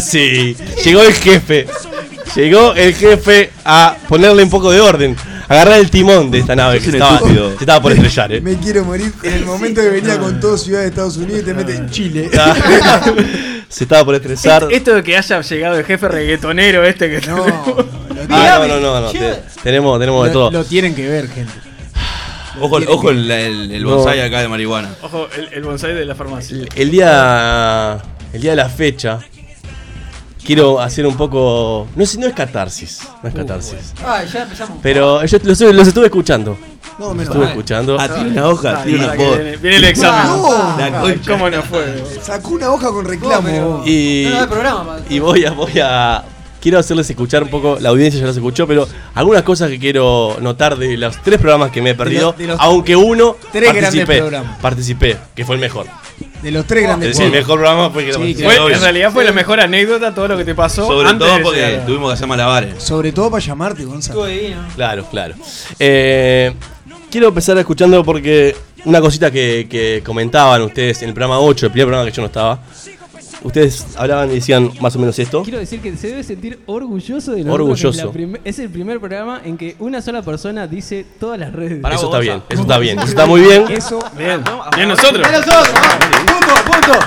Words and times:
Bueno, 0.00 0.56
ahora 0.56 0.56
sí. 0.56 0.56
Llegó 0.84 1.02
el 1.02 1.12
jefe. 1.14 1.66
Llegó 2.36 2.74
el 2.74 2.94
jefe 2.94 3.50
a 3.64 3.96
ponerle 4.08 4.42
un 4.44 4.50
poco 4.50 4.70
de 4.70 4.80
orden. 4.80 5.16
Agarrar 5.48 5.80
el 5.80 5.90
timón 5.90 6.30
de 6.30 6.38
esta 6.38 6.54
nave 6.54 6.78
que 6.78 6.90
estaba, 6.90 7.18
que 7.20 7.56
estaba 7.58 7.82
por 7.82 7.90
estrellar, 7.92 8.32
eh. 8.32 8.40
Me 8.40 8.56
quiero 8.56 8.84
morir. 8.84 9.12
En 9.24 9.32
el 9.34 9.44
momento 9.44 9.80
que 9.80 9.88
venía 9.88 10.16
con 10.18 10.38
todo 10.38 10.56
Ciudad 10.56 10.82
de 10.82 10.86
Estados 10.88 11.16
Unidos 11.16 11.40
y 11.42 11.44
te 11.44 11.54
mete 11.54 11.74
en 11.74 11.90
Chile. 11.90 12.30
Se 13.68 13.84
estaba 13.84 14.04
por 14.04 14.14
estresar. 14.14 14.62
Esto- 14.64 14.74
Esto 14.74 14.94
de 14.94 15.02
que 15.02 15.16
haya 15.16 15.40
llegado 15.40 15.78
el 15.78 15.84
jefe 15.84 16.06
reggaetonero 16.08 16.84
este 16.84 17.08
que 17.20 17.26
No, 17.26 17.44
Ah, 18.30 18.58
no, 18.60 18.68
no, 18.68 18.80
no, 18.80 19.00
no. 19.00 19.10
te- 19.10 19.42
tenemos, 19.64 19.98
tenemos 19.98 20.26
de 20.26 20.32
todo. 20.32 20.50
lo 20.52 20.64
tienen 20.64 20.94
que 20.94 21.08
ver, 21.08 21.28
gente. 21.28 21.52
Ojo, 22.60 22.78
ojo 22.88 23.10
el, 23.10 23.28
el, 23.30 23.72
el 23.72 23.82
No. 23.82 23.96
bonsai 23.96 24.20
acá 24.20 24.40
de 24.40 24.48
marihuana. 24.48 24.90
Ojo, 25.02 25.28
el, 25.36 25.48
el 25.52 25.62
bonsai 25.62 25.94
de 25.94 26.04
la 26.04 26.14
farmacia. 26.14 26.56
El, 26.58 26.68
el 26.76 26.90
día. 26.92 27.98
El 28.32 28.40
día 28.40 28.50
de 28.52 28.56
la 28.56 28.68
fecha. 28.68 29.18
Quiero 30.44 30.80
hacer 30.80 31.06
un 31.06 31.16
poco. 31.16 31.86
No 31.94 32.02
es, 32.02 32.16
no 32.18 32.26
es 32.26 32.32
catarsis. 32.34 33.00
No 33.22 33.28
es 33.28 33.34
catarsis. 33.34 33.92
Ah, 34.04 34.22
ya 34.24 34.42
empezamos. 34.42 34.78
Pero 34.82 35.24
yo 35.24 35.38
los, 35.44 35.60
los 35.60 35.88
estuve 35.88 36.06
escuchando. 36.06 36.56
No, 36.98 37.06
Los 37.08 37.14
menos 37.16 37.30
estuve 37.34 37.46
escuchando. 37.48 37.96
Ah, 37.98 38.08
tiene 38.08 38.30
una 38.30 38.48
hoja, 38.48 38.82
tiene 38.82 39.04
una 39.04 39.14
foto. 39.14 39.34
viene, 39.36 39.56
viene 39.56 39.76
el 39.76 39.84
examen. 39.84 40.26
No. 40.92 41.00
Concha. 41.00 41.30
¿Cómo 41.32 41.48
no 41.50 41.62
fue? 41.62 42.04
Sacó 42.22 42.50
una 42.50 42.70
hoja 42.70 42.88
con 42.90 43.04
reclamo. 43.04 43.82
Y, 43.86 44.24
No, 44.26 44.30
no 44.34 44.40
hay 44.40 44.46
programa, 44.46 44.84
pa- 44.84 44.98
y 45.08 45.18
voy 45.18 45.44
a, 45.44 45.52
voy 45.52 45.78
a. 45.82 46.24
Quiero 46.60 46.78
hacerles 46.78 47.08
escuchar 47.08 47.42
un 47.42 47.48
poco, 47.48 47.78
la 47.80 47.88
audiencia 47.88 48.20
ya 48.20 48.26
los 48.26 48.36
escuchó, 48.36 48.66
pero 48.66 48.86
algunas 49.14 49.42
cosas 49.44 49.70
que 49.70 49.78
quiero 49.78 50.36
notar 50.42 50.76
de 50.76 50.98
los 50.98 51.16
tres 51.22 51.38
programas 51.38 51.70
que 51.70 51.80
me 51.80 51.90
he 51.90 51.94
perdido, 51.94 52.28
los- 52.32 52.36
de 52.38 52.46
los 52.48 52.60
aunque 52.60 52.96
uno 52.96 53.36
tres 53.50 53.62
grandes 53.72 53.82
participé, 53.84 54.18
programas. 54.18 54.58
participé, 54.60 55.16
que 55.34 55.44
fue 55.46 55.54
el 55.54 55.60
mejor. 55.62 55.86
De 56.42 56.50
los 56.50 56.64
tres 56.66 56.82
Es 56.82 56.88
grandes 56.88 57.08
decir, 57.10 57.26
el 57.26 57.32
mejor 57.32 57.58
programa 57.60 57.90
fue 57.90 58.04
que 58.06 58.12
Sí, 58.14 58.34
que- 58.34 58.44
Fue- 58.44 58.72
en 58.72 58.80
realidad 58.80 59.12
fue 59.12 59.24
la 59.24 59.32
mejor 59.32 59.60
anécdota 59.60 60.14
todo 60.14 60.28
lo 60.28 60.36
que 60.38 60.44
te 60.44 60.54
pasó. 60.54 60.86
Sobre 60.86 61.08
antes 61.08 61.26
todo 61.26 61.36
de 61.36 61.42
porque 61.42 61.80
tuvimos 61.86 62.08
que 62.10 62.14
hacer 62.14 62.26
malabares. 62.26 62.82
Sobre 62.82 63.12
todo 63.12 63.30
para 63.30 63.44
llamarte, 63.44 63.84
Gonzalo. 63.84 64.20
Claro, 64.74 65.04
claro. 65.10 65.34
Eh, 65.78 66.52
quiero 67.10 67.28
empezar 67.28 67.58
escuchando 67.58 68.02
porque 68.04 68.56
una 68.84 69.00
cosita 69.00 69.30
que, 69.30 69.66
que 69.70 70.02
comentaban 70.04 70.62
ustedes 70.62 71.02
en 71.02 71.08
el 71.08 71.14
programa 71.14 71.40
8, 71.40 71.66
el 71.66 71.72
primer 71.72 71.86
programa 71.88 72.10
que 72.10 72.16
yo 72.16 72.22
no 72.22 72.26
estaba. 72.26 72.60
Ustedes 73.42 73.86
hablaban 73.96 74.30
y 74.30 74.34
decían 74.34 74.70
más 74.80 74.94
o 74.96 74.98
menos 74.98 75.18
esto. 75.18 75.42
Quiero 75.42 75.58
decir 75.58 75.80
que 75.80 75.96
se 75.96 76.08
debe 76.08 76.22
sentir 76.22 76.60
orgulloso 76.66 77.32
de 77.32 77.38
nosotros. 77.44 77.54
Orgulloso. 77.54 77.90
que 77.92 77.98
Es, 77.98 78.04
la 78.06 78.12
prim- 78.12 78.36
es 78.44 78.58
el 78.58 78.68
primer 78.68 78.98
programa 79.00 79.40
en 79.44 79.56
que 79.56 79.76
una 79.78 80.02
sola 80.02 80.20
persona 80.22 80.66
dice 80.66 81.06
todas 81.18 81.38
las 81.38 81.52
redes. 81.52 81.80
Pará, 81.80 81.94
Eso 81.94 82.06
vos, 82.08 82.14
está 82.14 82.20
bien, 82.20 82.42
eso 82.50 82.60
está 82.62 82.78
bien, 82.78 82.98
eso 82.98 83.08
está 83.08 83.26
muy 83.26 83.40
bien. 83.40 83.64
Eso. 83.70 83.98
Bien, 84.16 84.42
bien 84.76 84.88
nosotros. 84.88 85.26
¡A 85.26 85.32
nosotros! 85.32 85.68
¡Punto, 86.26 86.54
punto! 86.70 86.98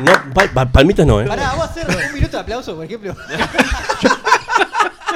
No, 0.00 0.34
pa- 0.34 0.48
pa- 0.52 0.66
palmitas 0.72 1.06
no, 1.06 1.20
eh. 1.20 1.26
Pará, 1.26 1.50
vamos 1.50 1.66
a 1.68 1.70
hacer 1.70 1.86
un 1.88 2.14
minuto 2.14 2.36
de 2.36 2.42
aplauso, 2.42 2.74
por 2.74 2.84
ejemplo. 2.84 3.14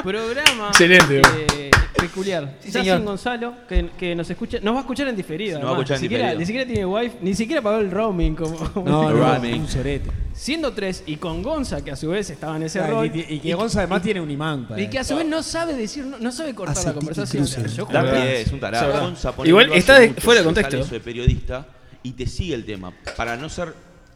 Programa 0.03 0.67
Excelente, 0.69 1.21
eh, 1.53 1.71
peculiar. 1.97 2.55
Sí, 2.59 2.67
Justin 2.67 2.83
señor. 2.83 3.01
Gonzalo, 3.03 3.53
que, 3.67 3.89
que 3.97 4.15
nos 4.15 4.29
escucha, 4.29 4.59
nos 4.61 4.73
va 4.73 4.79
a 4.79 4.81
escuchar 4.81 5.07
en 5.07 5.15
diferido. 5.15 5.59
Nos 5.59 5.65
va 5.67 5.69
a 5.69 5.73
además. 5.75 5.91
escuchar 5.91 5.97
en 5.97 6.01
ni, 6.01 6.05
siquiera, 6.07 6.23
diferido. 6.23 6.39
ni 6.39 6.45
siquiera 6.45 6.65
tiene 6.67 6.85
wifi, 6.85 7.15
ni 7.21 7.33
siquiera 7.35 7.61
pagó 7.61 7.77
el 7.77 7.91
roaming 7.91 8.35
como. 8.35 8.59
No, 8.85 9.11
no, 9.11 9.19
Ramen. 9.19 9.61
un 9.61 9.67
sorete. 9.67 10.09
Siendo 10.33 10.73
tres 10.73 11.03
y 11.05 11.17
con 11.17 11.43
Gonza, 11.43 11.83
que 11.83 11.91
a 11.91 11.95
su 11.95 12.09
vez 12.09 12.29
estaba 12.29 12.55
en 12.55 12.63
ese 12.63 12.79
Ah, 12.79 12.87
rol. 12.87 13.11
y, 13.13 13.25
y 13.35 13.39
que 13.39 13.53
Gonza 13.53 13.79
además 13.79 14.01
tiene 14.01 14.21
un 14.21 14.31
imán. 14.31 14.67
para- 14.67 14.81
y 14.81 14.89
que 14.89 14.97
a 14.99 15.03
su 15.03 15.15
vez 15.15 15.25
no 15.25 15.43
sabe 15.43 15.73
decir, 15.73 16.05
no, 16.05 16.17
no 16.17 16.31
sabe 16.31 16.55
cortar 16.55 16.77
Hace 16.77 16.87
la 16.87 16.93
conversación. 16.93 17.45
Yo 17.45 17.87
es 18.23 18.51
un 18.51 18.59
tarado. 18.59 19.01
Gonza, 19.01 19.31
por 19.35 19.47
Igual 19.47 19.71
está 19.73 19.93
hace 19.93 20.01
de- 20.03 20.07
mucho 20.09 20.21
fuera 20.21 20.39
de 20.41 20.45
contexto. 20.45 20.77
eso 20.77 20.91
de 20.93 20.99
periodista 20.99 21.67
y 22.03 22.13
te 22.13 22.25
sigue 22.25 22.55
el 22.55 22.65
tema. 22.65 22.91
Para 23.15 23.35
no 23.37 23.49
ser, 23.49 23.73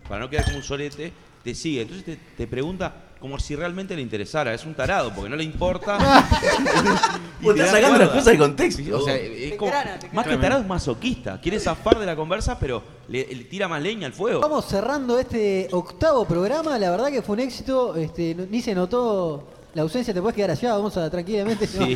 para 0.07 0.21
no 0.21 0.29
quedar 0.29 0.45
como 0.45 0.57
un 0.57 0.63
solete, 0.63 1.11
te 1.43 1.53
sigue. 1.53 1.81
Entonces 1.81 2.05
te, 2.05 2.17
te 2.37 2.47
pregunta 2.47 2.91
como 3.19 3.39
si 3.39 3.55
realmente 3.55 3.95
le 3.95 4.01
interesara. 4.01 4.53
Es 4.53 4.65
un 4.65 4.73
tarado, 4.75 5.11
porque 5.13 5.29
no 5.29 5.35
le 5.35 5.43
importa. 5.43 5.97
Y 7.41 7.45
te 7.47 7.51
estás 7.51 7.71
sacando 7.71 7.99
las 7.99 8.09
cosas 8.09 8.25
de 8.25 8.37
contexto. 8.37 8.97
O 8.97 9.01
sea, 9.01 9.15
es 9.15 9.51
Te 9.51 9.57
como- 9.57 9.71
engrana, 9.71 9.99
te 9.99 10.09
más 10.11 10.25
que 10.25 10.37
tarado 10.37 10.61
es 10.61 10.67
masoquista. 10.67 11.39
Quiere 11.41 11.59
zafar 11.59 11.99
de 11.99 12.05
la 12.05 12.15
conversa, 12.15 12.57
pero 12.57 12.81
le, 13.07 13.27
le 13.35 13.43
tira 13.43 13.67
más 13.67 13.81
leña 13.83 14.07
al 14.07 14.13
fuego. 14.13 14.39
Vamos 14.41 14.65
cerrando 14.65 15.19
este 15.19 15.67
octavo 15.71 16.25
programa. 16.25 16.79
La 16.79 16.89
verdad 16.89 17.07
que 17.09 17.21
fue 17.21 17.33
un 17.33 17.41
éxito. 17.41 17.95
Este, 17.95 18.33
no- 18.33 18.45
ni 18.49 18.61
se 18.61 18.73
notó 18.73 19.47
la 19.75 19.83
ausencia. 19.83 20.11
Te 20.13 20.21
puedes 20.21 20.35
quedar 20.35 20.51
allá. 20.51 20.73
Vamos 20.73 20.97
a 20.97 21.07
tranquilamente. 21.09 21.67
Sí, 21.67 21.95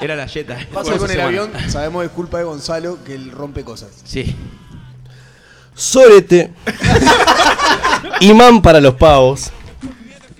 era 0.00 0.14
la 0.14 0.26
yeta. 0.26 0.58
Pasa 0.72 0.96
con 0.96 1.10
el 1.10 1.20
avión, 1.20 1.50
sabemos 1.68 2.02
que 2.02 2.06
es 2.06 2.12
culpa 2.12 2.38
de 2.38 2.44
Gonzalo 2.44 2.98
que 3.04 3.14
él 3.14 3.30
rompe 3.32 3.64
cosas. 3.64 3.90
Sí. 4.04 4.36
Sorete. 5.74 6.52
Imán 8.20 8.62
para 8.62 8.80
los 8.80 8.94
pavos. 8.94 9.50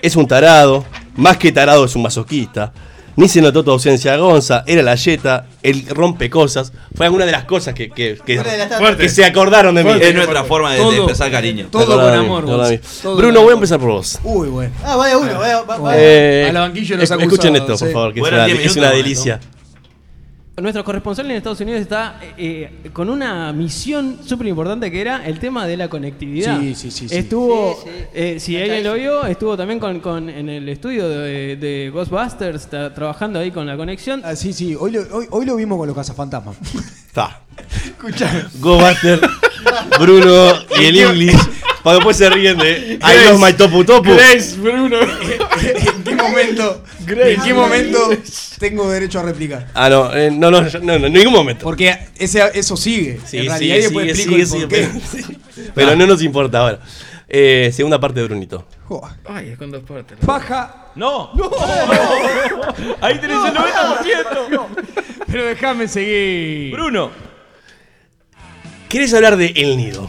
Es 0.04 0.16
un 0.16 0.28
tarado. 0.28 0.84
Más 1.16 1.38
que 1.38 1.50
tarado 1.50 1.84
es 1.86 1.96
un 1.96 2.02
masoquista. 2.02 2.72
Ni 3.16 3.28
se 3.28 3.40
notó 3.40 3.62
tu 3.64 3.70
ausencia, 3.70 4.16
Gonza. 4.16 4.64
Era 4.66 4.82
la 4.82 4.96
yeta. 4.96 5.46
El 5.62 5.86
rompe 5.88 6.28
cosas. 6.28 6.72
Fue 6.94 7.06
alguna 7.06 7.24
de 7.24 7.32
las 7.32 7.44
cosas 7.44 7.72
que, 7.72 7.88
que, 7.88 8.18
que- 8.26 9.08
se 9.08 9.24
acordaron 9.24 9.74
de 9.76 9.84
mí. 9.84 9.90
Es 10.00 10.14
nuestra 10.14 10.44
forma 10.44 10.72
de, 10.72 10.78
de 10.78 10.82
Todo. 10.82 10.92
expresar 10.94 11.30
cariño. 11.30 11.68
Todo 11.70 11.86
con 11.86 12.00
amor, 12.12 12.42
mí. 12.44 12.78
Todo 13.02 13.16
Bruno, 13.16 13.40
voy 13.42 13.50
a 13.52 13.54
empezar 13.54 13.78
por 13.78 13.88
vos. 13.90 14.18
Uy, 14.24 14.48
bueno. 14.48 14.74
Ah, 14.84 14.96
vaya 14.96 15.16
uno. 15.16 15.38
Vaya, 15.38 15.62
va- 15.62 15.78
va- 15.78 15.94
Eh, 15.96 16.48
a 16.50 16.52
la 16.52 16.60
banquilla 16.60 16.96
nos 16.96 17.10
escuchen 17.10 17.56
esto, 17.56 17.78
por 17.78 17.88
sí. 17.88 17.92
favor, 17.94 18.12
que 18.12 18.20
es 18.20 18.26
una, 18.28 18.44
10 18.46 18.58
es 18.58 18.62
minutos, 18.76 18.76
una 18.76 18.90
¿no? 18.90 18.96
Nuestro 20.56 20.84
corresponsal 20.84 21.26
en 21.26 21.32
Estados 21.36 21.60
Unidos 21.60 21.80
está 21.80 22.20
eh, 22.38 22.70
con 22.92 23.10
una 23.10 23.52
misión 23.52 24.18
súper 24.24 24.46
importante 24.46 24.88
que 24.88 25.00
era 25.00 25.26
el 25.26 25.40
tema 25.40 25.66
de 25.66 25.76
la 25.76 25.88
conectividad. 25.88 26.60
Sí, 26.60 26.76
sí, 26.76 26.90
sí, 26.92 27.08
sí. 27.08 27.16
Estuvo, 27.16 27.76
Sí, 27.82 27.90
sí. 27.92 28.04
eh, 28.14 28.36
si 28.38 28.56
alguien 28.56 28.84
lo 28.84 28.94
vio, 28.94 29.26
estuvo 29.26 29.56
también 29.56 29.80
con, 29.80 29.98
con- 29.98 30.30
en 30.30 30.48
el 30.48 30.68
estudio 30.68 31.08
de, 31.08 31.56
de 31.56 31.90
Ghostbusters, 31.92 32.62
está 32.62 32.94
trabajando 32.94 33.40
ahí 33.40 33.50
con 33.50 33.66
la 33.66 33.76
conexión. 33.76 34.22
Ah, 34.24 34.36
sí, 34.36 34.52
sí. 34.52 34.76
Hoy 34.78 34.92
lo, 34.92 35.00
hoy, 35.10 35.26
hoy 35.30 35.44
lo 35.44 35.56
vimos 35.56 35.76
con 35.76 35.88
los 35.88 35.96
cazafantasmas. 35.96 36.54
Está. 37.04 37.40
Go 38.60 38.78
Buster, 38.78 39.20
Bruno 39.98 40.52
y 40.80 40.84
el 40.84 40.98
English. 40.98 41.36
Para 41.82 41.96
después 41.96 42.16
se 42.16 42.30
ríen 42.30 42.56
de 42.58 42.98
I 43.02 43.28
love 43.28 43.40
my 43.44 43.52
topu 43.54 43.84
topu. 43.84 44.10
Grace, 44.14 44.56
Bruno. 44.56 44.98
¿En 46.06 46.16
qué 46.16 46.22
momento? 46.22 46.84
¿En 47.08 47.42
qué 47.42 47.54
momento 47.54 47.98
tengo 48.58 48.90
derecho 48.90 49.20
a 49.20 49.22
replicar? 49.22 49.68
Ah, 49.74 49.88
no, 49.88 50.14
eh, 50.14 50.30
no, 50.30 50.50
no, 50.50 50.66
yo- 50.68 50.80
no, 50.80 50.98
no, 50.98 51.06
en 51.06 51.12
ningún 51.12 51.32
momento. 51.32 51.64
Porque 51.64 51.96
ese, 52.18 52.42
eso 52.54 52.76
sigue. 52.76 53.20
Sí, 53.26 53.38
en 53.38 53.46
realidad 53.46 53.76
sigue, 53.76 53.78
y 53.78 53.82
después 53.82 54.16
sigue, 54.18 54.42
explico 54.42 54.66
sigue, 54.68 54.84
el 54.84 54.88
porqué. 54.90 55.08
sigue, 55.10 55.34
sí. 55.54 55.70
Pero 55.74 55.96
no 55.96 56.06
nos 56.06 56.22
importa 56.22 56.58
ahora. 56.60 56.80
Eh, 57.28 57.70
segunda 57.74 57.98
parte 57.98 58.20
de 58.20 58.26
Brunito. 58.26 58.66
Ay, 59.24 59.48
es 59.50 59.58
con 59.58 59.70
dos 59.70 59.82
partes. 59.82 60.18
Paja. 60.24 60.88
¡No! 60.94 61.32
Ahí 63.00 63.18
tenés 63.18 63.36
el 63.46 63.54
90%. 63.54 64.66
Pero 65.26 65.44
déjame 65.46 65.88
seguir. 65.88 66.72
¡Bruno! 66.72 67.10
¿Querés 68.88 69.12
hablar 69.14 69.36
de 69.36 69.46
El 69.56 69.76
Nido? 69.76 70.08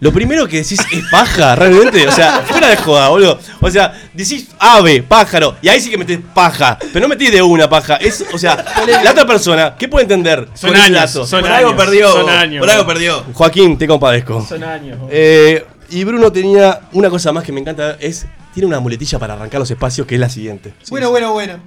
Lo 0.00 0.12
primero 0.12 0.46
que 0.46 0.58
decís 0.58 0.80
es 0.92 1.04
paja, 1.10 1.56
realmente. 1.56 2.06
O 2.06 2.12
sea, 2.12 2.42
fuera 2.46 2.68
de 2.68 2.76
joda, 2.76 3.08
boludo. 3.08 3.38
O 3.60 3.70
sea, 3.70 3.92
decís 4.12 4.48
ave, 4.58 5.02
pájaro, 5.02 5.56
y 5.62 5.68
ahí 5.68 5.80
sí 5.80 5.90
que 5.90 5.98
metés 5.98 6.20
paja. 6.34 6.78
Pero 6.92 7.00
no 7.00 7.08
metés 7.08 7.32
de 7.32 7.42
una 7.42 7.68
paja. 7.68 7.96
Es, 7.96 8.24
o 8.32 8.38
sea, 8.38 8.64
la 9.02 9.10
otra 9.10 9.26
persona, 9.26 9.74
¿qué 9.78 9.88
puede 9.88 10.04
entender? 10.04 10.48
Son 10.54 10.70
con 10.70 10.80
años, 10.80 11.10
son 11.10 11.40
Por 11.40 11.50
algo 11.50 11.70
años, 11.70 11.84
perdió. 11.84 12.12
Son 12.12 12.28
años. 12.28 12.60
Por 12.60 12.70
algo 12.70 12.86
perdió. 12.86 13.24
Joaquín, 13.32 13.78
te 13.78 13.86
compadezco. 13.86 14.44
Son 14.46 14.62
años. 14.62 14.98
Eh, 15.10 15.64
y 15.88 16.04
Bruno 16.04 16.30
tenía 16.30 16.80
una 16.92 17.08
cosa 17.08 17.32
más 17.32 17.44
que 17.44 17.52
me 17.52 17.60
encanta, 17.60 17.96
es 18.00 18.26
tiene 18.52 18.66
una 18.66 18.80
muletilla 18.80 19.18
para 19.18 19.34
arrancar 19.34 19.60
los 19.60 19.70
espacios 19.70 20.06
que 20.06 20.14
es 20.14 20.20
la 20.20 20.30
siguiente. 20.30 20.72
Bueno, 20.88 21.10
bueno, 21.10 21.32
bueno. 21.32 21.60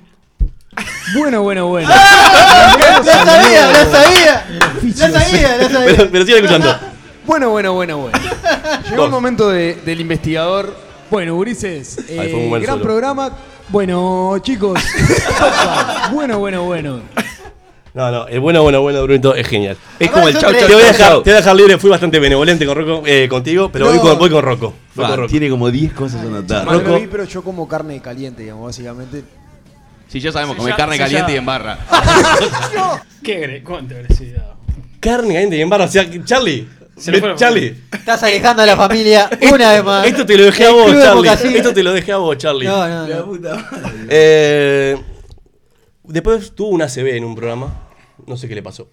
Bueno, 1.13 1.41
bueno, 1.43 1.67
bueno. 1.67 1.89
¡La 1.89 3.03
sabía! 3.03 3.71
¡La 3.71 3.85
sabía! 3.85 4.45
¡La 4.97 5.09
sabía! 5.11 5.57
¡La 5.57 5.69
sabía! 5.69 5.95
Pero, 5.95 6.09
pero 6.11 6.25
sigue 6.25 6.37
escuchando. 6.37 6.88
Bueno, 7.29 7.51
bueno, 7.51 7.73
bueno, 7.73 7.97
bueno. 7.99 8.17
Llegó 8.89 9.05
el 9.05 9.11
momento 9.11 9.49
de- 9.49 9.75
del 9.85 10.01
investigador. 10.01 10.75
Bueno, 11.11 11.35
Ulises, 11.35 11.99
eh, 12.09 12.19
Ahí 12.19 12.31
fue 12.31 12.39
un 12.39 12.49
buen 12.49 12.63
gran 12.63 12.75
solo. 12.77 12.85
programa. 12.85 13.31
Bueno, 13.67 14.35
chicos. 14.41 14.79
bueno, 16.11 16.39
bueno, 16.39 16.63
bueno. 16.63 17.01
No, 17.93 18.11
no, 18.11 18.27
el 18.27 18.39
bueno, 18.39 18.63
bueno, 18.63 18.81
bueno, 18.81 19.03
Brunito 19.03 19.35
es 19.35 19.47
genial. 19.47 19.77
Es 19.99 20.09
como 20.09 20.27
el 20.27 20.39
chau, 20.39 20.51
Te 20.51 20.59
chau, 20.61 20.69
voy, 20.69 20.77
a 20.77 20.79
chau, 20.79 20.87
dejar, 20.91 21.07
chau. 21.11 21.21
te 21.21 21.29
voy 21.29 21.33
a 21.35 21.41
dejar 21.41 21.55
libre, 21.55 21.77
fui 21.77 21.89
bastante 21.91 22.17
benevolente 22.17 22.65
con 22.65 22.75
Rocco, 22.75 23.03
eh, 23.05 23.27
contigo, 23.29 23.69
pero 23.71 23.85
voy, 23.85 23.97
No. 23.97 24.01
con, 24.01 24.17
voy 24.17 24.29
con 24.31 24.43
Rocco. 24.43 24.73
Voy 24.95 25.05
Ah, 25.05 25.09
con 25.09 25.17
Rocco. 25.17 25.29
tiene 25.29 25.49
como 25.51 25.69
10 25.69 25.93
cosas 25.93 26.21
anotadas. 26.21 26.65
No 26.65 26.71
lo 26.73 26.79
Rocco. 26.79 26.99
vi, 26.99 27.05
pero 27.05 27.25
yo 27.25 27.43
como 27.43 27.67
carne 27.67 28.01
caliente, 28.01 28.41
digamos, 28.41 28.65
básicamente. 28.65 29.23
Si 30.07 30.19
ya 30.19 30.31
sabemos, 30.31 30.55
Sí, 30.55 30.61
comer 30.61 30.73
ya- 30.73 30.77
carne 30.77 30.95
sí, 30.95 30.99
caliente 30.99 31.31
ya. 31.31 31.35
y 31.35 31.37
en 31.37 31.45
barra. 31.45 31.77
¿Qué 33.23 33.37
agre- 33.43 33.63
¿Cuánta 33.63 33.93
agresividad? 33.95 34.45
Carne 34.99 35.33
caliente 35.35 35.57
y 35.57 35.61
en 35.61 35.69
barra. 35.69 35.85
O 35.85 35.87
sea, 35.87 36.05
Charlie. 36.25 36.67
Se 36.99 37.11
me- 37.11 37.19
la 37.21 37.35
Charlie. 37.35 37.75
Estás 37.91 38.21
alejando 38.23 38.63
a 38.63 38.65
la 38.65 38.75
familia 38.75 39.29
una 39.53 39.71
vez 39.73 39.83
más. 39.83 40.05
Esto 40.05 40.25
te 40.25 40.37
lo 40.37 40.45
dejé 40.45 40.65
a 40.65 40.71
vos, 40.71 40.91
Charlie. 40.91 41.57
Esto 41.57 41.73
te 41.73 41.83
lo 41.83 41.93
dejé 41.93 42.11
a 42.11 42.17
vos, 42.17 42.37
Charlie. 42.37 42.67
No, 42.67 42.87
no, 42.87 43.07
no. 43.07 43.39
Eh, 44.09 44.97
después 46.03 46.53
tuvo 46.55 46.69
una 46.69 46.87
CB 46.87 47.15
en 47.17 47.23
un 47.25 47.35
programa. 47.35 47.73
No 48.25 48.35
sé 48.37 48.47
qué 48.47 48.55
le 48.55 48.63
pasó. 48.63 48.89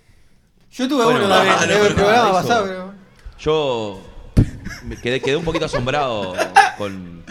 Yo 0.71 0.89
tuve 0.89 1.05
Bueno, 1.05 1.21
uno 1.21 1.29
también, 1.29 1.57
no, 1.57 1.63
en 1.63 1.69
no, 1.81 1.87
el 1.87 1.95
programa 1.95 2.33
pasado, 2.33 2.65
pero. 2.67 2.93
Yo 3.39 4.01
me 4.85 4.97
quedé, 4.97 5.21
quedé 5.21 5.37
un 5.37 5.45
poquito 5.45 5.65
asombrado 5.67 6.35
con. 6.79 7.25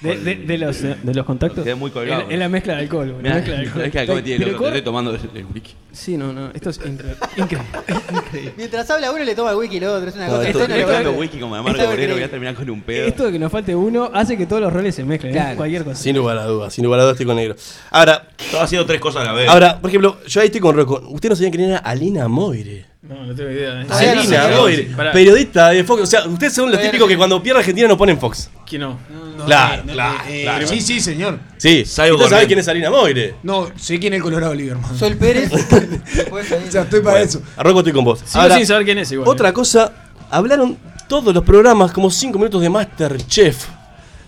De, 0.00 0.16
de- 0.16 0.36
de 0.36 0.58
los, 0.58 0.80
de 0.80 0.96
los 1.14 1.26
contactos. 1.26 1.64
Quedé 1.64 1.74
muy 1.74 1.90
colgado. 1.90 2.26
Es, 2.30 2.38
la 2.38 2.48
mezcla 2.48 2.74
de 2.74 2.82
alcohol. 2.82 3.16
la 3.20 3.34
mezcla 3.34 3.54
de 3.54 3.60
alcohol. 3.66 3.82
es 3.82 3.90
que 3.92 4.22
tiene 4.22 4.46
estoy 4.46 4.82
tomando 4.82 5.10
el, 5.10 5.20
el 5.34 5.44
wiki. 5.52 5.74
Sí, 5.90 6.16
no, 6.16 6.32
no. 6.32 6.50
Esto 6.54 6.70
es 6.70 6.80
incre- 6.82 7.16
increíble. 7.36 7.66
increíble. 8.12 8.54
Mientras 8.56 8.88
habla 8.90 9.10
uno 9.10 9.24
le 9.24 9.34
toma 9.34 9.50
el 9.50 9.56
wiki 9.56 9.74
y 9.74 9.78
el 9.78 9.84
otro, 9.86 10.08
es 10.08 10.14
una 10.14 10.26
No, 10.28 10.36
cosa. 10.36 10.46
esto- 10.48 10.58
Esto 10.62 10.68
no 10.72 10.80
Estoy 10.80 11.02
veo. 11.04 11.12
wiki 11.18 11.38
como 11.40 11.54
amargo 11.56 11.76
Está 11.80 11.90
obrero, 11.92 12.14
voy 12.14 12.22
a 12.22 12.30
terminar 12.30 12.54
con 12.54 12.70
un 12.70 12.80
pedo. 12.82 13.06
Esto 13.08 13.24
de 13.26 13.32
que 13.32 13.38
nos 13.40 13.50
falte 13.50 13.74
uno 13.74 14.08
hace 14.14 14.36
que 14.36 14.46
todos 14.46 14.62
los 14.62 14.72
roles 14.72 14.94
se 14.94 15.02
mezclen. 15.04 15.36
¿eh? 15.36 15.54
Cualquier 15.56 15.82
cosa. 15.82 15.96
Sin 16.00 16.14
lugar 16.16 16.38
a 16.38 16.44
dudas, 16.44 16.72
sin 16.72 16.84
lugar 16.84 17.00
a 17.00 17.02
dudas 17.02 17.14
estoy 17.14 17.26
con 17.26 17.34
negro. 17.36 17.56
Ahora, 17.90 18.28
Estaba 18.38 18.62
haciendo 18.64 18.86
tres 18.86 19.00
cosas 19.00 19.22
a 19.22 19.24
la 19.24 19.32
vez. 19.32 19.48
ahora, 19.48 19.80
por 19.80 19.90
ejemplo, 19.90 20.18
yo 20.28 20.40
ahí 20.40 20.46
estoy 20.46 20.60
con 20.60 20.76
Rocco. 20.76 21.02
Ustedes 21.08 21.30
no 21.30 21.36
sabían 21.36 21.52
quién 21.52 21.70
era 21.70 21.78
Alina 21.78 22.28
Moire. 22.28 22.86
No, 23.02 23.24
no 23.26 23.34
tengo 23.34 23.50
idea. 23.50 23.82
¿eh? 23.82 23.86
No 23.88 23.94
Alina. 23.96 24.48
Moire, 24.56 24.88
periodista 25.12 25.70
de 25.70 25.82
Fox. 25.84 26.02
O 26.02 26.06
sea, 26.06 26.26
ustedes 26.26 26.52
son 26.52 26.70
los 26.70 26.80
típicos 26.80 27.08
que 27.08 27.16
cuando 27.16 27.42
pierde 27.42 27.60
Argentina 27.60 27.88
no 27.88 27.96
ponen 27.96 28.18
Fox. 28.18 28.50
¿Quién 28.66 28.82
no? 28.82 28.98
Claro, 29.46 29.82
no, 29.84 29.92
claro, 29.92 30.18
eh, 30.28 30.42
claro. 30.42 30.66
Sí, 30.66 30.80
sí, 30.80 31.00
señor. 31.00 31.38
Sí, 31.56 31.84
Salgo 31.84 32.14
¿ustedes 32.16 32.30
saben 32.30 32.44
corriendo. 32.44 32.46
quién 32.48 32.58
es 32.58 32.68
Alina 32.68 32.90
Moire? 32.90 33.34
No, 33.42 33.68
sé 33.76 33.98
quién 33.98 34.12
es 34.12 34.18
el 34.18 34.22
Colorado 34.22 34.54
Lieberman. 34.54 34.96
Sol 34.98 35.16
Pérez. 35.16 35.50
O 36.30 36.70
sea, 36.70 36.82
estoy 36.82 37.00
para 37.00 37.20
eso. 37.22 37.42
A 37.56 37.62
Rocco 37.62 37.80
estoy 37.80 37.92
con 37.92 38.04
vos. 38.04 38.20
Sigo 38.24 38.40
Ahora, 38.42 38.56
sin 38.56 38.66
saber 38.66 38.84
quién 38.84 38.98
es 38.98 39.10
igual. 39.12 39.28
Otra 39.28 39.52
cosa, 39.52 39.92
hablaron 40.30 40.76
todos 41.08 41.34
los 41.34 41.42
programas 41.44 41.92
como 41.92 42.10
5 42.10 42.38
minutos 42.38 42.60
de 42.62 42.68
Masterchef. 42.68 43.66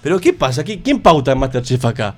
Pero 0.03 0.19
¿qué 0.19 0.33
pasa? 0.33 0.65
¿Qui- 0.65 0.81
¿Quién 0.83 1.01
pauta 1.01 1.33
en 1.33 1.39
Masterchef 1.39 1.85
acá? 1.85 2.15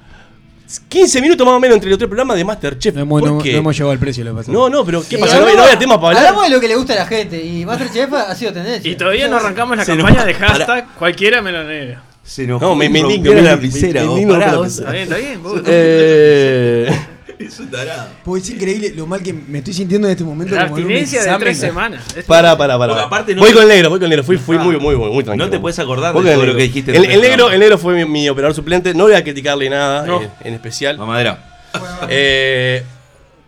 15 0.89 1.21
minutos 1.21 1.45
más 1.47 1.55
o 1.57 1.61
menos 1.61 1.75
entre 1.75 1.91
los 1.91 1.99
tres 1.99 2.09
programas 2.09 2.37
de 2.37 2.45
Masterchef. 2.45 2.95
No 2.95 3.01
hemos, 3.03 3.21
¿Por 3.21 3.31
no- 3.33 3.39
qué? 3.43 3.53
no 3.53 3.59
hemos 3.59 3.75
llegado 3.77 3.91
al 3.93 3.99
precio, 3.99 4.25
lo 4.25 4.31
que 4.31 4.37
pasa. 4.39 4.53
no, 4.53 4.69
no, 4.71 4.85
pero 4.85 5.05
¿qué 5.07 5.19
pasa? 5.19 5.35
¿No, 5.35 5.41
hablamos- 5.43 5.57
no 5.57 5.63
había 5.65 5.79
tema 5.79 5.97
para 6.01 6.07
hablar? 6.09 6.25
Hablamos 6.27 6.45
de 6.45 6.51
lo 6.55 6.61
que 6.61 6.69
le 6.69 6.77
gusta 6.77 6.93
a 6.95 6.97
la 6.97 7.07
gente 7.07 7.45
y 7.45 7.67
Masterchef 7.67 8.13
ha 8.15 8.35
sido 8.35 8.53
tendencia. 8.53 8.91
Y 8.91 8.95
todavía 8.97 9.29
no 9.29 9.37
arrancamos 9.37 9.77
la 9.77 9.85
Se 9.85 9.95
nos- 9.95 10.07
campaña 10.07 10.25
de 10.25 10.35
hashtag 10.35 10.95
cualquiera 10.99 11.43
melonera. 11.43 12.03
Se 12.33 12.47
No, 12.47 12.75
me, 12.75 12.89
me 12.89 13.01
indigno. 13.01 13.31
me- 13.31 13.37
la 13.37 13.43
me- 13.43 13.57
lapicera. 13.57 14.05
me 14.05 14.27
pará, 14.27 14.57
vos. 14.57 14.79
lapicera. 14.79 14.91
Está 14.91 14.91
bien, 14.93 15.03
está 15.03 15.17
bien. 15.17 15.43
vos. 15.43 15.61
Eh, 15.67 16.91
Es 17.39 17.59
un 17.59 17.71
tarado. 17.71 18.09
Pues 18.25 18.45
es 18.45 18.51
increíble 18.51 18.93
lo 18.95 19.07
mal 19.07 19.21
que 19.23 19.33
me 19.33 19.59
estoy 19.59 19.75
sintiendo 19.75 20.07
en 20.07 20.13
este 20.13 20.23
momento. 20.25 20.55
La 20.55 20.63
abstinencia 20.63 21.23
de 21.25 21.39
tres 21.39 21.59
semanas. 21.59 22.05
Esto- 22.09 22.23
para, 22.27 22.57
para, 22.57 22.79
para. 22.79 22.93
Porque 22.93 23.07
aparte 23.07 23.35
no 23.35 23.41
voy 23.41 23.51
te- 23.51 23.55
con 23.55 23.63
el 23.65 23.69
negro, 23.69 23.91
voy 23.91 23.99
con 23.99 24.05
el 24.05 24.11
negro. 24.11 24.25
Fui, 24.25 24.39
fui 24.39 24.57
muy, 24.59 24.79
muy, 24.79 24.97
muy, 24.97 25.11
muy 25.11 25.25
tranquilo. 25.25 25.45
No 25.47 25.51
te 25.51 25.59
puedes 25.59 25.79
acordar 25.79 26.15
de 26.15 26.33
todo 26.35 26.47
lo 26.47 26.57
que 26.57 26.63
dijiste. 26.63 26.97
El, 26.97 27.21
negro, 27.21 27.51
el 27.51 27.59
negro 27.61 27.77
fue 27.79 27.95
mi, 27.97 28.05
mi 28.11 28.29
operador 28.29 28.55
suplente. 28.55 28.95
No 28.95 29.05
voy 29.05 29.15
a 29.15 29.23
criticarle 29.25 29.69
nada 29.69 30.07
No. 30.07 30.23
eh, 30.23 30.31
en 30.45 30.55
especial. 30.55 30.97
Mamadera. 30.99 31.61
Eh, 32.09 32.83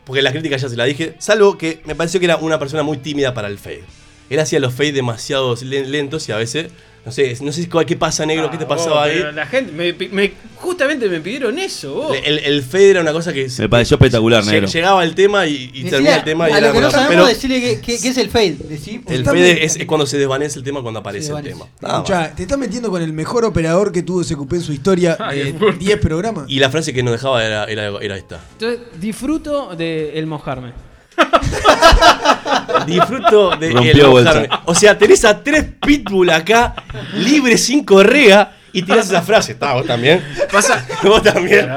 porque 0.04 0.22
la 0.22 0.32
crítica 0.32 0.56
ya 0.56 0.68
se 0.68 0.76
la 0.76 0.84
dije. 0.84 1.14
Salvo 1.18 1.56
que 1.56 1.80
me 1.86 1.94
pareció 1.94 2.18
que 2.20 2.26
era 2.26 2.36
una 2.36 2.58
persona 2.58 2.82
muy 2.82 2.98
tímida 2.98 3.32
para 3.32 3.48
el 3.48 3.58
fade. 3.58 3.84
Él 4.28 4.40
hacía 4.40 4.58
los 4.60 4.74
fades 4.74 4.92
demasiado 4.94 5.54
len- 5.62 5.90
lentos 5.90 6.28
y 6.28 6.32
a 6.32 6.36
veces. 6.36 6.66
No 7.04 7.12
sé, 7.12 7.36
no 7.42 7.52
sé 7.52 7.68
cuál- 7.68 7.84
qué 7.84 7.96
pasa, 7.96 8.24
negro, 8.24 8.50
qué 8.50 8.56
te 8.56 8.64
Ah, 8.64 8.68
pasaba 8.68 8.96
vos, 9.00 9.04
ahí. 9.08 9.22
La 9.34 9.44
gente, 9.46 9.72
me, 9.72 9.92
me- 10.08 10.32
justamente 10.56 11.06
me 11.08 11.20
pidieron 11.20 11.58
eso, 11.58 11.92
vos. 11.94 12.16
El, 12.24 12.38
el 12.38 12.62
fade 12.62 12.90
era 12.90 13.00
una 13.02 13.12
cosa 13.12 13.30
que. 13.32 13.46
Me 13.58 13.68
pareció 13.68 13.96
espectacular, 13.96 14.42
negro. 14.46 14.66
Llegaba 14.68 15.04
el 15.04 15.14
tema 15.14 15.46
y, 15.46 15.70
y 15.74 15.84
terminaba 15.84 16.16
a- 16.16 16.18
el 16.20 16.24
tema 16.24 16.48
y 16.48 16.52
a 16.52 16.58
era 16.58 16.68
lo 16.68 16.72
que 16.72 16.80
no 16.80 16.90
sabemos 16.90 17.10
pero 17.14 17.26
decirle 17.26 17.60
qué, 17.60 17.80
qué- 17.82 17.98
qué 18.00 18.08
es 18.08 18.16
el 18.16 18.30
fade. 18.30 18.56
Decí, 18.68 19.02
el 19.06 19.22
fade 19.24 19.64
es, 19.64 19.76
es 19.76 19.84
cuando 19.84 20.06
se 20.06 20.16
desvanece 20.16 20.58
el 20.58 20.64
tema 20.64 20.80
cuando 20.80 21.00
aparece 21.00 21.30
el 21.32 21.42
tema. 21.42 21.66
Escuchá, 21.82 22.34
te 22.34 22.42
estás 22.44 22.56
metiendo 22.58 22.90
con 22.90 23.02
el 23.02 23.12
mejor 23.12 23.44
operador 23.44 23.92
que 23.92 24.02
tuvo 24.02 24.24
SQP 24.24 24.52
en 24.54 24.62
su 24.62 24.72
historia 24.72 25.16
Ay, 25.20 25.38
de 25.40 25.52
qué 25.52 25.58
fuerte. 25.58 25.84
10 25.84 25.98
programas. 26.00 26.44
Y 26.48 26.58
la 26.58 26.70
frase 26.70 26.94
que 26.94 27.02
nos 27.02 27.12
dejaba 27.12 27.44
era, 27.44 27.64
era, 27.66 27.88
era 28.00 28.16
esta. 28.16 28.40
Entonces, 28.52 28.80
disfruto 28.98 29.76
de 29.76 30.18
el 30.18 30.26
mojarme. 30.26 30.72
Disfruto 32.86 33.56
de 33.56 33.70
Rompió 33.70 34.10
bolsa. 34.10 34.62
O 34.66 34.74
sea, 34.74 34.96
tenés 34.98 35.24
a 35.24 35.42
tres 35.42 35.64
pitbull 35.84 36.30
acá, 36.30 36.74
libres 37.14 37.64
sin 37.64 37.84
correa, 37.84 38.56
y 38.72 38.82
tirás 38.82 39.06
esa 39.06 39.22
frase. 39.22 39.52
Está, 39.52 39.72
vos 39.74 39.86
también. 39.86 40.22
Pasa. 40.50 40.84
Vos 41.04 41.22
también. 41.22 41.68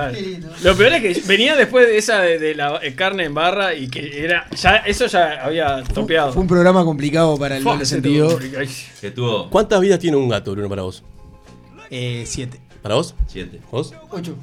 Lo 0.63 0.75
peor 0.75 0.93
es 0.93 1.01
que 1.21 1.21
venía 1.27 1.55
después 1.55 1.87
de 1.87 1.97
esa 1.97 2.21
de, 2.21 2.39
de 2.39 2.55
la 2.55 2.79
eh, 2.81 2.95
carne 2.95 3.25
en 3.25 3.35
barra 3.35 3.75
y 3.75 3.87
que 3.87 4.23
era. 4.25 4.47
Ya, 4.59 4.77
eso 4.77 5.05
ya 5.05 5.43
había 5.43 5.83
topeado. 5.83 6.33
Fue 6.33 6.41
un 6.41 6.47
programa 6.47 6.83
complicado 6.83 7.37
para 7.37 7.57
el 7.57 7.63
Fua, 7.63 7.73
doble 7.73 7.85
se 7.85 7.95
sentido. 7.95 8.29
tuvo- 8.39 8.57
ay, 8.59 8.69
Que 8.99 9.11
tuvo 9.11 9.49
¿Cuántas 9.51 9.79
vidas 9.79 9.99
tiene 9.99 10.17
un 10.17 10.27
gato, 10.27 10.51
Bruno, 10.53 10.67
para 10.69 10.81
vos? 10.81 11.03
Eh, 11.91 12.23
7. 12.25 12.59
¿Para 12.81 12.95
vos? 12.95 13.13
siete. 13.27 13.59
¿Vos? 13.69 13.93
Ocho. 14.09 14.35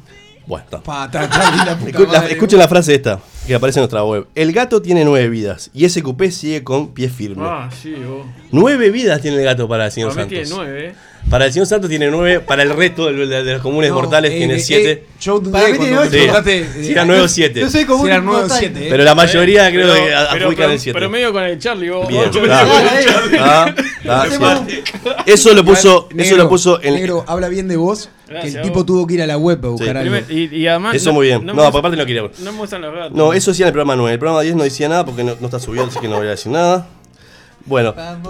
Bueno, 0.47 0.65
está. 0.71 0.83
La 1.13 1.79
Escu- 1.79 2.11
la- 2.11 2.27
escuchen 2.27 2.59
la 2.59 2.69
frase 2.69 2.95
esta, 2.95 3.19
que 3.47 3.55
aparece 3.55 3.79
en 3.79 3.83
nuestra 3.83 4.05
web. 4.05 4.27
El 4.35 4.53
gato 4.53 4.83
tiene 4.83 5.05
nueve 5.05 5.29
vidas 5.31 5.71
y 5.73 5.85
ese 5.87 6.03
cupé 6.03 6.31
sigue 6.31 6.63
con 6.63 6.93
pie 6.93 7.09
firme. 7.09 7.43
Ah, 7.47 7.71
sí, 7.83 7.95
vos. 7.95 8.27
Nueve 8.51 8.91
vidas 8.91 9.21
tiene 9.23 9.39
el 9.39 9.45
gato 9.45 9.67
para 9.69 9.87
el 9.87 9.93
señor 9.93 10.11
Para 10.15 10.27
mí 10.27 10.31
Santos. 10.37 10.49
tiene 10.49 10.63
nueve, 10.65 10.89
eh. 10.89 10.95
Para 11.31 11.47
el 11.47 11.53
señor 11.55 11.67
Santos 11.67 11.89
tiene 11.89 12.11
nueve, 12.11 12.41
para 12.41 12.63
el 12.63 12.77
resto 12.77 13.07
de, 13.11 13.27
de- 13.27 13.43
de 13.45 13.53
los 13.55 13.63
comunes 13.63 13.89
No, 13.89 13.97
mortales 13.97 14.33
eh, 14.33 14.37
tiene 14.37 14.57
eh, 14.57 14.61
siete. 14.61 14.91
eh, 14.93 15.07
yo 15.19 15.41
dudé 15.41 15.53
Para 15.53 15.69
mí 15.69 15.77
cuando 15.79 15.85
tiene 15.87 15.97
me 15.97 16.03
ocho. 16.03 16.11
preguntaste, 16.11 16.85
Si 16.85 16.93
era 16.93 17.05
nueve 17.07 17.23
o 17.23 17.29
siete. 17.29 17.61
Yo 17.61 17.71
soy 17.71 17.85
como 17.87 18.05
Si 18.05 18.11
era 18.11 18.19
un 18.19 18.25
nueve 18.27 18.39
o 18.41 18.43
mortal. 18.43 18.59
siete, 18.61 18.87
eh. 18.87 18.91
Pero 18.91 19.05
la 19.05 19.15
mayoría 19.15 19.71
creo 19.71 19.91
Pero- 19.95 20.05
que 20.05 20.15
adjudican 20.15 20.55
pero- 20.57 20.71
el 20.73 20.79
siete. 20.81 20.99
Pero 20.99 21.11
medio 21.11 21.33
con 21.33 21.43
el 21.45 21.59
Charlie, 21.59 21.89
vos. 21.89 22.07
Bien, 22.09 22.25
ocho 22.29 22.41
Hacemos- 24.07 24.61
sí. 24.69 24.83
Eso 25.27 25.55
lo 25.55 25.65
puso, 25.65 26.09
Negro, 26.11 26.25
eso 26.25 26.37
lo 26.37 26.49
puso 26.49 26.83
en 26.83 26.95
Negro, 26.95 27.25
habla 27.27 27.49
bien 27.49 27.69
de 27.69 27.77
vos. 27.79 28.11
Que 28.43 28.49
el 28.49 28.63
tipo 28.63 28.75
vos. 28.75 28.87
tuvo 28.87 29.07
que 29.07 29.15
ir 29.15 29.23
a 29.23 29.27
la 29.27 29.37
web 29.39 29.65
a 29.65 29.69
buscar 29.69 29.97
algo. 29.97 30.15
Primer- 30.17 30.31
y, 30.53 30.57
y 30.57 30.67
además. 30.67 30.95
Eso 30.95 31.13
muy 31.13 31.27
bien. 31.27 31.45
No, 31.45 31.53
gustan- 31.55 31.73
por 31.73 31.83
parte 31.83 31.97
no 31.97 32.07
quería. 32.07 32.23
No 32.23 32.53
me 32.53 32.59
gustan 32.59 32.83
los 32.83 32.95
gatos. 32.95 33.13
No, 33.13 33.33
eso 33.33 33.51
decía 33.51 33.65
en 33.65 33.69
el 33.69 33.73
programa 33.73 33.97
9. 33.97 34.13
El 34.15 34.19
programa 34.19 34.43
10 34.43 34.57
no 34.57 34.63
decía 34.65 34.89
nada 34.89 35.05
porque 35.05 35.25
no, 35.25 35.37
no 35.41 35.47
está 35.47 35.59
subido, 35.61 35.85
así 35.85 35.99
que 35.99 36.09
no 36.09 36.17
voy 36.17 36.27
a 36.27 36.31
decir 36.31 36.51
nada. 36.53 36.87
Bueno, 37.67 37.95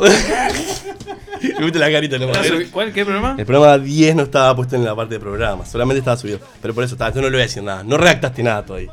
me 1.59 1.63
gusta 1.65 1.79
la 1.81 1.91
carita 1.91 2.19
nomás. 2.19 2.37
¿Está 2.39 2.55
subi- 2.55 2.71
¿Cuál? 2.71 2.93
¿Qué 2.93 3.05
programa? 3.05 3.35
El 3.39 3.45
programa 3.47 3.79
10 3.79 4.15
no 4.17 4.23
estaba 4.23 4.55
puesto 4.55 4.77
en 4.77 4.85
la 4.85 4.95
parte 4.95 5.15
de 5.15 5.21
programa, 5.21 5.67
solamente 5.67 5.99
estaba 5.99 6.17
subido. 6.17 6.39
Pero 6.63 6.73
por 6.75 6.85
eso 6.85 6.95
estaba, 6.95 7.13
yo 7.13 7.21
no 7.21 7.29
le 7.29 7.33
voy 7.33 7.41
a 7.41 7.47
decir 7.47 7.63
nada. 7.63 7.83
No 7.83 7.97
redactaste 7.97 8.43
nada 8.43 8.65
todavía. 8.65 8.91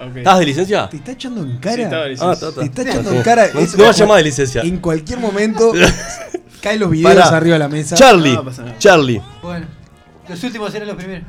Ok. 0.00 0.16
¿Estabas 0.16 0.40
de 0.40 0.46
licencia? 0.46 0.88
¿Te 0.88 0.96
está 0.96 1.12
echando 1.12 1.42
en 1.42 1.52
Sí, 1.52 1.58
cara? 1.60 1.82
Ah, 1.92 2.06
licenciado. 2.08 2.32
está, 2.32 2.48
está. 2.48 2.60
Te 2.60 2.66
está 2.66 2.82
echando 2.82 3.12
en 3.12 3.22
cara. 3.22 3.48
No, 3.52 3.60
no 3.60 3.82
va 3.84 3.88
a 3.90 3.92
llamar 3.92 4.16
de 4.18 4.22
licencia. 4.24 4.62
En 4.62 4.76
cualquier 4.78 5.18
momento 5.18 5.72
caen 6.62 6.80
los 6.80 6.90
videos 6.90 7.14
Pará. 7.16 7.36
arriba 7.36 7.54
de 7.54 7.58
la 7.58 7.68
mesa. 7.68 7.96
Charlie, 7.96 8.32
No 8.32 8.44
pasa 8.44 8.62
nada. 8.62 8.78
Charlie. 8.78 9.20
Bueno, 9.42 9.66
los 10.28 10.42
últimos 10.44 10.74
eran 10.74 10.88
los 10.88 10.96
primeros. 10.96 11.24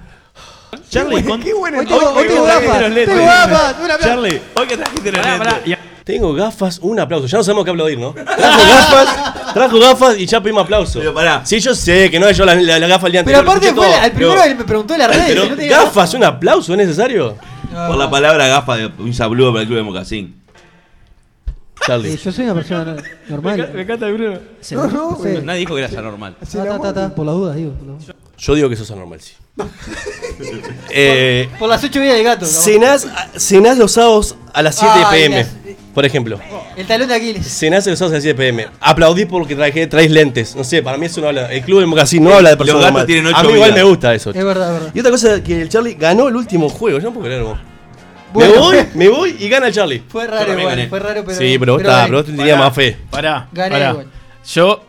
Charlie, 0.90 1.24
con... 1.24 1.42
Qué 1.42 1.54
bueno. 1.54 1.80
Hoy 1.80 1.86
tengo, 1.86 2.10
hoy 2.12 2.28
tengo 2.28 2.44
gafas. 2.46 2.80
Tengo 2.94 3.26
gafas. 3.26 3.76
Un 3.80 3.92
aplauso. 3.92 4.04
Charlie, 4.06 4.42
hoy 4.56 4.68
que 4.68 4.78
trajiste 4.78 5.12
los 5.12 5.26
lentes. 5.26 5.78
Tengo 6.04 6.34
gafas, 6.34 6.80
un 6.80 7.00
aplauso. 7.00 7.28
Ya 7.28 7.38
no 7.38 7.44
sabemos 7.44 7.64
qué 7.66 7.72
aplaudir, 7.72 8.00
¿no? 8.00 8.14
Trajo 8.14 8.36
gafas, 8.68 9.54
trajo 9.54 9.80
gafas 9.80 10.18
y 10.18 10.26
ya 10.26 10.42
pedimos 10.42 10.64
aplauso. 10.64 11.00
Pero 11.00 11.14
pará. 11.14 11.46
Sí, 11.46 11.60
yo 11.60 11.76
sé 11.76 12.10
que 12.10 12.20
no 12.20 12.28
es 12.28 12.36
yo 12.36 12.44
la, 12.46 12.56
la, 12.56 12.80
la 12.80 12.88
gafa 12.88 13.06
el 13.08 13.12
día 13.14 13.24
Pero 13.24 13.38
anterior. 13.40 13.58
aparte 13.58 13.68
escuché 13.70 13.88
fue 13.98 14.06
el 14.06 14.12
primero 14.14 14.34
pero- 14.36 14.48
que 14.50 14.56
me 14.56 14.64
preguntó 14.66 14.98
la 14.98 15.08
red. 15.08 15.22
Pero 15.28 15.46
no 15.46 15.56
gafas, 15.70 16.14
un 16.16 16.24
aplauso, 16.24 16.72
¿es 16.74 16.78
necesario? 16.78 17.38
gafas. 17.72 17.88
Por 17.88 17.98
la 17.98 18.10
palabra 18.10 18.48
gafa 18.48 18.78
de 18.78 18.88
un 18.98 19.14
saludo 19.14 19.52
para 19.52 19.62
el 19.62 19.68
club 19.68 19.78
de 19.78 19.84
Mocasín. 19.84 20.42
Charlie. 21.86 22.14
Eh, 22.14 22.18
yo 22.18 22.32
soy 22.32 22.46
una 22.46 22.54
persona 22.56 22.84
no- 22.86 22.94
Me 22.96 23.02
enca- 23.02 23.12
me 23.28 23.30
normal. 23.36 23.80
encanta 23.80 24.08
el 24.08 24.14
Bruno. 24.14 24.40
No, 24.72 24.88
no, 24.88 25.10
bueno. 25.18 25.42
Nadie 25.44 25.60
dijo 25.62 25.76
que 25.76 25.82
eras 25.82 25.96
anormal. 25.98 26.36
Ta, 26.40 26.64
ta, 26.66 26.80
ta, 26.80 26.94
ta, 26.94 27.16
por 27.16 27.26
las 27.26 27.36
dudas, 27.36 27.56
digo. 27.56 27.72
por 27.74 27.88
las 27.88 28.06
dudas. 28.06 28.16
Yo 28.42 28.56
digo 28.56 28.70
que 28.70 28.76
sos 28.76 28.90
anormal, 28.92 29.22
sí. 29.22 29.34
eh, 30.90 31.50
Por 31.60 31.70
las 31.70 31.84
ocho 31.84 32.00
vidas 32.02 32.16
del 32.16 32.24
gato. 32.24 32.46
capaz. 32.46 32.64
cenás, 32.64 33.08
cenás 33.38 33.78
los 33.78 33.92
sábados 33.94 34.36
a 34.54 34.62
las 34.62 34.76
7 34.76 34.94
Ay, 35.06 35.20
pm, 35.22 35.36
las- 35.38 35.50
por 35.94 36.06
ejemplo. 36.06 36.40
El 36.76 36.88
talón 36.88 37.08
de 37.10 37.16
Aquiles. 37.16 37.46
Cenás 37.48 37.86
los 37.86 38.00
sábados 38.00 38.14
a 38.14 38.16
las 38.18 38.24
7 38.24 38.36
pm. 38.38 38.68
Aplaudís 38.80 39.26
porque 39.28 39.56
traje, 39.56 39.86
traes 39.88 40.10
lentes. 40.10 40.56
No 40.56 40.64
sé, 40.64 40.82
para 40.82 40.98
mí 40.98 41.06
eso 41.06 41.22
no 41.22 41.28
habla. 41.28 41.52
El 41.52 41.62
club 41.64 41.82
de 41.82 42.20
no 42.20 42.34
habla 42.34 42.50
de 42.52 42.58
personas 42.58 42.82
gatos 42.82 42.94
normales. 42.94 43.06
tienen 43.08 43.28
A 43.28 43.30
ocho 43.40 43.48
mí 43.50 43.54
igual 43.56 43.72
vidas. 43.72 43.84
me 43.84 43.90
gusta 43.90 44.16
eso. 44.16 44.30
Es 44.32 44.44
verdad, 44.46 44.68
es 44.68 44.74
verdad. 44.82 44.92
Y 44.96 45.00
otra 45.00 45.12
cosa 45.12 45.44
que 45.44 45.62
el 45.62 45.70
Charlie 45.70 45.94
ganó 45.96 46.28
el 46.28 46.36
último 46.36 46.70
juego. 46.70 46.98
Yo 47.00 47.04
no 47.10 47.14
puedo 47.14 47.26
creerlo. 47.26 47.60
Bueno, 48.34 48.54
me 48.54 48.60
voy, 48.60 48.78
me 48.96 49.10
voy 49.10 49.36
y 49.40 49.50
gana 49.50 49.68
el 49.68 49.74
Charlie. 49.74 50.02
Fue 50.08 50.26
raro 50.26 50.58
igual, 50.58 50.88
fue 50.90 51.00
raro, 51.00 51.24
pero. 51.26 51.38
sí, 51.38 51.58
pero 51.60 51.74
vos, 51.74 51.82
está, 51.82 52.06
pero 52.06 52.18
vos 52.20 52.26
tendrías 52.26 52.56
Pará, 52.56 52.66
más 52.66 52.74
fe. 52.76 52.98
Pará, 53.10 53.48
Gané 53.52 53.70
pará. 53.76 53.90
igual. 53.92 54.08
Yo 54.54 54.84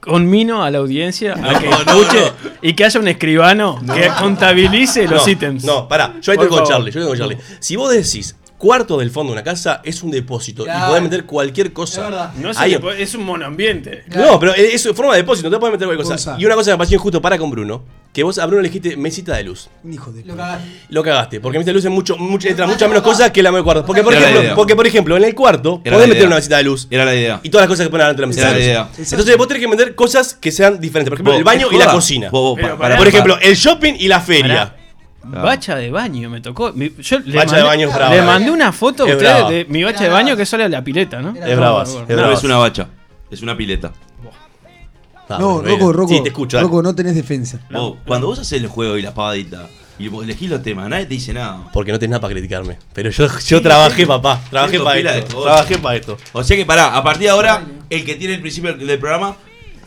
conmino 0.00 0.62
a 0.62 0.70
la 0.70 0.78
audiencia 0.78 1.34
a 1.34 1.58
que 1.58 1.68
escuche 1.68 2.32
y 2.62 2.74
que 2.74 2.84
haya 2.84 3.00
un 3.00 3.08
escribano 3.08 3.80
que 3.94 4.08
contabilice 4.18 5.06
los 5.06 5.26
ítems. 5.26 5.64
No, 5.64 5.88
pará, 5.88 6.14
yo 6.20 6.32
ahí 6.32 6.38
estoy 6.38 6.48
con. 6.48 6.66
Charlie, 6.66 6.90
yo 6.90 7.00
estoy 7.00 7.18
con 7.18 7.18
Charlie. 7.18 7.44
Si 7.60 7.76
vos 7.76 7.90
decís 7.90 8.36
cuarto 8.58 8.98
del 8.98 9.10
fondo 9.10 9.32
de 9.32 9.38
una 9.38 9.44
casa 9.44 9.80
es 9.84 10.02
un 10.02 10.10
depósito 10.10 10.64
y 10.64 10.88
podés 10.88 11.02
meter 11.02 11.24
cualquier 11.24 11.72
cosa. 11.72 12.02
Es 12.02 12.10
verdad. 12.10 12.32
No 12.34 12.50
es, 12.50 12.58
Ahí- 12.58 12.74
un 12.74 12.90
es 12.92 13.14
un 13.14 13.24
monoambiente. 13.24 14.04
No, 14.14 14.38
pero 14.38 14.54
es 14.54 14.86
forma 14.94 15.12
de 15.14 15.22
depósito, 15.22 15.48
te 15.50 15.58
puedes 15.58 15.72
meter 15.72 15.86
cualquier 15.86 16.06
cosa. 16.08 16.36
Y 16.38 16.44
una 16.44 16.54
cosa 16.54 16.70
que 16.70 16.74
me 16.74 16.78
pareció 16.78 16.96
injusto 16.96 17.22
para 17.22 17.38
con 17.38 17.50
Bruno, 17.50 17.82
que 18.12 18.22
vos 18.24 18.38
a 18.38 18.46
Bruno 18.46 18.62
le 18.62 18.68
dijiste 18.68 18.96
mesita 18.96 19.36
de 19.36 19.44
luz. 19.44 19.68
Hijo 19.88 20.10
de 20.10 20.24
Lo 20.24 20.36
cagaste. 20.36 20.68
Lo 20.88 21.02
cagaste, 21.02 21.40
porque 21.40 21.58
mesita 21.58 21.70
de 21.70 21.74
luz 21.74 21.84
es 21.84 21.90
mucho, 21.90 22.16
mucho, 22.18 22.48
entra 22.48 22.66
muchas 22.66 22.88
menos 22.88 23.04
cosas 23.04 23.30
que 23.30 23.42
la 23.42 23.52
de 23.52 23.62
cuarto. 23.62 23.86
Porque 23.86 24.02
por, 24.02 24.12
la 24.12 24.18
ejemplo, 24.20 24.54
porque, 24.56 24.74
por 24.74 24.86
ejemplo, 24.86 25.16
en 25.16 25.24
el 25.24 25.34
cuarto 25.34 25.80
Era 25.84 25.94
podés 25.96 26.08
la 26.08 26.14
meter 26.14 26.26
una 26.26 26.36
mesita 26.36 26.56
de 26.56 26.64
luz. 26.64 26.88
Era 26.90 27.04
la 27.04 27.14
idea. 27.14 27.40
Y 27.42 27.50
todas 27.50 27.62
las 27.62 27.68
cosas 27.68 27.86
que 27.86 27.90
ponen 27.90 28.06
adentro 28.06 28.22
de 28.22 28.26
la 28.26 28.28
mesita 28.28 28.48
Era 28.50 28.58
de 28.58 28.74
la 28.74 28.82
luz. 28.88 28.98
idea. 28.98 29.06
Entonces 29.12 29.36
vos 29.36 29.46
tenés 29.48 29.62
que 29.62 29.68
meter 29.68 29.94
cosas 29.94 30.34
que 30.34 30.50
sean 30.50 30.80
diferentes. 30.80 31.10
Por 31.10 31.16
ejemplo, 31.16 31.34
el 31.36 31.44
baño 31.44 31.68
¿es 31.68 31.74
y 31.74 31.78
la 31.78 31.92
cocina. 31.92 32.30
Por 32.30 33.06
ejemplo, 33.06 33.38
el 33.40 33.54
shopping 33.54 33.94
y 33.98 34.08
la 34.08 34.20
feria. 34.20 34.74
Claro. 35.30 35.46
Bacha 35.46 35.76
de 35.76 35.90
baño 35.90 36.30
me 36.30 36.40
tocó. 36.40 36.72
Mi- 36.72 36.92
Yo 36.98 37.18
le 37.20 37.36
Bacha 37.36 37.56
de 37.56 37.62
baño 37.62 37.88
es 37.88 37.94
brava. 37.94 38.14
Le 38.14 38.22
mandé 38.22 38.50
una 38.50 38.72
foto 38.72 39.04
a 39.04 39.08
Es 39.08 39.14
ustedes 39.16 39.34
brava. 39.34 39.50
de 39.50 39.64
mi 39.66 39.82
bacha 39.84 40.04
de 40.04 40.08
baño 40.10 40.24
brava. 40.26 40.36
que 40.36 40.42
es 40.42 40.48
solo 40.48 40.68
la 40.68 40.82
pileta, 40.84 41.20
¿no? 41.20 41.30
Es 41.30 41.36
es 41.46 41.58
No, 42.08 42.32
es 42.32 42.44
una 42.44 42.56
bacha. 42.56 42.88
Es 43.30 43.42
una 43.42 43.56
pileta. 43.56 43.92
Ah, 45.30 45.36
No, 45.38 45.60
Rocco, 45.60 45.92
Rocco. 45.92 46.14
Sí, 46.14 46.22
te 46.22 46.28
escucho. 46.30 46.58
Rocco, 46.60 46.82
no 46.82 46.94
tenés 46.94 47.14
defensa. 47.14 47.60
Vos, 47.70 47.96
cuando 48.06 48.26
vos 48.28 48.38
haces 48.38 48.62
el 48.62 48.68
juego 48.68 48.96
y 48.96 49.02
la 49.02 49.12
pavadita 49.12 49.66
y 49.98 50.08
vos 50.08 50.24
elegís 50.24 50.48
los 50.48 50.62
temas, 50.62 50.88
nadie 50.88 51.04
te 51.04 51.14
dice 51.14 51.34
nada. 51.34 51.68
Porque 51.72 51.92
no 51.92 51.98
tenés 51.98 52.12
nada 52.12 52.20
para 52.22 52.32
criticarme. 52.32 52.78
Pero 52.94 53.10
yo, 53.10 53.26
yo 53.46 53.60
trabajé, 53.62 54.06
papá. 54.06 54.40
Trabajé 54.48 54.80
para 54.80 55.12
de 55.12 55.18
esto. 55.18 55.42
Trabajé 55.42 55.78
para 55.78 55.96
esto. 55.96 56.16
O 56.32 56.42
sea 56.42 56.56
que 56.56 56.64
pará, 56.64 56.96
a 56.96 57.02
partir 57.04 57.24
de 57.24 57.30
ahora, 57.30 57.62
el 57.90 58.04
que 58.04 58.14
tiene 58.14 58.34
el 58.34 58.40
principio 58.40 58.72
del 58.74 58.98
programa. 58.98 59.36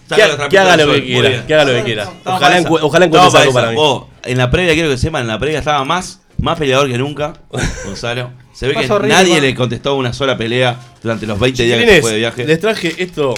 Que, 0.07 0.15
saca 0.21 0.27
los 0.37 0.49
que 0.49 0.59
haga 0.59 0.77
lo 0.77 0.91
que 0.93 1.03
quiera. 1.05 1.29
bien. 1.29 1.43
Que 1.47 1.53
haga 1.53 1.65
lo 1.65 1.73
que 1.73 1.83
quiera. 1.83 2.03
Estamos 2.03 2.39
Ojalá, 2.81 3.05
encuentres 3.05 3.35
algo 3.35 3.53
para 3.53 3.69
mí. 3.69 3.75
Vos, 3.75 4.03
en 4.23 4.37
la 4.37 4.49
previa, 4.51 4.73
quiero 4.73 4.89
que 4.89 4.97
sepan, 4.97 5.21
en 5.21 5.27
la 5.27 5.39
previa 5.39 5.59
estaba 5.59 5.83
más, 5.85 6.21
más 6.39 6.57
peleador 6.57 6.89
que 6.89 6.97
nunca, 6.97 7.33
Gonzalo. 7.85 8.31
Se 8.53 8.67
ve 8.67 8.73
que 8.75 8.91
horrible, 8.91 9.15
nadie 9.15 9.41
le 9.41 9.55
contestó 9.55 9.95
una 9.95 10.13
sola 10.13 10.37
pelea 10.37 10.77
durante 11.01 11.25
los 11.25 11.39
20 11.39 11.63
días 11.63 11.79
que 11.79 11.95
se 11.95 12.01
fue 12.01 12.11
de 12.11 12.17
viaje. 12.19 12.45
les 12.45 12.59
traje 12.59 12.93
esto 13.01 13.33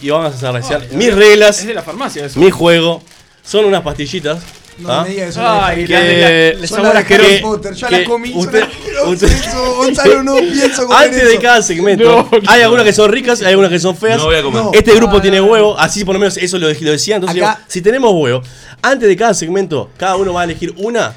y 0.00 0.10
vamos 0.10 0.42
a 0.42 0.50
hacer 0.50 0.80
Ay, 0.90 0.96
mis 0.96 1.08
Es 1.08 1.14
reglas, 1.14 1.66
de 1.66 1.74
la 1.74 1.82
farmacia 1.82 2.26
eso. 2.26 2.38
mi 2.38 2.50
juego. 2.50 3.02
Son 3.42 3.64
unas 3.64 3.82
pastillitas. 3.82 4.42
No 4.78 4.92
¿ah? 4.92 5.02
me 5.04 5.10
digas 5.10 5.28
eso. 5.30 5.40
Ay, 5.42 5.86
la- 5.86 6.00
la- 6.00 7.04
que 7.04 7.16
la-. 7.18 7.24
Harry 7.24 7.38
Potter, 7.40 7.74
que 7.74 7.90
las 7.90 8.08
comí. 8.08 8.30
son 8.32 8.38
usted- 8.40 8.62
asquerosas, 8.62 9.08
usted- 9.12 9.28
eso, 9.48 9.74
Gonzalo, 9.76 10.22
no 10.22 10.36
pienso 10.52 10.86
comer 10.86 11.04
Antes 11.06 11.28
de 11.28 11.38
cada 11.38 11.62
segmento, 11.62 12.04
No, 12.04 12.28
hay 12.48 12.62
algunas 12.62 12.84
que 12.84 12.92
son 12.92 13.10
ricas, 13.12 13.40
hay 13.40 13.48
algunas 13.50 13.70
que 13.70 13.78
son 13.78 13.96
feas. 13.96 14.18
No 14.18 14.26
voy 14.26 14.36
a 14.36 14.42
comer. 14.42 14.62
No. 14.64 14.70
Este 14.74 14.94
grupo 14.94 15.20
tiene 15.20 15.40
huevo, 15.40 15.78
así 15.78 16.04
por 16.04 16.14
lo 16.14 16.18
menos 16.18 16.36
eso 16.36 16.58
lo, 16.58 16.66
lo 16.68 16.90
decía. 16.90 17.16
Entonces, 17.16 17.40
Acá- 17.42 17.54
digo, 17.56 17.64
si 17.68 17.82
tenemos 17.82 18.12
huevo, 18.14 18.42
antes 18.82 19.08
de 19.08 19.16
cada 19.16 19.32
segmento, 19.34 19.90
cada 19.96 20.16
uno 20.16 20.32
va 20.32 20.40
a 20.42 20.44
elegir 20.44 20.74
una, 20.76 21.14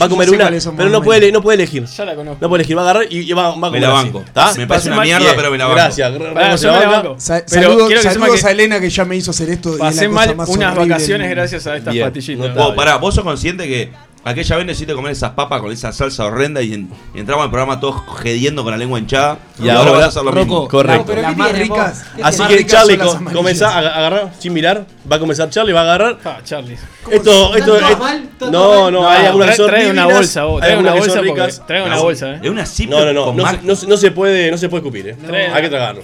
va 0.00 0.06
a 0.06 0.08
comer 0.08 0.28
sé 0.28 0.34
una, 0.34 0.50
pero 0.76 0.88
no 0.90 1.02
puede, 1.02 1.32
no 1.32 1.40
puede 1.42 1.56
elegir. 1.56 1.84
Ya 1.84 2.04
la 2.04 2.14
conozco. 2.14 2.38
No 2.40 2.48
puede 2.48 2.62
elegir, 2.62 2.76
va 2.76 2.82
a 2.82 2.84
agarrar 2.90 3.06
y, 3.10 3.18
y 3.30 3.32
va, 3.32 3.42
va 3.42 3.50
a 3.50 3.54
comer 3.54 3.72
Me 3.72 3.80
la 3.80 3.88
banco. 3.88 4.20
¿está? 4.26 4.52
Me 4.54 4.66
parece 4.66 4.90
una 4.90 5.00
mierda, 5.02 5.20
Bien, 5.24 5.32
pero 5.36 5.50
me 5.50 5.58
la 5.58 5.64
banco. 5.64 5.76
Gracias. 5.76 6.12
Se 6.12 6.18
yo 6.18 6.24
la 6.24 6.30
me 6.30 6.34
la 6.34 6.90
banca. 6.90 7.08
banco. 7.08 7.14
Sa- 7.20 7.44
Pero 7.48 7.62
saludos 7.62 7.86
quiero 7.88 8.02
que 8.02 8.08
sepan 8.08 8.20
saludos 8.22 8.40
que- 8.40 8.46
a 8.46 8.50
Elena 8.50 8.80
que 8.80 8.90
ya 8.90 9.04
me 9.04 9.16
hizo 9.16 9.30
hacer 9.30 9.50
esto. 9.50 9.70
y 9.70 9.72
es 9.74 9.78
Pasé 9.78 10.02
la 10.02 10.08
cosa 10.08 10.26
mal 10.26 10.36
más 10.36 10.48
unas 10.48 10.76
vacaciones 10.76 11.30
gracias 11.30 11.66
a 11.66 11.76
estas 11.76 11.92
Bien, 11.94 12.06
pastillitas. 12.06 12.38
notable. 12.48 12.64
Vos, 12.66 12.74
pará, 12.76 12.96
vos 12.96 13.14
sos 13.14 13.24
consciente 13.24 13.66
que 13.66 13.90
aquella 14.24 14.56
vez 14.56 14.66
necesito 14.66 14.94
comer 14.94 15.12
esas 15.12 15.30
papas 15.30 15.60
con 15.60 15.72
esa 15.72 15.92
salsa 15.92 16.26
horrenda 16.26 16.60
y, 16.62 16.74
en- 16.74 16.90
y 17.14 17.20
entramos 17.20 17.44
al 17.44 17.50
programa 17.50 17.80
todos 17.80 18.02
gediendo 18.22 18.62
con 18.62 18.70
la 18.72 18.76
lengua 18.78 18.98
hinchada. 18.98 19.38
Y 19.58 19.68
ahora 19.68 19.90
vas 19.92 20.02
a 20.02 20.06
hacer 20.06 20.22
lo 20.24 20.32
mismo. 20.32 20.68
Correcto. 20.68 21.04
pero 21.06 21.22
las 21.22 21.30
¿qué 21.32 21.36
más 21.36 21.52
ricas. 21.52 22.04
¿Qué 22.16 22.22
Así 22.22 22.38
más 22.40 22.48
que 22.48 22.66
Charlie 22.66 22.98
comenzá 23.32 23.70
a 23.70 23.78
agarrar 23.78 24.32
sin 24.38 24.52
mirar. 24.52 24.86
Va 25.10 25.16
a 25.16 25.18
comenzar 25.18 25.48
Charlie, 25.50 25.72
va 25.72 25.80
a 25.80 25.84
agarrar. 25.84 26.18
Ah, 26.24 26.38
Charlie. 26.44 26.74
Esto, 27.10 27.54
esto, 27.54 27.56
¿Están 27.56 27.66
todas 27.66 27.90
esto- 27.90 28.02
mal? 28.02 28.22
¿Están 28.32 28.52
No, 28.52 28.90
no, 28.90 29.02
No, 29.02 29.08
hay 29.08 29.26
algunas 29.26 29.48
que 29.50 29.54
trae- 29.54 29.56
son 29.56 29.66
trae 29.70 29.90
una 29.90 30.06
bolsa, 30.06 30.44
vos. 30.44 30.60
Trae 30.60 30.76
una 30.78 30.94
bolsa 30.94 31.20
ricas. 31.20 31.62
Trae 31.66 31.82
una 31.82 31.98
bolsa, 31.98 32.30
eh. 32.34 32.40
Es 32.42 32.50
una 32.50 32.66
zip 32.66 32.90
No, 32.90 33.04
no, 33.04 33.12
no, 33.12 33.32
no, 33.32 33.50
se- 33.50 33.62
no, 33.62 33.76
se- 33.76 33.86
no 33.86 33.96
se 33.96 34.10
puede, 34.10 34.50
no 34.50 34.58
se 34.58 34.68
puede 34.68 34.80
escupir, 34.82 35.08
eh. 35.08 35.50
Hay 35.52 35.62
que 35.62 35.68
tragarlo. 35.68 36.02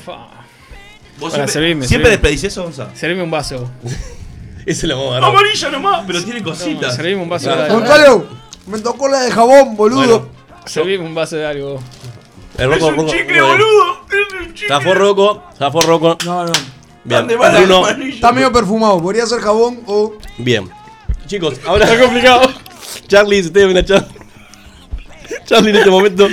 ¿Vos 1.18 1.32
siempre, 1.32 1.86
siempre 1.86 2.10
despedís 2.10 2.44
eso, 2.44 2.62
Gonzalo? 2.64 2.90
Servime 2.94 3.22
un 3.22 3.30
vaso. 3.30 3.70
Ese 4.66 4.86
lo 4.88 4.96
vamos 4.96 5.14
a 5.14 5.16
agarrar. 5.18 5.30
Amarilla 5.30 5.70
nomás, 5.70 6.04
pero 6.06 6.22
tiene 6.24 6.40
No, 6.40 6.46
cositas. 6.50 6.96
servime 6.96 7.22
un 7.22 7.28
vaso 7.28 7.48
de 7.48 7.62
algo. 7.62 7.74
Gonzalo, 7.78 8.26
me 8.66 8.78
tocó 8.80 9.08
la 9.08 9.20
de 9.22 9.30
jabón, 9.30 9.76
boludo. 9.76 9.98
Bueno. 10.20 10.28
Servime 10.66 11.04
un 11.04 11.14
vaso 11.14 11.36
de 11.36 11.46
algo. 11.46 11.80
El 12.58 12.72
Rocco, 12.72 12.90
Rocco, 12.90 13.06
chicle, 13.10 13.38
Rocco. 13.38 13.52
boludo. 13.52 13.92
Es 14.10 14.46
un 14.46 14.54
chicle. 14.54 14.68
Zafó 14.68 14.94
Rocco, 14.94 15.42
zafó 15.58 15.80
Rocco. 15.82 16.18
No, 16.24 16.44
no. 16.46 16.52
Bien, 17.04 17.20
¿Dónde 17.20 17.36
va 17.36 17.52
la 17.52 17.60
Bruno, 17.60 17.76
amarilla? 17.86 18.14
Está 18.14 18.32
medio 18.32 18.50
perfumado. 18.52 19.00
Podría 19.00 19.24
ser 19.26 19.40
jabón 19.40 19.80
o. 19.86 20.14
bien. 20.38 20.68
Chicos, 21.26 21.60
ahora 21.66 21.84
Está 21.84 22.00
complicado. 22.02 22.50
Charlie, 23.08 23.40
si 23.42 23.46
ustedes 23.48 23.68
ven 23.68 23.76
a 23.78 23.84
Charlie. 23.84 24.16
Charlie 25.44 25.70
en 25.70 25.76
este 25.76 25.90
momento 25.90 26.28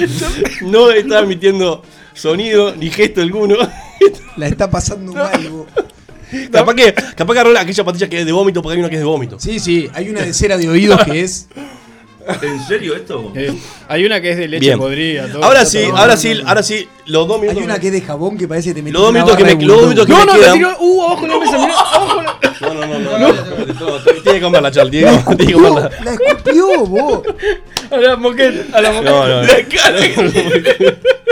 no 0.62 0.90
está 0.92 1.20
emitiendo 1.20 1.84
sonido 2.14 2.76
ni 2.76 2.90
gesto 2.90 3.22
alguno. 3.22 3.56
La 4.38 4.48
está 4.48 4.70
pasando 4.72 5.14
mal, 5.14 5.50
vos. 5.50 5.68
capaz 6.52 6.74
que, 6.76 6.94
capaz 6.94 7.34
que 7.34 7.40
agarró 7.40 7.58
aquella 7.60 7.84
patilla 7.84 8.10
que 8.10 8.20
es 8.22 8.26
de 8.26 8.32
vómito, 8.32 8.62
porque 8.62 8.74
hay 8.76 8.80
una 8.80 8.90
que 8.90 8.96
es 8.96 9.02
de 9.02 9.06
vómito. 9.06 9.40
Sí, 9.40 9.60
sí. 9.60 9.90
Hay 9.94 10.10
una 10.10 10.22
de 10.22 10.34
cera 10.34 10.58
de 10.58 10.68
oídos 10.70 11.02
que 11.04 11.22
es. 11.22 11.48
¿En 12.42 12.66
serio 12.66 12.96
esto? 12.96 13.34
Eh, 13.36 13.54
hay 13.90 14.06
una 14.06 14.22
que 14.22 14.32
es 14.32 14.38
de 14.38 14.48
leche 14.48 14.68
Bien. 14.68 14.80
podrida. 14.80 15.28
todo. 15.30 15.44
Ahora 15.44 15.66
sí, 15.66 15.80
todo- 15.84 15.98
ahora 15.98 16.16
sí, 16.16 16.34
ahora 16.46 16.64
sí, 16.64 16.88
los 17.08 17.28
dos 17.28 17.36
Hay 17.36 17.42
minutos. 17.50 17.64
una 17.66 17.80
que 17.80 17.88
es 17.88 17.94
de 17.94 18.00
jabón 18.02 18.38
que 18.38 18.48
parece 18.48 18.70
que 18.70 18.76
te 18.76 18.82
metes 18.82 18.94
Los 18.94 19.02
dos 19.04 19.14
minutos 19.14 19.36
que 19.36 19.44
me, 19.44 19.52
los 19.56 19.60
dos 19.78 19.86
bulldog. 19.88 19.90
minutos 19.90 20.06
que 20.08 20.12
No, 20.14 20.20
me 20.20 20.26
no, 20.26 20.34
me 20.34 20.60
quedan. 20.60 20.76
Uh, 20.80 21.02
abajo 21.04 21.28
la 21.28 21.40
mesa, 21.40 21.58
mirá. 21.58 21.74
Abajo 21.74 22.22
la. 22.22 22.32
No, 22.34 22.53
no, 22.64 22.74
no, 22.74 22.86
no, 22.86 23.00
no, 23.00 23.18
no, 23.20 23.34
no, 23.34 24.00
Tiene 24.24 24.40
que 24.40 24.42
comerla, 24.42 24.72
Charlie, 24.72 24.92
tiene 24.92 25.18
que, 25.48 25.54
comerla. 25.54 25.90
la 26.04 26.14
escupió, 26.14 26.86
vos. 26.86 27.22
A 27.92 27.98
la 27.98 28.16
moqueta. 28.16 28.78
A 28.78 28.82
la 28.82 28.92
moqueta. 28.92 29.12
No, 29.12 29.28
no, 29.28 29.42
no. 29.42 29.48
La 29.48 29.56
cara 29.68 29.98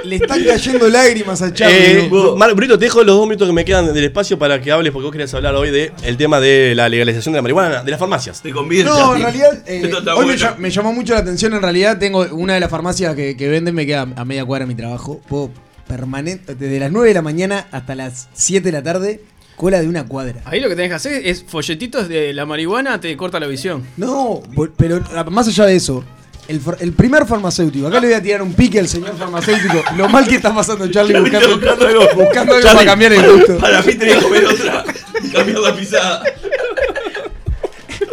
Le 0.03 0.15
están 0.15 0.43
cayendo 0.43 0.89
lágrimas 0.89 1.41
a 1.43 1.53
Charlie. 1.53 1.77
Eh, 1.77 2.09
¿no? 2.11 2.35
Mar- 2.35 2.53
Brito, 2.55 2.77
te 2.77 2.85
dejo 2.85 3.03
los 3.03 3.15
dos 3.15 3.27
minutos 3.27 3.47
que 3.47 3.53
me 3.53 3.63
quedan 3.63 3.93
del 3.93 4.03
espacio 4.03 4.37
para 4.39 4.59
que 4.59 4.71
hables, 4.71 4.91
porque 4.91 5.03
vos 5.03 5.11
querías 5.11 5.31
hablar 5.35 5.53
hoy 5.55 5.69
del 5.69 5.91
el 6.03 6.17
tema 6.17 6.39
de 6.39 6.73
la 6.75 6.89
legalización 6.89 7.33
de 7.33 7.37
la 7.37 7.41
marihuana, 7.43 7.83
de 7.83 7.91
las 7.91 7.99
farmacias. 7.99 8.41
te 8.41 8.51
conviene. 8.51 8.89
No, 8.89 9.15
en 9.15 9.21
realidad, 9.21 9.63
eh, 9.67 9.81
Esto 9.83 9.99
está 9.99 10.15
hoy 10.15 10.25
me, 10.25 10.35
bueno. 10.37 10.55
me 10.57 10.69
llamó 10.71 10.91
mucho 10.93 11.13
la 11.13 11.19
atención. 11.19 11.53
En 11.53 11.61
realidad, 11.61 11.99
tengo 11.99 12.25
una 12.31 12.55
de 12.55 12.59
las 12.59 12.69
farmacias 12.71 13.15
que, 13.15 13.37
que 13.37 13.47
venden, 13.47 13.75
me 13.75 13.85
queda 13.85 14.07
a 14.15 14.25
media 14.25 14.43
cuadra 14.43 14.65
de 14.65 14.69
mi 14.69 14.75
trabajo. 14.75 15.21
Puedo 15.27 15.51
permanente, 15.87 16.55
desde 16.55 16.79
las 16.79 16.91
9 16.91 17.07
de 17.09 17.13
la 17.13 17.21
mañana 17.21 17.67
hasta 17.71 17.93
las 17.95 18.29
7 18.33 18.63
de 18.65 18.71
la 18.71 18.81
tarde, 18.81 19.21
cola 19.55 19.79
de 19.81 19.87
una 19.87 20.05
cuadra. 20.05 20.41
Ahí 20.45 20.59
lo 20.59 20.69
que 20.69 20.75
tenés 20.75 20.89
que 20.91 20.95
hacer 20.95 21.25
es 21.27 21.43
folletitos 21.47 22.07
de 22.09 22.33
la 22.33 22.45
marihuana, 22.45 22.99
te 22.99 23.15
corta 23.17 23.39
la 23.39 23.47
visión. 23.47 23.83
No, 23.97 24.41
pero 24.77 25.01
ah, 25.15 25.23
más 25.25 25.47
allá 25.47 25.65
de 25.65 25.75
eso, 25.75 26.03
el, 26.47 26.59
el 26.79 26.93
primer 26.93 27.25
farmacéutico, 27.25 27.87
acá 27.87 27.99
le 27.99 28.07
voy 28.07 28.15
a 28.15 28.21
tirar 28.21 28.41
un 28.41 28.53
pique 28.53 28.79
al 28.79 28.87
señor 28.87 29.15
farmacéutico. 29.17 29.83
Lo 29.97 30.09
mal 30.09 30.27
que 30.27 30.35
está 30.35 30.53
pasando 30.53 30.87
Charlie 30.89 31.13
Charlie 31.13 31.29
buscando, 31.29 31.55
buscando 31.57 31.87
algo. 31.87 32.01
buscando 32.15 32.53
algo 32.55 32.61
Charlie, 32.67 32.77
para 32.77 32.85
cambiar 32.91 33.13
el 33.13 33.31
gusto. 33.31 33.57
Para 33.59 33.81
mí 33.83 33.93
tenés 33.95 34.15
que 34.17 34.23
comer 34.23 34.45
otra. 34.45 34.83
y 35.23 35.29
Cambiar 35.29 35.59
la 35.59 35.75
pisada. 35.75 36.23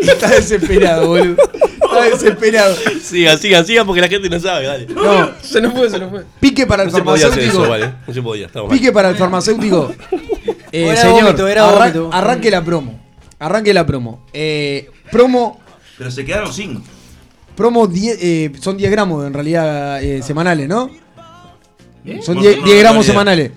Está 0.00 0.28
desesperado, 0.30 1.06
boludo. 1.08 1.36
Está 1.82 2.02
desesperado. 2.04 2.76
Sigan, 3.02 3.38
sigan, 3.38 3.66
sigan, 3.66 3.86
porque 3.86 4.00
la 4.02 4.08
gente 4.08 4.28
no 4.28 4.38
sabe, 4.38 4.66
dale. 4.66 4.86
No 4.86 5.30
Se 5.42 5.60
nos 5.60 5.72
fue, 5.72 5.88
se 5.90 5.98
nos 5.98 6.10
fue. 6.10 6.24
pique 6.40 6.66
para 6.66 6.82
el 6.84 6.90
se 6.90 7.02
podía 7.02 7.26
hacer 7.28 7.30
farmacéutico. 7.50 7.62
eso, 7.62 7.70
vale. 7.70 7.94
No 8.06 8.14
se 8.14 8.22
podía, 8.22 8.46
estamos 8.46 8.68
mal. 8.68 8.78
Pique 8.78 8.92
para 8.92 9.10
el 9.10 9.16
farmacéutico. 9.16 9.94
Eh, 10.72 10.84
Era 10.88 10.96
señor, 11.00 11.22
vómito, 11.24 11.48
era 11.48 11.64
arran- 11.68 11.92
vómito. 11.92 12.10
arranque 12.12 12.50
la 12.50 12.64
promo. 12.64 13.00
Arranque 13.38 13.72
la 13.74 13.86
promo. 13.86 14.24
Eh, 14.32 14.90
promo. 15.10 15.60
Pero 15.96 16.10
se 16.10 16.24
quedaron 16.24 16.52
sin. 16.52 16.82
Promo 17.56 17.86
10, 17.86 18.18
eh, 18.20 18.52
son 18.60 18.76
10 18.76 18.90
gramos 18.90 19.26
en 19.26 19.34
realidad 19.34 20.02
eh, 20.02 20.22
semanales, 20.22 20.68
¿no? 20.68 20.90
Son 22.22 22.36
No, 22.36 22.40
10, 22.42 22.58
no, 22.58 22.64
10 22.64 22.76
no, 22.76 22.80
gramos 22.80 23.06
semanales. 23.06 23.52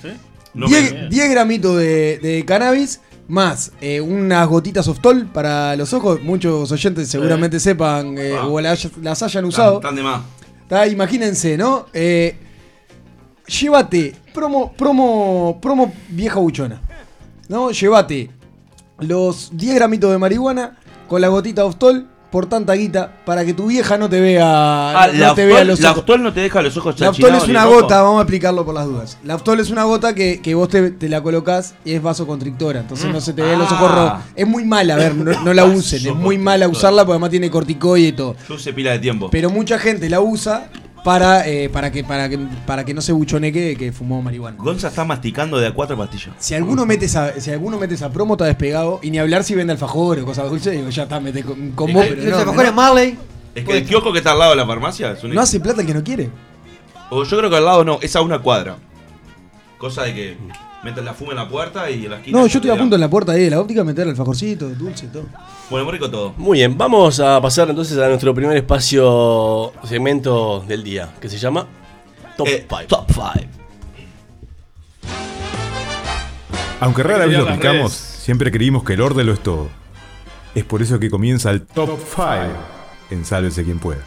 No 0.54 0.68
10, 0.68 0.92
me- 0.94 1.10
10 1.10 1.30
gramitos 1.30 1.78
de, 1.78 2.18
de 2.20 2.44
cannabis 2.46 3.00
más 3.28 3.72
eh, 3.80 4.02
unas 4.02 4.46
gotitas 4.48 4.86
Softol 4.86 5.28
para 5.28 5.76
los 5.76 5.94
ojos. 5.94 6.22
Muchos 6.24 6.72
oyentes 6.72 7.08
seguramente 7.08 7.60
sepan 7.60 8.18
eh, 8.18 8.36
Ah. 8.38 8.48
o 8.48 8.60
las, 8.60 8.88
las 9.02 9.22
hayan 9.24 9.46
usado. 9.46 9.80
Tan 9.80 9.96
de 9.96 10.04
más. 10.04 10.22
Está, 10.64 10.88
imagínense, 10.88 11.58
¿no? 11.58 11.86
Eh, 11.94 12.36
llévate, 13.48 14.16
promo, 14.34 14.72
promo, 14.74 15.60
promo 15.62 15.94
vieja 16.10 16.40
buchona. 16.40 16.82
¿No? 17.52 17.70
Llévate 17.72 18.32
los 19.00 19.50
10 19.54 19.76
gramitos 19.76 20.10
de 20.12 20.18
marihuana 20.18 20.78
con 21.10 21.20
la 21.20 21.28
gotita 21.28 21.66
Oftol 21.66 22.08
por 22.32 22.46
tanta 22.46 22.72
guita 22.76 23.12
para 23.26 23.44
que 23.44 23.54
tu 23.54 23.68
vieja 23.68 23.98
no 23.98 24.08
te 24.10 24.22
vea, 24.22 24.46
Ah, 25.04 25.08
no, 25.12 25.20
la, 25.20 25.28
no 25.28 25.36
te 25.36 25.46
vea 25.46 25.66
los 25.66 25.82
la 25.82 25.90
ojos. 25.92 26.00
Aftol 26.00 26.24
no 26.24 26.32
te 26.32 26.40
deja 26.40 26.62
los 26.62 26.78
ojos 26.78 26.98
La 26.98 27.08
chachinados 27.08 27.44
es 27.44 27.50
una 27.50 27.66
gota, 27.66 28.02
vamos 28.04 28.20
a 28.20 28.22
explicarlo 28.22 28.64
por 28.64 28.74
las 28.74 28.86
dudas. 28.86 29.18
La 29.26 29.34
Aftol 29.34 29.60
es 29.60 29.70
una 29.70 29.84
gota 29.84 30.16
que, 30.16 30.40
que 30.42 30.56
vos 30.56 30.70
te, 30.70 30.92
te 30.92 31.10
la 31.10 31.22
colocás 31.22 31.76
y 31.84 31.92
es 31.92 32.02
vasoconstrictora, 32.02 32.80
entonces 32.80 33.12
no 33.12 33.20
se 33.20 33.34
te 33.34 33.42
ven 33.42 33.60
los 33.60 33.70
ojos 33.70 33.90
Ah. 33.92 33.96
rojos. 34.14 34.32
Es 34.38 34.48
muy 34.48 34.64
mala, 34.64 34.94
a 34.94 34.98
ver, 34.98 35.14
no, 35.14 35.44
no 35.44 35.54
la 35.54 35.66
usen, 35.66 36.08
es 36.08 36.16
muy 36.16 36.38
mala 36.38 36.70
usarla 36.70 37.02
porque 37.04 37.16
además 37.16 37.32
tiene 37.32 37.52
corticoide 37.52 38.08
y 38.08 38.12
todo. 38.14 38.38
Yo 38.48 38.56
usé 38.56 38.72
pila 38.72 38.92
de 38.92 39.00
tiempo. 39.00 39.30
Pero 39.30 39.50
mucha 39.50 39.78
gente 39.78 40.10
la 40.10 40.22
usa 40.22 40.70
para, 41.04 41.48
eh, 41.48 41.70
para, 41.70 41.92
que, 41.92 42.04
para, 42.04 42.30
que, 42.30 42.38
para 42.66 42.86
que 42.86 42.94
no 42.94 43.02
se 43.02 43.12
buchone 43.12 43.52
que, 43.52 43.76
que 43.76 43.92
fumó 43.92 44.22
marihuana. 44.22 44.58
Gonza 44.58 44.90
está 44.90 45.04
masticando 45.04 45.58
de 45.58 45.68
a 45.68 45.74
cuatro 45.74 45.98
pastillas. 45.98 46.36
Si 46.40 46.54
alguno 46.54 46.86
mete 46.86 47.06
esa, 47.06 47.40
si 47.40 47.52
alguno 47.52 47.78
mete 47.78 47.96
esa 47.96 48.12
promo, 48.12 48.36
está 48.36 48.46
despegado. 48.46 49.00
Y 49.02 49.12
ni 49.12 49.20
hablar 49.20 49.44
si 49.44 49.56
vende 49.56 49.74
alfajores 49.74 50.24
o 50.24 50.28
cosas 50.28 50.50
dulces, 50.50 50.74
digo, 50.74 50.90
ya 50.90 51.04
está, 51.04 51.20
mete 51.20 51.44
con, 51.44 51.72
con 51.72 51.92
vos, 51.92 52.06
pero 52.08 52.46
no, 52.46 52.54
no, 52.54 52.74
Marley. 52.74 53.18
Es 53.56 53.66
que 53.66 53.78
el 53.78 53.86
kiosco 53.86 54.14
que 54.14 54.20
está 54.20 54.32
al 54.32 54.40
lado 54.40 54.52
de 54.52 54.58
la 54.58 54.66
farmacia 54.66 55.12
es 55.12 55.24
un. 55.24 55.34
no 55.34 55.42
hace 55.42 55.60
plata 55.60 55.82
el 55.82 55.88
que 55.88 55.94
no 55.94 56.04
quiere. 56.04 56.30
O 57.10 57.24
yo 57.24 57.38
creo 57.38 57.50
que 57.50 57.58
al 57.58 57.66
lado 57.66 57.84
no, 57.84 58.00
es 58.02 58.16
a 58.16 58.22
una 58.22 58.40
cuadra. 58.40 58.78
Cosa 59.78 60.04
de 60.04 60.14
que 60.14 60.38
meten 60.84 61.06
la 61.06 61.14
fuma 61.14 61.32
en 61.32 61.38
la 61.38 61.48
puerta 61.48 61.90
y 61.90 62.06
en 62.06 62.12
la 62.12 62.18
esquina. 62.18 62.40
No, 62.40 62.48
yo 62.48 62.58
estoy 62.60 62.72
a 62.72 62.78
punto 62.78 62.96
en 62.96 63.02
la 63.02 63.10
puerta 63.10 63.32
ahí 63.34 63.44
de 63.44 63.50
la 63.52 63.60
óptica 63.60 63.84
meter 63.84 64.08
alfajorcito, 64.08 64.70
dulce, 64.70 65.08
todo. 65.08 65.26
Bueno, 65.70 65.86
muy 65.86 65.94
rico 65.94 66.10
todo. 66.10 66.34
Muy 66.38 66.58
bien, 66.60 66.78
vamos 66.78 67.20
a 67.20 67.40
pasar 67.42 67.70
entonces 67.70 67.98
a 67.98 68.08
nuestro 68.08 68.34
primer 68.34 68.58
espacio, 68.58 69.72
segmento 69.84 70.62
del 70.68 70.84
día, 70.84 71.10
que 71.22 71.30
se 71.30 71.38
llama 71.38 71.68
Top 72.38 72.48
Eh, 72.48 72.66
5. 72.68 72.84
Top 72.88 73.06
5. 73.12 73.30
Aunque 76.80 77.04
rara 77.04 77.26
vez 77.26 77.38
lo 77.38 77.44
aplicamos, 77.48 77.92
redes. 77.92 77.94
siempre 77.94 78.52
creímos 78.52 78.84
que 78.84 78.94
el 78.94 79.02
orden 79.02 79.28
lo 79.28 79.34
es 79.34 79.40
todo. 79.42 79.70
Es 80.56 80.64
por 80.66 80.82
eso 80.82 81.00
que 81.00 81.10
comienza 81.10 81.52
el 81.52 81.62
Top 81.62 82.00
5 82.10 82.26
en 83.12 83.24
Sálvese 83.24 83.64
quien 83.64 83.78
pueda. 83.80 84.02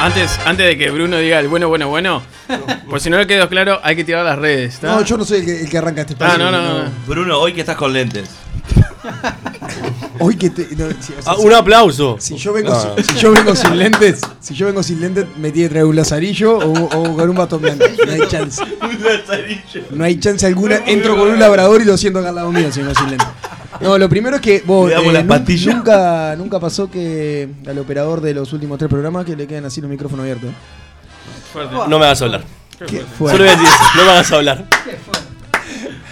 Antes, 0.00 0.38
antes 0.46 0.66
de 0.66 0.78
que 0.78 0.90
Bruno 0.90 1.18
diga 1.18 1.40
el 1.40 1.48
bueno, 1.48 1.68
bueno, 1.68 1.88
bueno, 1.88 2.22
por 2.88 3.00
si 3.00 3.10
no 3.10 3.18
le 3.18 3.26
quedó 3.26 3.48
claro, 3.48 3.80
hay 3.82 3.96
que 3.96 4.04
tirar 4.04 4.24
las 4.24 4.38
redes. 4.38 4.74
¿está? 4.74 4.88
No, 4.88 5.02
yo 5.02 5.16
no 5.16 5.24
soy 5.24 5.40
el 5.40 5.44
que, 5.44 5.60
el 5.62 5.68
que 5.68 5.78
arranca 5.78 6.02
este 6.02 6.14
Ah, 6.20 6.28
espacio. 6.28 6.50
no, 6.50 6.52
no, 6.52 6.84
no. 6.84 6.90
Bruno, 7.06 7.38
hoy 7.38 7.52
que 7.52 7.60
estás 7.60 7.76
con 7.76 7.92
lentes. 7.92 8.28
Hoy 10.20 10.34
que 10.36 10.50
te. 10.50 10.66
no, 10.74 10.88
si, 11.00 11.12
o 11.12 11.22
sea, 11.22 11.32
Ah, 11.32 11.34
si- 11.38 11.46
un 11.46 11.52
aplauso. 11.54 12.16
Si 12.18 12.36
yo, 12.36 12.52
vengo, 12.52 12.72
Ah. 12.72 12.94
si, 12.96 13.04
si 13.04 13.18
yo 13.20 13.30
vengo 13.30 13.54
sin 13.54 13.78
lentes, 13.78 14.20
si 14.40 14.52
yo 14.54 14.66
vengo 14.66 14.82
sin 14.82 15.00
lentes, 15.00 15.26
me 15.36 15.52
tiene 15.52 15.68
que 15.68 15.74
traer 15.74 15.84
un 15.86 15.94
lazarillo 15.94 16.58
o, 16.58 16.72
o 16.86 17.16
con 17.16 17.30
un 17.30 17.36
bastón 17.36 17.62
blanco. 17.62 17.84
No 18.04 18.12
hay 18.12 18.26
chance. 18.28 18.60
No 19.90 20.04
hay 20.04 20.18
chance 20.18 20.44
alguna. 20.46 20.80
Entro 20.86 21.16
con 21.16 21.28
un 21.30 21.38
labrador 21.38 21.80
y 21.82 21.84
lo 21.84 21.96
siento 21.96 22.18
acá 22.18 22.30
al 22.30 22.34
lado 22.34 22.50
mío 22.50 22.70
si 22.72 22.80
vengo 22.80 22.94
sin 22.96 23.10
lentes. 23.10 23.28
No, 23.80 23.96
lo 23.98 24.08
primero 24.08 24.36
es 24.36 24.42
que 24.42 24.62
vos, 24.66 24.90
nun- 24.92 25.26
pastillas. 25.26 25.74
nunca, 25.76 26.34
nunca 26.36 26.60
pasó 26.60 26.90
que 26.90 27.48
al 27.66 27.78
operador 27.78 28.20
de 28.20 28.34
los 28.34 28.52
últimos 28.52 28.78
tres 28.78 28.90
programas 28.90 29.24
que 29.24 29.36
le 29.36 29.46
queden 29.46 29.64
así 29.64 29.80
los 29.80 29.90
micrófonos 29.90 30.22
abiertos. 30.24 30.50
Fuerte. 31.52 31.74
No 31.88 31.98
me 31.98 32.04
hagas 32.06 32.20
hablar. 32.22 32.42
Qué 32.86 33.02
Solo 33.18 33.38
voy 33.38 33.48
a 33.48 33.50
decir 33.52 33.66
eso, 33.66 33.84
no 33.96 34.04
me 34.04 34.10
hagas 34.10 34.32
hablar. 34.32 34.64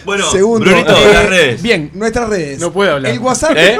Bueno, 0.04 0.30
Segundo, 0.30 0.64
Brunito, 0.70 0.92
eh, 0.96 1.12
las 1.12 1.28
redes. 1.28 1.62
Bien, 1.62 1.90
nuestras 1.94 2.28
redes. 2.28 2.60
No 2.60 2.72
puede 2.72 2.90
hablar. 2.92 3.10
El 3.12 3.18
WhatsApp. 3.18 3.52
¿Eh? 3.56 3.78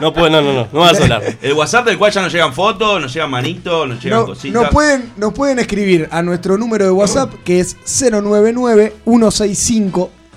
No 0.00 0.12
puedo, 0.12 0.30
no, 0.30 0.40
no, 0.40 0.52
no, 0.52 0.68
no 0.72 0.80
me 0.80 0.86
hagas 0.86 1.00
hablar. 1.00 1.22
El 1.42 1.52
WhatsApp 1.54 1.84
del 1.86 1.98
cual 1.98 2.12
ya 2.12 2.22
nos 2.22 2.32
llegan 2.32 2.52
fotos, 2.52 3.00
nos 3.00 3.12
llegan 3.12 3.30
manitos, 3.30 3.88
nos 3.88 4.00
llegan 4.02 4.20
No, 4.20 4.26
cositas. 4.26 4.62
nos, 4.62 4.70
pueden, 4.70 5.12
nos 5.16 5.32
pueden 5.32 5.58
escribir 5.58 6.08
a 6.12 6.22
nuestro 6.22 6.56
número 6.56 6.84
de 6.84 6.90
WhatsApp 6.92 7.32
que 7.44 7.58
es 7.58 7.76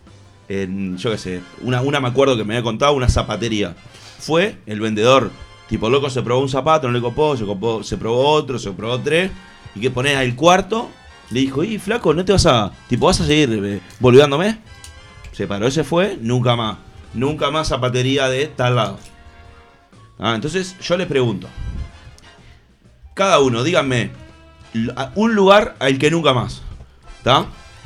En, 0.49 0.97
yo 0.99 1.11
qué 1.11 1.19
sé, 1.19 1.41
una, 1.63 1.81
una 1.81 1.99
me 2.01 2.09
acuerdo 2.09 2.37
que 2.37 2.45
me 2.45 2.55
había 2.55 2.63
contado, 2.63 2.93
una 2.93 3.09
zapatería. 3.09 3.75
Fue 4.19 4.57
el 4.67 4.81
vendedor, 4.81 5.31
tipo 5.69 5.91
loco 5.91 6.09
se 6.09 6.23
probó 6.23 6.41
un 6.41 6.49
zapato, 6.49 6.87
no 6.87 6.93
le 6.95 7.01
copó, 7.01 7.37
se, 7.37 7.45
copó, 7.45 7.83
se 7.83 7.97
probó 7.97 8.29
otro, 8.31 8.59
se 8.59 8.71
probó 8.73 9.01
tres. 9.01 9.31
Y 9.75 9.81
que 9.81 9.91
ponés 9.91 10.17
al 10.17 10.35
cuarto, 10.37 10.89
le 11.31 11.41
dijo, 11.41 11.65
y 11.65 11.79
flaco, 11.79 12.15
¿no 12.15 12.25
te 12.25 12.33
vas 12.33 12.47
a. 12.47 12.71
Tipo, 12.89 13.07
vas 13.07 13.21
a 13.21 13.27
seguir 13.27 13.61
eh, 13.65 13.81
boludeándome? 14.01 14.59
Se 15.37 15.47
paró, 15.47 15.67
ese 15.67 15.85
fue, 15.85 16.17
nunca 16.19 16.57
más. 16.57 16.79
Nunca 17.13 17.51
más 17.51 17.69
zapatería 17.69 18.29
de 18.31 18.47
tal 18.47 18.77
lado. 18.77 18.99
Ah, 20.19 20.35
entonces 20.35 20.79
yo 20.81 20.97
le 20.97 21.05
pregunto. 21.05 21.47
Cada 23.13 23.41
uno, 23.41 23.63
díganme 23.63 24.11
un 25.15 25.35
lugar 25.35 25.77
al 25.79 25.99
que 25.99 26.11
nunca 26.11 26.33
más. 26.33 26.63
¿Está? 27.19 27.45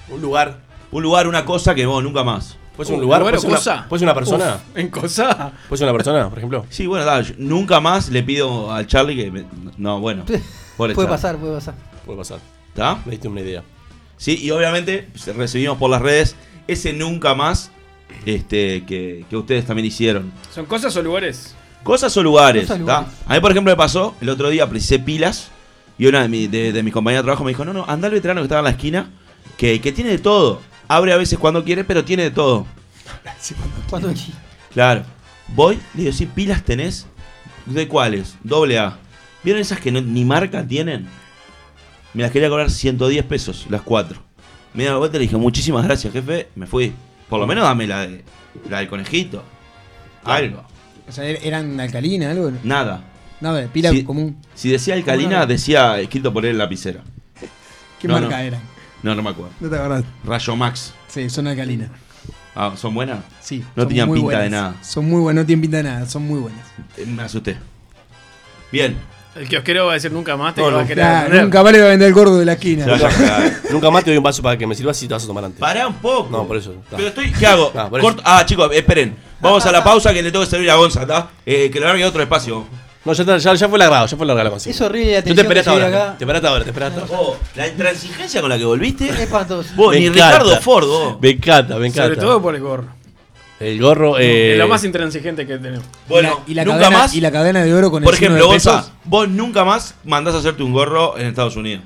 Un 0.09 0.21
lugar. 0.23 0.61
Un 0.93 1.03
lugar, 1.03 1.27
una 1.27 1.45
cosa 1.45 1.75
que 1.75 1.87
vos 1.87 2.05
nunca 2.05 2.23
más. 2.23 2.57
¿Puede 2.77 2.87
ser 2.87 2.95
un 2.97 3.03
lugar? 3.03 3.21
lugar 3.21 3.33
¿Puede 3.35 3.39
o 3.39 3.41
ser 3.41 3.51
una, 3.51 3.59
cosa? 3.59 3.87
puede 3.89 3.99
ser 3.99 4.07
una 4.07 4.15
persona? 4.15 4.55
Uf, 4.55 4.77
en 4.79 4.89
cosa. 4.89 5.53
¿Puede 5.69 5.79
ser 5.79 5.89
una 5.89 5.93
persona, 5.93 6.29
por 6.29 6.39
ejemplo? 6.39 6.67
Sí, 6.71 6.87
bueno, 6.87 7.05
da, 7.05 7.21
nunca 7.37 7.81
más 7.81 8.11
le 8.11 8.23
pido 8.23 8.73
al 8.73 8.87
Charlie 8.87 9.17
que. 9.17 9.31
me- 9.33 9.45
no, 9.77 9.99
bueno. 9.99 10.25
Puede 10.77 10.95
Charlie. 10.95 11.09
pasar, 11.09 11.37
puede 11.37 11.55
pasar. 11.55 11.75
Puede 12.07 12.19
pasar. 12.19 12.39
¿Está? 12.69 12.99
Me 13.05 13.11
diste 13.11 13.27
una 13.27 13.41
idea. 13.41 13.65
Sí, 14.17 14.39
y 14.41 14.53
obviamente 14.53 15.09
pues, 15.13 15.35
recibimos 15.37 15.79
por 15.79 15.91
las 15.91 16.01
redes 16.01 16.37
ese 16.73 16.93
nunca 16.93 17.35
más 17.35 17.71
este, 18.27 18.85
que, 18.87 19.25
que 19.29 19.37
ustedes 19.37 19.65
también 19.67 19.87
hicieron. 19.87 20.33
¿Son 20.53 20.67
cosas 20.67 20.95
o 20.97 21.03
lugares? 21.03 21.55
Cosas 21.83 22.15
o 22.17 22.23
lugares. 22.23 22.71
A 23.27 23.35
mí, 23.35 23.41
por 23.41 23.51
ejemplo, 23.51 23.73
me 23.73 23.77
pasó, 23.77 24.15
el 24.21 24.29
otro 24.29 24.51
día 24.51 24.69
precisé 24.69 24.99
pilas 24.99 25.51
y 25.99 26.07
una 26.07 26.23
de, 26.23 26.29
mi- 26.29 26.47
de- 26.47 26.73
de 26.73 26.83
mis 26.83 26.93
compañeras 26.93 27.23
de 27.23 27.27
trabajo 27.27 27.45
me 27.45 27.51
dijo, 27.51 27.65
no, 27.65 27.73
no, 27.73 27.85
anda 27.89 28.09
al 28.09 28.13
veterano 28.15 28.41
que 28.41 28.45
estaba 28.45 28.61
en 28.61 28.65
la 28.65 28.71
esquina, 28.71 29.11
que, 29.57 29.81
que 29.81 29.93
tiene 29.93 30.11
de 30.11 30.19
todo. 30.19 30.61
Abre 30.89 31.13
a 31.13 31.17
veces 31.17 31.39
cuando 31.39 31.65
quiere, 31.65 31.85
pero 31.85 32.05
tiene 32.05 32.25
de 32.25 32.31
todo. 32.31 32.67
Cuando 33.91 34.13
Claro. 34.73 35.03
Voy, 35.49 35.79
le 35.95 36.03
digo, 36.03 36.13
sí, 36.13 36.27
pilas 36.27 36.65
tenés. 36.65 37.07
¿De 37.67 37.87
cuáles? 37.89 38.37
Doble 38.43 38.79
A. 38.79 38.99
¿Vieron 39.43 39.61
esas 39.63 39.81
que 39.81 39.91
no- 39.93 40.01
ni 40.01 40.25
marca 40.25 40.67
tienen? 40.67 41.07
Me 42.15 42.23
las 42.23 42.33
quería 42.33 42.49
cobrar 42.49 42.71
110 42.71 43.25
pesos, 43.25 43.67
las 43.71 43.83
cuatro. 43.83 44.23
Me 44.75 44.85
di 44.85 44.89
la 44.89 44.97
vuelta 44.97 45.17
y 45.17 45.21
le 45.21 45.25
dije, 45.27 45.37
muchísimas 45.37 45.85
gracias, 45.85 46.13
jefe. 46.13 46.49
Me 46.55 46.67
fui. 46.67 46.93
Por 47.29 47.41
lo 47.41 47.47
menos 47.47 47.65
dame 47.65 47.87
la, 47.87 48.07
de, 48.07 48.25
la 48.69 48.79
del 48.79 48.89
conejito. 48.89 49.43
Algo. 50.25 50.63
O 51.09 51.13
sea, 51.13 51.25
er- 51.25 51.41
eran 51.43 51.79
alcalina, 51.81 52.31
algo. 52.31 52.53
Nada. 52.63 53.03
Nada, 53.41 53.67
pila 53.73 53.91
común. 54.05 54.37
Si 54.55 54.69
decía 54.71 54.95
alcalina, 54.95 55.47
decía 55.47 55.99
escrito 55.99 56.33
por 56.33 56.45
él 56.45 56.53
en 56.53 56.59
lapicera. 56.59 57.01
¿Qué 57.99 58.07
No, 58.07 58.15
marca 58.15 58.37
no. 58.37 58.43
eran? 58.43 58.61
No, 59.03 59.15
no 59.15 59.23
me 59.23 59.31
acuerdo. 59.31 59.53
No 59.61 59.69
te 59.71 59.77
acordás. 59.77 60.05
Rayo 60.25 60.57
Max. 60.57 60.93
Sí, 61.09 61.29
son 61.31 61.47
alcalinas. 61.47 61.91
Ah, 62.55 62.73
¿Son 62.77 62.93
buenas? 62.95 63.21
Sí. 63.41 63.65
No 63.77 63.87
tenían 63.87 64.13
pinta 64.13 64.41
de 64.41 64.51
nada. 64.51 64.75
Son 64.83 65.05
muy 65.09 65.21
buenas, 65.21 65.43
no 65.43 65.47
tienen 65.47 65.63
pinta 65.63 65.77
de 65.79 65.83
nada, 65.85 66.07
son 66.07 66.23
muy 66.27 66.41
buenas. 66.41 66.61
Eh, 66.97 67.07
Me 67.07 67.23
asusté. 67.23 67.57
Bien. 68.71 68.97
El 69.37 69.49
kiosquero 69.49 69.87
va 69.87 69.93
a 69.93 69.95
decir 69.95 70.11
nunca 70.13 70.37
más, 70.37 70.55
te 70.55 70.61
No, 70.61 70.73
va 70.73 70.83
a 70.83 70.87
querer 70.87 71.05
vender. 71.23 71.43
nunca 71.45 71.63
más 71.63 71.73
le 71.73 71.79
va 71.81 71.87
a 71.87 71.89
vender 71.91 72.09
el 72.09 72.15
gordo 72.15 72.39
de 72.39 72.45
la 72.45 72.53
esquina. 72.55 72.85
Se 72.85 72.91
vaya. 72.91 73.61
Nunca 73.71 73.89
más 73.91 74.03
te 74.03 74.11
doy 74.11 74.19
un 74.19 74.25
vaso 74.25 74.43
para 74.43 74.57
que 74.59 74.67
me 74.67 74.75
sirvas 74.75 75.01
y 75.03 75.07
te 75.07 75.15
vas 75.15 75.23
a 75.23 75.27
tomar 75.29 75.45
antes. 75.45 75.61
Pará 75.61 75.87
un 75.87 75.95
poco. 75.95 76.29
No, 76.31 76.47
por 76.49 76.57
eso. 76.57 76.75
Pero 76.91 77.07
estoy. 77.09 77.31
¿Qué 77.33 77.47
hago? 77.47 77.71
Ah. 77.77 77.89
Corto- 77.89 78.21
Ah, 78.25 78.45
chicos, 78.45 78.69
esperen. 78.75 79.17
Vamos 79.41 79.65
a 79.65 79.71
la 79.73 79.85
pausa 79.85 80.13
que 80.13 80.21
le 80.23 80.33
tengo 80.33 80.45
que 80.45 80.51
servir 80.51 80.69
a 80.71 80.75
Gonza, 80.75 81.03
¿está? 81.03 81.29
Eh, 81.47 81.71
que 81.73 81.79
le 81.79 81.87
largue 81.87 82.05
otro 82.05 82.21
espacio. 82.21 82.67
No, 83.05 83.13
ya, 83.15 83.23
está, 83.23 83.39
ya, 83.39 83.55
ya 83.55 83.69
fue 83.69 83.79
largado, 83.79 84.07
ya 84.07 84.17
fue 84.17 84.27
largado 84.27 84.45
la 84.45 84.51
consigna. 84.51 84.75
Es 84.75 84.81
horrible 84.83 85.13
la 85.13 85.23
Tú 85.23 85.35
te 85.35 85.41
esperaste 85.41 85.71
que 85.71 85.75
ahora, 85.83 85.87
acá. 85.87 86.15
te 86.19 86.25
esperaste 86.25 86.49
ahora, 86.49 86.65
te 86.65 86.71
esperaste 86.71 87.01
ahora. 87.01 87.13
Oh, 87.17 87.37
la 87.55 87.69
intransigencia 87.69 88.41
con 88.43 88.51
la 88.51 88.59
que 88.59 88.65
volviste. 88.65 89.09
Es 89.09 89.19
espantoso. 89.21 89.71
Vos, 89.77 89.93
Me 89.95 90.01
ni 90.01 90.07
encanta. 90.09 90.39
Ricardo 90.41 90.61
Ford, 90.61 90.87
vos. 90.87 91.17
Me 91.21 91.31
encanta, 91.31 91.77
me 91.77 91.87
encanta. 91.87 92.03
Sobre 92.15 92.17
todo 92.21 92.43
por 92.43 92.55
el 92.57 92.61
gorro. 92.61 92.85
El 93.61 93.81
gorro. 93.81 94.19
Eh, 94.19 94.53
Es 94.53 94.59
lo 94.59 94.67
más 94.69 94.83
intransigente 94.85 95.47
que 95.47 95.59
tenemos. 95.59 95.85
Bueno, 96.09 96.41
y 96.47 96.55
la 96.55 96.65
nunca 96.65 96.79
cadena- 96.81 96.99
más. 96.99 97.15
y 97.15 97.21
la 97.21 97.31
cadena 97.31 97.63
de 97.63 97.75
oro 97.75 97.91
con 97.91 98.03
el 98.03 98.07
Por 98.07 98.15
signo 98.17 98.29
ejemplo, 98.37 98.49
de 98.53 98.57
pesos. 98.57 98.91
vos 99.05 99.29
nunca 99.29 99.65
más 99.65 99.95
mandás 100.05 100.35
a 100.35 100.39
hacerte 100.39 100.63
un 100.63 100.73
gorro 100.73 101.17
en 101.19 101.27
Estados 101.27 101.57
Unidos. 101.57 101.85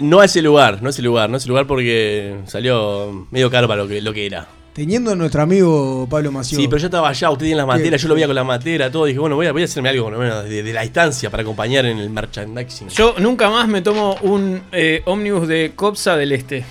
No 0.00 0.20
a 0.20 0.24
ese 0.24 0.40
lugar, 0.42 0.82
no 0.82 0.88
a 0.88 0.90
ese 0.90 1.02
lugar, 1.02 1.28
no 1.30 1.36
a 1.36 1.38
ese 1.38 1.48
lugar 1.48 1.66
porque 1.66 2.36
salió 2.46 3.26
medio 3.30 3.50
caro 3.50 3.66
para 3.66 3.82
lo 3.82 3.88
que, 3.88 4.00
lo 4.00 4.12
que 4.12 4.26
era. 4.26 4.46
Teniendo 4.72 5.12
a 5.12 5.14
nuestro 5.14 5.42
amigo 5.42 6.06
Pablo 6.10 6.32
Mació. 6.32 6.58
Sí, 6.58 6.66
pero 6.66 6.78
yo 6.80 6.86
estaba 6.88 7.08
allá, 7.08 7.30
usted 7.30 7.44
tiene 7.44 7.58
las 7.58 7.66
materas, 7.68 8.02
yo 8.02 8.08
lo 8.08 8.14
veía 8.14 8.26
con 8.26 8.34
la 8.34 8.42
matera, 8.42 8.90
todo. 8.90 9.04
Dije, 9.04 9.20
bueno, 9.20 9.36
voy 9.36 9.46
a, 9.46 9.52
voy 9.52 9.62
a 9.62 9.66
hacerme 9.66 9.88
algo 9.90 10.04
por 10.04 10.12
lo 10.14 10.18
menos 10.18 10.44
de, 10.44 10.62
de 10.64 10.72
la 10.72 10.82
distancia 10.82 11.30
para 11.30 11.42
acompañar 11.44 11.86
en 11.86 11.98
el 11.98 12.10
merchandising. 12.10 12.88
Yo 12.88 13.14
nunca 13.18 13.48
más 13.50 13.68
me 13.68 13.82
tomo 13.82 14.16
un 14.22 14.60
eh, 14.72 15.02
ómnibus 15.06 15.46
de 15.46 15.72
Copsa 15.76 16.16
del 16.16 16.32
Este. 16.32 16.64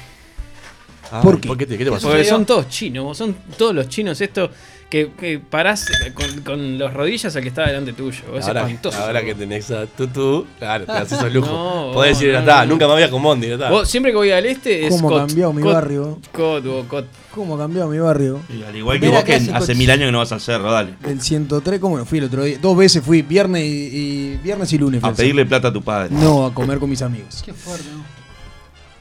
Ah, 1.16 1.22
¿Por 1.22 1.40
qué? 1.40 1.48
¿Por 1.48 1.58
qué 1.58 1.66
te, 1.68 1.78
qué 1.78 1.86
te 1.86 1.92
pasó? 1.92 2.08
Porque 2.08 2.24
son 2.26 2.44
todos 2.46 2.68
chinos, 2.70 3.16
son 3.18 3.36
todos 3.58 3.76
los 3.76 3.88
chinos 3.88 4.20
estos 4.20 4.50
que, 4.90 5.12
que 5.20 5.40
parás 5.40 5.88
con, 6.14 6.42
con 6.42 6.78
los 6.80 6.94
rodillas 6.94 7.36
al 7.36 7.42
que 7.44 7.50
está 7.50 7.68
delante 7.68 7.94
tuyo. 7.94 8.22
Es 8.36 8.48
Ahora, 8.48 8.62
espantoso. 8.62 8.98
ahora 9.00 9.24
que 9.24 9.34
tenés 9.36 9.70
a 9.72 9.86
Tutu, 9.88 10.46
claro, 10.60 10.86
te 10.86 10.92
haces 10.92 11.18
esos 11.20 11.34
lujos. 11.34 11.52
No, 11.52 11.92
Podés 11.94 12.18
decir, 12.20 12.34
no, 12.34 12.40
está, 12.40 12.66
nunca 12.66 12.88
me 12.88 12.94
había 12.94 13.10
con 13.10 13.22
Bondi, 13.22 13.48
ya 13.48 13.54
está. 13.56 13.70
Vos, 13.70 13.88
siempre 13.90 14.12
que 14.12 14.18
voy 14.18 14.32
al 14.32 14.46
este 14.46 14.86
es 14.88 14.90
¿Cómo 14.96 15.08
ha 15.08 15.12
Cot, 15.12 15.28
cambiado 15.28 15.54
mi 15.54 15.62
Cot, 15.62 15.74
barrio? 15.74 16.20
Cot 16.32 16.88
Cot. 16.88 17.06
¿Cómo 17.34 17.56
ha 17.56 17.58
cambiado 17.60 17.90
mi 17.90 17.98
barrio? 18.00 18.40
Y 18.56 18.62
al 18.64 18.76
igual 18.76 19.00
que 19.00 19.08
Mira 19.08 19.20
vos, 19.20 19.26
que 19.26 19.36
hace 19.54 19.74
mil 19.76 19.90
años 19.90 20.06
que 20.08 20.12
no 20.12 20.20
vas 20.20 20.32
al 20.32 20.42
cerro, 20.42 20.72
dale. 20.72 20.94
El 21.08 21.20
103, 21.22 21.80
¿cómo 21.80 21.98
no 21.98 22.06
fui 22.06 22.20
el 22.20 22.26
otro 22.26 22.44
día? 22.44 22.58
Dos 22.62 22.78
veces 22.78 23.04
fui, 23.04 23.24
viernes 23.24 23.64
y, 23.64 23.68
y- 23.68 24.38
viernes 24.44 24.72
y 24.74 24.78
lunes. 24.78 25.04
A 25.04 25.12
pedirle 25.14 25.44
plata 25.46 25.70
a 25.70 25.74
tu 25.74 25.82
padre. 25.84 26.10
No, 26.12 26.46
a 26.46 26.54
comer 26.54 26.78
con 26.80 26.90
mis 26.90 27.02
amigos. 27.02 27.42
Qué 27.44 27.54
fuerte, 27.54 27.86
¿no? 27.96 28.04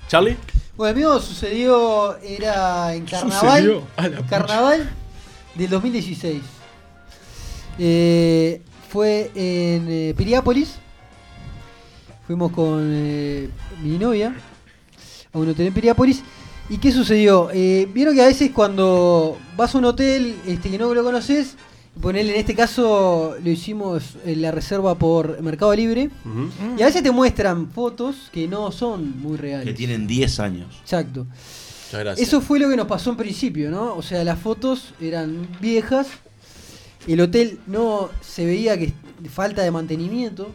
¿Charlie? 0.09 0.37
Bueno, 0.77 0.97
mío 0.97 1.21
sucedió, 1.21 2.17
era 2.19 2.95
en 2.95 3.05
carnaval. 3.05 3.83
A 3.97 4.09
Carnaval 4.29 4.91
del 5.55 5.69
2016. 5.69 6.43
Eh, 7.79 8.63
fue 8.89 9.31
en 9.35 9.87
eh, 9.91 10.15
Piriápolis. 10.17 10.77
Fuimos 12.27 12.53
con 12.53 12.91
eh, 12.91 13.51
mi 13.83 13.99
novia 13.99 14.35
a 15.33 15.39
un 15.39 15.49
hotel 15.51 15.67
en 15.67 15.75
Piriápolis. 15.75 16.23
¿Y 16.71 16.79
qué 16.79 16.91
sucedió? 16.91 17.51
Eh, 17.53 17.87
Vieron 17.93 18.15
que 18.15 18.23
a 18.23 18.27
veces 18.27 18.51
cuando 18.51 19.37
vas 19.57 19.75
a 19.75 19.79
un 19.79 19.85
hotel 19.85 20.37
este, 20.47 20.71
que 20.71 20.79
no 20.79 20.95
lo 20.95 21.05
conoces, 21.05 21.57
ponele, 22.00 22.33
en 22.35 22.40
este 22.40 22.55
caso 22.55 23.37
lo 23.42 23.50
hicimos 23.50 24.16
en 24.24 24.42
la 24.42 24.50
reserva 24.50 24.94
por 24.96 25.40
Mercado 25.42 25.74
Libre. 25.74 26.11
Y 26.78 26.83
a 26.83 26.87
veces 26.87 27.02
te 27.02 27.11
muestran 27.11 27.70
fotos 27.70 28.28
que 28.33 28.48
no 28.48 28.72
son 28.72 29.20
muy 29.20 29.37
reales. 29.37 29.66
Que 29.66 29.74
tienen 29.74 30.07
10 30.07 30.40
años. 30.40 30.76
Exacto. 30.83 31.26
Muchas 31.87 32.00
gracias. 32.00 32.28
Eso 32.28 32.40
fue 32.40 32.59
lo 32.59 32.68
que 32.70 32.76
nos 32.76 32.87
pasó 32.87 33.11
en 33.11 33.16
principio, 33.16 33.70
¿no? 33.70 33.94
O 33.96 34.02
sea, 34.02 34.24
las 34.24 34.38
fotos 34.38 34.94
eran 35.00 35.46
viejas, 35.61 36.07
el 37.07 37.20
hotel 37.20 37.59
no 37.66 38.09
se 38.22 38.46
veía 38.46 38.78
que 38.78 38.92
falta 39.31 39.62
de 39.62 39.70
mantenimiento. 39.70 40.50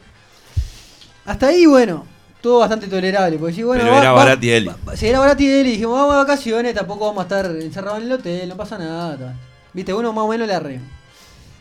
Hasta 1.26 1.48
ahí, 1.48 1.66
bueno, 1.66 2.06
todo 2.42 2.60
bastante 2.60 2.88
tolerable. 2.88 3.38
Porque 3.38 3.54
sí, 3.54 3.64
bueno, 3.64 3.84
Pero 3.84 3.94
va- 3.96 4.02
era 4.02 4.12
Baratielli. 4.14 4.72
Sí, 4.96 5.08
era 5.08 5.20
Baratielli 5.20 5.72
dijimos, 5.72 5.94
vamos 5.96 6.14
de 6.14 6.18
vacaciones, 6.20 6.74
tampoco 6.74 7.06
vamos 7.06 7.20
a 7.20 7.24
estar 7.24 7.46
encerrados 7.62 8.00
en 8.00 8.06
el 8.06 8.12
hotel, 8.14 8.50
no 8.50 8.56
pasa 8.58 8.78
nada. 8.78 9.36
Viste, 9.74 9.94
uno 9.94 10.12
más 10.14 10.26
o 10.26 10.28
menos 10.30 10.48
la 10.48 10.60
re. 10.60 10.80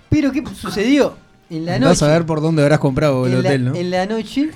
Pero, 0.08 0.32
¿qué 0.32 0.42
sucedió? 0.60 1.16
En 1.50 1.64
la 1.66 1.78
noche. 1.78 2.04
a 2.04 2.08
ver 2.08 2.26
por 2.26 2.40
dónde 2.40 2.62
habrás 2.62 2.78
comprado 2.80 3.26
el 3.26 3.32
en, 3.34 3.42
la, 3.42 3.48
hotel, 3.48 3.64
¿no? 3.66 3.74
en 3.74 3.90
la 3.90 4.06
noche. 4.06 4.50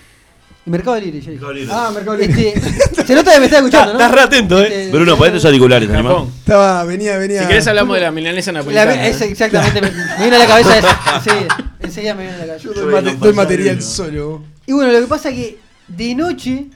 Mercado 0.67 1.01
Libre, 1.01 1.21
ya 1.21 1.31
dije. 1.31 1.69
Ah, 1.73 1.91
Mercado 1.95 2.17
Libre. 2.17 2.49
Este, 2.55 3.05
se 3.07 3.15
nota 3.15 3.33
que 3.33 3.39
me 3.41 3.45
está 3.47 3.59
escuchando, 3.59 3.93
¿no? 3.95 3.99
Estás 3.99 4.13
re 4.13 4.21
atento, 4.21 4.61
eh. 4.61 4.67
Este, 4.67 4.93
Bruno, 4.93 5.17
ponete 5.17 5.37
tus 5.37 5.45
auriculares, 5.47 5.89
¿te 5.89 5.95
animás? 5.95 6.13
Japón. 6.13 6.33
Estaba, 6.39 6.85
venía, 6.85 7.17
venía. 7.17 7.43
Si 7.43 7.49
querés 7.49 7.67
hablamos 7.67 7.95
de 7.97 8.03
la 8.03 8.11
milanesa 8.11 8.53
La- 8.53 8.59
napolitana. 8.61 9.07
es 9.07 9.21
¿eh? 9.21 9.25
exactamente, 9.31 9.81
me, 9.81 9.91
me 9.91 10.25
vino 10.25 10.37
a 10.37 10.39
la 10.39 10.47
cabeza 10.47 10.79
eso. 10.79 10.89
Enseguida, 11.17 11.73
enseguida 11.81 12.15
me 12.15 12.23
vino 12.25 12.35
a 12.35 12.39
la 12.39 12.47
cabeza. 12.47 12.69
Doy, 12.75 12.93
mate- 12.93 13.17
doy 13.17 13.33
material 13.33 13.83
solo. 13.83 14.43
Y 14.67 14.73
bueno, 14.73 14.93
lo 14.93 15.01
que 15.01 15.07
pasa 15.07 15.31
es 15.31 15.35
que 15.37 15.59
de 15.89 16.15
noche 16.15 16.67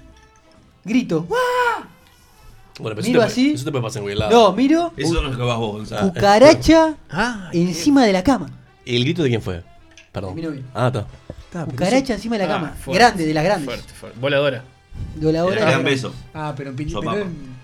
grito. 0.85 1.23
¡Guau! 1.29 1.41
Bueno, 2.81 2.97
pero 2.97 3.07
Miro 3.07 3.21
eso, 3.21 3.27
te, 3.29 3.33
así. 3.33 3.53
eso 3.53 3.65
te 3.65 3.71
puede 3.71 3.83
pasar 3.85 3.99
en 4.01 4.05
cualquier 4.07 4.19
lado. 4.31 4.49
No, 4.51 4.57
miro 4.57 4.93
Eso 4.97 5.15
no 5.23 5.29
es 5.29 5.33
lo 5.33 5.39
que 5.39 5.45
vas 5.45 5.59
vos, 5.59 5.73
Gonzalo. 5.77 6.13
cucaracha 6.13 6.95
Ah, 7.11 7.51
encima 7.53 8.05
de 8.05 8.13
la 8.13 8.25
cama. 8.25 8.51
¿El 8.87 9.05
grito 9.05 9.23
de 9.23 9.29
quién 9.31 9.43
fue? 9.43 9.63
Perdón. 10.13 10.35
Mi 10.35 10.43
novia. 10.43 10.63
Ah, 10.75 10.87
está. 10.89 11.01
Está, 11.01 11.65
pero 11.67 11.71
Cucaracha 11.71 12.15
encima 12.15 12.37
de 12.39 12.47
la 12.47 12.51
Ah, 12.53 12.57
cama. 12.59 12.75
fuerte, 12.79 12.99
Grande, 13.05 13.27
de 13.27 13.35
las 13.35 13.45
grandes. 13.45 13.65
fuerte, 13.67 13.93
fuerte. 13.95 14.19
Voladora. 14.21 14.65
De 15.17 15.33
la 15.33 15.45
hora 15.45 15.57
Era 15.57 15.65
de 15.67 15.71
gran 15.73 15.83
las 15.85 15.93
beso. 15.93 16.09
grandes. 16.11 16.25
eso- 16.29 16.39
Ah, 16.39 16.55
pero 16.57 16.71
en 16.71 16.77
Pili- 16.77 16.91
Sopapa. 16.93 17.13
pero 17.15 17.25
en- 17.27 17.55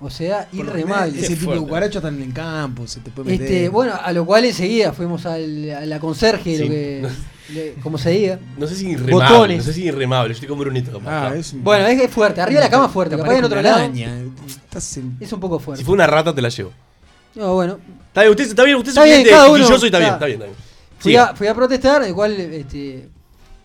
O 0.00 0.10
sea, 0.10 0.46
por 0.54 0.64
lo 0.66 0.70
irremable. 0.72 1.18
Ese 1.18 1.28
tipo 1.28 1.40
de 1.40 1.44
fuerte. 1.46 1.60
cucarachas 1.64 1.96
están 1.96 2.14
en 2.16 2.22
el 2.24 2.32
campo, 2.34 2.86
se 2.86 3.00
te 3.00 3.10
puede 3.10 3.30
meter. 3.30 3.46
Este, 3.46 3.68
bueno, 3.70 3.94
a 4.00 4.12
lo 4.12 4.26
cual 4.26 4.44
enseguida 4.44 4.92
fuimos 4.92 5.24
al, 5.24 5.70
a 5.70 5.86
la 5.86 5.98
conserje, 5.98 6.56
Sí. 6.56 6.62
lo 6.62 6.68
que, 6.68 7.08
le- 7.54 7.72
como 7.82 7.96
se 7.96 8.10
diga. 8.10 8.38
No 8.58 8.66
sé 8.66 8.74
si 8.76 8.88
irremable. 8.90 9.14
Botones. 9.34 9.58
No 9.58 9.62
sé 9.64 9.72
si 9.72 9.84
irremable. 9.84 10.28
Yo 10.30 10.34
estoy 10.34 10.48
con 10.48 10.58
Brunito. 10.58 10.92
capaz. 10.98 11.28
Ah, 11.30 11.34
es 11.36 11.52
un- 11.54 11.64
Bueno, 11.64 11.86
es 11.86 11.98
que 11.98 12.04
es 12.06 12.10
fuerte. 12.10 12.40
Arriba 12.40 12.60
de 12.60 12.66
la 12.66 12.70
cama 12.70 12.86
es 12.86 12.92
fuerte. 12.92 13.16
te 13.16 13.22
Capaz 13.22 13.32
en 13.32 13.44
aparece 13.44 13.46
otro 13.46 13.60
una 13.60 13.68
lado 13.70 13.84
araña. 13.84 14.22
Estás 14.46 14.96
en- 14.98 15.16
es 15.20 15.32
un 15.32 15.40
poco 15.40 15.58
fuerte. 15.58 15.80
Si 15.80 15.84
fue 15.86 15.94
una 15.94 16.06
rata, 16.06 16.34
te 16.34 16.42
la 16.42 16.48
llevo. 16.50 16.72
No, 17.34 17.54
bueno. 17.54 17.78
Está 18.08 18.20
bien, 18.22 18.30
usted 18.30 18.44
está 18.44 18.64
bien, 18.64 18.76
usted 18.76 18.90
es 18.90 18.96
Está 18.96 19.00
un 19.02 19.06
bien, 19.06 19.16
cliente 19.22 19.30
cada 19.30 19.48
uno, 19.48 19.56
quisquilloso 19.58 19.86
y 19.86 19.88
está 19.88 19.98
bien, 19.98 20.12
está. 20.12 20.16
está 20.16 20.26
bien, 20.26 20.40
está 20.40 20.46
bien. 20.46 20.64
Fui 20.98 21.16
a, 21.16 21.34
fui 21.34 21.46
a 21.48 21.54
protestar, 21.54 22.02
el 22.04 22.14
cual 22.14 22.32
este, 22.40 23.08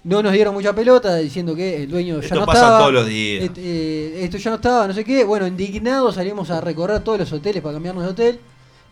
no 0.03 0.23
nos 0.23 0.33
dieron 0.33 0.53
mucha 0.53 0.73
pelota 0.73 1.15
diciendo 1.17 1.55
que 1.55 1.83
el 1.83 1.89
dueño 1.89 2.15
ya 2.19 2.23
Esto 2.25 2.35
no 2.39 2.45
pasa 2.45 2.59
estaba. 2.61 2.79
todos 2.79 2.93
los 2.93 3.05
días. 3.07 3.45
et- 3.45 3.57
eh, 3.57 4.19
esto 4.23 4.37
ya 4.37 4.49
no 4.49 4.55
estaba, 4.57 4.87
no 4.87 4.93
sé 4.93 5.03
qué. 5.05 5.23
Bueno, 5.23 5.45
indignados 5.47 6.15
salimos 6.15 6.49
a 6.49 6.59
recorrer 6.61 7.01
todos 7.01 7.19
los 7.19 7.31
hoteles 7.31 7.61
para 7.61 7.73
cambiarnos 7.73 8.03
de 8.03 8.09
hotel, 8.09 8.39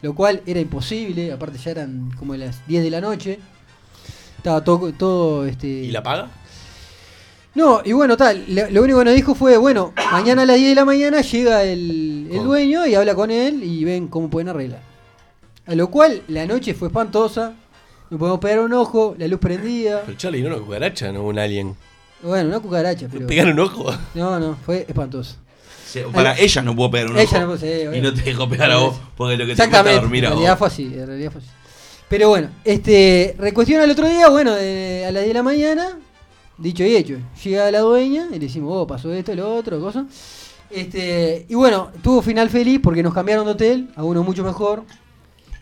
lo 0.01 0.13
cual 0.13 0.41
era 0.45 0.59
imposible, 0.59 1.31
aparte 1.31 1.57
ya 1.57 1.71
eran 1.71 2.11
como 2.17 2.35
las 2.35 2.65
10 2.67 2.83
de 2.83 2.89
la 2.91 3.01
noche. 3.01 3.39
Estaba 4.37 4.63
todo, 4.63 4.93
todo 4.93 5.45
este. 5.45 5.67
¿Y 5.67 5.91
la 5.91 6.03
paga? 6.03 6.29
No, 7.57 7.81
y 7.83 7.91
bueno, 7.91 8.15
tal, 8.17 8.43
lo, 8.47 8.83
único 8.83 8.99
que 8.99 9.05
nos 9.05 9.15
dijo 9.15 9.33
fue, 9.33 9.57
bueno, 9.57 9.91
mañana 10.11 10.43
a 10.43 10.45
las 10.45 10.57
10 10.57 10.69
de 10.69 10.75
la 10.75 10.85
mañana 10.85 11.21
llega 11.21 11.63
el, 11.63 12.27
el 12.31 12.43
dueño 12.43 12.85
y 12.85 12.93
habla 12.93 13.15
con 13.15 13.31
él 13.31 13.63
y 13.63 13.83
ven 13.83 14.07
cómo 14.09 14.29
pueden 14.29 14.49
arreglar. 14.49 14.79
A 15.65 15.73
lo 15.73 15.89
cual 15.89 16.21
la 16.27 16.45
noche 16.45 16.75
fue 16.75 16.89
espantosa, 16.89 17.53
nos 18.11 18.19
podemos 18.19 18.39
pegar 18.39 18.59
un 18.59 18.73
ojo, 18.73 19.15
la 19.17 19.27
luz 19.27 19.39
prendida. 19.39 20.03
Pero 20.05 20.15
Charlie, 20.19 20.43
no 20.43 20.49
una 20.49 20.59
cucaracha, 20.63 21.11
no 21.11 21.23
un 21.23 21.39
alien. 21.39 21.75
Bueno, 22.21 22.49
una 22.49 22.59
cucaracha, 22.59 23.07
pero... 23.11 23.25
¿Pegar 23.25 23.47
un 23.47 23.59
ojo? 23.59 23.91
No, 24.13 24.39
no, 24.39 24.55
fue 24.63 24.85
espantoso. 24.87 25.37
Se- 25.87 26.01
Para 26.03 26.37
ella 26.37 26.61
no 26.61 26.75
puedo 26.75 26.91
pegar 26.91 27.09
un 27.09 27.17
Ella 27.17 27.29
ojo. 27.37 27.39
no 27.53 27.57
puede- 27.57 27.91
sí, 27.91 27.97
Y 27.97 28.01
no 28.01 28.13
te 28.13 28.21
dejo 28.21 28.47
pegar 28.47 28.69
a 28.69 28.77
vos, 28.77 28.97
porque 29.15 29.35
lo 29.35 29.45
que 29.47 29.53
te 29.53 29.57
cuesta 29.57 29.63
Exactamente, 29.63 29.99
dormir 30.01 30.23
en 30.25 30.27
a 30.27 30.29
realidad 30.35 30.51
vos. 30.51 30.59
fue 30.59 30.67
así, 30.67 30.83
en 30.93 31.07
realidad 31.07 31.31
fue 31.31 31.41
así. 31.41 31.49
Pero 32.07 32.29
bueno, 32.29 32.49
este, 32.63 33.35
recuestión 33.39 33.81
al 33.81 33.89
otro 33.89 34.07
día, 34.07 34.29
bueno, 34.29 34.53
de- 34.53 35.05
a 35.07 35.11
las 35.11 35.23
10 35.23 35.27
de 35.29 35.33
la 35.33 35.43
mañana, 35.43 35.99
dicho 36.57 36.83
y 36.83 36.95
hecho, 36.95 37.17
llega 37.43 37.69
la 37.71 37.79
dueña 37.79 38.27
y 38.29 38.33
le 38.33 38.39
decimos, 38.39 38.71
oh, 38.75 38.87
pasó 38.87 39.13
esto, 39.13 39.33
lo 39.35 39.55
otro, 39.55 39.79
cosa. 39.79 40.05
Este, 40.69 41.45
y 41.47 41.55
bueno, 41.55 41.91
tuvo 42.01 42.21
final 42.21 42.49
feliz 42.49 42.79
porque 42.83 43.01
nos 43.03 43.13
cambiaron 43.13 43.45
de 43.45 43.51
hotel 43.51 43.89
a 43.95 44.03
uno 44.03 44.23
mucho 44.23 44.43
mejor. 44.43 44.83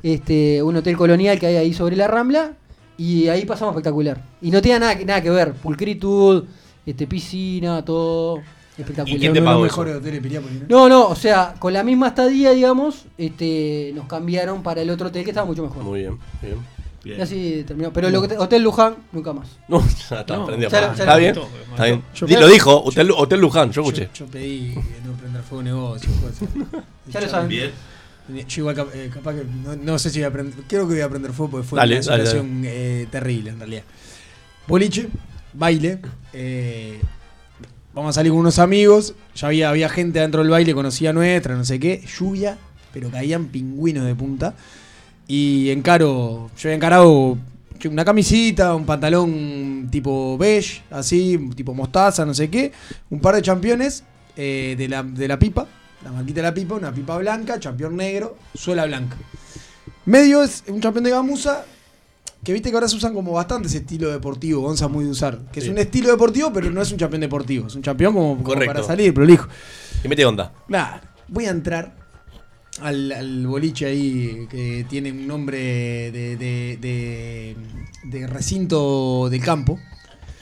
Este, 0.01 0.61
un 0.63 0.75
hotel 0.75 0.95
colonial 0.97 1.39
que 1.39 1.47
hay 1.47 1.55
ahí 1.57 1.73
sobre 1.73 1.95
la 1.95 2.07
Rambla. 2.07 2.53
Y 2.97 3.27
ahí 3.27 3.45
pasamos 3.45 3.73
espectacular. 3.73 4.23
Y 4.41 4.51
no 4.51 4.61
tenía 4.61 4.79
nada, 4.79 4.97
que- 4.97 5.05
nada 5.05 5.21
que 5.21 5.29
ver. 5.29 5.53
Pulcritud, 5.53 6.45
este, 6.85 7.05
piscina, 7.07 7.83
todo 7.83 8.37
espectacular. 8.77 9.17
¿Y 9.17 9.19
quién 9.19 9.33
te 9.33 9.41
pagó 9.41 9.61
mejores 9.63 9.95
eso? 9.95 10.21
Piriápolis, 10.21 10.61
¿no? 10.61 10.67
No, 10.69 10.89
no, 10.89 11.07
o 11.09 11.15
sea, 11.15 11.55
con 11.59 11.73
la 11.73 11.83
misma 11.83 12.07
estadía, 12.09 12.51
digamos, 12.51 13.05
este, 13.17 13.91
nos 13.95 14.07
cambiaron 14.07 14.63
para 14.63 14.81
el 14.81 14.89
otro 14.89 15.07
hotel 15.09 15.23
que 15.25 15.31
estaba 15.31 15.45
mucho 15.45 15.63
mejor. 15.63 15.83
Muy 15.83 15.99
bien, 16.01 16.17
bien. 16.41 16.55
Y 17.05 17.21
así 17.21 17.63
terminó. 17.67 17.93
Pero 17.93 18.07
el 18.07 18.15
hotel- 18.15 18.37
Hotel 18.39 18.61
Luján, 18.63 18.95
nunca 19.11 19.31
más. 19.33 19.47
No, 19.67 19.79
ya 20.09 20.19
está, 20.21 20.35
No, 20.37 20.45
prendió. 20.47 20.69
ya 20.69 20.81
lo- 20.81 20.87
apagado. 20.87 20.97
ya 20.97 21.03
Está 21.03 21.13
lo 21.13 21.19
bien, 21.19 21.35
está 21.71 21.83
bien. 21.85 22.03
Yo- 22.15 22.25
Di- 22.25 22.35
Lo 22.35 22.47
dijo, 22.47 22.83
Hotel, 22.83 23.11
Hotel 23.11 23.39
Luján, 23.39 23.71
yo 23.71 23.81
escuché. 23.81 24.09
Yo, 24.13 24.25
yo 24.25 24.31
pedí 24.31 24.73
que 24.73 24.81
no 25.05 25.13
prender 25.13 25.43
fuego 25.43 25.63
negocio. 25.63 26.09
cosas. 26.21 26.49
Ya 27.11 27.21
lo 27.21 27.29
saben. 27.29 27.47
Bien. 27.49 27.71
Yo 28.47 28.61
igual 28.61 28.75
cap- 28.75 28.89
eh, 28.95 29.11
capaz 29.13 29.35
que 29.35 29.43
no, 29.63 29.75
no 29.75 29.99
sé 29.99 30.09
si 30.09 30.17
voy 30.19 30.25
a 30.25 30.31
prender. 30.33 30.55
Creo 30.67 30.87
que 30.87 30.93
voy 30.95 31.01
a 31.01 31.09
prender 31.09 31.31
fuego 31.31 31.51
porque 31.51 31.67
fue 31.67 31.77
Dale, 31.77 31.97
una 31.99 32.05
dale, 32.05 32.25
situación 32.25 32.63
eh, 32.65 33.07
terrible 33.11 33.51
en 33.51 33.59
realidad. 33.59 33.83
Boliche, 34.67 35.07
baile. 35.53 35.99
eh, 36.33 36.99
vamos 37.93 38.09
a 38.09 38.13
salir 38.13 38.31
con 38.31 38.39
unos 38.39 38.57
amigos. 38.57 39.13
Ya 39.35 39.47
había, 39.47 39.69
había 39.69 39.89
gente 39.89 40.19
dentro 40.19 40.41
del 40.41 40.49
baile, 40.49 40.73
conocía 40.73 41.13
nuestra, 41.13 41.55
no 41.55 41.63
sé 41.63 41.79
qué. 41.79 42.03
Lluvia, 42.17 42.57
pero 42.91 43.11
caían 43.11 43.45
pingüinos 43.45 44.05
de 44.05 44.15
punta. 44.15 44.55
Y 45.27 45.69
encaro, 45.71 46.51
yo 46.57 46.69
había 46.69 46.75
encarado 46.75 47.37
una 47.89 48.05
camisita, 48.05 48.73
un 48.73 48.85
pantalón 48.85 49.87
tipo 49.91 50.37
beige, 50.37 50.81
así, 50.89 51.37
tipo 51.55 51.73
mostaza, 51.73 52.25
no 52.25 52.33
sé 52.33 52.49
qué. 52.49 52.71
Un 53.09 53.19
par 53.19 53.35
de 53.35 53.41
championes 53.41 54.03
eh, 54.35 54.75
de, 54.77 54.87
la, 54.87 55.03
de 55.03 55.27
la 55.27 55.37
pipa, 55.37 55.67
la 56.03 56.11
marquita 56.11 56.37
de 56.37 56.43
la 56.43 56.53
pipa, 56.53 56.75
una 56.75 56.93
pipa 56.93 57.17
blanca, 57.17 57.59
champión 57.59 57.95
negro, 57.95 58.37
suela 58.53 58.85
blanca. 58.85 59.17
Medio 60.05 60.43
es 60.43 60.63
un 60.67 60.81
champión 60.81 61.03
de 61.03 61.11
gamuza, 61.11 61.65
que 62.43 62.53
viste 62.53 62.69
que 62.69 62.75
ahora 62.75 62.87
se 62.87 62.95
usan 62.95 63.13
como 63.13 63.31
bastante 63.31 63.67
ese 63.67 63.79
estilo 63.79 64.11
deportivo, 64.11 64.61
Gonza 64.61 64.87
muy 64.87 65.05
de 65.05 65.11
usar. 65.11 65.39
Que 65.51 65.59
es 65.59 65.67
un 65.67 65.79
estilo 65.79 66.11
deportivo, 66.11 66.53
pero 66.53 66.69
no 66.69 66.81
es 66.81 66.91
un 66.91 66.97
champión 66.99 67.21
deportivo. 67.21 67.67
Es 67.67 67.75
un 67.75 67.81
champión 67.81 68.13
como, 68.13 68.43
para 68.43 68.83
salir, 68.83 69.13
prolijo. 69.13 69.47
Y 70.03 70.07
mete 70.07 70.23
onda. 70.25 70.53
Claro, 70.67 71.01
voy 71.27 71.45
a 71.45 71.49
entrar 71.49 72.04
al, 72.81 73.11
al 73.11 73.47
boliche 73.47 73.85
ahí 73.85 74.47
que 74.49 74.85
tiene 74.89 75.11
un 75.11 75.27
nombre 75.27 75.57
de, 76.11 76.35
de, 76.37 76.77
de- 76.81 77.55
de 78.03 78.27
recinto 78.27 79.27
del 79.29 79.41
campo. 79.41 79.79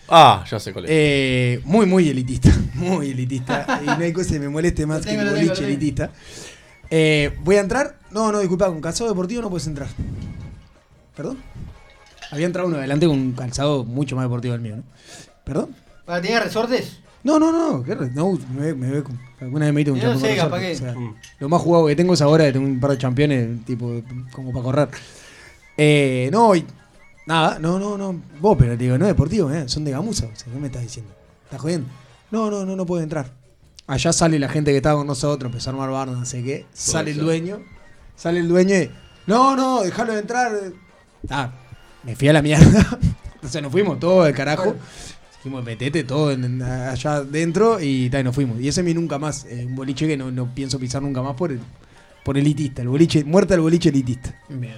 Ah, 0.09 0.43
ya 0.49 0.59
sé 0.59 0.73
cuál 0.73 0.85
es. 0.85 0.91
Eh, 0.93 1.61
muy, 1.63 1.85
muy 1.85 2.09
elitista. 2.09 2.49
Muy 2.75 3.11
elitista. 3.11 3.81
y 3.81 3.85
no 3.85 3.93
hay 4.03 4.11
cosa 4.11 4.31
que 4.33 4.39
me 4.39 4.49
moleste 4.49 4.85
más 4.85 5.05
que 5.05 5.11
tengo, 5.15 5.29
boliche 5.29 5.53
tengo. 5.53 5.67
elitista. 5.67 6.11
Eh, 6.89 7.37
¿Voy 7.41 7.55
a 7.55 7.61
entrar? 7.61 7.97
No, 8.11 8.31
no, 8.31 8.39
disculpa, 8.39 8.65
con 8.67 8.81
calzado 8.81 9.09
deportivo 9.09 9.41
no 9.41 9.49
puedes 9.49 9.67
entrar. 9.67 9.87
¿Perdón? 11.15 11.37
Había 12.31 12.47
entrado 12.47 12.67
uno 12.67 12.77
adelante 12.77 13.05
con 13.07 13.17
un 13.17 13.31
calzado 13.33 13.85
mucho 13.85 14.15
más 14.15 14.25
deportivo 14.25 14.53
que 14.53 14.55
el 14.55 14.61
mío, 14.61 14.75
¿no? 14.77 14.83
¿Perdón? 15.45 15.75
¿Para 16.05 16.21
tener 16.21 16.43
resortes? 16.43 16.99
No, 17.23 17.39
no, 17.39 17.51
no, 17.51 17.83
¿qué 17.83 17.95
re- 17.95 18.11
no 18.11 18.33
me, 18.53 18.65
ve- 18.65 18.75
me 18.75 18.89
ve 18.91 19.03
con- 19.03 19.17
alguna 19.39 19.65
vez 19.65 19.73
me 19.73 19.81
hice 19.81 19.91
un 19.91 19.99
no 19.99 20.19
sé, 20.19 20.35
capaz 20.35 20.59
que- 20.59 20.73
o 20.73 20.77
sea, 20.77 20.93
Mm. 20.93 21.15
Lo 21.39 21.49
más 21.49 21.61
jugado 21.61 21.87
que 21.87 21.95
tengo 21.95 22.13
es 22.13 22.21
ahora, 22.21 22.45
que 22.45 22.53
tengo 22.53 22.65
un 22.65 22.79
par 22.79 22.91
de 22.91 22.97
championes, 22.97 23.63
tipo, 23.65 24.01
como 24.33 24.51
para 24.51 24.63
correr. 24.63 24.89
Eh, 25.77 26.29
no, 26.31 26.55
y- 26.55 26.65
nada, 27.25 27.59
no, 27.59 27.79
no, 27.79 27.97
no. 27.97 28.19
Vos, 28.39 28.57
pero 28.59 28.71
te 28.77 28.83
digo, 28.83 28.97
no 28.97 29.05
es 29.05 29.09
deportivo, 29.11 29.51
eh, 29.51 29.67
son 29.69 29.85
de 29.85 29.91
gamuza. 29.91 30.25
O 30.25 30.35
sea, 30.35 30.51
¿qué 30.51 30.59
me 30.59 30.67
estás 30.67 30.81
diciendo? 30.81 31.13
¿Estás 31.45 31.61
jodiendo? 31.61 31.87
No, 32.31 32.51
no, 32.51 32.65
no, 32.65 32.75
no 32.75 32.85
puede 32.85 33.03
entrar. 33.03 33.31
Allá 33.87 34.13
sale 34.13 34.39
la 34.39 34.49
gente 34.49 34.71
que 34.71 34.77
estaba 34.77 34.97
con 34.97 35.07
nosotros, 35.07 35.49
empezó 35.51 35.69
a 35.69 35.83
armar 35.83 36.07
no 36.07 36.25
sé 36.25 36.43
qué. 36.43 36.65
Sale 36.73 37.11
el 37.11 37.19
dueño, 37.19 37.59
sale 38.15 38.39
el 38.39 38.47
dueño 38.47 38.75
y. 38.75 38.89
No, 39.27 39.55
no, 39.55 39.81
déjalo 39.83 40.13
de 40.13 40.19
entrar. 40.19 40.51
Ah, 41.29 41.51
me 42.03 42.15
fui 42.15 42.27
a 42.27 42.33
la 42.33 42.41
mierda. 42.41 42.99
o 43.43 43.47
sea, 43.47 43.61
nos 43.61 43.71
fuimos 43.71 43.99
todos 43.99 44.25
del 44.25 44.35
carajo. 44.35 44.75
Dijimos, 45.43 45.65
metete 45.65 46.03
todo 46.05 46.31
en- 46.31 46.43
en- 46.45 46.61
allá 46.61 47.15
adentro 47.15 47.81
y, 47.81 48.09
nos 48.23 48.33
fuimos. 48.33 48.59
Y 48.61 48.69
ese 48.69 48.81
mi 48.81 48.93
nunca 48.93 49.19
más, 49.19 49.45
eh, 49.45 49.65
un 49.67 49.75
boliche 49.75 50.07
que 50.07 50.15
no, 50.15 50.31
no 50.31 50.47
pienso 50.55 50.79
pisar 50.79 51.01
nunca 51.01 51.21
más 51.21 51.35
por 51.35 51.51
el, 51.51 51.59
por 52.23 52.37
elitista. 52.37 52.81
El 52.81 52.87
boliche, 52.87 53.23
muerta 53.25 53.53
el 53.55 53.59
boliche 53.61 53.89
elitista. 53.89 54.33
Bien. 54.47 54.77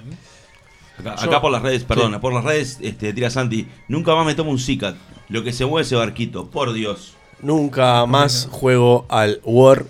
Acá, 0.98 1.14
Yo- 1.16 1.28
acá 1.28 1.40
por 1.40 1.52
las 1.52 1.62
redes, 1.62 1.84
perdón, 1.84 2.14
Sí. 2.14 2.18
por 2.20 2.32
las 2.32 2.42
redes, 2.42 2.78
este, 2.80 3.12
tira 3.12 3.30
Santi, 3.30 3.68
nunca 3.86 4.14
más 4.16 4.26
me 4.26 4.34
tomo 4.34 4.50
un 4.50 4.58
Cicat. 4.58 4.96
Lo 5.28 5.44
que 5.44 5.52
se 5.52 5.66
mueve 5.66 5.82
ese 5.86 5.94
barquito, 5.94 6.50
por 6.50 6.72
Dios. 6.72 7.14
Nunca 7.42 8.04
más 8.06 8.48
juego 8.50 9.06
al 9.08 9.40
War. 9.44 9.86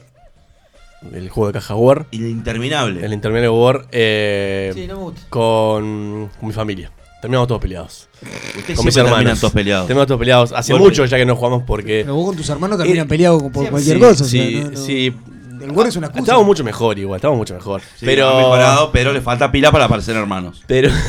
El 1.13 1.29
juego 1.31 1.47
de 1.49 1.53
caja 1.53 1.75
War. 1.77 2.07
El 2.11 2.27
interminable. 2.27 3.05
El 3.05 3.13
interminable 3.13 3.49
War. 3.51 3.87
eh, 3.93 4.73
Sí, 4.75 4.87
no 4.89 4.97
me 4.97 5.03
gusta. 5.05 5.21
con, 5.31 6.31
con 6.41 6.49
mi 6.49 6.53
familia. 6.53 6.91
Terminamos 7.21 7.49
todos 7.49 7.61
peleados. 7.61 8.09
Ustedes 8.57 8.77
con 8.77 8.85
mis 8.87 8.95
terminan 8.95 9.19
hermanos. 9.21 9.41
todos 9.41 9.53
peleados. 9.53 9.87
Terminamos 9.87 10.07
todos 10.07 10.19
peleados. 10.19 10.53
Hace 10.53 10.75
mucho 10.75 11.05
ya 11.07 11.17
que 11.17 11.27
no 11.27 11.35
jugamos 11.37 11.63
porque. 11.67 12.03
Pero 12.03 12.15
vos 12.15 12.27
con 12.27 12.37
tus 12.37 12.49
hermanos 12.51 12.79
terminan 12.79 13.07
Eh, 13.07 13.09
peleados 13.09 13.43
por 13.53 13.65
sí, 13.65 13.71
cualquier 13.71 13.97
sí, 13.97 14.01
cosa. 14.01 14.25
o 14.25 14.27
sea, 14.27 14.43
Sí, 14.47 14.55
no- 14.63 14.71
no- 14.71 14.77
sí. 14.77 15.15
El 15.63 15.71
War 15.71 15.87
es 15.89 15.97
una 15.97 16.07
excusa. 16.09 16.21
Estábamos 16.23 16.47
mucho 16.47 16.63
mejor 16.63 16.99
igual, 16.99 17.17
estábamos 17.17 17.39
mucho 17.39 17.55
mejor. 17.55 17.81
Sí, 17.99 18.05
pero. 18.05 18.37
mejorado, 18.37 18.93
pero 18.93 19.13
le 19.13 19.21
falta 19.23 19.51
pila 19.51 19.73
para 19.73 19.89
parecer 19.89 20.15
hermanos. 20.17 20.63
Pero. 20.67 20.91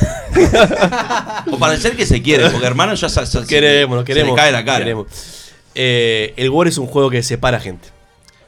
O 1.52 1.58
parecer 1.58 1.96
que 1.96 2.06
se 2.06 2.22
quieren, 2.22 2.52
porque 2.52 2.68
hermanos 2.68 3.00
ya 3.02 3.10
se, 3.10 3.26
se- 3.26 3.46
queremos, 3.46 3.96
nos 3.98 4.04
se 4.06 4.14
queremos. 4.14 4.36
le 4.36 4.42
cae 4.42 4.52
la 4.52 4.64
cara. 4.66 4.80
queremos. 4.80 5.08
Eh, 5.76 6.34
el 6.38 6.50
War 6.50 6.68
es 6.68 6.78
un 6.78 6.88
juego 6.88 7.10
que 7.10 7.22
separa 7.24 7.60
gente. 7.60 7.90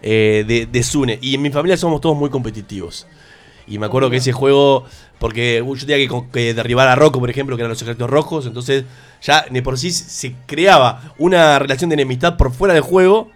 Eh, 0.01 0.43
de, 0.47 0.65
desune. 0.65 1.19
Y 1.21 1.35
en 1.35 1.41
mi 1.41 1.49
familia 1.49 1.77
somos 1.77 2.01
todos 2.01 2.15
muy 2.17 2.29
competitivos. 2.29 3.05
Y 3.69 3.77
me 3.77 3.85
acuerdo 3.85 4.09
que 4.09 4.17
ese 4.17 4.31
juego. 4.31 4.85
Porque 5.19 5.63
yo 5.65 5.85
tenía 5.85 5.97
que, 5.97 6.23
que 6.31 6.53
derribar 6.53 6.87
a 6.87 6.95
Rocco, 6.95 7.19
por 7.19 7.29
ejemplo, 7.29 7.55
que 7.55 7.61
eran 7.61 7.69
los 7.69 7.81
ejércitos 7.81 8.09
rojos. 8.09 8.45
Entonces, 8.45 8.85
ya 9.21 9.45
de 9.49 9.61
por 9.61 9.77
sí 9.77 9.91
se 9.91 10.33
creaba 10.45 11.13
una 11.17 11.59
relación 11.59 11.89
de 11.89 11.95
enemistad 11.95 12.35
por 12.37 12.51
fuera 12.51 12.73
del 12.73 12.83
juego. 12.83 13.29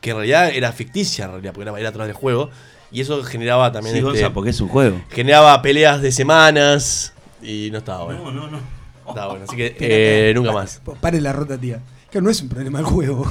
Que 0.00 0.10
en 0.10 0.16
realidad 0.16 0.50
era 0.50 0.72
ficticia, 0.72 1.24
en 1.24 1.32
realidad, 1.32 1.52
porque 1.52 1.68
era, 1.68 1.78
era 1.78 1.88
atrás 1.90 2.06
del 2.06 2.16
juego. 2.16 2.50
Y 2.90 3.00
eso 3.00 3.22
generaba 3.22 3.70
también. 3.72 3.94
Sí, 3.94 3.98
este, 3.98 4.10
Gonza, 4.10 4.32
porque 4.32 4.50
es 4.50 4.60
un 4.60 4.68
juego. 4.68 5.00
generaba 5.10 5.60
peleas 5.62 6.00
de 6.00 6.12
semanas. 6.12 7.12
Y 7.42 7.68
no 7.70 7.78
estaba 7.78 8.04
bueno. 8.04 8.24
No, 8.24 8.30
no, 8.32 8.50
no. 8.50 8.58
No 8.58 9.08
estaba 9.08 9.28
bueno. 9.28 9.44
Así 9.46 9.56
que 9.56 9.76
eh, 9.80 10.32
nunca 10.34 10.52
más. 10.52 10.80
Pare 11.00 11.20
la 11.20 11.32
rota, 11.32 11.58
tía. 11.58 11.80
Que 12.10 12.22
no 12.22 12.30
es 12.30 12.40
un 12.40 12.48
problema 12.48 12.78
el 12.78 12.86
juego. 12.86 13.30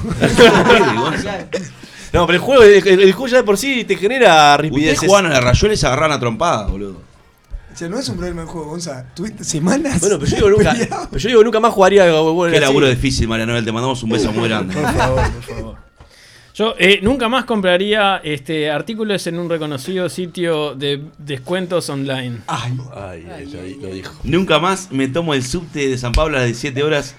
No, 2.12 2.26
pero 2.26 2.36
el 2.36 2.42
juego, 2.42 2.62
el, 2.62 3.12
juego 3.12 3.26
ya 3.28 3.36
de 3.38 3.42
por 3.44 3.58
sí 3.58 3.84
te 3.84 3.96
genera 3.96 4.54
Ustedes 4.54 4.70
ripideces. 4.72 5.00
jugaban 5.08 5.26
a 5.26 5.34
la 5.34 5.40
rayuela 5.40 5.74
y 5.74 5.76
se 5.76 5.86
agarran 5.86 6.12
a 6.12 6.18
trompadas, 6.20 6.70
boludo. 6.70 7.00
o 7.72 7.76
sea, 7.76 7.88
no 7.88 7.98
es 7.98 8.08
un 8.08 8.16
problema 8.16 8.42
el 8.42 8.48
juego, 8.48 8.68
Gonza. 8.70 9.04
Tuviste 9.14 9.44
semanas. 9.44 10.00
Bueno, 10.00 10.18
pero 10.18 10.30
yo 10.30 10.36
digo 10.36 10.50
nunca, 10.50 10.72
peleado. 10.72 11.06
pero 11.10 11.18
yo 11.20 11.28
digo 11.28 11.44
nunca 11.44 11.60
más 11.60 11.72
jugaría 11.72 12.04
Qué 12.04 12.10
así. 12.10 12.60
laburo 12.60 12.88
difícil, 12.88 13.28
María 13.28 13.46
Noel. 13.46 13.64
Te 13.64 13.72
mandamos 13.72 14.02
un 14.02 14.10
beso 14.10 14.32
muy 14.32 14.48
grande. 14.48 14.74
Yo 16.54 16.74
eh, 16.76 16.98
nunca 17.02 17.28
más 17.28 17.44
compraría 17.44 18.16
este 18.24 18.68
artículos 18.68 19.24
en 19.28 19.38
un 19.38 19.48
reconocido 19.48 20.08
sitio 20.08 20.74
de 20.74 21.04
descuentos 21.18 21.88
online. 21.88 22.38
Ay, 22.48 22.76
Ay, 22.96 23.26
ella 23.42 23.60
lo 23.80 23.88
dijo. 23.94 24.12
Nunca 24.24 24.58
más 24.58 24.90
me 24.90 25.06
tomo 25.06 25.34
el 25.34 25.44
subte 25.44 25.88
de 25.88 25.96
San 25.96 26.10
Pablo 26.12 26.36
a 26.36 26.40
las 26.40 26.46
17 26.48 26.82
horas. 26.82 27.14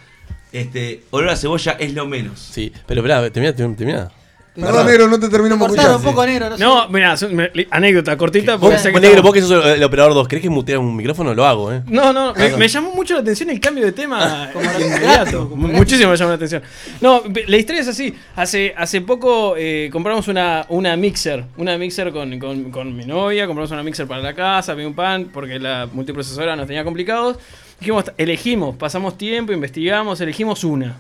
Este, 0.52 1.04
olor 1.12 1.30
a 1.30 1.36
cebolla 1.38 1.74
es 1.80 1.94
lo 1.94 2.06
menos. 2.06 2.38
Sí, 2.40 2.74
pero 2.86 3.00
esperá, 3.02 3.30
termina, 3.30 3.56
termina. 3.56 4.12
Perdón, 4.56 4.86
negro, 4.88 5.08
no 5.08 5.20
te 5.20 5.30
terminamos 5.30 5.70
un 5.72 6.02
poco 6.04 6.26
negro, 6.26 6.50
no. 6.52 6.58
No, 6.58 6.90
me- 6.90 7.50
anécdota 7.72 8.18
cortita. 8.18 8.56
Vos, 8.56 8.74
sé 8.82 8.92
que 8.92 9.00
negro, 9.00 9.08
estamos- 9.10 9.24
vos 9.24 9.34
que 9.34 9.42
sos 9.42 9.66
el, 9.66 9.84
operador 9.84 10.14
2, 10.14 10.28
¿crees 10.28 10.42
que 10.42 10.50
mutea 10.50 10.80
un 10.80 10.96
micrófono? 10.96 11.34
Lo 11.34 11.46
hago, 11.46 11.72
¿eh? 11.72 11.82
No, 11.88 12.12
no, 12.14 12.34
me, 12.34 12.50
no. 12.50 12.58
me 12.58 12.68
llamó 12.68 12.92
mucho 12.94 13.14
la 13.16 13.22
atención 13.22 13.50
el 13.50 13.60
cambio 13.60 13.86
de 13.86 13.92
tema 13.92 14.50
Como 14.54 14.66
inmediato. 14.80 15.46
Muchísimo 15.56 16.12
me 16.12 16.18
llamó 16.18 16.30
la 16.32 16.36
atención. 16.36 16.62
No, 17.02 17.24
la 17.48 17.58
historia 17.58 17.82
es 17.82 17.88
así. 17.88 18.14
Hace, 18.36 18.74
hace 18.78 19.02
poco 19.02 19.56
eh, 19.58 19.90
compramos 19.92 20.28
una, 20.28 20.66
una 20.70 20.96
mixer. 20.96 21.46
Una 21.58 21.78
mixer 21.78 22.12
con, 22.12 22.38
con- 22.40 22.72
con 22.72 22.96
mi 22.96 23.06
novia. 23.06 23.46
Compramos 23.48 23.72
una 23.72 23.84
mixer 23.84 24.08
para 24.08 24.22
la 24.22 24.34
casa, 24.34 24.74
un 24.76 24.94
pan, 24.94 25.30
porque 25.34 25.60
la 25.60 25.88
multiprocesora 25.92 26.56
nos 26.56 26.68
tenía 26.68 26.84
complicados. 26.84 27.38
Dijimos, 27.80 28.06
elegimos, 28.18 28.76
pasamos 28.76 29.18
tiempo, 29.18 29.54
investigamos, 29.54 30.20
elegimos 30.22 30.64
una. 30.64 30.98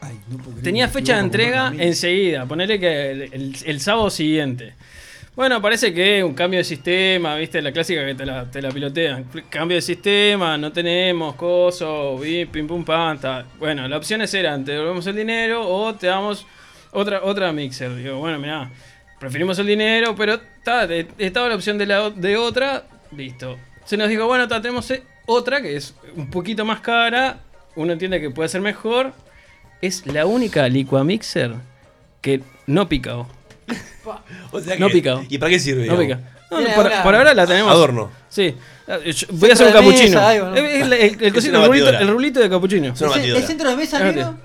Ay, 0.00 0.18
no 0.28 0.38
Tenía 0.62 0.88
fecha 0.88 1.14
de 1.14 1.20
entrega 1.20 1.72
enseguida. 1.78 2.46
Ponele 2.46 2.78
que 2.78 3.10
el, 3.10 3.22
el- 3.32 3.56
el 3.64 3.80
sábado 3.80 4.10
siguiente. 4.10 4.74
Bueno, 5.34 5.62
parece 5.62 5.94
que 5.94 6.22
un 6.24 6.34
cambio 6.34 6.58
de 6.58 6.64
sistema, 6.64 7.36
viste, 7.36 7.62
la 7.62 7.70
clásica 7.70 8.04
que 8.04 8.14
te 8.16 8.26
la, 8.26 8.50
te 8.50 8.60
la 8.60 8.70
pilotean. 8.70 9.24
Cambio 9.48 9.76
de 9.76 9.82
sistema, 9.82 10.58
no 10.58 10.72
tenemos 10.72 11.36
coso, 11.36 12.20
pim 12.50 12.66
pum 12.66 12.84
pam, 12.84 13.18
ta. 13.18 13.44
Bueno, 13.58 13.86
las 13.86 13.98
opciones 13.98 14.34
eran, 14.34 14.64
te 14.64 14.72
devolvemos 14.72 15.06
el 15.06 15.14
dinero 15.14 15.64
o 15.68 15.94
te 15.94 16.08
damos 16.08 16.44
otra, 16.90 17.22
otra 17.22 17.52
mixer. 17.52 17.94
Digo, 17.94 18.18
bueno, 18.18 18.38
mirá, 18.40 18.68
preferimos 19.20 19.56
el 19.60 19.66
dinero, 19.68 20.14
pero 20.16 20.40
ta, 20.64 20.88
estaba 21.18 21.48
la 21.48 21.54
opción 21.54 21.78
de, 21.78 21.86
la, 21.86 22.02
o- 22.06 22.10
de 22.10 22.36
otra, 22.36 22.84
listo. 23.16 23.58
Se 23.84 23.96
nos 23.96 24.08
dijo, 24.08 24.26
bueno, 24.26 24.48
ta, 24.48 24.60
tenemos 24.60 24.90
eh, 24.90 25.02
otra 25.26 25.62
que 25.62 25.76
es 25.76 25.94
un 26.16 26.30
poquito 26.30 26.64
más 26.64 26.80
cara, 26.80 27.38
uno 27.76 27.92
entiende 27.92 28.20
que 28.20 28.30
puede 28.30 28.48
ser 28.48 28.60
mejor. 28.60 29.12
Es 29.80 30.06
la 30.06 30.26
única 30.26 30.68
licuamixer 30.68 31.54
que 32.20 32.42
no 32.66 32.88
pica. 32.88 33.16
O 34.52 34.60
sea 34.60 34.76
No 34.78 34.88
pica. 34.88 35.20
¿Y 35.28 35.36
para 35.38 35.50
qué 35.50 35.58
sirve? 35.58 35.86
No 35.86 35.96
digamos? 35.98 36.24
pica. 36.24 36.38
No, 36.50 36.56
Tiene 36.58 36.74
por, 37.02 37.14
ahora 37.14 37.34
la 37.34 37.46
tenemos. 37.46 37.70
Adorno. 37.70 38.10
Sí. 38.30 38.54
Eh, 38.86 39.12
yo 39.12 39.26
Voy 39.32 39.50
a 39.50 39.52
hacer 39.52 39.66
un 39.66 39.72
capuchino. 39.74 40.02
mesa, 40.04 40.28
algo, 40.30 40.46
¿no? 40.46 40.56
El, 40.56 40.92
el 40.94 41.32
cosito, 41.34 41.50
una 41.58 41.64
el, 41.64 41.66
rulito, 41.68 41.84
batidora. 41.84 41.98
el 42.00 42.08
rulito 42.08 42.40
de 42.40 42.48
capuchino. 42.48 42.86
¿El, 42.88 43.42
centro 43.44 43.68
de 43.70 43.76
mesa 43.76 43.98
negro? 44.02 44.38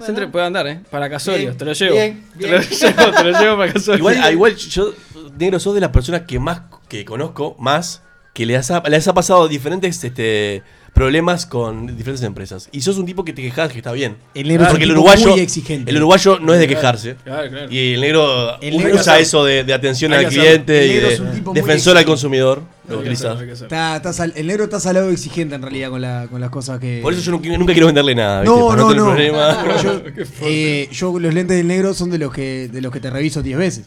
Centro- 0.00 0.30
puede 0.30 0.46
andar, 0.46 0.66
¿eh? 0.66 0.80
Para 0.90 1.10
Casorios, 1.10 1.54
Bien, 1.54 1.58
te 1.58 1.64
lo 1.66 1.72
llevo. 1.74 1.94
bien, 1.94 2.24
Te 2.38 2.48
lo 2.48 2.58
llevo, 2.60 3.12
te 3.12 3.24
lo 3.24 3.40
llevo 3.40 3.56
para 3.58 3.72
Casorios. 3.74 3.98
Igual, 3.98 4.20
ah, 4.22 4.32
igual 4.32 4.56
yo, 4.56 4.94
negro, 5.38 5.60
sos 5.60 5.74
de 5.74 5.80
las 5.82 5.90
personas 5.90 6.22
que 6.22 6.38
más 6.38 6.62
que 6.88 7.04
conozco, 7.04 7.54
más 7.58 8.02
que 8.32 8.46
les 8.46 8.70
ha, 8.70 8.82
les 8.88 9.06
ha 9.06 9.12
pasado 9.12 9.46
diferentes 9.46 10.02
este, 10.02 10.62
problemas 11.00 11.46
con 11.46 11.86
diferentes 11.96 12.22
empresas. 12.22 12.68
Y 12.72 12.82
sos 12.82 12.98
un 12.98 13.06
tipo 13.06 13.24
que 13.24 13.32
te 13.32 13.40
quejas 13.40 13.72
que 13.72 13.78
está 13.78 13.90
bien. 13.92 14.16
El 14.34 14.48
negro 14.48 14.64
es 14.64 14.70
Porque 14.70 14.84
un 14.84 14.90
el 14.90 14.96
uruguayo, 14.98 15.30
muy 15.30 15.40
exigente. 15.40 15.90
el 15.90 15.96
uruguayo 15.96 16.38
no 16.40 16.52
es 16.52 16.60
de 16.60 16.68
quejarse. 16.68 17.16
Claro, 17.24 17.48
claro. 17.48 17.66
Y 17.72 17.94
el 17.94 18.00
negro 18.02 18.60
El 18.60 18.74
usa 18.74 19.02
sabe- 19.02 19.22
eso 19.22 19.42
de, 19.46 19.64
de 19.64 19.72
atención 19.72 20.12
al 20.12 20.26
cliente 20.26 20.86
y 20.86 20.92
de 20.96 21.18
defensor 21.54 21.96
al 21.96 22.04
consumidor. 22.04 22.62
Lo. 22.96 23.02
Está, 23.64 23.96
está 23.96 24.12
sal- 24.12 24.32
el 24.36 24.46
negro 24.46 24.64
está 24.64 24.80
salado 24.80 25.10
exigente 25.10 25.54
en 25.54 25.62
realidad 25.62 25.90
con, 25.90 26.00
la, 26.00 26.26
con 26.30 26.40
las 26.40 26.50
cosas 26.50 26.78
que. 26.80 27.00
Por 27.02 27.12
eso 27.12 27.22
yo 27.22 27.32
nunca, 27.32 27.48
nunca 27.58 27.72
quiero 27.72 27.86
venderle 27.86 28.14
nada. 28.14 28.42
¿viste? 28.42 28.56
No, 28.58 28.68
Para 28.68 28.82
no, 28.82 28.88
tener 29.14 29.32
no. 29.32 29.82
Yo, 29.82 30.02
eh, 30.42 30.88
yo 30.92 31.18
los 31.18 31.32
lentes 31.34 31.56
del 31.56 31.66
negro 31.68 31.94
son 31.94 32.10
de 32.10 32.18
los 32.18 32.32
que 32.32 32.68
de 32.68 32.80
los 32.80 32.92
que 32.92 33.00
te 33.00 33.10
reviso 33.10 33.42
10 33.42 33.58
veces. 33.58 33.86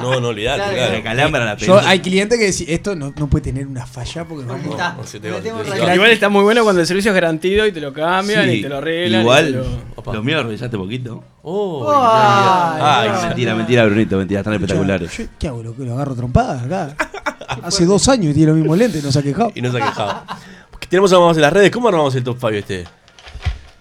No, 0.00 0.20
no, 0.20 0.28
olvidate. 0.28 0.62
Claro, 0.62 0.74
claro. 0.74 1.02
Calambra 1.04 1.44
la 1.44 1.56
Yo, 1.56 1.78
hay 1.78 2.00
clientes 2.00 2.38
que 2.38 2.46
decís, 2.46 2.64
esto 2.68 2.94
no, 2.96 3.12
no 3.16 3.26
puede 3.28 3.44
tener 3.44 3.66
una 3.66 3.86
falla 3.86 4.24
porque 4.24 4.44
vamos. 4.44 4.66
está. 4.70 4.96
no 5.30 5.36
te 5.38 5.50
va, 5.52 5.62
va. 5.86 5.94
Igual 5.94 6.10
está 6.10 6.28
muy 6.28 6.42
bueno 6.42 6.62
cuando 6.64 6.80
el 6.80 6.86
servicio 6.86 7.10
es 7.10 7.14
garantido 7.14 7.66
y 7.66 7.72
te 7.72 7.80
lo 7.80 7.92
cambian 7.92 8.44
Sí, 8.48 8.56
y 8.56 8.62
te 8.62 8.68
lo 8.68 8.78
arreglan. 8.78 9.20
Igual, 9.20 9.52
lo- 9.52 10.12
los 10.12 10.24
míos 10.24 10.38
los 10.38 10.46
revisaste 10.46 10.76
poquito. 10.76 11.22
Oh, 11.42 11.88
Ay, 11.92 12.80
ay, 12.82 13.08
no. 13.08 13.14
ay, 13.18 13.26
mentira, 13.26 13.54
mentira, 13.54 13.84
Brunito, 13.86 14.16
mentira, 14.16 14.40
están 14.40 14.54
espectaculares. 14.54 15.16
yo- 15.16 15.24
¿Qué 15.38 15.48
hago? 15.48 15.62
¿Lo, 15.62 15.74
lo 15.76 15.94
agarro 15.94 16.14
trompadas 16.14 16.64
acá? 16.64 16.96
Hace 17.62 17.84
dos 17.86 18.08
años 18.08 18.30
y 18.32 18.34
tiene 18.34 18.48
los 18.52 18.56
mismos 18.56 18.78
lentes, 18.78 19.02
no 19.04 19.12
se 19.12 19.18
ha 19.18 19.22
quejado. 19.22 19.52
Y 19.54 19.62
no 19.62 19.70
se 19.72 19.78
ha 19.78 19.86
quejado. 19.86 20.22
Porque 20.70 20.86
tenemos 20.86 21.12
armados 21.12 21.36
en 21.36 21.42
las 21.42 21.52
redes. 21.52 21.70
¿Cómo 21.70 21.88
armamos 21.88 22.14
el 22.14 22.24
top 22.24 22.36
5 22.38 22.48
este? 22.50 22.84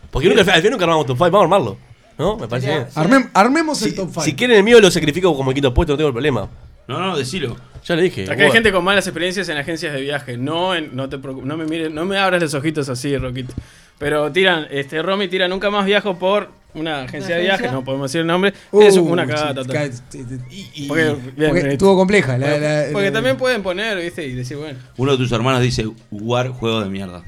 Porque 0.09 0.27
nunca, 0.27 0.41
al 0.41 0.45
final 0.61 0.71
nunca 0.71 0.85
armamos 0.85 1.05
top 1.05 1.17
5. 1.17 1.31
Vamos 1.31 1.41
a 1.41 1.43
armarlo. 1.45 1.77
¿No? 2.17 2.37
Me 2.37 2.47
parece 2.47 2.67
bien. 2.67 2.85
Armem- 2.95 3.29
armemos 3.33 3.81
el 3.81 3.95
top 3.95 4.09
5. 4.09 4.21
si 4.21 4.35
quieren 4.35 4.57
el 4.57 4.63
mío, 4.63 4.79
lo 4.79 4.91
sacrifico 4.91 5.35
como 5.35 5.53
quinto 5.53 5.73
puesto, 5.73 5.93
no 5.93 5.97
tengo 5.97 6.11
problema. 6.11 6.47
No, 6.87 6.99
no, 6.99 7.17
decilo. 7.17 7.55
Ya 7.85 7.95
le 7.95 8.03
dije. 8.03 8.23
Acá 8.23 8.33
hay 8.33 8.37
bueno. 8.37 8.53
gente 8.53 8.71
con 8.71 8.83
malas 8.83 9.07
experiencias 9.07 9.47
en 9.49 9.57
agencias 9.57 9.93
de 9.93 10.01
viaje. 10.01 10.37
No, 10.37 10.75
en- 10.75 10.95
no 10.95 11.09
te 11.09 11.17
preocupes, 11.17 11.47
no 11.47 11.57
me 11.57 11.65
mires, 11.65 11.91
no 11.91 12.05
me 12.05 12.17
abras 12.17 12.41
los 12.41 12.53
ojitos 12.53 12.89
así, 12.89 13.17
Roquito. 13.17 13.53
Pero 13.97 14.31
tiran, 14.31 14.67
este, 14.69 15.01
Romy 15.01 15.27
tira 15.27 15.47
nunca 15.47 15.69
más 15.71 15.85
viajo 15.85 16.17
por 16.19 16.49
una 16.73 17.01
agencia 17.03 17.35
de 17.35 17.41
agencia? 17.43 17.57
viaje, 17.61 17.71
no 17.73 17.83
podemos 17.83 18.09
decir 18.11 18.21
el 18.21 18.27
nombre. 18.27 18.53
Uh, 18.71 18.81
es 18.81 18.97
una 18.97 19.25
cagada 19.27 19.53
total. 19.55 19.91
sí. 20.09 20.85
Porque, 20.87 21.03
bien, 21.35 21.49
Porque 21.49 21.67
eh, 21.67 21.71
estuvo 21.73 21.95
compleja. 21.95 22.37
la- 22.37 22.57
la- 22.57 22.83
porque 22.91 23.07
la- 23.07 23.13
también 23.13 23.37
pueden 23.37 23.61
poner, 23.63 23.97
¿viste? 24.01 24.25
Y 24.25 24.33
decir, 24.33 24.57
bueno. 24.57 24.79
Uno 24.97 25.11
de 25.13 25.17
tus 25.17 25.31
hermanos 25.31 25.61
dice 25.61 25.85
War, 26.11 26.49
juego 26.49 26.81
de 26.81 26.89
mierda. 26.89 27.23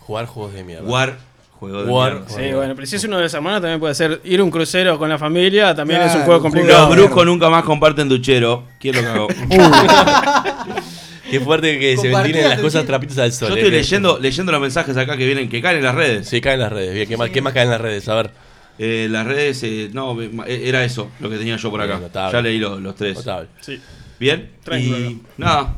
Jugar 0.00 0.26
juegos 0.26 0.54
de 0.54 0.64
mierda. 0.64 0.88
War, 0.88 1.18
juego 1.58 1.82
de 1.84 1.90
War. 1.92 2.12
mierda. 2.14 2.28
Sí, 2.30 2.52
bueno, 2.54 2.74
pero 2.74 2.86
si 2.86 2.96
es 2.96 3.04
uno 3.04 3.16
de 3.18 3.22
los 3.24 3.34
hermanos, 3.34 3.60
también 3.60 3.78
puede 3.80 3.94
ser 3.94 4.20
ir 4.24 4.40
a 4.40 4.44
un 4.44 4.50
crucero 4.50 4.98
con 4.98 5.08
la 5.08 5.18
familia, 5.18 5.74
también 5.74 6.00
es 6.02 6.14
un 6.14 6.22
juego 6.22 6.40
complicado. 6.40 6.88
Los 6.88 6.96
brujos 6.96 7.26
nunca 7.26 7.50
más 7.50 7.62
comparten 7.64 8.08
duchero. 8.08 8.64
¿Quién 8.80 8.96
lo 8.96 9.02
cagó? 9.02 9.28
Qué 11.30 11.40
fuerte 11.40 11.78
que 11.78 11.94
se 11.98 12.08
ventilen 12.08 12.48
las 12.48 12.58
cosas 12.60 12.86
trapitos 12.86 13.18
al 13.18 13.32
sol. 13.32 13.48
Yo 13.50 13.54
eh, 13.56 13.58
estoy 13.58 13.70
que- 13.70 13.76
leyendo, 13.76 14.18
leyendo 14.18 14.50
los 14.52 14.60
mensajes 14.62 14.96
acá 14.96 15.14
que 15.16 15.26
vienen, 15.26 15.48
que 15.50 15.60
caen 15.60 15.76
en 15.78 15.84
las 15.84 15.94
redes. 15.94 16.26
Sí, 16.26 16.40
caen 16.40 16.60
las 16.60 16.72
redes. 16.72 16.94
Bien, 16.94 17.06
¿qué 17.06 17.16
más, 17.18 17.28
qué 17.28 17.42
más 17.42 17.52
caen 17.52 17.66
en 17.66 17.72
las 17.72 17.80
redes? 17.82 18.08
A 18.08 18.14
ver. 18.14 18.30
Eh, 18.78 19.08
las 19.10 19.26
redes, 19.26 19.60
eh, 19.64 19.90
no, 19.92 20.20
eh, 20.22 20.62
era 20.64 20.84
eso 20.84 21.10
lo 21.20 21.28
que 21.28 21.36
tenía 21.36 21.56
yo 21.56 21.70
por 21.70 21.80
acá. 21.80 21.98
Notable. 21.98 22.32
Ya 22.32 22.42
leí 22.42 22.58
lo- 22.58 22.78
los 22.78 22.94
tres. 22.94 23.16
Notable. 23.16 23.48
Sí. 23.60 23.80
Bien. 24.20 24.50
Tranquilo. 24.62 24.98
Y 24.98 25.20
nada. 25.36 25.74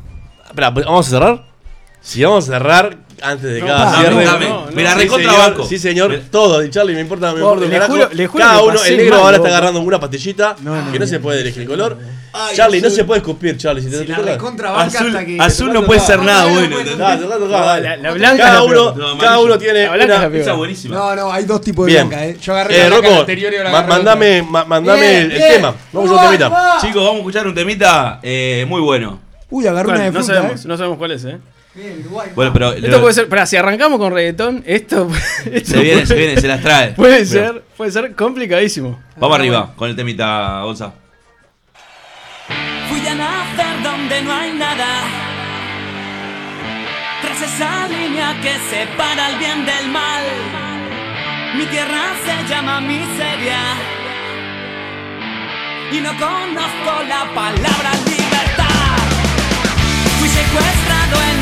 Espera, 0.47 0.73
pues, 0.73 0.85
¿vamos 0.85 1.07
a 1.07 1.09
cerrar? 1.09 1.45
Si 2.01 2.23
vamos 2.23 2.43
a 2.49 2.53
cerrar 2.53 2.97
antes 3.21 3.53
de 3.53 3.59
No, 3.61 3.67
cada 3.67 3.99
cierre. 3.99 4.25
dame. 4.25 4.49
No, 4.49 4.65
no. 4.65 4.71
Me 4.71 4.83
la 4.83 4.93
Sí, 4.93 4.99
recontra 4.99 5.31
señor, 5.31 5.49
banco. 5.51 5.65
Sí, 5.67 5.77
señor. 5.79 6.09
Me- 6.09 6.17
Todo, 6.17 6.67
Charlie, 6.67 6.93
me 6.95 7.01
importa, 7.01 7.31
me 7.33 7.39
importa 7.39 7.65
le 7.67 7.79
juro- 7.79 8.09
le 8.11 8.27
juro 8.27 8.43
Cada 8.43 8.59
que 8.59 8.65
uno, 8.67 8.83
el 8.83 8.97
negro 8.97 9.15
mal, 9.15 9.23
ahora 9.25 9.37
está 9.37 9.49
agarrando 9.49 9.79
una 9.81 9.99
pastillita 9.99 10.55
No, 10.61 10.75
no, 10.85 10.91
que 10.91 10.97
no 10.99 11.05
no. 11.05 11.09
se 11.09 11.19
puede 11.19 11.41
elegir 11.41 11.61
el 11.63 11.67
color. 11.67 11.97
Ay, 12.33 12.55
Charlie, 12.55 12.79
no 12.81 12.89
se 12.89 13.03
puede 13.03 13.17
escupir, 13.19 13.57
Charlie. 13.57 13.81
Si 13.81 13.89
te 13.89 13.97
Si 13.99 14.05
la 14.07 14.15
Azul, 14.15 15.07
hasta 15.09 15.25
que. 15.25 15.37
azul 15.39 15.73
no 15.73 15.83
puede 15.83 15.99
ser 15.99 16.21
nada 16.21 16.45
no, 16.47 16.53
bueno. 16.53 16.77
no. 16.97 17.47
La- 17.49 17.97
la 17.97 18.11
blanca 18.11 18.37
cada 18.43 18.53
la 18.55 18.63
uno. 18.63 18.93
No, 18.95 19.17
cada 19.17 19.39
uno 19.39 19.57
tiene 19.57 19.83
La 19.83 19.93
blanca 19.93 20.27
una- 20.27 20.37
es 20.37 20.45
la 20.45 20.53
buenísima. 20.53 20.95
No, 20.95 21.15
no, 21.15 21.31
hay 21.33 21.43
dos 21.43 21.59
tipos 21.61 21.85
de 21.87 21.91
Bien. 21.93 22.07
blanca, 22.07 22.25
eh. 22.25 22.37
Yo 22.41 22.53
agarré 22.53 22.75
Eh, 22.75 22.79
la 22.83 22.87
blanca 22.87 23.07
Rocco, 23.09 23.19
anterior 23.19 23.53
y 23.53 23.57
ahora 23.57 23.69
ma- 23.71 23.77
agarré 23.79 23.89
la 23.89 23.95
mandame, 23.97 24.41
ma- 24.43 24.65
mandame 24.65 25.01
Bien, 25.01 25.15
el, 25.23 25.27
bien. 25.29 25.41
tema. 25.55 25.75
Vamos 25.91 26.09
a 26.09 26.13
un 26.13 26.21
temita. 26.21 26.49
va. 26.49 26.77
Chicos, 26.79 26.95
vamos 27.03 27.13
a 27.15 27.17
escuchar 27.17 27.47
un 27.47 27.55
temita 27.55 28.19
eh, 28.23 28.65
muy 28.67 28.81
bueno. 28.81 29.19
Uy, 29.49 29.67
agarré 29.67 29.89
una 29.89 29.99
de 29.99 30.05
No 30.11 30.19
fruta. 30.19 30.33
sabemos, 30.33 30.63
eh. 30.65 30.67
no 30.69 30.77
sabemos 30.77 30.97
cuál 30.97 31.11
es, 31.11 31.25
¿eh? 31.25 31.37
Bien, 31.75 31.99
Uruguay. 32.05 32.29
Bueno, 32.35 32.53
pero 32.53 32.73
Esto 32.73 32.87
lo- 32.87 33.01
puede 33.01 33.13
ser, 33.13 33.27
pero 33.29 33.45
si 33.45 33.55
arrancamos 33.57 33.97
con 33.99 34.13
reggaetón, 34.13 34.63
esto, 34.65 35.09
esto 35.51 35.71
se 35.71 35.79
viene, 35.79 35.93
puede, 36.01 36.05
se 36.07 36.15
viene, 36.15 36.41
se 36.41 36.47
las 36.47 36.61
trae. 36.61 36.89
puede 36.95 37.25
ser, 37.25 37.61
puede 37.75 37.91
ser 37.91 38.13
complicadísimo. 38.15 39.01
Vamos 39.17 39.37
arriba 39.37 39.73
con 39.75 39.89
el 39.89 39.95
temita, 39.97 40.61
Gonza. 40.63 40.93
No 44.19 44.33
hay 44.33 44.51
nada. 44.51 44.91
Tras 47.21 47.41
esa 47.41 47.87
línea 47.87 48.35
que 48.41 48.53
separa 48.69 49.29
el 49.29 49.37
bien 49.37 49.65
del 49.65 49.87
mal. 49.89 50.23
Mi 51.55 51.65
tierra 51.67 52.03
se 52.25 52.53
llama 52.53 52.81
miseria. 52.81 53.61
Y 55.93 56.01
no 56.01 56.11
conozco 56.17 57.03
la 57.07 57.23
palabra 57.33 57.91
libertad. 58.05 58.97
Fui 60.19 60.27
secuestrado 60.27 61.15
en 61.31 61.40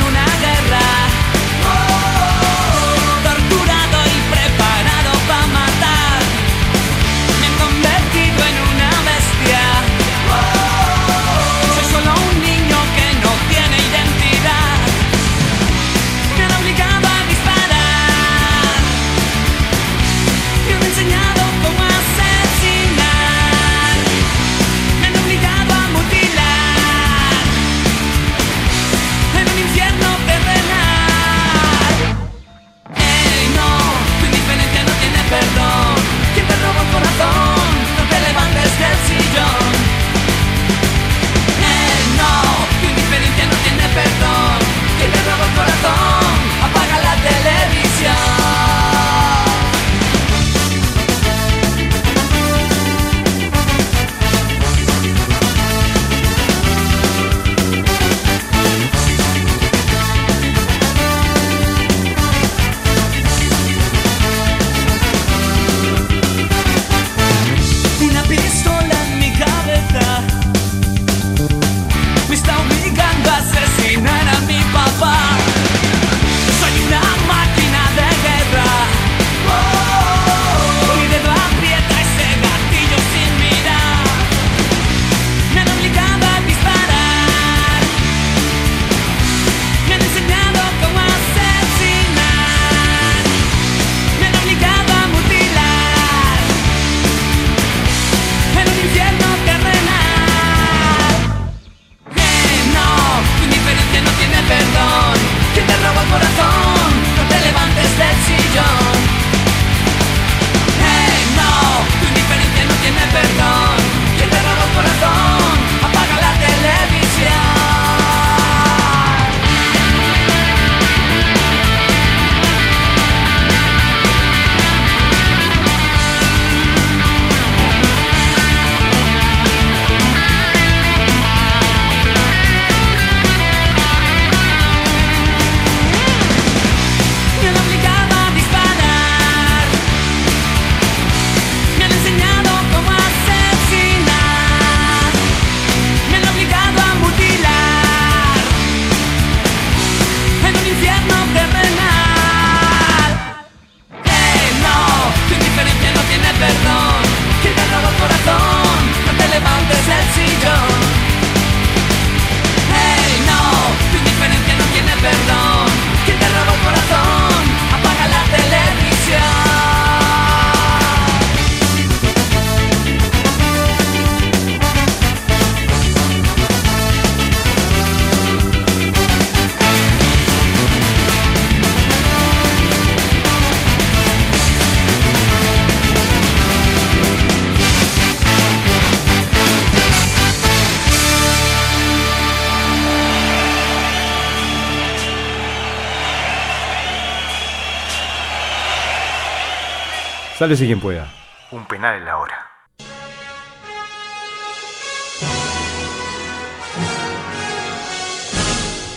Sálvese 200.39 200.65
quien 200.65 200.79
pueda. 200.79 201.05
Un 201.51 201.65
penal 201.65 201.97
en 201.97 202.05
la 202.05 202.17
hora. 202.17 202.47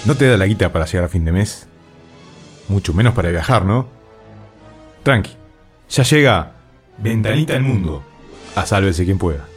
¿No 0.05 0.14
te 0.14 0.28
da 0.28 0.36
la 0.36 0.47
guita 0.47 0.72
para 0.72 0.84
llegar 0.84 1.07
a 1.07 1.09
fin 1.09 1.24
de 1.24 1.32
mes? 1.32 1.66
Mucho 2.68 2.95
menos 2.95 3.12
para 3.14 3.30
viajar, 3.30 3.64
¿no? 3.64 3.88
Tranqui. 5.03 5.36
Ya 5.90 6.05
llega 6.05 6.53
Ventanita 6.99 7.57
al 7.57 7.62
Mundo. 7.62 8.05
A 8.55 8.64
sálvese 8.64 9.05
quien 9.05 9.18
pueda. 9.18 9.49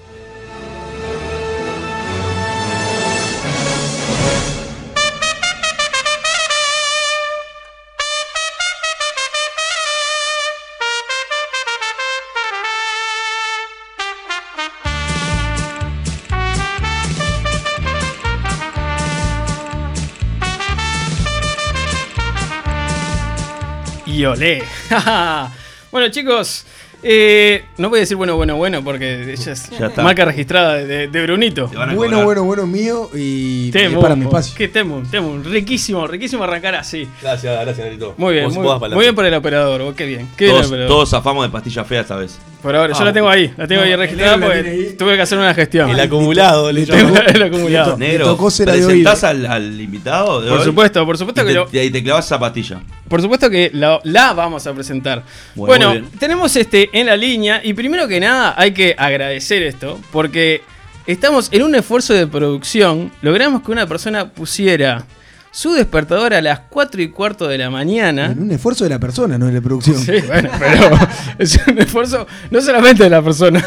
bueno, 25.91 26.09
chicos, 26.09 26.65
eh, 27.07 27.65
no 27.77 27.89
voy 27.89 27.99
a 27.99 28.01
decir 28.01 28.17
bueno, 28.17 28.35
bueno, 28.35 28.55
bueno, 28.57 28.83
porque 28.83 29.31
ella 29.33 29.51
es 29.53 29.69
Ya 29.69 29.85
está. 29.87 30.01
marca 30.01 30.25
registrada 30.25 30.73
de, 30.75 31.07
de 31.07 31.21
Brunito. 31.23 31.67
Bueno, 31.67 32.25
bueno, 32.25 32.43
bueno 32.43 32.65
mío 32.65 33.09
y 33.13 33.71
para 34.01 34.15
mi 34.15 34.25
espacio. 34.25 34.55
Qué 34.57 34.67
temo, 34.67 35.03
temo. 35.11 35.37
Riquísimo, 35.43 36.07
riquísimo 36.07 36.43
arrancar 36.43 36.75
así. 36.75 37.07
Gracias, 37.21 37.53
gracias, 37.61 37.85
Nerito. 37.85 38.15
Muy 38.17 38.33
bien, 38.33 38.45
Vos- 38.45 38.55
muy, 38.55 38.63
vos 38.63 38.79
muy 38.89 38.99
bien 39.01 39.13
por 39.13 39.25
el 39.25 39.33
operador, 39.35 39.83
vos, 39.83 39.93
qué 39.95 40.05
bien. 40.05 40.27
Qué 40.35 40.45
bien 40.45 40.55
el 40.55 40.61
Todos, 40.61 40.67
operador. 40.71 40.87
todos 40.89 41.09
zafamos 41.11 41.45
de 41.45 41.51
pastilla 41.51 41.83
fea 41.83 42.01
esta 42.01 42.15
vez. 42.15 42.39
Por 42.63 42.75
ahora, 42.75 42.97
yo 42.97 43.05
la 43.05 43.13
tengo 43.13 43.29
ahí, 43.29 43.53
la 43.55 43.67
tengo 43.67 43.81
no, 43.81 43.85
ahí 43.85 43.93
el 43.93 43.99
registrada 43.99 44.37
negro 44.37 44.47
la 44.49 44.55
porque 44.55 44.69
ahí. 44.71 44.95
tuve 44.97 45.15
que 45.15 45.21
hacer 45.21 45.37
una 45.37 45.53
gestión. 45.53 45.89
El 45.91 45.99
acumulado, 45.99 46.71
le 46.71 46.85
Tengo 46.87 47.15
el 47.27 47.43
acumulado. 47.43 47.95
Negro, 47.97 48.35
¿presentás 48.37 49.23
al, 49.23 49.45
al 49.45 49.79
invitado 49.79 50.41
de 50.41 50.49
Por 50.49 50.59
hoy? 50.59 50.65
supuesto, 50.65 51.05
por 51.05 51.15
supuesto 51.17 51.41
Y 51.43 51.45
que 51.45 51.49
te, 51.51 51.55
lo- 51.59 51.67
y 51.71 51.77
ahí 51.77 51.91
te 51.91 52.03
clavas 52.03 52.25
esa 52.25 52.39
pastilla. 52.39 52.81
Por 53.07 53.21
supuesto 53.21 53.51
que 53.51 53.69
la, 53.71 53.99
la 54.03 54.33
vamos 54.33 54.65
a 54.65 54.73
presentar. 54.73 55.21
Bueno, 55.53 55.67
Bueno, 55.67 55.89
muy 55.89 55.99
bien. 55.99 56.19
tenemos 56.19 56.55
este 56.55 56.89
en 56.95 57.07
la 57.07 57.17
línea 57.17 57.59
y 57.61 57.73
primero 57.73 58.07
que 58.07 58.21
nada 58.21 58.55
hay 58.57 58.71
que 58.71 58.95
agradecer 58.97 59.61
esto 59.63 59.99
porque 60.13 60.61
estamos 61.05 61.49
en 61.51 61.63
un 61.63 61.75
esfuerzo 61.75 62.13
de 62.13 62.25
producción. 62.25 63.11
Logramos 63.21 63.61
que 63.63 63.71
una 63.71 63.85
persona 63.85 64.29
pusiera 64.29 65.03
su 65.51 65.73
despertador 65.73 66.33
a 66.33 66.41
las 66.41 66.61
4 66.69 67.01
y 67.01 67.09
cuarto 67.09 67.47
de 67.49 67.57
la 67.57 67.69
mañana. 67.69 68.27
En 68.27 68.43
un 68.43 68.51
esfuerzo 68.51 68.85
de 68.85 68.89
la 68.91 68.99
persona, 68.99 69.37
no 69.37 69.45
de 69.47 69.51
la 69.53 69.61
producción. 69.61 69.97
Sí, 69.97 70.13
bueno, 70.25 70.49
pero 70.57 70.89
es 71.37 71.59
un 71.67 71.77
esfuerzo 71.79 72.25
no 72.49 72.61
solamente 72.61 73.03
de 73.03 73.09
la 73.09 73.21
persona. 73.21 73.61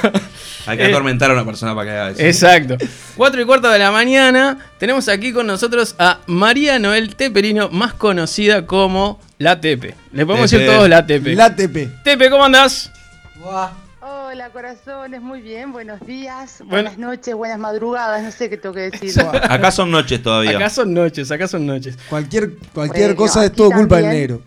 Hay 0.67 0.77
que 0.79 0.85
Eh, 0.85 0.89
atormentar 0.89 1.31
a 1.31 1.35
una 1.35 1.45
persona 1.45 1.75
para 1.75 1.91
que 1.91 1.97
haga 1.97 2.11
eso. 2.11 2.21
Exacto. 2.23 2.77
4 3.17 3.43
y 3.43 3.45
cuarto 3.45 3.71
de 3.71 3.79
la 3.79 3.91
mañana. 3.91 4.59
Tenemos 4.79 5.07
aquí 5.09 5.33
con 5.33 5.47
nosotros 5.47 5.95
a 5.99 6.21
María 6.27 6.79
Noel 6.79 7.15
Teperino, 7.15 7.69
más 7.71 7.93
conocida 7.93 8.65
como 8.67 9.21
La 9.39 9.61
Tepe. 9.61 9.95
Le 10.13 10.25
podemos 10.25 10.51
Tepe. 10.51 10.63
decir 10.63 10.77
todos 10.77 10.89
La 10.91 11.07
Tepe. 11.07 11.35
La 11.35 11.55
TP. 11.55 11.89
Tepe, 12.05 12.31
¿cómo 12.31 12.45
andás? 12.45 12.91
Hola 13.43 14.51
corazones, 14.53 15.23
muy 15.23 15.41
bien, 15.41 15.73
buenos 15.73 16.01
días, 16.01 16.57
Bueno. 16.59 16.71
buenas 16.71 16.99
noches, 16.99 17.35
buenas 17.35 17.59
madrugadas, 17.59 18.23
no 18.23 18.33
sé 18.33 18.51
qué 18.51 18.57
tengo 18.57 18.75
que 18.75 18.91
decir. 18.91 19.21
Acá 19.21 19.71
son 19.71 19.91
noches 19.91 20.23
todavía. 20.23 20.57
Acá 20.57 20.71
son 20.71 20.93
noches, 20.93 21.31
acá 21.31 21.47
son 21.47 21.67
noches. 21.67 21.97
Cualquier, 22.09 22.57
cualquier 22.75 23.15
Bueno, 23.15 23.17
cosa 23.17 23.45
es 23.45 23.53
todo 23.53 23.71
culpa 23.71 23.97
del 23.99 24.11
negro. 24.11 24.43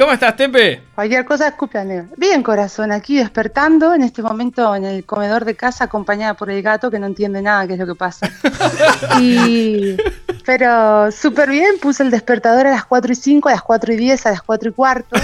¿Cómo 0.00 0.12
estás, 0.12 0.34
Tepe? 0.34 0.80
Cualquier 0.94 1.26
cosa 1.26 1.54
negro. 1.84 2.06
Bien 2.16 2.42
corazón, 2.42 2.90
aquí 2.90 3.18
despertando 3.18 3.92
en 3.92 4.00
este 4.00 4.22
momento 4.22 4.74
en 4.74 4.86
el 4.86 5.04
comedor 5.04 5.44
de 5.44 5.54
casa 5.54 5.84
acompañada 5.84 6.32
por 6.32 6.50
el 6.50 6.62
gato 6.62 6.90
que 6.90 6.98
no 6.98 7.04
entiende 7.04 7.42
nada 7.42 7.66
qué 7.66 7.74
es 7.74 7.78
lo 7.78 7.86
que 7.86 7.94
pasa. 7.94 8.30
Y, 9.20 9.98
pero 10.46 11.12
súper 11.12 11.50
bien, 11.50 11.78
puse 11.82 12.02
el 12.02 12.10
despertador 12.10 12.66
a 12.66 12.70
las 12.70 12.86
4 12.86 13.12
y 13.12 13.14
5, 13.14 13.48
a 13.50 13.52
las 13.52 13.62
4 13.62 13.92
y 13.92 13.96
10, 13.96 14.26
a 14.26 14.30
las 14.30 14.42
4 14.42 14.70
y 14.70 14.72
cuarto 14.72 15.16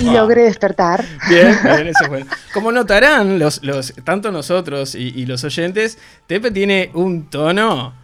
y 0.00 0.10
logré 0.10 0.42
despertar. 0.42 1.04
Bien, 1.28 1.56
bien, 1.62 1.86
eso 1.86 2.02
es 2.02 2.08
bueno. 2.08 2.26
Como 2.52 2.72
notarán, 2.72 3.38
los, 3.38 3.62
los, 3.62 3.94
tanto 4.02 4.32
nosotros 4.32 4.96
y, 4.96 5.12
y 5.14 5.26
los 5.26 5.44
oyentes, 5.44 5.96
Tepe 6.26 6.50
tiene 6.50 6.90
un 6.94 7.30
tono, 7.30 7.94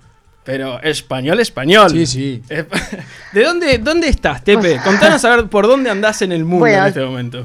pero 0.48 0.82
español, 0.82 1.40
español. 1.40 1.90
Sí, 1.90 2.06
sí. 2.06 2.42
¿De 3.34 3.44
dónde, 3.44 3.76
dónde 3.76 4.08
estás, 4.08 4.42
Tepe? 4.42 4.80
Contanos 4.82 5.22
a 5.26 5.36
ver 5.36 5.48
por 5.48 5.66
dónde 5.66 5.90
andás 5.90 6.22
en 6.22 6.32
el 6.32 6.46
mundo 6.46 6.60
Bueno, 6.60 6.78
en 6.78 6.86
este 6.86 7.04
momento. 7.04 7.44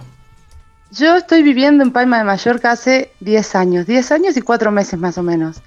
Yo 0.89 1.18
estoy 1.18 1.43
viviendo 1.43 1.84
en 1.84 1.91
Palma 1.91 2.20
de 2.20 2.24
Mallorca 2.24 2.72
hace 2.72 3.12
10 3.20 3.56
años, 3.56 3.88
10 3.88 4.12
años 4.14 4.38
y 4.38 4.41
4 4.41 4.72
meses 4.72 4.97
más 4.97 5.18
o 5.18 5.24
menos. 5.24 5.62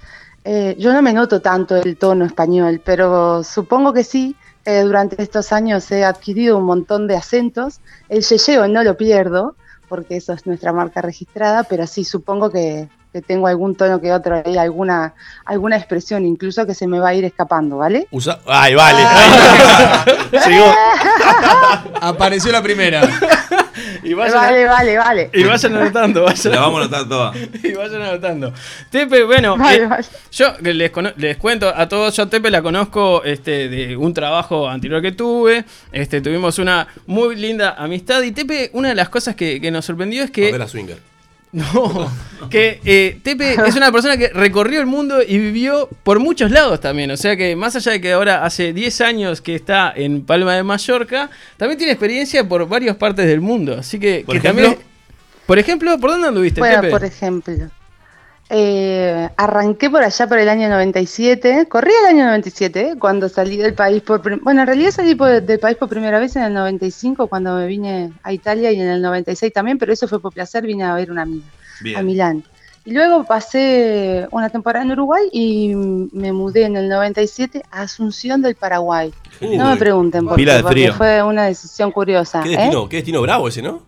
Eh, 0.45 0.75
yo 0.79 0.91
no 0.93 1.03
me 1.03 1.13
noto 1.13 1.39
tanto 1.39 1.75
el 1.75 1.95
tono 1.95 2.25
español, 2.25 2.81
pero 2.83 3.43
supongo 3.43 3.93
que 3.93 4.03
sí. 4.03 4.35
eh, 4.65 4.81
durante 4.81 5.21
estos 5.21 5.53
años 5.53 5.91
he 5.91 6.03
adquirido 6.03 6.57
un 6.57 6.63
montón 6.63 7.05
de 7.05 7.17
acentos. 7.17 7.81
El 8.09 8.23
yeyeo 8.23 8.67
no 8.67 8.81
lo 8.81 8.97
pierdo, 8.97 9.55
porque 9.87 10.17
eso 10.17 10.33
es 10.33 10.47
nuestra 10.47 10.73
marca 10.73 11.03
registrada, 11.03 11.65
pero 11.65 11.85
sí 11.85 12.03
supongo 12.03 12.49
que, 12.49 12.89
que 13.17 13.21
tengo 13.23 13.47
algún 13.47 13.75
tono 13.75 13.99
que 13.99 14.11
otro 14.13 14.41
ahí, 14.45 14.57
alguna, 14.57 15.13
alguna 15.45 15.75
expresión 15.77 16.25
incluso 16.25 16.65
que 16.67 16.73
se 16.75 16.85
me 16.87 16.99
va 16.99 17.09
a 17.09 17.13
ir 17.15 17.25
escapando, 17.25 17.77
¿vale? 17.77 18.07
Usa... 18.11 18.39
Ay, 18.45 18.75
vale. 18.75 18.99
Llegó. 20.47 20.65
Apareció 22.01 22.51
la 22.51 22.61
primera. 22.61 23.01
Y 24.03 24.13
vayan, 24.13 24.35
Vale, 24.35 24.65
vale, 24.65 24.97
vale. 24.97 25.29
y 25.33 25.43
vayan 25.43 25.75
anotando, 25.75 26.23
vayan, 26.23 26.53
La 26.53 26.61
vamos 26.61 26.79
a 26.81 26.83
notar 26.85 27.09
toda. 27.09 27.33
y 27.63 27.73
vayan 27.73 28.01
anotando. 28.01 28.53
Tepe, 28.89 29.23
bueno, 29.23 29.57
Vale, 29.57 29.83
eh, 29.83 29.85
vale. 29.87 30.05
yo 30.31 30.53
les, 30.61 30.91
cono- 30.91 31.13
les 31.17 31.37
cuento 31.37 31.67
a 31.75 31.87
todos, 31.87 32.15
yo 32.15 32.23
a 32.23 32.29
Tepe 32.29 32.49
la 32.49 32.61
conozco 32.61 33.23
este, 33.23 33.69
de 33.69 33.97
un 33.97 34.13
trabajo 34.13 34.67
anterior 34.69 35.01
que 35.01 35.11
tuve, 35.11 35.65
este, 35.91 36.21
tuvimos 36.21 36.57
una 36.59 36.87
muy 37.05 37.35
linda 37.35 37.75
amistad 37.77 38.21
y 38.21 38.31
Tepe, 38.31 38.69
una 38.73 38.89
de 38.89 38.95
las 38.95 39.09
cosas 39.09 39.35
que, 39.35 39.59
que 39.59 39.71
nos 39.71 39.85
sorprendió 39.85 40.23
es 40.23 40.31
que... 40.31 40.57
Swinger. 40.67 40.97
No, 41.53 42.11
que 42.49 42.79
eh, 42.85 43.19
Tepe 43.23 43.55
es 43.65 43.75
una 43.75 43.91
persona 43.91 44.17
que 44.17 44.27
recorrió 44.29 44.79
el 44.79 44.85
mundo 44.85 45.21
y 45.25 45.37
vivió 45.37 45.89
por 46.03 46.19
muchos 46.19 46.51
lados 46.51 46.79
también. 46.81 47.09
O 47.11 47.17
sea 47.17 47.35
que 47.37 47.55
más 47.55 47.75
allá 47.75 47.93
de 47.93 48.01
que 48.01 48.11
ahora 48.11 48.45
hace 48.45 48.73
10 48.73 49.01
años 49.01 49.41
que 49.41 49.55
está 49.55 49.91
en 49.95 50.23
Palma 50.25 50.55
de 50.55 50.63
Mallorca, 50.63 51.29
también 51.55 51.77
tiene 51.77 51.93
experiencia 51.93 52.47
por 52.47 52.67
varias 52.67 52.95
partes 52.97 53.25
del 53.27 53.41
mundo. 53.41 53.75
Así 53.79 53.97
que, 53.97 54.23
¿Por 54.25 54.33
que 54.35 54.39
ejemplo? 54.39 54.65
también... 54.69 54.87
Por 55.47 55.57
ejemplo, 55.57 55.97
¿por 55.97 56.11
dónde 56.11 56.27
anduviste, 56.27 56.59
Bueno, 56.59 56.81
Tepe? 56.81 56.91
por 56.91 57.05
ejemplo, 57.05 57.53
eh, 58.49 59.29
arranqué 59.35 59.89
por 59.89 60.03
allá 60.03 60.27
por 60.27 60.37
el 60.39 60.47
año 60.49 60.69
97, 60.69 61.67
corrí 61.67 61.91
el 62.01 62.15
año 62.15 62.25
97 62.25 62.79
eh, 62.91 62.95
cuando 62.97 63.27
salí 63.29 63.57
del 63.57 63.73
país 63.73 64.01
por 64.01 64.21
bueno, 64.41 64.61
en 64.61 64.67
realidad 64.67 64.91
salí 64.91 65.15
por- 65.15 65.41
del 65.41 65.59
país 65.59 65.77
por 65.77 65.89
primera 65.89 66.19
vez 66.19 66.35
en 66.35 66.43
el 66.43 66.53
95 66.53 67.27
cuando 67.27 67.55
me 67.55 67.67
vine 67.67 68.11
a 68.23 68.31
Italia 68.31 68.71
y 68.71 68.79
en 68.79 68.87
el 68.87 69.01
96 69.01 69.51
también, 69.51 69.77
pero 69.77 69.91
eso 69.91 70.07
fue 70.07 70.21
por 70.21 70.33
placer, 70.33 70.63
vine 70.65 70.83
a 70.83 70.93
ver 70.95 71.11
una 71.11 71.23
amiga 71.23 71.45
a. 71.97 72.01
Milán. 72.01 72.43
Y 72.85 72.91
luego 72.91 73.25
pasé 73.25 74.27
una 74.31 74.49
temporada 74.49 74.85
en 74.85 74.91
Uruguay 74.91 75.27
y 75.33 75.75
me 75.75 76.31
mudé 76.31 76.63
en 76.63 76.77
el 76.77 76.87
97 76.87 77.61
a 77.69 77.81
Asunción 77.81 78.41
del 78.41 78.55
Paraguay. 78.55 79.13
Uy, 79.41 79.57
no 79.57 79.71
me 79.71 79.75
pregunten 79.75 80.25
por 80.25 80.37
qué, 80.37 80.63
porque 80.63 80.93
fue 80.93 81.21
una 81.21 81.47
decisión 81.47 81.91
curiosa. 81.91 82.41
¿Qué 82.43 82.53
¿eh? 82.53 82.57
destino, 82.57 82.87
qué 82.87 82.95
destino 82.95 83.21
bravo 83.21 83.49
ese, 83.49 83.61
¿no? 83.61 83.81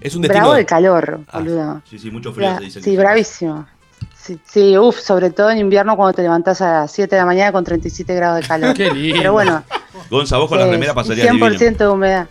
Es 0.00 0.14
un 0.14 0.22
destino. 0.22 0.40
Bravo 0.44 0.54
de 0.54 0.66
calor, 0.66 1.20
Ah, 1.28 1.38
boludo. 1.38 1.82
Sí, 1.88 1.98
sí, 1.98 2.10
mucho 2.10 2.32
frío 2.32 2.48
Bra- 2.48 2.58
se 2.58 2.64
dice. 2.64 2.82
sí, 2.82 2.96
bravísimo. 2.96 3.66
Sí, 4.16 4.38
sí, 4.46 4.78
uff, 4.78 4.98
sobre 5.00 5.30
todo 5.30 5.50
en 5.50 5.58
invierno 5.58 5.96
cuando 5.96 6.14
te 6.14 6.22
levantás 6.22 6.60
a 6.62 6.72
las 6.80 6.92
7 6.92 7.14
de 7.14 7.20
la 7.20 7.26
mañana 7.26 7.52
con 7.52 7.62
37 7.64 8.14
grados 8.14 8.40
de 8.40 8.46
calor. 8.48 8.74
Qué 8.76 8.90
lindo. 8.90 9.18
Pero 9.18 9.32
bueno, 9.32 9.62
Gonza, 10.10 10.38
vos 10.38 10.48
con 10.48 10.58
la 10.58 10.66
remera 10.66 10.94
pasarías 10.94 11.30
divino. 11.30 11.46
100% 11.46 11.76
de 11.76 11.88
humedad. 11.88 12.28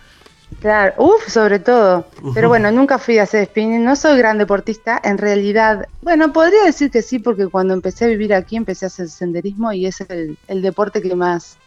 Claro, 0.60 0.94
uff, 0.98 1.28
sobre 1.28 1.58
todo. 1.58 2.06
Pero 2.34 2.48
bueno, 2.48 2.70
nunca 2.70 2.98
fui 2.98 3.18
a 3.18 3.24
hacer 3.24 3.46
spinning, 3.46 3.84
no 3.84 3.96
soy 3.96 4.16
gran 4.18 4.38
deportista, 4.38 5.00
en 5.02 5.18
realidad, 5.18 5.86
bueno, 6.02 6.32
podría 6.32 6.64
decir 6.64 6.90
que 6.90 7.02
sí, 7.02 7.18
porque 7.18 7.48
cuando 7.48 7.74
empecé 7.74 8.04
a 8.04 8.08
vivir 8.08 8.32
aquí 8.34 8.56
empecé 8.56 8.86
a 8.86 8.88
hacer 8.88 9.08
senderismo 9.08 9.72
y 9.72 9.86
es 9.86 10.00
el, 10.08 10.38
el 10.48 10.62
deporte 10.62 11.02
que 11.02 11.14
más 11.16 11.58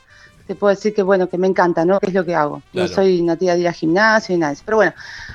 te 0.47 0.55
puedo 0.55 0.73
decir 0.73 0.93
que 0.93 1.03
bueno, 1.03 1.27
que 1.27 1.37
me 1.37 1.47
encanta, 1.47 1.85
¿no? 1.85 1.99
Es 2.01 2.13
lo 2.13 2.25
que 2.25 2.33
hago. 2.33 2.61
Claro. 2.71 2.87
No 2.87 2.95
soy 2.95 3.21
nativa 3.21 3.53
de 3.53 3.59
ir 3.59 3.67
al 3.67 3.73
gimnasio 3.73 4.33
y 4.33 4.37
nada. 4.37 4.51
de 4.51 4.55
eso. 4.55 4.63
Pero 4.65 4.77
bueno, 4.77 4.93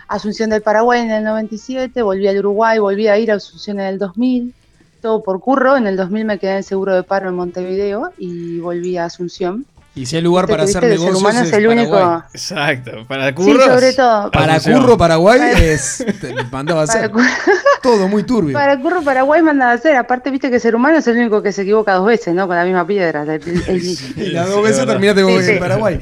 Asunción 0.09 0.51
del 0.51 0.63
Paraguay 0.63 1.03
en 1.03 1.11
el 1.11 1.25
97, 1.25 2.03
volví 2.03 2.27
al 2.27 2.39
Uruguay, 2.39 2.79
volví 2.79 3.07
a 3.09 3.19
ir 3.19 3.31
a 3.31 3.35
Asunción 3.35 3.79
en 3.81 3.87
el 3.87 3.99
2000, 3.99 4.55
todo 5.01 5.23
por 5.23 5.39
curro. 5.41 5.77
En 5.77 5.87
el 5.87 5.97
2000 5.97 6.25
me 6.25 6.39
quedé 6.39 6.57
en 6.57 6.63
seguro 6.63 6.95
de 6.95 7.03
paro 7.03 7.29
en 7.29 7.35
Montevideo 7.35 8.13
y 8.19 8.59
volví 8.61 8.97
a 8.97 9.05
Asunción. 9.05 9.67
Y 9.95 10.07
si 10.07 10.17
hay 10.17 10.23
lugar 10.23 10.47
para 10.47 10.63
hacer 10.63 10.83
el 10.85 10.91
negocios 10.93 11.19
humano 11.19 11.41
es 11.41 11.49
es 11.49 11.53
el 11.53 11.67
único- 11.67 11.91
Paraguay. 11.93 12.21
Exacto, 12.33 12.91
para 13.07 13.29
Sí, 13.29 13.35
curros. 13.35 13.65
sobre 13.67 13.93
todo. 13.93 14.31
Para 14.31 14.55
Asunción. 14.55 14.81
Curro 14.83 14.97
Paraguay 14.97 15.41
es 15.57 16.05
te 16.19 16.35
mandaba 16.51 16.81
a 16.81 16.85
hacer 16.85 17.11
todo 17.83 18.09
muy 18.09 18.23
turbio. 18.23 18.55
para 18.55 18.81
Curro 18.81 19.03
Paraguay 19.03 19.43
mandaba 19.43 19.73
a 19.73 19.75
hacer. 19.75 19.95
Aparte, 19.97 20.31
viste 20.31 20.49
que 20.49 20.55
el 20.57 20.61
ser 20.63 20.75
humano 20.75 20.97
es 20.97 21.07
el 21.09 21.19
único 21.19 21.43
que 21.43 21.53
se 21.53 21.61
equivoca 21.63 21.93
dos 21.95 22.07
veces, 22.07 22.35
¿no? 22.35 22.47
Con 22.47 22.57
la 22.57 22.65
misma 22.65 22.87
piedra. 22.87 23.23
el- 23.23 23.29
el- 23.31 23.63
el- 23.67 23.83
Y 24.17 24.31
las 24.31 24.49
dos 24.49 24.63
veces 24.63 24.87
terminaste 24.87 25.23
con 25.25 25.33
Sí, 25.33 25.43
sí. 25.43 25.51
en 25.53 25.59
Paraguay. 25.59 26.01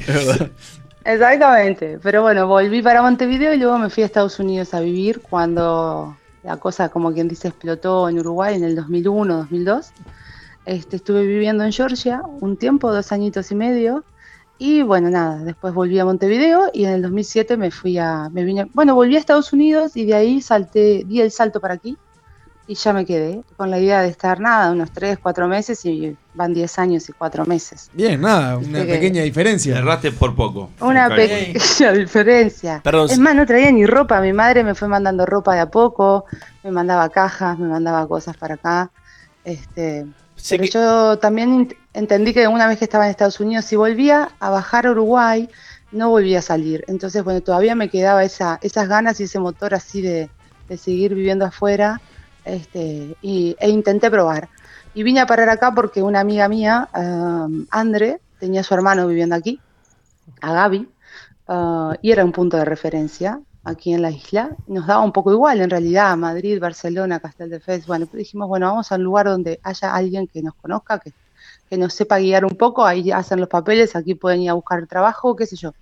Exactamente. 1.03 1.99
Pero 2.01 2.21
bueno, 2.21 2.47
volví 2.47 2.81
para 2.81 3.01
Montevideo 3.01 3.53
y 3.53 3.57
luego 3.57 3.77
me 3.77 3.89
fui 3.89 4.03
a 4.03 4.05
Estados 4.05 4.39
Unidos 4.39 4.73
a 4.73 4.79
vivir 4.79 5.21
cuando 5.21 6.15
la 6.43 6.57
cosa, 6.57 6.89
como 6.89 7.11
quien 7.13 7.27
dice, 7.27 7.49
explotó 7.49 8.07
en 8.09 8.19
Uruguay 8.19 8.55
en 8.55 8.63
el 8.63 8.75
2001, 8.75 9.35
2002. 9.37 9.91
Este, 10.65 10.95
estuve 10.97 11.25
viviendo 11.25 11.63
en 11.63 11.71
Georgia 11.71 12.21
un 12.39 12.57
tiempo, 12.57 12.93
dos 12.93 13.11
añitos 13.11 13.51
y 13.51 13.55
medio. 13.55 14.03
Y 14.57 14.83
bueno, 14.83 15.09
nada, 15.09 15.37
después 15.43 15.73
volví 15.73 15.97
a 15.97 16.05
Montevideo 16.05 16.69
y 16.71 16.85
en 16.85 16.91
el 16.91 17.01
2007 17.01 17.57
me 17.57 17.71
fui 17.71 17.97
a, 17.97 18.29
me 18.31 18.43
vine, 18.43 18.67
bueno, 18.73 18.93
volví 18.93 19.15
a 19.15 19.19
Estados 19.19 19.51
Unidos 19.53 19.97
y 19.97 20.05
de 20.05 20.13
ahí 20.13 20.39
salté, 20.39 21.03
di 21.07 21.19
el 21.19 21.31
salto 21.31 21.59
para 21.59 21.73
aquí 21.73 21.97
y 22.67 22.75
ya 22.75 22.93
me 22.93 23.03
quedé 23.07 23.41
con 23.57 23.71
la 23.71 23.79
idea 23.79 24.01
de 24.03 24.09
estar 24.09 24.39
nada, 24.39 24.71
unos 24.71 24.91
3, 24.91 25.17
4 25.17 25.47
meses 25.47 25.83
y 25.83 26.15
van 26.35 26.53
10 26.53 26.77
años 26.77 27.09
y 27.09 27.13
4 27.13 27.43
meses. 27.47 27.89
Bien, 27.93 28.21
nada, 28.21 28.57
una 28.59 28.85
que- 28.85 28.93
pequeña 28.93 29.23
diferencia. 29.23 29.79
Erraste 29.79 30.11
por 30.11 30.35
poco. 30.35 30.69
Una 30.79 31.09
pequeña 31.09 31.91
diferencia. 31.93 32.81
Perdón. 32.83 33.07
Es 33.09 33.17
más, 33.17 33.33
no 33.33 33.47
traía 33.47 33.71
ni 33.71 33.87
ropa. 33.87 34.21
Mi 34.21 34.31
madre 34.31 34.63
me 34.63 34.75
fue 34.75 34.87
mandando 34.87 35.25
ropa 35.25 35.55
de 35.55 35.61
a 35.61 35.71
poco, 35.71 36.25
me 36.63 36.69
mandaba 36.69 37.09
cajas, 37.09 37.57
me 37.57 37.67
mandaba 37.67 38.07
cosas 38.07 38.37
para 38.37 38.53
acá. 38.53 38.91
Este, 39.43 40.05
Pero 40.49 40.63
que- 40.63 40.69
yo 40.69 41.17
también 41.19 41.67
ent- 41.69 41.77
entendí 41.93 42.33
que 42.33 42.47
una 42.47 42.67
vez 42.67 42.77
que 42.79 42.85
estaba 42.85 43.05
en 43.05 43.11
Estados 43.11 43.39
Unidos, 43.39 43.65
si 43.65 43.75
volvía 43.75 44.29
a 44.39 44.49
bajar 44.49 44.87
a 44.87 44.91
Uruguay, 44.91 45.49
no 45.91 46.09
volvía 46.09 46.39
a 46.39 46.41
salir. 46.41 46.83
Entonces, 46.87 47.23
bueno, 47.23 47.41
todavía 47.41 47.75
me 47.75 47.89
quedaba 47.89 48.23
esa, 48.23 48.59
esas 48.61 48.87
ganas 48.87 49.19
y 49.19 49.23
ese 49.23 49.39
motor 49.39 49.73
así 49.73 50.01
de, 50.01 50.29
de 50.69 50.77
seguir 50.77 51.15
viviendo 51.15 51.45
afuera. 51.45 52.01
Este, 52.43 53.15
y, 53.21 53.55
e 53.59 53.69
intenté 53.69 54.09
probar. 54.09 54.49
Y 54.95 55.03
vine 55.03 55.19
a 55.19 55.25
parar 55.27 55.49
acá 55.49 55.73
porque 55.73 56.01
una 56.01 56.19
amiga 56.21 56.47
mía, 56.47 56.89
um, 56.95 57.65
Andre, 57.69 58.19
tenía 58.39 58.61
a 58.61 58.63
su 58.63 58.73
hermano 58.73 59.07
viviendo 59.07 59.35
aquí, 59.35 59.59
a 60.41 60.51
Gaby, 60.53 60.89
ah, 61.47 61.95
y 62.01 62.11
era 62.11 62.25
un 62.25 62.31
punto 62.31 62.57
de 62.57 62.65
referencia 62.65 63.39
aquí 63.63 63.93
en 63.93 64.01
la 64.01 64.11
isla. 64.11 64.55
Nos 64.67 64.87
daba 64.87 65.03
un 65.03 65.11
poco 65.11 65.31
igual, 65.31 65.61
en 65.61 65.69
realidad, 65.69 66.15
Madrid, 66.17 66.59
Barcelona, 66.59 67.19
Casteldefels. 67.19 67.85
Bueno, 67.85 68.05
pero 68.07 68.19
dijimos, 68.19 68.47
bueno, 68.47 68.67
vamos 68.67 68.91
a 68.91 68.95
un 68.95 69.03
lugar 69.03 69.27
donde 69.27 69.59
haya 69.63 69.93
alguien 69.93 70.27
que 70.27 70.41
nos 70.41 70.55
conozca, 70.55 70.99
que, 70.99 71.11
que 71.69 71.77
nos 71.77 71.93
sepa 71.93 72.19
guiar 72.19 72.45
un 72.45 72.55
poco, 72.55 72.85
ahí 72.85 73.11
hacen 73.11 73.39
los 73.39 73.49
papeles, 73.49 73.95
aquí 73.95 74.15
pueden 74.15 74.41
ir 74.41 74.49
a 74.49 74.53
buscar 74.53 74.85
trabajo, 74.87 75.35
qué 75.35 75.45
sé 75.45 75.55
yo. 75.55 75.73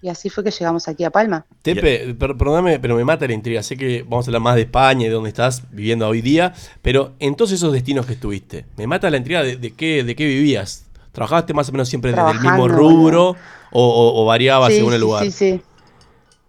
Y 0.00 0.08
así 0.08 0.28
fue 0.30 0.42
que 0.42 0.50
llegamos 0.50 0.88
aquí 0.88 1.04
a 1.04 1.10
Palma. 1.10 1.46
Tepe, 1.62 2.12
per- 2.14 2.36
perdóname, 2.36 2.80
pero 2.80 2.96
me 2.96 3.04
mata 3.04 3.24
la 3.24 3.34
intriga. 3.34 3.62
Sé 3.62 3.76
que 3.76 4.02
vamos 4.02 4.26
a 4.26 4.30
hablar 4.30 4.42
más 4.42 4.56
de 4.56 4.62
España 4.62 5.02
y 5.02 5.08
de 5.08 5.14
dónde 5.14 5.28
estás 5.28 5.62
viviendo 5.70 6.08
hoy 6.08 6.20
día, 6.20 6.52
pero 6.82 7.12
en 7.20 7.36
todos 7.36 7.52
esos 7.52 7.72
destinos 7.72 8.04
que 8.06 8.14
estuviste, 8.14 8.64
me 8.76 8.88
mata 8.88 9.08
la 9.10 9.18
intriga 9.18 9.44
de, 9.44 9.56
de 9.56 9.70
qué, 9.72 10.02
de 10.02 10.16
qué 10.16 10.26
vivías. 10.26 10.86
¿Trabajaste 11.12 11.54
más 11.54 11.68
o 11.68 11.72
menos 11.72 11.88
siempre 11.88 12.10
desde 12.12 12.32
el 12.32 12.40
mismo 12.40 12.66
rubro 12.66 13.36
o, 13.70 13.86
o- 13.88 14.22
o 14.22 14.24
variaba 14.26 14.68
Sí, 14.70 14.76
según 14.78 14.94
el 14.94 15.00
lugar? 15.00 15.24
Sí, 15.26 15.30
sí. 15.30 15.60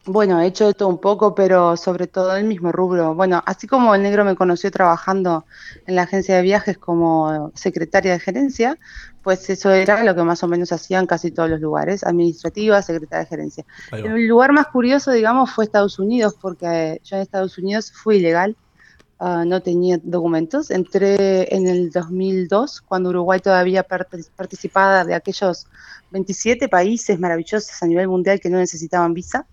Bueno, 0.05 0.41
he 0.41 0.47
hecho 0.47 0.67
de 0.67 0.73
todo 0.73 0.89
un 0.89 0.99
poco, 0.99 1.33
pero 1.33 1.77
sobre 1.77 2.07
todo 2.07 2.35
el 2.35 2.43
mismo 2.43 2.73
rubro. 2.73 3.15
Bueno, 3.15 3.41
así 3.45 3.67
como 3.67 3.95
el 3.95 4.03
negro 4.03 4.25
me 4.25 4.35
conoció 4.35 4.69
trabajando 4.69 5.45
en 5.85 5.95
la 5.95 6.01
agencia 6.03 6.35
de 6.35 6.41
viajes 6.41 6.77
como 6.77 7.51
secretaria 7.55 8.11
de 8.11 8.19
gerencia, 8.19 8.77
pues 9.21 9.49
eso 9.49 9.71
era 9.71 10.03
lo 10.03 10.13
que 10.13 10.23
más 10.23 10.43
o 10.43 10.49
menos 10.49 10.73
hacían 10.73 11.07
casi 11.07 11.31
todos 11.31 11.49
los 11.49 11.61
lugares, 11.61 12.03
administrativa, 12.03 12.81
secretaria 12.81 13.23
de 13.23 13.29
gerencia. 13.29 13.65
El 14.09 14.27
lugar 14.27 14.51
más 14.51 14.67
curioso, 14.67 15.11
digamos, 15.11 15.51
fue 15.51 15.63
Estados 15.63 15.97
Unidos, 15.99 16.35
porque 16.41 16.99
yo 17.05 17.15
en 17.15 17.21
Estados 17.21 17.57
Unidos 17.57 17.89
fui 17.93 18.17
ilegal, 18.17 18.57
ah, 19.19 19.45
no 19.45 19.61
tenía 19.61 19.99
documentos. 20.03 20.71
Entré 20.71 21.53
en 21.55 21.67
el 21.67 21.89
2002, 21.91 22.81
cuando 22.81 23.09
Uruguay 23.09 23.39
todavía 23.39 23.87
part- 23.87 24.29
participaba 24.35 25.05
de 25.05 25.15
aquellos 25.15 25.67
27 26.09 26.67
países 26.69 27.19
maravillosos 27.19 27.81
a 27.81 27.87
nivel 27.87 28.07
mundial 28.09 28.39
que 28.39 28.49
no 28.49 28.57
necesitaban 28.57 29.13
visa. 29.13 29.47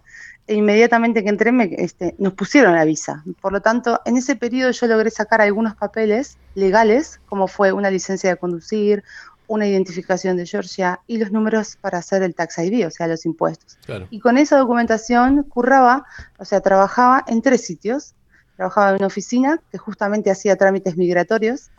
E 0.51 0.55
inmediatamente 0.55 1.23
que 1.23 1.29
entré 1.31 1.53
me, 1.53 1.71
este, 1.79 2.17
nos 2.19 2.33
pusieron 2.33 2.75
la 2.75 2.85
visa. 2.85 3.23
Por 3.41 3.53
lo 3.53 3.61
tanto, 3.61 4.01
en 4.05 4.17
ese 4.17 4.35
periodo 4.35 4.73
yo 4.73 4.87
logré 4.89 5.09
sacar 5.11 5.41
algunos 5.41 5.77
papeles 5.77 6.39
legales, 6.57 7.21
como 7.27 7.47
fue 7.47 7.71
una 7.73 7.89
licencia 7.89 8.31
de 8.31 8.37
conducir, 8.37 9.05
una 9.47 9.67
identificación 9.69 10.37
de 10.37 10.47
Georgia 10.47 11.01
y 11.07 11.19
los 11.19 11.31
números 11.31 11.77
para 11.81 11.99
hacer 11.99 12.25
el 12.25 12.35
tax 12.35 12.59
ID, 12.59 12.85
o 12.87 12.91
sea, 12.91 13.07
los 13.07 13.27
impuestos. 13.27 13.79
Claro. 13.87 14.09
Y 14.11 14.19
con 14.19 14.39
esa 14.39 14.59
documentación 14.59 15.45
curraba, 15.45 16.05
o 16.39 16.45
sea, 16.45 16.61
trabajaba 16.61 17.25
en 17.29 17.43
tres 17.43 17.65
sitios. 17.65 18.15
Trabajaba 18.57 18.91
en 18.91 18.97
una 18.97 19.07
oficina 19.07 19.61
que 19.71 19.79
justamente 19.79 20.31
hacía 20.33 20.57
trámites 20.57 20.97
migratorios. 20.97 21.71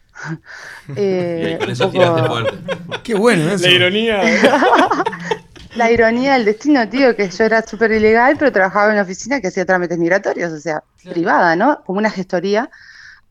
Eh, 0.95 1.41
Y 1.43 1.45
ahí 1.45 1.57
con 1.57 1.67
un 1.67 1.71
eso 1.73 1.83
poco- 1.91 1.91
tiraste 1.99 2.23
fuerte. 2.27 2.57
Qué 3.03 3.15
bueno 3.15 3.51
eso. 3.51 3.65
La 3.67 3.71
ironía. 3.71 4.21
La 5.75 5.89
ironía 5.91 6.33
del 6.33 6.45
destino, 6.45 6.87
tío, 6.89 7.15
que 7.15 7.29
yo 7.29 7.43
era 7.45 7.61
súper 7.65 7.91
ilegal, 7.93 8.35
pero 8.37 8.51
trabajaba 8.51 8.87
en 8.87 8.93
una 8.93 9.03
oficina 9.03 9.39
que 9.39 9.47
hacía 9.47 9.65
trámites 9.65 9.97
migratorios, 9.97 10.51
o 10.51 10.59
sea, 10.59 10.83
privada, 11.03 11.55
¿no? 11.55 11.81
Como 11.85 11.99
una 11.99 12.09
gestoría. 12.09 12.69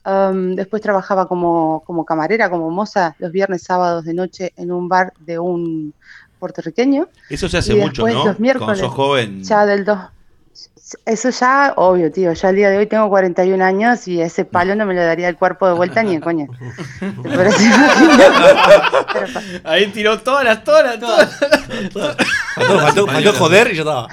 Um, 0.06 0.54
después 0.54 0.80
trabajaba 0.80 1.28
como, 1.28 1.82
como 1.86 2.06
camarera, 2.06 2.48
como 2.48 2.70
moza, 2.70 3.14
los 3.18 3.30
viernes, 3.30 3.62
sábados 3.62 4.04
de 4.06 4.14
noche 4.14 4.52
en 4.56 4.72
un 4.72 4.88
bar 4.88 5.12
de 5.20 5.38
un 5.38 5.92
puertorriqueño. 6.38 7.08
Eso 7.28 7.48
se 7.50 7.58
hace 7.58 7.74
Y 7.74 7.76
mucho, 7.76 8.04
después 8.04 8.14
¿no? 8.14 8.18
los 8.20 8.24
Cuando 8.24 8.40
miércoles, 8.40 8.78
sos 8.78 8.94
joven. 8.94 9.44
Ya 9.44 9.66
del 9.66 9.84
2. 9.84 9.98
Eso 11.06 11.30
ya, 11.30 11.72
obvio, 11.76 12.10
tío. 12.10 12.32
Yo 12.32 12.48
al 12.48 12.56
día 12.56 12.68
de 12.70 12.78
hoy 12.78 12.86
tengo 12.86 13.08
41 13.08 13.64
años 13.64 14.08
y 14.08 14.20
ese 14.20 14.44
palo 14.44 14.74
no 14.74 14.86
me 14.86 14.94
lo 14.94 15.04
daría 15.04 15.28
el 15.28 15.36
cuerpo 15.36 15.68
de 15.68 15.74
vuelta 15.74 16.02
ni 16.02 16.16
de 16.16 16.20
coña. 16.20 16.46
Ahí 19.64 19.86
tiró 19.88 20.18
todas 20.20 20.44
las, 20.44 20.64
todas 20.64 20.84
las, 20.84 20.98
todas. 21.00 21.38
Faltó, 22.54 22.78
faltó- 22.80 23.06
faltó 23.06 23.32
joder 23.34 23.70
y 23.72 23.76
yo 23.76 23.82
estaba. 23.82 24.08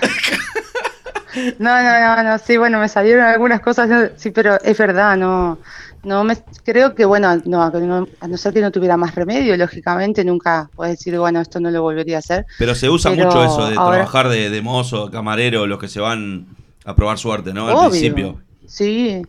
No, 1.60 1.84
no, 1.84 2.16
no, 2.16 2.24
no, 2.24 2.38
sí, 2.40 2.58
bueno, 2.58 2.80
me 2.80 2.90
salieron 2.90 3.24
algunas 3.26 3.60
cosas, 3.62 4.12
sí, 4.18 4.32
pero 4.32 4.60
es 4.62 4.76
verdad, 4.78 5.16
no, 5.18 5.60
no 6.04 6.24
me, 6.24 6.36
creo 6.66 6.96
que, 6.96 7.06
bueno, 7.06 7.40
no, 7.46 7.62
a 7.62 8.28
no 8.28 8.38
ser 8.38 8.54
que 8.54 8.62
no 8.62 8.72
tuviera 8.72 8.98
más 8.98 9.14
remedio, 9.14 9.56
lógicamente, 9.56 10.26
nunca 10.26 10.68
puedes 10.76 10.98
decir, 10.98 11.16
bueno, 11.20 11.40
esto 11.40 11.60
no 11.60 11.70
lo 11.70 11.84
volvería 11.84 12.16
a 12.16 12.20
hacer. 12.20 12.48
Pero 12.58 12.74
se 12.74 12.90
usa 12.90 13.12
Pero 13.12 13.26
mucho 13.26 13.44
eso 13.44 13.70
de 13.70 13.76
ahora- 13.78 13.98
trabajar 13.98 14.30
de, 14.30 14.50
de 14.50 14.62
mozo, 14.64 15.12
camarero, 15.12 15.68
los 15.68 15.78
que 15.78 15.88
se 15.88 16.00
van 16.00 16.48
a 16.88 16.96
probar 16.96 17.18
suerte, 17.18 17.54
¿no? 17.54 17.68
Al 17.68 17.76
Obvio. 17.76 17.90
principio. 17.90 18.42
Sí, 18.66 19.22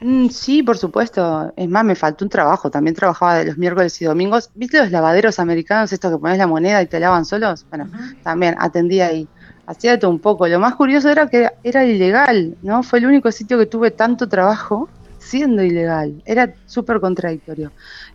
Mm, 0.00 0.28
sí, 0.28 0.62
por 0.62 0.76
supuesto. 0.76 1.52
Es 1.56 1.68
más, 1.68 1.84
me 1.84 1.94
faltó 1.94 2.24
un 2.24 2.28
trabajo. 2.28 2.70
También 2.70 2.94
trabajaba 2.94 3.36
de 3.36 3.46
los 3.46 3.56
miércoles 3.56 4.00
y 4.02 4.04
domingos. 4.04 4.50
¿Viste 4.54 4.78
los 4.78 4.90
lavaderos 4.90 5.38
americanos, 5.38 5.92
estos 5.92 6.12
que 6.12 6.18
pones 6.18 6.36
la 6.38 6.46
moneda 6.46 6.82
y 6.82 6.86
te 6.86 7.00
lavan 7.00 7.24
solos? 7.24 7.64
Bueno, 7.70 7.88
también 8.22 8.54
atendía 8.58 9.06
ahí. 9.06 9.26
Hacía 9.66 9.92
de 9.92 9.98
todo 9.98 10.10
un 10.10 10.18
poco. 10.18 10.46
Lo 10.46 10.60
más 10.60 10.74
curioso 10.74 11.08
era 11.08 11.28
que 11.28 11.48
era 11.62 11.84
ilegal, 11.86 12.56
¿no? 12.62 12.82
Fue 12.82 12.98
el 12.98 13.06
único 13.06 13.32
sitio 13.32 13.58
que 13.58 13.66
tuve 13.66 13.90
tanto 13.92 14.28
trabajo 14.28 14.88
siendo 15.18 15.62
ilegal. 15.62 16.20
Era 16.26 16.52
súper 16.66 17.00
contradictorio. 17.00 17.72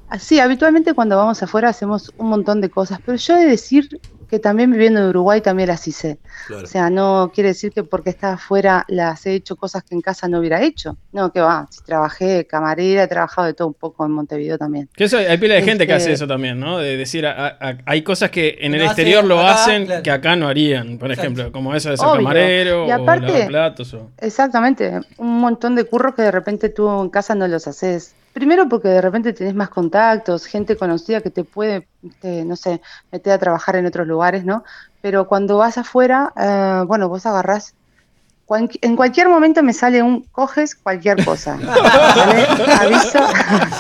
Así, 0.10 0.40
habitualmente 0.40 0.94
cuando 0.94 1.18
vamos 1.18 1.42
afuera 1.42 1.70
hacemos 1.70 2.12
un 2.18 2.30
montón 2.30 2.62
de 2.62 2.70
cosas, 2.70 3.00
pero 3.04 3.18
yo 3.18 3.36
he 3.36 3.40
de 3.46 3.48
decir 3.48 4.00
que 4.30 4.40
también 4.40 4.72
viviendo 4.72 5.00
en 5.02 5.08
Uruguay 5.08 5.42
también 5.42 5.68
las 5.70 5.88
hice. 5.88 6.20
Claro. 6.48 6.64
O 6.64 6.68
sea, 6.68 6.90
no 6.90 7.32
quiere 7.34 7.50
decir 7.50 7.72
que 7.72 7.84
porque 7.84 8.10
estaba 8.12 8.34
afuera 8.34 8.86
las 8.88 9.26
he 9.26 9.34
hecho 9.34 9.56
cosas 9.56 9.84
que 9.84 9.96
en 9.96 10.02
casa 10.02 10.28
no 10.28 10.40
hubiera 10.40 10.62
hecho. 10.62 10.98
No, 11.12 11.32
que 11.32 11.42
va. 11.42 11.68
Si 11.72 11.84
trabajé 11.84 12.46
camarera, 12.46 13.04
he 13.04 13.08
trabajado 13.08 13.48
de 13.48 13.54
todo 13.54 13.68
un 13.70 13.74
poco 13.74 14.06
en 14.06 14.12
Montevideo 14.12 14.58
también. 14.58 14.88
Que 14.96 15.06
eso, 15.06 15.18
hay 15.18 15.38
pila 15.38 15.56
de 15.56 15.64
gente 15.64 15.88
que 15.88 15.94
Este- 15.94 16.04
hace 16.06 16.14
eso 16.14 16.28
también, 16.28 16.60
¿no? 16.60 16.78
De 16.78 16.96
decir, 16.96 17.26
a- 17.26 17.48
a- 17.60 17.78
hay 17.86 18.02
cosas 18.04 18.30
que 18.30 18.58
en 18.62 18.76
el 18.76 18.84
exterior 18.84 19.20
hacen 19.20 19.30
lo 19.30 19.40
acá, 19.40 19.54
hacen 19.54 19.86
claro. 19.86 20.04
que 20.04 20.12
acá 20.12 20.36
no 20.36 20.48
harían, 20.48 20.98
por 20.98 21.10
Exacto. 21.12 21.22
ejemplo, 21.34 21.52
como 21.52 21.74
eso 21.76 21.90
de 21.90 21.98
ser 21.98 22.06
Obvio. 22.08 22.18
camarero 22.18 22.88
Y 22.88 22.92
o 22.92 22.94
aparte- 22.94 23.28
lavar 23.28 23.48
platos. 23.48 23.94
O... 23.96 24.10
Exactamente, 24.20 25.00
un 25.18 25.40
montón 25.40 25.76
de 25.76 25.84
curros 25.86 26.14
que 26.16 26.22
de 26.22 26.32
repente 26.32 26.70
tú 26.70 27.02
en 27.02 27.10
casa 27.10 27.36
no 27.36 27.48
los 27.48 27.68
haces. 27.68 28.14
Primero 28.34 28.70
porque 28.70 28.88
de 28.88 29.02
repente 29.02 29.34
tenés 29.34 29.56
más 29.56 29.70
contactos, 29.70 30.46
gente 30.46 30.78
conocida 30.78 31.22
que 31.22 31.30
te 31.30 31.44
puede, 31.44 31.88
te, 32.22 32.46
no 32.46 32.56
sé, 32.56 32.82
meter 33.12 33.34
a 33.34 33.38
trabajar 33.38 33.76
en 33.76 33.86
otros 33.86 34.08
lugares, 34.08 34.46
¿no? 34.46 34.64
Pero 35.02 35.28
cuando 35.28 35.58
vas 35.58 35.78
afuera, 35.78 36.32
eh, 36.38 36.84
bueno, 36.86 37.10
vos 37.10 37.26
agarrás, 37.26 37.74
en 38.82 38.96
cualquier 38.96 39.30
momento 39.30 39.62
me 39.62 39.74
sale 39.74 40.02
un, 40.02 40.24
coges 40.32 40.76
cualquier 40.76 41.24
cosa. 41.24 41.58
¿vale? 42.16 42.48
Aviso. 42.80 43.20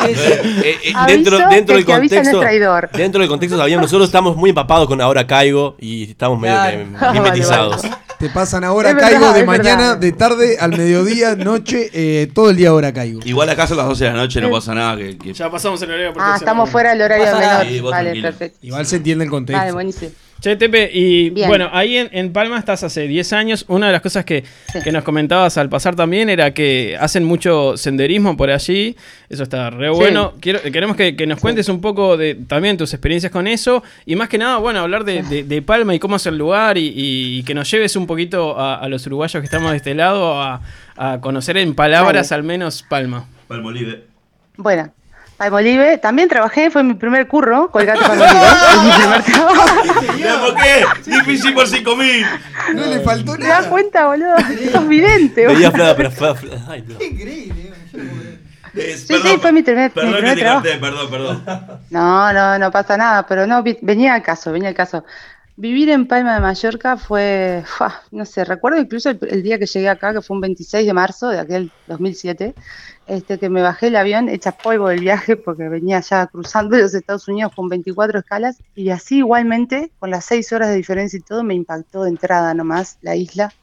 Eh, 0.05 0.77
eh, 0.83 0.93
Aviso 0.93 1.31
dentro, 1.31 1.49
dentro 1.49 1.75
del 1.75 1.85
contexto, 1.85 2.39
traidor. 2.39 2.89
dentro 2.91 3.21
del 3.21 3.29
contexto 3.29 3.57
sabíamos, 3.57 3.83
nosotros 3.85 4.07
estamos 4.07 4.35
muy 4.35 4.51
empapados 4.51 4.87
con 4.87 5.01
ahora 5.01 5.25
caigo 5.25 5.75
y 5.79 6.11
estamos 6.11 6.39
medio 6.39 6.55
Claro. 6.55 6.85
Vale, 6.99 7.19
mimetizados. 7.19 7.81
vale. 7.81 7.95
Te 8.19 8.29
pasan 8.29 8.65
ahora 8.65 8.91
verdad, 8.93 9.11
caigo 9.11 9.31
de 9.33 9.45
mañana, 9.45 9.77
verdad. 9.81 9.97
de 9.97 10.11
tarde, 10.11 10.57
al 10.59 10.71
mediodía, 10.77 11.35
noche, 11.37 11.89
eh, 11.93 12.27
todo 12.33 12.49
el 12.49 12.57
día 12.57 12.69
ahora 12.69 12.91
caigo. 12.93 13.21
Igual 13.23 13.49
acá 13.49 13.65
son 13.65 13.77
las 13.77 13.87
12 13.87 14.03
de 14.03 14.09
la 14.11 14.17
noche, 14.17 14.41
no 14.41 14.51
pasa 14.51 14.75
nada. 14.75 14.97
Que, 14.97 15.17
que- 15.17 15.33
Ya 15.33 15.49
pasamos 15.49 15.81
el 15.81 15.89
horario 15.89 16.13
Ah, 16.19 16.35
estamos 16.37 16.69
fuera 16.69 16.89
del 16.89 17.01
horario 17.01 17.25
menor. 17.25 17.65
Sí, 17.65 17.79
vale, 17.79 18.03
tranquilo. 18.03 18.27
perfecto. 18.27 18.57
Igual 18.61 18.85
se 18.85 18.95
entiende 18.97 19.23
el 19.23 19.29
contexto. 19.29 19.59
Vale, 19.59 19.71
buenísimo. 19.71 20.11
Che, 20.41 20.55
Tepe, 20.55 20.89
y 20.93 21.31
Bien. 21.31 21.49
bueno, 21.49 21.69
ahí 21.73 21.97
en, 21.97 22.07
en 22.13 22.31
Palma 22.31 22.57
estás 22.57 22.81
hace 22.83 23.07
10 23.07 23.33
años. 23.33 23.65
Una 23.67 23.87
de 23.87 23.91
las 23.91 24.01
cosas 24.01 24.23
que, 24.23 24.45
que 24.83 24.91
nos 24.93 25.03
comentabas 25.03 25.57
al 25.57 25.67
pasar 25.67 25.95
también 25.97 26.29
era 26.29 26.53
que 26.53 26.95
hacen 26.99 27.25
mucho 27.25 27.75
senderismo 27.75 28.37
por 28.37 28.49
allí. 28.49 28.95
Eso 29.27 29.43
está 29.43 29.69
re 29.69 29.89
Sí. 29.89 29.95
bueno. 29.95 30.33
Quiero, 30.39 30.61
queremos 30.61 30.95
que, 30.95 31.15
que 31.17 31.27
nos 31.27 31.39
cuentes 31.41 31.67
un 31.67 31.81
poco 31.81 32.15
de 32.15 32.35
también 32.35 32.77
tus 32.77 32.93
experiencias 32.93 33.31
con 33.33 33.47
eso. 33.47 33.83
Y 34.05 34.15
más 34.15 34.29
que 34.29 34.37
nada, 34.37 34.57
bueno, 34.59 34.79
hablar 34.79 35.03
de, 35.03 35.23
de- 35.23 35.43
de 35.43 35.61
Palma 35.61 35.93
y 35.93 35.99
cómo 35.99 36.15
es 36.15 36.25
el 36.25 36.37
lugar 36.37 36.77
y, 36.77 36.93
y 36.95 37.43
que 37.43 37.53
nos 37.53 37.69
lleves 37.69 37.95
un 37.97 38.07
poquito 38.07 38.57
a, 38.57 38.75
a 38.75 38.87
los 38.87 39.05
uruguayos 39.07 39.41
que 39.41 39.45
estamos 39.45 39.71
de 39.71 39.77
este 39.77 39.93
lado 39.93 40.41
a, 40.41 40.61
a 40.95 41.19
conocer 41.19 41.57
en 41.57 41.75
palabras 41.75 42.31
al 42.31 42.43
menos 42.43 42.81
Palma. 42.87 43.27
Palmolive. 43.49 44.03
Bueno, 44.55 44.93
Palmolive, 45.39 45.97
también 45.99 46.27
trabajé, 46.27 46.69
fue 46.69 46.83
mi 46.83 46.95
primer 46.95 47.25
curro, 47.25 47.71
colgate 47.71 47.97
Palmolive. 48.01 48.27
es 48.73 48.83
mi 48.83 48.91
primer 48.91 49.23
trabajo. 49.31 50.45
¿Por 50.45 50.55
qué? 50.55 50.85
Difícil 51.09 51.53
por 51.53 51.65
5 51.65 51.95
mil. 51.95 52.25
No 52.75 52.85
le 52.85 52.99
faltó 52.99 53.37
¿Te 53.37 53.47
das 53.47 53.65
cuenta, 53.67 54.05
boludo? 54.07 54.35
Sos 54.73 54.87
vidente, 54.89 55.47
Veía 55.47 55.69
boludo. 55.69 55.71
Flada, 55.71 55.95
pero 55.95 56.11
Flada- 56.11 56.35
Flada- 56.35 56.65
ay, 56.69 56.83
no. 56.85 56.95
Es- 58.73 59.07
Sí, 59.07 59.15
sí, 59.23 59.37
fue 59.41 59.51
mi 59.51 59.63
primer, 59.63 59.85
mi 59.85 59.89
Perdón 60.01 60.13
que 60.23 60.35
te 60.35 60.41
trabajo. 60.41 60.61
corté, 60.61 60.77
perdón, 60.77 61.09
perdón. 61.09 61.43
No, 61.89 62.33
no, 62.33 62.59
no 62.59 62.69
pasa 62.71 62.97
nada, 62.97 63.25
pero 63.25 63.47
no, 63.47 63.63
venía 63.81 64.13
al 64.15 64.21
caso, 64.21 64.51
venía 64.51 64.69
al 64.69 64.75
caso. 64.75 65.03
Vivir 65.59 65.89
en 65.89 66.07
Palma 66.07 66.35
de 66.35 66.39
Mallorca 66.39 66.95
fue, 66.95 67.65
no 68.11 68.25
sé, 68.25 68.45
recuerdo 68.45 68.79
incluso 68.79 69.09
el, 69.09 69.43
día 69.43 69.59
que 69.59 69.65
llegué 69.65 69.89
acá, 69.89 70.13
que 70.13 70.21
fue 70.21 70.35
un 70.35 70.39
26 70.39 70.87
de 70.87 70.93
marzo 70.93 71.27
de 71.27 71.37
aquel 71.37 71.69
2007, 71.87 72.55
este, 73.07 73.37
que 73.37 73.49
me 73.49 73.61
bajé 73.61 73.87
el 73.87 73.97
avión 73.97 74.29
hecha 74.29 74.53
polvo 74.53 74.87
del 74.87 75.01
viaje 75.01 75.35
porque 75.35 75.67
venía 75.67 75.99
ya 75.99 76.27
cruzando 76.27 76.77
los 76.77 76.93
Estados 76.93 77.27
Unidos 77.27 77.51
con 77.53 77.67
24 77.67 78.19
escalas 78.19 78.63
y 78.73 78.89
así 78.91 79.17
igualmente, 79.17 79.91
con 79.99 80.11
las 80.11 80.23
6 80.27 80.49
horas 80.53 80.69
de 80.69 80.75
diferencia 80.77 81.17
y 81.17 81.23
todo, 81.23 81.43
me 81.43 81.55
impactó 81.55 82.03
de 82.03 82.11
entrada 82.11 82.53
nomás 82.53 82.97
la 83.01 83.17
isla. 83.17 83.53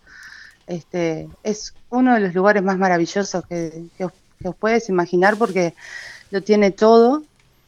Este, 0.66 1.30
es 1.44 1.72
uno 1.88 2.12
de 2.12 2.20
los 2.20 2.34
lugares 2.34 2.62
más 2.62 2.76
maravillosos 2.76 3.42
que, 3.46 3.86
que 3.96 4.04
os, 4.04 4.12
que 4.38 4.48
os 4.48 4.54
puedes 4.54 4.90
imaginar 4.90 5.38
porque 5.38 5.72
lo 6.30 6.42
tiene 6.42 6.72
todo, 6.72 7.22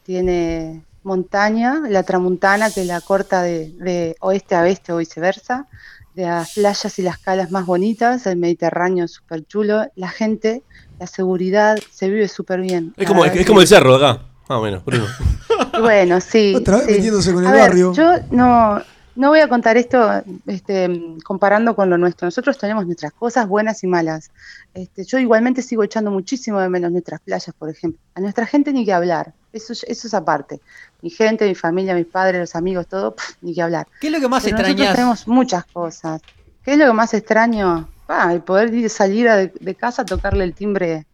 tiene 0.05 0.83
montaña, 1.09 1.83
la 1.89 2.05
tramuntana 2.05 2.71
que 2.71 2.85
la 2.85 3.01
corta 3.01 3.43
de, 3.43 3.71
de 3.79 4.17
oeste 4.21 4.55
a 4.55 4.63
oeste 4.63 4.93
o 4.93 4.99
viceversa, 4.99 5.67
de 6.15 6.25
las 6.25 6.55
playas 6.55 6.99
y 6.99 7.03
las 7.03 7.19
calas 7.19 7.51
más 7.51 7.65
bonitas, 7.65 8.27
el 8.27 8.37
Mediterráneo 8.37 9.09
súper 9.09 9.47
chulo, 9.47 9.87
la 9.95 10.09
gente, 10.09 10.63
la 10.99 11.07
seguridad, 11.07 11.79
se 11.91 12.09
vive 12.09 12.29
súper 12.29 12.61
bien. 12.61 12.93
Es 12.97 13.07
como, 13.07 13.25
es 13.25 13.47
como 13.47 13.61
el 13.61 13.67
cerro 13.67 13.99
de 13.99 14.07
acá. 14.07 14.23
Más 14.49 14.59
o 14.59 14.63
menos, 14.63 14.85
Bruno. 14.85 15.05
bueno, 15.81 16.21
sí. 16.21 16.55
Otra 16.57 16.79
vez 16.79 16.87
sí. 16.87 16.93
metiéndose 16.93 17.33
con 17.33 17.45
el 17.45 17.49
A 17.49 17.53
ver, 17.53 17.61
barrio. 17.69 17.93
Yo 17.93 18.15
no, 18.31 18.81
no 19.15 19.29
voy 19.29 19.41
a 19.41 19.49
contar 19.49 19.77
esto 19.77 20.23
este, 20.47 21.17
comparando 21.23 21.77
con 21.77 21.91
lo 21.91 21.99
nuestro. 21.99 22.27
Nosotros 22.27 22.57
tenemos 22.57 22.87
nuestras 22.87 23.13
cosas 23.13 23.47
buenas 23.47 23.85
y 23.85 23.87
malas. 23.87 24.31
Este, 24.75 25.05
yo 25.05 25.19
igualmente 25.19 25.61
sigo 25.61 25.85
echando 25.85 26.11
muchísimo 26.11 26.61
de 26.61 26.69
menos 26.69 26.91
nuestras 26.93 27.21
playas, 27.21 27.53
por 27.59 27.69
ejemplo. 27.69 28.01
A 28.15 28.21
nuestra 28.21 28.47
gente 28.47 28.73
ni 28.73 28.85
que 28.85 28.93
hablar. 28.93 29.35
Eso, 29.59 29.73
eso 29.87 30.07
es 30.07 30.15
aparte. 30.15 30.61
Mi 31.03 31.11
gente, 31.11 31.47
mi 31.47 31.55
familia, 31.55 31.95
mis 31.95 32.07
padres, 32.07 32.41
los 32.41 32.55
amigos, 32.57 32.87
todo, 32.89 33.15
ni 33.43 33.55
que 33.55 33.63
hablar. 33.63 33.87
¿Qué 34.01 34.07
es 34.09 34.13
lo 34.13 34.21
que 34.21 34.29
más 34.29 34.43
Pero 34.43 34.57
nosotros 34.59 34.91
tenemos 34.95 35.29
muchas 35.29 35.65
cosas. 35.67 36.21
¿Qué 36.65 36.73
es 36.73 36.79
lo 36.79 36.87
que 36.87 36.93
más 36.93 37.15
extraño? 37.15 37.89
Ah, 38.09 38.33
el 38.33 38.41
poder 38.43 38.73
ir, 38.73 38.89
salir 38.91 39.29
a- 39.29 39.37
de, 39.37 39.53
de 39.61 39.75
casa 39.75 40.03
a 40.03 40.05
tocarle 40.07 40.45
el 40.45 40.55
timbre 40.55 41.07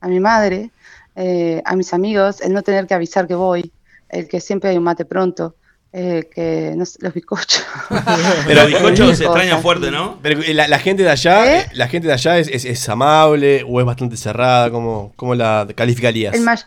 a 0.00 0.08
mi 0.08 0.20
madre, 0.20 0.70
eh, 1.16 1.60
a 1.64 1.74
mis 1.74 1.92
amigos, 1.92 2.40
el 2.40 2.52
no 2.52 2.62
tener 2.62 2.86
que 2.86 2.94
avisar 2.94 3.26
que 3.26 3.34
voy, 3.34 3.72
el 4.08 4.28
que 4.28 4.40
siempre 4.40 4.70
hay 4.70 4.76
un 4.78 4.84
mate 4.84 5.04
pronto, 5.04 5.56
eh, 5.92 6.28
que 6.34 6.74
no 6.76 6.84
sé, 6.84 6.98
los 7.00 7.12
bizcochos. 7.14 7.64
Pero 8.46 8.60
el 8.62 8.66
bizcocho 8.68 9.04
Mil 9.06 9.16
se 9.16 9.24
extraña 9.24 9.50
cosas. 9.50 9.62
fuerte, 9.62 9.90
¿no? 9.90 10.18
Pero 10.22 10.40
eh, 10.42 10.54
la, 10.54 10.68
la 10.68 10.78
gente 10.78 11.02
de 11.02 11.10
allá, 11.10 11.46
¿Eh? 11.46 11.60
eh, 11.60 11.66
la 11.72 11.88
gente 11.88 12.06
de 12.08 12.14
allá 12.14 12.38
es, 12.38 12.48
es, 12.48 12.64
es 12.64 12.88
amable 12.88 13.64
o 13.68 13.80
es 13.80 13.86
bastante 13.86 14.16
cerrada, 14.16 14.70
¿cómo, 14.70 15.12
cómo 15.16 15.34
la 15.34 15.66
calificarías? 15.74 16.34
El 16.34 16.42
may- 16.42 16.58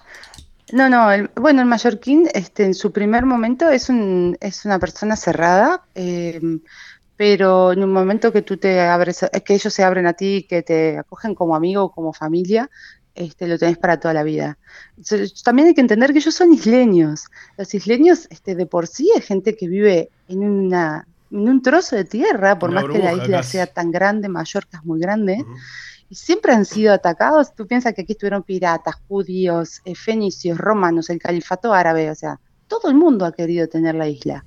no, 0.73 0.89
no, 0.89 1.11
el- 1.11 1.29
bueno, 1.35 1.61
el 1.61 1.67
mallorquín 1.67 2.27
este, 2.33 2.63
en 2.65 2.73
su 2.73 2.91
primer 2.91 3.25
momento 3.25 3.69
es, 3.69 3.89
un, 3.89 4.37
es 4.41 4.65
una 4.65 4.79
persona 4.79 5.15
cerrada, 5.15 5.83
eh, 5.95 6.39
pero 7.15 7.73
en 7.73 7.83
un 7.83 7.91
momento 7.91 8.31
que 8.31 8.41
tú 8.41 8.57
te 8.57 8.79
abres, 8.81 9.23
eh, 9.23 9.41
que 9.43 9.55
ellos 9.55 9.73
se 9.73 9.83
abren 9.83 10.07
a 10.07 10.13
ti, 10.13 10.45
que 10.49 10.61
te 10.63 10.97
acogen 10.97 11.35
como 11.35 11.55
amigo 11.55 11.83
o 11.83 11.91
como 11.91 12.13
familia, 12.13 12.69
este, 13.15 13.47
lo 13.47 13.57
tenés 13.57 13.77
para 13.77 13.99
toda 13.99 14.13
la 14.13 14.23
vida. 14.23 14.57
También 15.43 15.67
hay 15.69 15.73
que 15.73 15.81
entender 15.81 16.13
que 16.13 16.19
ellos 16.19 16.35
son 16.35 16.53
isleños. 16.53 17.25
Los 17.57 17.73
isleños 17.73 18.27
este, 18.29 18.55
de 18.55 18.65
por 18.65 18.87
sí 18.87 19.11
es 19.15 19.25
gente 19.25 19.55
que 19.55 19.67
vive 19.67 20.09
en, 20.27 20.39
una, 20.43 21.05
en 21.31 21.49
un 21.49 21.61
trozo 21.61 21.95
de 21.97 22.05
tierra, 22.05 22.57
por 22.59 22.69
Una 22.69 22.81
más 22.81 22.89
que 22.91 22.99
la 22.99 23.13
isla 23.13 23.37
casi. 23.37 23.51
sea 23.51 23.67
tan 23.67 23.91
grande, 23.91 24.29
Mallorca 24.29 24.77
es 24.77 24.85
muy 24.85 24.99
grande 24.99 25.43
y 26.09 26.15
siempre 26.15 26.53
han 26.53 26.65
sido 26.65 26.93
atacados. 26.93 27.53
Tú 27.53 27.67
piensas 27.67 27.93
que 27.93 28.01
aquí 28.01 28.13
estuvieron 28.13 28.43
piratas, 28.43 28.95
judíos, 29.07 29.81
eh, 29.85 29.95
fenicios, 29.95 30.57
romanos, 30.57 31.09
el 31.09 31.19
califato 31.19 31.73
árabe, 31.73 32.09
o 32.09 32.15
sea, 32.15 32.39
todo 32.67 32.89
el 32.89 32.95
mundo 32.95 33.25
ha 33.25 33.31
querido 33.31 33.67
tener 33.67 33.95
la 33.95 34.07
isla. 34.07 34.45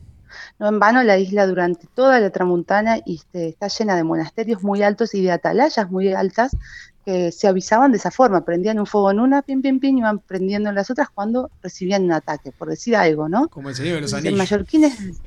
No 0.58 0.68
en 0.68 0.78
vano 0.78 1.02
la 1.02 1.18
isla 1.18 1.46
durante 1.46 1.86
toda 1.94 2.18
la 2.18 2.30
tramuntana 2.30 2.98
y, 3.04 3.16
este, 3.16 3.48
está 3.48 3.68
llena 3.68 3.96
de 3.96 4.04
monasterios 4.04 4.62
muy 4.62 4.82
altos 4.82 5.14
y 5.14 5.22
de 5.22 5.30
atalayas 5.30 5.90
muy 5.90 6.12
altas 6.12 6.56
que 7.04 7.32
se 7.32 7.48
avisaban 7.48 7.90
de 7.90 7.98
esa 7.98 8.10
forma, 8.10 8.44
prendían 8.44 8.78
un 8.78 8.86
fuego 8.86 9.10
en 9.10 9.20
una, 9.20 9.42
pim, 9.42 9.60
pim, 9.60 9.80
pim, 9.80 9.96
y 9.96 10.00
iban 10.00 10.20
prendiendo 10.20 10.68
en 10.68 10.76
las 10.76 10.88
otras 10.90 11.10
cuando 11.10 11.50
recibían 11.60 12.04
un 12.04 12.12
ataque, 12.12 12.52
por 12.52 12.68
decir 12.68 12.94
algo, 12.94 13.28
¿no? 13.28 13.48
Como 13.48 13.70
el 13.70 13.74
Señor 13.74 13.96
de 13.96 14.00
los 14.02 14.14
Anillos. 14.14 14.38
mallorquín 14.38 14.84
es, 14.84 15.00
es 15.00 15.20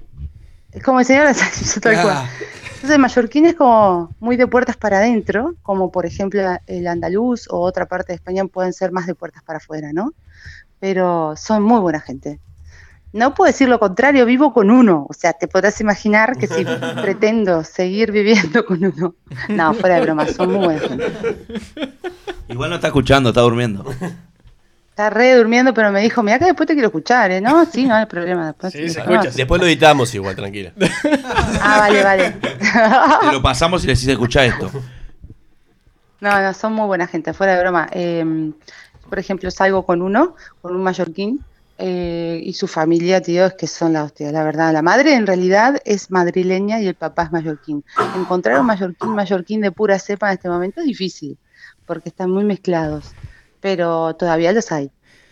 como 0.84 1.00
el 1.00 1.06
señor 1.06 1.24
de 1.24 1.42
Anillos, 1.42 1.80
tal 1.82 2.02
cual. 2.02 2.18
Ah, 2.18 2.30
Entonces 2.76 2.92
el 2.92 3.00
mallorquín 3.00 3.46
es 3.46 3.56
como 3.56 4.16
muy 4.20 4.38
de 4.38 4.48
puertas 4.48 4.78
para 4.78 4.98
adentro, 4.98 5.56
como 5.64 5.92
por 5.92 6.06
ejemplo 6.06 6.42
el 6.68 6.88
andaluz 6.88 7.48
o 7.50 7.60
otra 7.60 7.86
parte 7.86 8.14
de 8.14 8.16
España 8.16 8.46
pueden 8.46 8.74
ser 8.74 8.92
más 8.92 9.08
de 9.08 9.16
puertas 9.16 9.44
para 9.44 9.58
afuera, 9.58 9.92
¿no? 9.94 10.14
Pero 10.80 11.36
son 11.38 11.64
muy 11.64 11.80
buena 11.80 12.00
gente. 12.00 12.40
No 13.14 13.34
puedo 13.34 13.48
decir 13.50 13.70
lo 13.70 13.80
contrario, 13.80 14.26
vivo 14.26 14.52
con 14.52 14.70
uno. 14.70 15.08
O 15.10 15.14
sea, 15.14 15.32
te 15.32 15.48
podrás 15.48 15.80
imaginar 15.80 16.38
que 16.38 16.48
si 16.48 16.66
pretendo 17.02 17.64
seguir 17.64 18.12
viviendo 18.12 18.66
con 18.66 18.84
uno. 18.84 19.16
No, 19.48 19.74
fuera 19.74 19.96
de 19.96 20.02
broma, 20.02 20.28
son 20.28 20.52
muy 20.52 20.66
buena 20.66 20.82
gente. 20.82 21.14
Igual 22.50 22.72
no 22.72 22.76
está 22.76 22.88
escuchando, 22.88 23.30
está 23.30 23.40
durmiendo. 23.42 23.86
Está 24.96 25.10
re 25.10 25.36
durmiendo, 25.36 25.74
pero 25.74 25.92
me 25.92 26.00
dijo, 26.00 26.24
mira 26.24 26.40
que 26.40 26.46
después 26.46 26.68
te 26.68 26.74
quiero 26.74 26.88
escuchar, 26.88 27.30
¿eh? 27.30 27.42
No, 27.42 27.66
sí, 27.66 27.84
no 27.84 27.96
hay 27.96 28.06
problema. 28.06 28.48
Después 28.48 28.72
Sí, 28.72 28.90
se 28.90 29.02
escucha. 29.02 29.30
Después 29.30 29.60
lo 29.60 29.68
editamos 29.68 30.16
igual, 30.16 30.38
tranquila. 30.38 30.72
Ah, 31.62 31.80
vale, 31.82 32.02
vale. 32.02 32.32
Te 32.40 33.32
lo 33.34 33.42
pasamos 33.42 33.84
y 33.84 33.88
le 33.88 33.94
decís 33.94 34.08
escuchá 34.08 34.46
esto. 34.46 34.72
No, 36.22 36.42
no, 36.42 36.54
son 36.54 36.72
muy 36.72 36.86
buena 36.88 37.08
gente, 37.08 37.34
fuera 37.34 37.58
de 37.58 37.62
broma. 37.62 37.90
Eh, 37.92 38.54
por 39.10 39.20
ejemplo, 39.20 39.52
salgo 39.52 39.86
con 39.86 40.02
uno, 40.02 40.38
con 40.62 40.74
un 40.74 40.82
mallorquín, 40.82 41.44
eh, 41.78 42.40
y 42.42 42.54
su 42.54 42.66
familia, 42.68 43.22
tío, 43.22 43.48
es 43.48 43.54
que 43.56 43.68
son 43.68 43.92
la 43.92 44.06
hostia, 44.06 44.32
la 44.32 44.46
verdad. 44.46 44.72
La 44.72 44.82
madre 44.82 45.14
en 45.16 45.28
realidad 45.28 45.76
es 45.84 46.10
madrileña 46.10 46.80
y 46.80 46.88
el 46.88 46.96
papá 46.96 47.24
es 47.24 47.34
mallorquín. 47.34 47.84
Encontrar 48.16 48.62
un 48.62 48.68
mallorquín, 48.68 49.10
mallorquín 49.10 49.60
de 49.60 49.74
pura 49.74 50.00
cepa 50.00 50.28
en 50.28 50.36
este 50.36 50.48
momento 50.48 50.80
es 50.80 50.88
difícil, 50.88 51.38
porque 51.86 52.08
están 52.08 52.32
muy 52.32 52.46
mezclados, 52.46 53.14
pero 53.66 54.16
todavía 54.16 54.54
los 54.54 54.72
hay. 54.72 54.92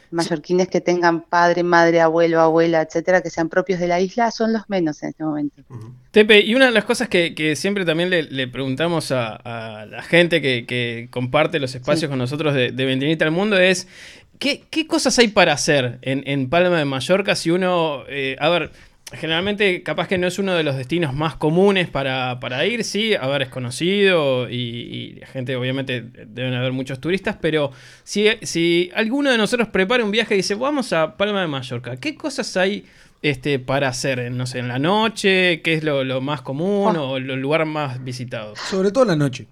Mallorquines 0.09 0.67
que 0.67 0.81
tengan 0.81 1.21
padre, 1.21 1.61
madre, 1.61 2.01
abuelo, 2.01 2.41
abuela, 2.41 2.81
etcétera, 2.81 3.21
que 3.21 3.29
sean 3.29 3.47
propios 3.47 3.79
de 3.79 3.85
la 3.85 3.99
isla, 3.99 4.31
son 4.31 4.53
los 4.53 4.63
menos 4.69 5.03
en 5.03 5.09
este 5.09 5.23
momento. 5.23 5.61
Tepe, 6.09 6.39
y 6.39 6.55
una 6.55 6.65
de 6.65 6.71
las 6.71 6.83
cosas 6.83 7.09
que, 7.09 7.35
que 7.35 7.55
siempre 7.55 7.85
también 7.85 8.09
le, 8.09 8.23
le 8.23 8.47
preguntamos 8.47 9.11
a, 9.11 9.35
a 9.35 9.85
la 9.85 10.01
gente 10.01 10.41
que, 10.41 10.65
que 10.65 11.09
comparte 11.11 11.59
los 11.59 11.75
espacios 11.75 12.09
con 12.09 12.17
nosotros 12.17 12.55
de, 12.55 12.71
de 12.71 12.85
Ventanita 12.85 13.23
al 13.23 13.29
Mundo 13.29 13.59
es, 13.59 13.87
¿qué, 14.39 14.63
qué 14.71 14.87
cosas 14.87 15.19
hay 15.19 15.27
para 15.27 15.53
hacer 15.53 15.99
en, 16.01 16.23
en 16.25 16.49
Palma 16.49 16.79
de 16.79 16.85
Mallorca 16.85 17.35
si 17.35 17.51
uno, 17.51 18.03
eh, 18.09 18.35
a 18.39 18.49
ver, 18.49 18.71
generalmente 19.11 19.83
capaz 19.83 20.07
que 20.07 20.17
no 20.17 20.27
es 20.27 20.39
uno 20.39 20.55
de 20.55 20.63
los 20.63 20.75
destinos 20.75 21.13
más 21.13 21.35
comunes 21.35 21.89
para, 21.89 22.39
para 22.39 22.65
ir, 22.65 22.83
sí, 22.83 23.13
a 23.15 23.27
ver, 23.27 23.43
es 23.43 23.49
conocido 23.49 24.49
y, 24.49 24.55
y 24.55 25.13
la 25.19 25.27
gente 25.27 25.55
obviamente 25.55 26.03
deben 26.27 26.53
haber 26.53 26.71
muchos 26.71 26.99
turistas, 26.99 27.37
pero 27.39 27.71
si, 28.03 28.27
si 28.41 28.89
alguno 28.95 29.31
de 29.31 29.37
nosotros 29.37 29.67
prepara 29.69 30.03
un 30.03 30.11
viaje 30.11 30.33
y 30.33 30.37
dice, 30.37 30.55
vamos 30.55 30.93
a 30.93 31.15
Palma 31.17 31.41
de 31.41 31.47
Mallorca, 31.47 31.97
¿qué 31.97 32.15
cosas 32.15 32.55
hay 32.57 32.85
este, 33.21 33.59
para 33.59 33.87
hacer, 33.87 34.19
en, 34.19 34.37
no 34.37 34.45
sé, 34.45 34.59
en 34.59 34.67
la 34.67 34.79
noche? 34.79 35.61
¿Qué 35.61 35.73
es 35.73 35.83
lo, 35.83 36.03
lo 36.03 36.21
más 36.21 36.41
común 36.41 36.95
o 36.97 37.17
el 37.17 37.25
lugar 37.25 37.65
más 37.65 38.03
visitado? 38.03 38.55
sobre 38.55 38.91
todo 38.91 39.05
la 39.05 39.15
noche. 39.15 39.47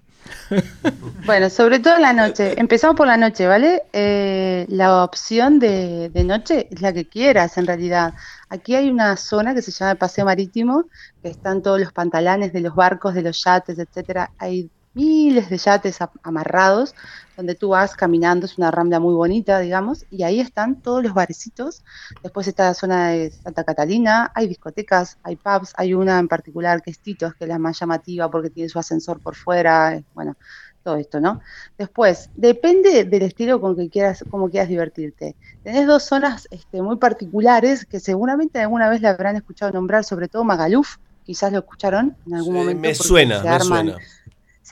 Bueno, 1.24 1.50
sobre 1.50 1.78
todo 1.78 1.96
en 1.96 2.02
la 2.02 2.12
noche. 2.12 2.54
Empezamos 2.58 2.96
por 2.96 3.06
la 3.06 3.16
noche, 3.16 3.46
¿vale? 3.46 3.82
Eh, 3.92 4.66
la 4.68 5.04
opción 5.04 5.58
de, 5.58 6.08
de 6.10 6.24
noche 6.24 6.68
es 6.70 6.80
la 6.80 6.92
que 6.92 7.04
quieras, 7.06 7.58
en 7.58 7.66
realidad. 7.66 8.14
Aquí 8.52 8.74
hay 8.74 8.90
una 8.90 9.16
zona 9.16 9.54
que 9.54 9.62
se 9.62 9.70
llama 9.70 9.92
el 9.92 9.96
Paseo 9.96 10.26
Marítimo, 10.26 10.84
que 11.22 11.30
están 11.30 11.62
todos 11.62 11.80
los 11.80 11.90
pantalanes 11.90 12.52
de 12.52 12.60
los 12.60 12.74
barcos, 12.74 13.14
de 13.14 13.22
los 13.22 13.42
yates, 13.42 13.78
etcétera. 13.78 14.30
Hay 14.36 14.70
miles 14.92 15.48
de 15.48 15.56
yates 15.56 16.00
amarrados, 16.22 16.94
donde 17.34 17.54
tú 17.54 17.70
vas 17.70 17.96
caminando, 17.96 18.44
es 18.44 18.58
una 18.58 18.70
rambla 18.70 19.00
muy 19.00 19.14
bonita, 19.14 19.58
digamos, 19.58 20.04
y 20.10 20.22
ahí 20.22 20.38
están 20.38 20.82
todos 20.82 21.02
los 21.02 21.14
barecitos. 21.14 21.82
Después 22.22 22.46
está 22.46 22.64
la 22.64 22.74
zona 22.74 23.08
de 23.08 23.30
Santa 23.30 23.64
Catalina, 23.64 24.30
hay 24.34 24.48
discotecas, 24.48 25.16
hay 25.22 25.36
pubs, 25.36 25.72
hay 25.78 25.94
una 25.94 26.18
en 26.18 26.28
particular 26.28 26.82
que 26.82 26.90
es 26.90 26.98
Titos, 26.98 27.34
que 27.34 27.44
es 27.44 27.48
la 27.48 27.58
más 27.58 27.80
llamativa 27.80 28.30
porque 28.30 28.50
tiene 28.50 28.68
su 28.68 28.78
ascensor 28.78 29.18
por 29.20 29.34
fuera, 29.34 29.94
eh, 29.94 30.04
bueno, 30.12 30.36
todo 30.82 30.96
esto, 30.96 31.20
¿no? 31.20 31.40
Después, 31.78 32.30
depende 32.34 33.04
del 33.04 33.22
estilo 33.22 33.60
con 33.60 33.76
que 33.76 33.88
quieras, 33.88 34.24
cómo 34.30 34.50
quieras 34.50 34.68
divertirte. 34.68 35.36
Tenés 35.62 35.86
dos 35.86 36.02
zonas 36.02 36.48
este, 36.50 36.82
muy 36.82 36.96
particulares 36.96 37.84
que 37.84 38.00
seguramente 38.00 38.60
alguna 38.60 38.88
vez 38.88 39.00
la 39.00 39.10
habrán 39.10 39.36
escuchado 39.36 39.72
nombrar, 39.72 40.04
sobre 40.04 40.28
todo 40.28 40.44
Magaluf, 40.44 40.96
quizás 41.24 41.52
lo 41.52 41.58
escucharon 41.60 42.16
en 42.26 42.34
algún 42.34 42.54
momento. 42.54 42.80
Me 42.80 42.94
suena, 42.94 43.42
me 43.42 43.48
arman 43.48 43.86
suena. 43.86 43.96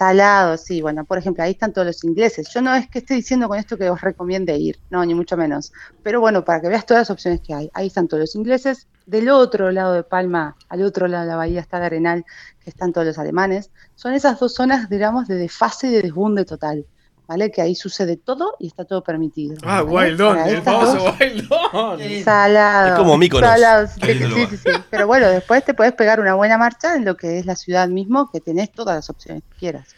Salados, 0.01 0.62
sí, 0.62 0.80
bueno, 0.80 1.05
por 1.05 1.18
ejemplo, 1.18 1.44
ahí 1.44 1.51
están 1.51 1.74
todos 1.74 1.86
los 1.86 2.05
ingleses. 2.05 2.48
Yo 2.55 2.62
no 2.62 2.74
es 2.74 2.88
que 2.88 3.01
esté 3.01 3.12
diciendo 3.12 3.48
con 3.48 3.59
esto 3.59 3.76
que 3.76 3.90
os 3.90 4.01
recomiende 4.01 4.57
ir, 4.57 4.78
no, 4.88 5.05
ni 5.05 5.12
mucho 5.12 5.36
menos. 5.36 5.74
Pero 6.03 6.20
bueno, 6.20 6.42
para 6.42 6.62
que 6.62 6.68
veas 6.68 6.86
todas 6.86 7.03
las 7.03 7.11
opciones 7.11 7.42
que 7.42 7.53
hay. 7.53 7.70
Ahí 7.74 7.88
están 7.88 8.09
todos 8.09 8.22
los 8.22 8.34
ingleses. 8.34 8.88
Del 9.05 9.28
otro 9.28 9.70
lado 9.70 9.92
de 9.92 10.03
Palma, 10.03 10.57
al 10.70 10.80
otro 10.84 11.07
lado 11.07 11.24
de 11.24 11.28
la 11.28 11.36
bahía 11.36 11.61
está 11.61 11.80
de 11.80 11.84
Arenal, 11.84 12.24
que 12.64 12.70
están 12.70 12.94
todos 12.94 13.09
los 13.09 13.18
alemanes. 13.18 13.72
Son 13.94 14.14
esas 14.14 14.40
dos 14.40 14.55
zonas, 14.55 14.88
digamos, 14.88 15.28
de 15.28 15.34
desfase 15.34 15.88
y 15.88 15.90
de 15.90 16.01
desbunde 16.01 16.46
total. 16.46 16.86
¿Vale? 17.31 17.53
Que 17.53 17.62
ahí 17.62 17.76
sucede 17.76 18.16
todo 18.16 18.57
y 18.59 18.66
está 18.66 18.85
todo 18.85 19.05
permitido. 19.05 19.55
Ah, 19.62 19.83
¿vale? 19.83 20.09
Wildon, 20.11 20.37
Para 20.37 20.51
el 20.51 20.62
famoso 20.62 20.97
dos- 20.97 21.14
Wildon. 21.20 22.24
Salado. 22.24 22.89
Es 22.89 22.95
como 22.95 23.16
Mykonos. 23.16 23.49
salado, 23.49 23.87
sí, 23.87 24.01
sí, 24.03 24.47
sí, 24.51 24.57
sí. 24.57 24.70
Pero 24.91 25.07
bueno, 25.07 25.28
después 25.28 25.64
te 25.64 25.72
puedes 25.72 25.93
pegar 25.93 26.18
una 26.18 26.35
buena 26.35 26.59
marcha 26.59 26.97
en 26.97 27.05
lo 27.05 27.16
que 27.16 27.39
es 27.39 27.47
la 27.47 27.55
ciudad 27.55 27.87
mismo, 27.87 28.28
que 28.33 28.41
tenés 28.41 28.72
todas 28.72 28.97
las 28.97 29.11
opciones 29.11 29.45
que 29.49 29.57
quieras. 29.61 29.95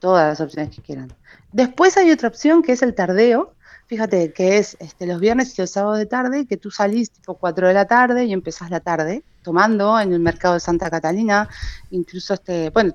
Todas 0.00 0.26
las 0.26 0.40
opciones 0.40 0.74
que 0.74 0.82
quieran. 0.82 1.12
Después 1.52 1.96
hay 1.96 2.10
otra 2.10 2.26
opción 2.26 2.60
que 2.60 2.72
es 2.72 2.82
el 2.82 2.92
tardeo. 2.96 3.54
Fíjate 3.86 4.32
que 4.32 4.58
es 4.58 4.76
este, 4.80 5.06
los 5.06 5.20
viernes 5.20 5.56
y 5.56 5.62
los 5.62 5.70
sábados 5.70 5.98
de 5.98 6.06
tarde, 6.06 6.44
que 6.44 6.56
tú 6.56 6.72
salís 6.72 7.12
tipo 7.12 7.34
4 7.34 7.68
de 7.68 7.74
la 7.74 7.84
tarde 7.84 8.24
y 8.24 8.32
empezás 8.32 8.70
la 8.70 8.80
tarde 8.80 9.22
tomando 9.44 10.00
en 10.00 10.12
el 10.12 10.18
mercado 10.18 10.54
de 10.54 10.60
Santa 10.60 10.90
Catalina. 10.90 11.48
Incluso, 11.90 12.34
este, 12.34 12.70
bueno, 12.70 12.94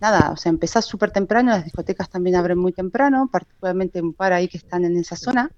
nada, 0.00 0.30
o 0.32 0.36
sea, 0.36 0.50
empezás 0.50 0.84
súper 0.84 1.10
temprano, 1.10 1.50
las 1.50 1.64
discotecas 1.64 2.08
también 2.10 2.36
abren 2.36 2.58
muy 2.58 2.72
temprano, 2.72 3.28
particularmente 3.30 4.00
un 4.00 4.14
par 4.14 4.32
ahí 4.32 4.48
que 4.48 4.56
están 4.58 4.84
en 4.84 4.96
esa 4.96 5.16
zona. 5.16 5.50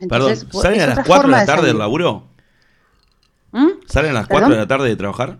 Entonces, 0.00 0.44
Perdón, 0.44 0.50
vo- 0.58 0.62
¿salen 0.62 0.78
es 0.80 0.84
a 0.84 0.86
las 0.88 0.98
otra 0.98 1.04
4 1.06 1.28
de 1.28 1.36
la 1.36 1.46
tarde 1.46 1.66
del 1.68 1.78
laburo? 1.78 2.28
¿Mm? 3.52 3.68
¿Salen 3.88 4.10
a 4.10 4.14
las 4.14 4.28
¿Perdón? 4.28 4.42
4 4.42 4.54
de 4.54 4.60
la 4.60 4.66
tarde 4.66 4.88
de 4.88 4.96
trabajar? 4.96 5.38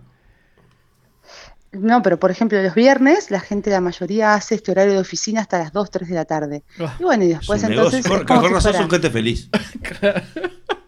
No, 1.73 2.01
pero 2.03 2.19
por 2.19 2.31
ejemplo, 2.31 2.63
los 2.63 2.75
viernes 2.75 3.31
la 3.31 3.41
gente, 3.41 3.69
la 3.71 3.83
mayoría 3.83 4.33
hace 4.35 4.55
este 4.55 4.71
horario 4.71 4.95
de 4.95 5.01
oficina 5.01 5.43
hasta 5.43 5.59
las 5.59 5.73
2, 5.73 5.91
3 5.91 6.09
de 6.09 6.15
la 6.15 6.25
tarde. 6.25 6.65
Y 6.99 7.03
bueno, 7.03 7.25
y 7.25 7.33
Es 7.33 7.39
después 7.41 7.63
un 7.65 7.73
entonces. 7.73 8.05
negocio. 8.05 8.23
es 8.23 8.27
como 8.27 8.43
si 8.61 8.63
fuera- 8.63 8.79
son 8.79 8.91
gente 8.91 9.11
feliz. 9.11 9.51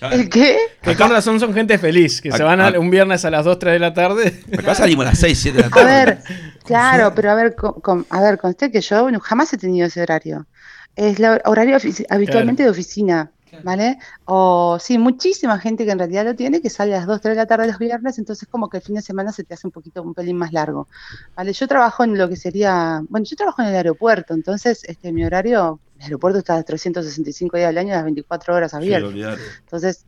¿El 0.00 0.28
qué? 0.28 0.58
Que 0.82 0.94
con 0.94 1.10
razón 1.10 1.40
son 1.40 1.54
gente 1.54 1.78
feliz, 1.78 2.20
que 2.20 2.30
se 2.30 2.42
van 2.42 2.60
a- 2.60 2.78
un 2.78 2.90
viernes 2.90 3.24
a 3.24 3.30
las 3.30 3.44
2, 3.44 3.58
3 3.58 3.72
de 3.74 3.78
la 3.78 3.94
tarde. 3.94 4.42
Acá 4.58 4.74
salimos 4.74 5.06
a 5.06 5.10
las 5.10 5.18
6, 5.18 5.38
7 5.40 5.56
de 5.56 5.62
la 5.62 5.68
A 5.68 5.70
tarde. 5.70 5.84
ver, 6.04 6.22
claro, 6.64 7.12
pero 7.14 7.30
a 7.30 7.34
ver, 7.34 7.54
con, 7.54 7.80
con- 7.80 8.06
a 8.10 8.20
ver, 8.20 8.38
conste 8.38 8.70
que 8.70 8.80
yo 8.80 9.10
no- 9.10 9.20
jamás 9.20 9.52
he 9.52 9.58
tenido 9.58 9.86
ese 9.86 10.02
horario. 10.02 10.46
Es 10.94 11.18
el 11.18 11.40
horario 11.44 11.78
habitualmente 12.08 12.62
de 12.62 12.70
oficina, 12.70 13.30
¿vale? 13.62 13.98
O 14.24 14.78
sí, 14.80 14.96
muchísima 14.98 15.58
gente 15.58 15.84
que 15.84 15.90
en 15.92 15.98
realidad 15.98 16.24
lo 16.24 16.34
tiene, 16.34 16.60
que 16.62 16.70
sale 16.70 16.94
a 16.94 16.98
las 16.98 17.06
2, 17.06 17.20
3 17.20 17.36
de 17.36 17.42
la 17.42 17.46
tarde 17.46 17.66
los 17.66 17.78
viernes, 17.78 18.18
entonces 18.18 18.48
como 18.50 18.68
que 18.68 18.78
el 18.78 18.82
fin 18.82 18.94
de 18.96 19.02
semana 19.02 19.30
se 19.32 19.44
te 19.44 19.54
hace 19.54 19.66
un 19.66 19.72
poquito, 19.72 20.02
un 20.02 20.14
pelín 20.14 20.36
más 20.36 20.52
largo, 20.52 20.88
¿vale? 21.34 21.52
Yo 21.52 21.66
trabajo 21.68 22.04
en 22.04 22.16
lo 22.16 22.28
que 22.28 22.36
sería, 22.36 23.02
bueno, 23.08 23.26
yo 23.28 23.36
trabajo 23.36 23.60
en 23.62 23.68
el 23.68 23.74
aeropuerto, 23.76 24.32
entonces 24.34 24.84
este 24.84 25.12
mi 25.12 25.24
horario, 25.24 25.80
el 25.98 26.02
aeropuerto 26.04 26.38
está 26.38 26.62
365 26.62 27.56
días 27.56 27.68
al 27.70 27.78
año, 27.78 27.94
las 27.94 28.04
24 28.04 28.54
horas 28.54 28.72
Sí, 28.72 28.76
abierto. 28.76 29.08
olvidate. 29.08 29.42
Entonces, 29.60 30.06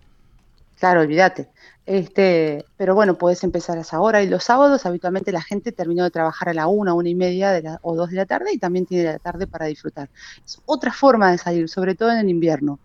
claro, 0.77 1.01
olvídate. 1.03 1.51
Este, 1.87 2.65
pero 2.77 2.95
bueno, 2.95 3.17
puedes 3.19 3.43
empezar 3.45 3.79
a 3.79 3.83
esa 3.83 4.01
hora. 4.01 4.23
Y 4.23 4.29
los 4.29 4.45
sábados, 4.45 4.87
habitualmente 4.87 5.33
la 5.33 5.43
gente 5.43 5.73
terminó 5.73 6.05
de 6.05 6.11
trabajar 6.11 6.51
a 6.51 6.55
la 6.55 6.67
una, 6.69 6.95
una 6.95 7.09
y 7.09 7.15
media 7.15 7.51
de 7.53 7.63
la- 7.63 7.79
o 7.83 7.97
dos 7.97 8.11
de 8.11 8.17
la 8.17 8.27
tarde 8.27 8.53
y 8.53 8.59
también 8.59 8.87
tiene 8.87 9.05
la 9.05 9.19
tarde 9.19 9.47
para 9.47 9.67
disfrutar. 9.67 10.11
Es 10.45 10.61
otra 10.67 10.93
forma 10.93 11.31
de 11.33 11.39
salir, 11.39 11.69
sobre 11.69 11.95
todo 11.95 12.11
en 12.13 12.19
el 12.19 12.29
invierno. 12.31 12.81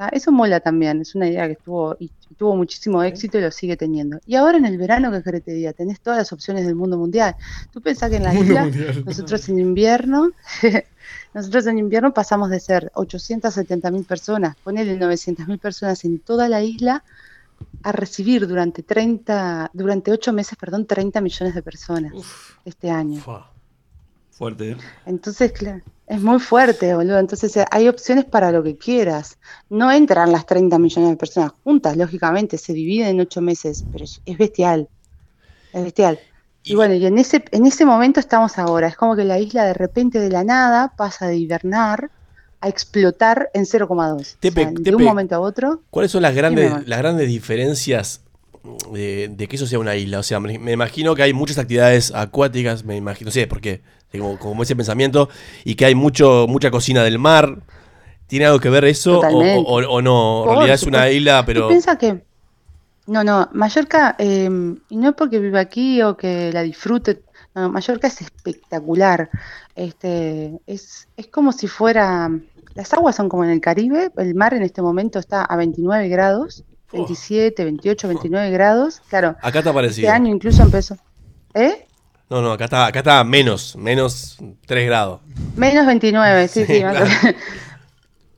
¿Tá? 0.00 0.08
Eso 0.08 0.32
mola 0.32 0.60
también, 0.60 1.02
es 1.02 1.14
una 1.14 1.28
idea 1.28 1.46
que 1.46 1.52
estuvo, 1.52 1.94
y 2.00 2.10
tuvo 2.38 2.56
muchísimo 2.56 3.02
éxito 3.02 3.36
y 3.36 3.42
lo 3.42 3.50
sigue 3.50 3.76
teniendo. 3.76 4.18
Y 4.26 4.34
ahora 4.34 4.56
en 4.56 4.64
el 4.64 4.78
verano, 4.78 5.12
¿qué 5.12 5.22
querés 5.22 5.44
te 5.44 5.52
diga? 5.52 5.74
Tenés 5.74 6.00
todas 6.00 6.18
las 6.18 6.32
opciones 6.32 6.64
del 6.64 6.74
mundo 6.74 6.96
mundial. 6.96 7.36
Tú 7.70 7.82
pensás 7.82 8.08
que 8.08 8.16
en 8.16 8.22
la 8.22 8.34
isla, 8.34 8.62
mundial. 8.62 9.04
nosotros 9.04 9.46
en 9.50 9.58
invierno, 9.58 10.30
nosotros 11.34 11.66
en 11.66 11.78
invierno 11.78 12.14
pasamos 12.14 12.48
de 12.48 12.60
ser 12.60 12.90
870 12.94 13.90
mil 13.90 14.04
personas, 14.04 14.56
ponele 14.64 14.96
900 14.96 15.46
mil 15.46 15.58
personas 15.58 16.02
en 16.06 16.18
toda 16.18 16.48
la 16.48 16.62
isla, 16.62 17.04
a 17.82 17.92
recibir 17.92 18.48
durante 18.48 18.82
30, 18.82 19.70
durante 19.74 20.12
8 20.12 20.32
meses, 20.32 20.56
perdón, 20.58 20.86
30 20.86 21.20
millones 21.20 21.54
de 21.54 21.62
personas 21.62 22.14
este 22.64 22.90
año. 22.90 23.22
Fuerte, 24.40 24.70
¿eh? 24.70 24.76
Entonces, 25.04 25.52
claro, 25.52 25.82
es 26.06 26.22
muy 26.22 26.40
fuerte, 26.40 26.94
boludo. 26.94 27.18
Entonces, 27.18 27.54
eh, 27.58 27.66
hay 27.70 27.88
opciones 27.88 28.24
para 28.24 28.50
lo 28.50 28.62
que 28.62 28.78
quieras. 28.78 29.36
No 29.68 29.92
entran 29.92 30.32
las 30.32 30.46
30 30.46 30.78
millones 30.78 31.10
de 31.10 31.16
personas 31.18 31.52
juntas, 31.62 31.94
lógicamente, 31.98 32.56
se 32.56 32.72
dividen 32.72 33.08
en 33.08 33.20
8 33.20 33.42
meses, 33.42 33.84
pero 33.92 34.04
es, 34.04 34.22
es 34.24 34.38
bestial. 34.38 34.88
Es 35.74 35.84
bestial. 35.84 36.18
Y 36.62 36.74
bueno, 36.74 36.94
y 36.94 37.04
en 37.04 37.18
ese, 37.18 37.44
en 37.50 37.66
ese 37.66 37.84
momento 37.84 38.18
estamos 38.18 38.56
ahora. 38.56 38.88
Es 38.88 38.96
como 38.96 39.14
que 39.14 39.24
la 39.24 39.38
isla 39.38 39.66
de 39.66 39.74
repente 39.74 40.18
de 40.18 40.30
la 40.30 40.42
nada 40.42 40.94
pasa 40.96 41.26
de 41.26 41.36
hibernar 41.36 42.10
a 42.62 42.68
explotar 42.70 43.50
en 43.52 43.66
0,2. 43.66 43.90
O 43.90 44.24
sea, 44.24 44.36
Tepe, 44.40 44.72
de 44.72 44.96
un 44.96 45.04
momento 45.04 45.34
a 45.34 45.40
otro. 45.40 45.82
¿Cuáles 45.90 46.12
son 46.12 46.22
las 46.22 46.34
grandes, 46.34 46.88
las 46.88 46.98
grandes 46.98 47.28
diferencias 47.28 48.22
de, 48.90 49.28
de 49.36 49.48
que 49.48 49.56
eso 49.56 49.66
sea 49.66 49.78
una 49.78 49.96
isla? 49.96 50.18
O 50.18 50.22
sea, 50.22 50.40
me, 50.40 50.58
me 50.58 50.72
imagino 50.72 51.14
que 51.14 51.24
hay 51.24 51.34
muchas 51.34 51.58
actividades 51.58 52.10
acuáticas, 52.14 52.86
me 52.86 52.96
imagino, 52.96 53.28
no 53.28 53.32
sé, 53.32 53.46
porque 53.46 53.82
como, 54.12 54.38
como 54.38 54.62
ese 54.62 54.74
pensamiento, 54.76 55.28
y 55.64 55.74
que 55.74 55.84
hay 55.86 55.94
mucho 55.94 56.46
mucha 56.48 56.70
cocina 56.70 57.02
del 57.04 57.18
mar. 57.18 57.58
¿Tiene 58.26 58.46
algo 58.46 58.60
que 58.60 58.70
ver 58.70 58.84
eso 58.84 59.18
o, 59.18 59.20
Totalmente. 59.22 59.64
o- 59.66 59.90
o 59.90 60.02
no? 60.02 60.40
En 60.42 60.44
Por 60.46 60.54
realidad 60.58 60.74
es 60.76 60.82
una 60.84 61.10
isla, 61.10 61.44
pero... 61.44 61.66
piensa 61.68 61.98
que. 61.98 62.22
No, 63.06 63.24
no, 63.24 63.48
Mallorca, 63.52 64.14
eh, 64.20 64.48
y 64.88 64.96
no 64.96 65.08
es 65.08 65.14
porque 65.16 65.40
viva 65.40 65.58
aquí 65.58 66.00
o 66.02 66.16
que 66.16 66.52
la 66.52 66.62
disfrute, 66.62 67.22
no, 67.56 67.68
Mallorca 67.70 68.06
es 68.06 68.20
espectacular. 68.20 69.30
Este, 69.74 70.60
es, 70.66 71.08
es 71.16 71.26
como 71.26 71.52
si 71.52 71.66
fuera. 71.66 72.30
Las 72.74 72.92
aguas 72.92 73.16
son 73.16 73.28
como 73.28 73.42
en 73.42 73.50
el 73.50 73.60
Caribe, 73.60 74.12
el 74.16 74.34
mar 74.36 74.54
en 74.54 74.62
este 74.62 74.80
momento 74.80 75.18
está 75.18 75.42
a 75.44 75.56
29 75.56 76.08
grados, 76.08 76.62
27, 76.92 77.64
28, 77.64 78.06
29 78.08 78.50
grados. 78.50 79.00
Claro, 79.08 79.30
Acá 79.40 79.58
está 79.58 79.70
este 79.70 79.72
parecido. 79.72 80.12
año 80.12 80.32
incluso 80.32 80.62
empezó. 80.62 80.96
¿Eh? 81.54 81.86
No, 82.30 82.40
no, 82.40 82.52
acá 82.52 82.66
está, 82.66 82.86
acá 82.86 83.00
está 83.00 83.24
menos, 83.24 83.74
menos 83.74 84.38
3 84.66 84.86
grados. 84.86 85.20
Menos 85.56 85.84
29, 85.84 86.46
sí, 86.46 86.64
sí. 86.64 86.78
Claro. 86.78 87.04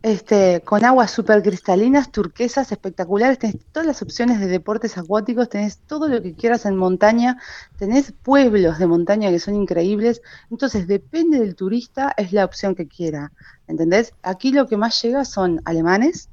Este, 0.05 0.62
con 0.62 0.84
aguas 0.84 1.12
súper 1.12 1.45
cristalinas, 1.45 2.11
turquesas, 2.11 2.72
espectaculares. 2.72 3.38
Tenés 3.38 3.59
todas 3.70 3.86
las 3.86 4.03
opciones 4.03 4.40
de 4.40 4.49
deportes 4.49 4.99
acuáticos, 4.99 5.49
tenés 5.49 5.78
todo 5.78 6.09
lo 6.09 6.20
que 6.20 6.34
quieras 6.34 6.66
en 6.66 6.76
montaña, 6.76 7.38
tenés 7.78 8.11
pueblos 8.11 8.80
de 8.80 8.88
montaña 8.88 9.30
que 9.30 9.38
son 9.38 9.55
increíbles. 9.55 10.20
Entonces, 10.51 10.88
depende 10.88 11.38
del 11.38 11.55
turista, 11.55 12.12
es 12.16 12.32
la 12.32 12.45
opción 12.45 12.74
que 12.74 12.88
quiera. 12.88 13.30
¿Entendés? 13.68 14.12
Aquí 14.24 14.51
lo 14.51 14.66
que 14.66 14.76
más 14.76 15.01
llega 15.01 15.24
son 15.24 15.62
alemanes, 15.66 16.30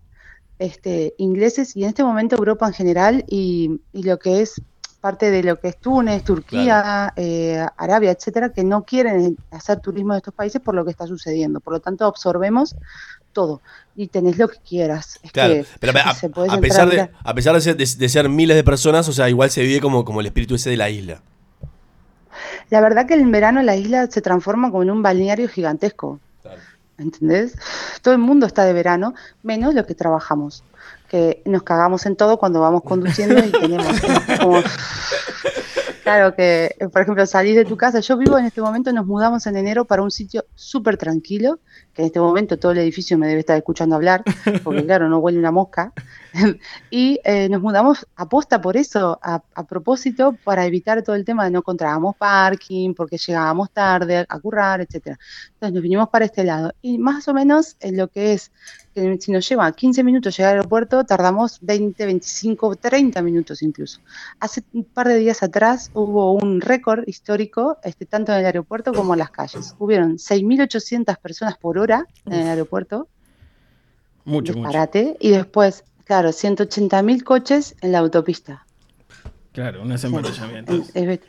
este, 0.57 1.13
ingleses 1.19 1.75
y 1.75 1.83
en 1.83 1.89
este 1.89 2.03
momento 2.03 2.37
Europa 2.37 2.65
en 2.65 2.73
general 2.73 3.23
y, 3.27 3.81
y 3.93 4.01
lo 4.01 4.17
que 4.17 4.41
es 4.41 4.59
parte 5.01 5.31
de 5.31 5.43
lo 5.43 5.59
que 5.59 5.69
es 5.69 5.77
Túnez, 5.77 6.23
Turquía, 6.23 7.13
eh, 7.15 7.65
Arabia, 7.77 8.11
etcétera, 8.11 8.49
que 8.49 8.63
no 8.63 8.83
quieren 8.83 9.37
hacer 9.51 9.79
turismo 9.79 10.13
de 10.13 10.17
estos 10.19 10.33
países 10.33 10.61
por 10.61 10.75
lo 10.75 10.83
que 10.83 10.91
está 10.91 11.07
sucediendo. 11.07 11.59
Por 11.61 11.73
lo 11.73 11.79
tanto, 11.79 12.05
absorbemos 12.05 12.75
todo 13.31 13.61
y 13.95 14.07
tenés 14.07 14.37
lo 14.37 14.47
que 14.49 14.57
quieras. 14.59 15.19
Es 15.23 15.31
Claro, 15.31 15.53
que, 15.53 15.65
pero 15.79 15.93
a, 15.99 16.13
podés 16.33 16.51
a 16.53 16.59
pesar 16.59 16.87
de, 16.89 16.95
mirar- 16.97 17.11
a 17.23 17.33
pesar 17.33 17.55
de 17.55 17.61
ser, 17.61 17.77
de- 17.77 17.95
de 17.97 18.09
ser 18.09 18.27
miles 18.29 18.57
de 18.57 18.63
personas, 18.63 19.07
o 19.07 19.13
sea, 19.13 19.29
igual 19.29 19.49
se 19.51 19.61
vive 19.61 19.79
como, 19.79 20.03
como 20.03 20.19
el 20.19 20.25
espíritu 20.25 20.55
ese 20.55 20.69
de 20.71 20.77
la 20.77 20.89
isla. 20.89 21.21
La 22.69 22.81
verdad 22.81 23.05
que 23.07 23.15
en 23.15 23.31
verano 23.31 23.61
la 23.61 23.75
isla 23.75 24.07
se 24.07 24.21
transforma 24.21 24.69
como 24.69 24.83
en 24.83 24.91
un 24.91 25.01
balneario 25.01 25.47
gigantesco. 25.47 26.19
¿Entendés? 26.97 27.55
Todo 28.01 28.13
el 28.13 28.19
mundo 28.19 28.45
está 28.45 28.65
de 28.65 28.73
verano, 28.73 29.13
menos 29.41 29.73
los 29.73 29.85
que 29.85 29.95
trabajamos. 29.95 30.63
Que 31.09 31.41
nos 31.45 31.63
cagamos 31.63 32.05
en 32.05 32.15
todo 32.15 32.37
cuando 32.37 32.61
vamos 32.61 32.83
conduciendo 32.83 33.39
y 33.43 33.51
tenemos 33.51 33.87
como- 34.41 34.61
Claro 36.03 36.33
que, 36.35 36.75
por 36.91 37.01
ejemplo, 37.03 37.23
salís 37.27 37.55
de 37.55 37.65
tu 37.65 37.77
casa. 37.77 37.99
Yo 37.99 38.17
vivo 38.17 38.37
en 38.39 38.45
este 38.45 38.61
momento, 38.61 38.91
nos 38.91 39.05
mudamos 39.05 39.45
en 39.45 39.57
enero 39.57 39.85
para 39.85 40.01
un 40.01 40.09
sitio 40.09 40.45
súper 40.55 40.97
tranquilo, 40.97 41.59
que 41.93 42.01
en 42.01 42.07
este 42.07 42.19
momento 42.19 42.57
todo 42.57 42.71
el 42.71 42.79
edificio 42.79 43.15
me 43.17 43.27
debe 43.27 43.41
estar 43.41 43.55
escuchando 43.57 43.95
hablar, 43.95 44.23
porque 44.63 44.83
claro, 44.85 45.07
no 45.07 45.19
huele 45.19 45.37
una 45.37 45.51
mosca. 45.51 45.93
y 46.91 47.19
eh, 47.23 47.49
nos 47.49 47.61
mudamos 47.61 48.07
aposta 48.15 48.61
por 48.61 48.77
eso, 48.77 49.19
a, 49.21 49.41
a 49.53 49.63
propósito, 49.65 50.35
para 50.43 50.65
evitar 50.65 51.01
todo 51.03 51.15
el 51.15 51.25
tema 51.25 51.45
de 51.45 51.51
no 51.51 51.59
encontrábamos 51.59 52.15
parking, 52.15 52.93
porque 52.93 53.17
llegábamos 53.17 53.71
tarde 53.71 54.25
a 54.27 54.39
currar, 54.39 54.81
etcétera. 54.81 55.17
Entonces 55.53 55.73
nos 55.73 55.83
vinimos 55.83 56.09
para 56.09 56.25
este 56.25 56.43
lado. 56.43 56.73
Y 56.81 56.97
más 56.97 57.27
o 57.27 57.33
menos 57.33 57.75
en 57.79 57.97
lo 57.97 58.07
que 58.07 58.33
es, 58.33 58.51
que 58.93 59.17
si 59.19 59.31
nos 59.31 59.47
lleva 59.47 59.71
15 59.71 60.03
minutos 60.03 60.37
llegar 60.37 60.53
al 60.53 60.59
aeropuerto, 60.59 61.03
tardamos 61.03 61.59
20, 61.61 62.05
25, 62.05 62.75
30 62.75 63.21
minutos 63.21 63.61
incluso. 63.61 63.99
Hace 64.39 64.63
un 64.73 64.83
par 64.83 65.07
de 65.07 65.17
días 65.17 65.43
atrás 65.43 65.91
hubo 65.93 66.33
un 66.33 66.61
récord 66.61 67.03
histórico, 67.07 67.77
este, 67.83 68.05
tanto 68.05 68.31
en 68.33 68.39
el 68.39 68.45
aeropuerto 68.45 68.93
como 68.93 69.13
en 69.13 69.19
las 69.19 69.31
calles. 69.31 69.75
Hubieron 69.79 70.17
6.800 70.17 71.17
personas 71.17 71.57
por 71.57 71.77
hora 71.77 72.05
en 72.25 72.33
el 72.33 72.47
aeropuerto, 72.47 73.07
Mucho, 74.25 74.53
mucho. 74.53 74.77
y 75.19 75.29
después, 75.29 75.83
claro, 76.09 76.29
180.000 76.31 77.23
coches 77.23 77.75
en 77.81 77.91
la 77.91 77.99
autopista. 77.99 78.65
Claro, 79.51 79.83
unos 79.83 80.03
embotellamientos. 80.03 80.89
Es- 80.95 80.95
es- 80.95 81.19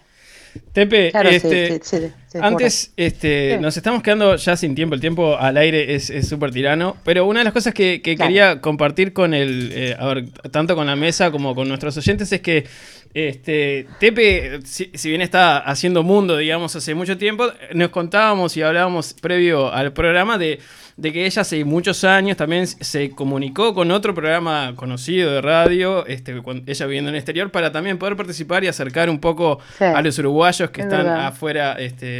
Tepe, 0.72 1.11
Claro, 1.11 1.28
este, 1.28 1.68
se- 1.68 1.85
se- 1.85 2.01
se 2.01 2.14
antes 2.41 2.93
este, 2.97 3.55
Sí. 3.57 3.61
nos 3.62 3.76
estamos 3.76 4.03
quedando 4.03 4.37
ya 4.37 4.57
sin 4.57 4.74
tiempo. 4.74 4.95
El 4.95 5.01
tiempo 5.01 5.37
al 5.39 5.57
aire 5.57 5.95
es 5.95 6.12
súper 6.28 6.51
tirano. 6.53 6.97
Pero 7.05 7.26
una 7.26 7.41
de 7.41 7.45
las 7.45 7.53
cosas 7.53 7.74
que, 7.74 8.01
que 8.03 8.14
Claro. 8.16 8.28
quería 8.28 8.61
compartir 8.61 9.12
con 9.12 9.35
el, 9.35 9.70
eh, 9.74 9.97
a 9.99 10.07
ver, 10.07 10.28
tanto 10.51 10.74
con 10.76 10.87
la 10.87 10.97
mesa 10.97 11.31
como 11.31 11.55
con 11.55 11.66
nuestros 11.68 11.97
oyentes 11.97 12.31
es 12.33 12.41
que 12.41 12.64
este, 13.12 13.87
Tepe, 13.99 14.61
si, 14.64 14.91
si 14.95 15.09
bien 15.09 15.20
está 15.20 15.59
haciendo 15.59 16.05
mundo, 16.05 16.37
digamos, 16.37 16.76
hace 16.76 16.95
mucho 16.95 17.18
tiempo, 17.18 17.49
nos 17.74 17.89
contábamos 17.89 18.57
y 18.57 18.62
hablábamos 18.62 19.14
previo 19.14 19.72
al 19.72 19.93
programa 19.93 20.39
de, 20.39 20.61
de 20.97 21.12
que 21.12 21.26
ella 21.26 21.43
hace 21.43 21.64
muchos 21.64 22.05
años 22.05 22.37
también 22.37 22.68
se 22.68 23.11
comunicó 23.11 23.74
con 23.74 23.91
otro 23.91 24.14
programa 24.14 24.74
conocido 24.76 25.33
de 25.33 25.41
radio, 25.41 26.07
este, 26.07 26.41
cuando 26.41 26.70
ella 26.70 26.87
viviendo 26.87 27.09
en 27.09 27.16
el 27.16 27.18
exterior, 27.18 27.51
para 27.51 27.72
también 27.72 27.99
poder 27.99 28.14
participar 28.14 28.62
y 28.62 28.68
acercar 28.68 29.11
un 29.11 29.18
poco 29.18 29.59
Sí. 29.78 29.85
a 29.85 30.01
los 30.03 30.16
uruguayos 30.20 30.70
que 30.70 30.83
Es 30.83 30.87
están 30.87 31.07
verdad. 31.07 31.26
afuera, 31.26 31.72
este, 31.81 32.20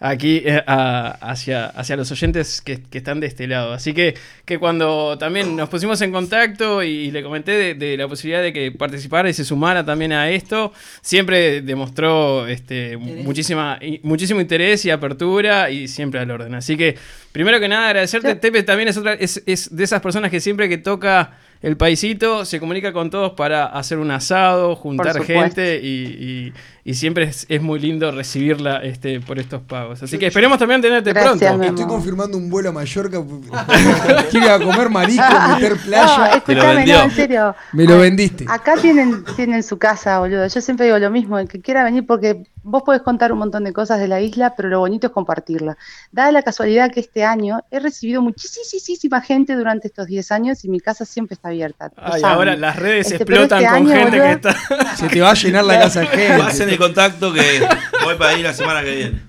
aquí 0.00 0.42
eh, 0.44 0.62
a- 0.66 1.10
hacia, 1.30 1.66
hacia 1.66 1.96
los 1.96 2.10
oyentes 2.12 2.60
que, 2.60 2.82
que 2.82 2.98
están 2.98 3.20
de 3.20 3.26
este 3.26 3.46
lado. 3.46 3.72
Así 3.72 3.92
que, 3.94 4.14
que 4.44 4.58
cuando 4.58 5.16
también 5.18 5.56
nos 5.56 5.68
pusimos 5.68 6.00
en 6.02 6.12
contacto 6.12 6.82
y, 6.82 7.10
le 7.10 7.22
comenté 7.22 7.52
de, 7.52 7.74
de 7.74 7.96
la 7.96 8.06
posibilidad 8.08 8.42
de 8.42 8.52
que 8.52 8.70
participara 8.72 9.28
y 9.28 9.34
se 9.34 9.44
sumara 9.44 9.84
también 9.84 10.12
a 10.12 10.30
esto, 10.30 10.72
siempre 11.00 11.62
demostró 11.62 12.46
este, 12.46 12.96
muchísima, 12.96 13.78
muchísimo 14.02 14.40
interés 14.40 14.84
y 14.84 14.90
apertura 14.90 15.70
y 15.70 15.88
siempre 15.88 16.20
al 16.20 16.30
orden. 16.30 16.54
Así 16.54 16.76
que, 16.76 16.96
primero 17.32 17.58
que 17.60 17.68
nada, 17.68 17.86
agradecerte. 17.88 18.34
Tepe 18.36 18.62
también 18.62 18.88
es, 18.88 18.96
otra, 18.96 19.14
es, 19.14 19.42
es 19.46 19.74
de 19.74 19.84
esas 19.84 20.00
personas 20.00 20.30
que 20.30 20.40
siempre 20.40 20.68
que 20.68 20.78
toca 20.78 21.38
el 21.60 21.76
paisito 21.76 22.44
se 22.44 22.60
comunica 22.60 22.92
con 22.92 23.10
todos 23.10 23.32
para 23.32 23.66
hacer 23.66 23.98
un 23.98 24.12
asado, 24.12 24.76
juntar 24.76 25.08
gente 25.24 25.80
y, 25.82 25.88
y- 25.88 26.52
y 26.88 26.94
siempre 26.94 27.24
es, 27.24 27.44
es 27.50 27.60
muy 27.60 27.78
lindo 27.78 28.10
recibirla 28.10 28.78
este, 28.78 29.20
por 29.20 29.38
estos 29.38 29.60
pagos. 29.60 30.02
Así 30.02 30.16
que 30.16 30.28
esperemos 30.28 30.58
también 30.58 30.80
tenerte 30.80 31.12
Gracias, 31.12 31.52
pronto. 31.52 31.66
Estoy 31.66 31.84
confirmando 31.86 32.38
un 32.38 32.48
vuelo 32.48 32.70
a 32.70 32.72
Mallorca. 32.72 33.18
Quiero 34.30 34.46
ir 34.46 34.52
a 34.52 34.58
comer 34.58 34.88
marisco, 34.88 35.22
meter 35.54 35.72
No, 35.72 35.82
playa. 35.84 36.26
escúchame, 36.36 36.74
vendió. 36.76 36.96
no, 36.96 37.04
en 37.04 37.10
serio. 37.10 37.54
Me 37.72 37.84
lo 37.84 37.96
Ah, 37.96 37.98
vendiste. 37.98 38.46
Acá 38.48 38.76
tienen, 38.80 39.22
tienen 39.36 39.62
su 39.62 39.76
casa, 39.78 40.18
boludo. 40.20 40.46
Yo 40.46 40.60
siempre 40.62 40.86
digo 40.86 40.98
lo 40.98 41.10
mismo, 41.10 41.38
el 41.38 41.46
que 41.46 41.60
quiera 41.60 41.84
venir, 41.84 42.06
porque 42.06 42.44
vos 42.62 42.82
podés 42.82 43.02
contar 43.02 43.32
un 43.32 43.38
montón 43.38 43.64
de 43.64 43.72
cosas 43.74 43.98
de 44.00 44.08
la 44.08 44.20
isla, 44.20 44.54
pero 44.56 44.68
lo 44.70 44.78
bonito 44.80 45.08
es 45.08 45.12
compartirla. 45.12 45.76
Dada 46.12 46.32
la 46.32 46.42
casualidad 46.42 46.90
que 46.90 47.00
este 47.00 47.22
año 47.24 47.60
he 47.70 47.80
recibido 47.80 48.22
muchísima 48.22 49.20
gente 49.20 49.54
durante 49.54 49.88
estos 49.88 50.06
10 50.06 50.32
años 50.32 50.64
y 50.64 50.68
mi 50.68 50.80
casa 50.80 51.04
siempre 51.04 51.34
está 51.34 51.48
abierta. 51.48 51.90
Ay, 51.96 52.22
ahora 52.24 52.56
las 52.56 52.76
redes 52.76 53.10
Este, 53.12 53.16
explotan 53.24 53.58
este 53.62 53.68
con 53.74 53.76
año, 53.92 53.94
gente 53.94 54.18
que 54.18 54.30
está. 54.32 54.96
Se 54.96 55.08
te 55.08 55.20
va 55.20 55.30
a 55.30 55.34
llenar 55.34 55.64
la 55.64 55.78
casa 55.80 56.06
gente. 56.06 56.77
El 56.78 56.84
contacto 56.84 57.32
que 57.32 57.66
voy 58.04 58.14
para 58.14 58.30
ahí 58.30 58.42
la 58.42 58.54
semana 58.54 58.82
que 58.84 58.94
viene. 58.94 59.22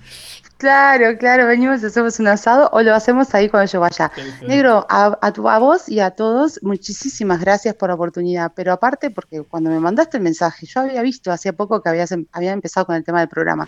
Claro, 0.56 1.16
claro, 1.18 1.46
venimos 1.46 1.82
y 1.82 1.86
hacemos 1.86 2.20
un 2.20 2.28
asado 2.28 2.68
o 2.72 2.80
lo 2.82 2.94
hacemos 2.94 3.34
ahí 3.34 3.48
cuando 3.48 3.72
yo 3.72 3.80
vaya. 3.80 4.12
Negro, 4.46 4.86
a, 4.88 5.18
a, 5.20 5.32
tu, 5.32 5.48
a 5.48 5.58
vos 5.58 5.88
y 5.88 5.98
a 6.00 6.10
todos, 6.10 6.60
muchísimas 6.62 7.40
gracias 7.40 7.74
por 7.74 7.88
la 7.88 7.94
oportunidad. 7.96 8.52
Pero 8.54 8.72
aparte, 8.72 9.10
porque 9.10 9.42
cuando 9.42 9.70
me 9.70 9.80
mandaste 9.80 10.18
el 10.18 10.22
mensaje, 10.22 10.66
yo 10.66 10.80
había 10.82 11.02
visto 11.02 11.32
hace 11.32 11.52
poco 11.52 11.82
que 11.82 11.88
habías, 11.88 12.12
em- 12.12 12.26
había 12.30 12.52
empezado 12.52 12.86
con 12.86 12.94
el 12.94 13.02
tema 13.02 13.20
del 13.20 13.28
programa. 13.28 13.66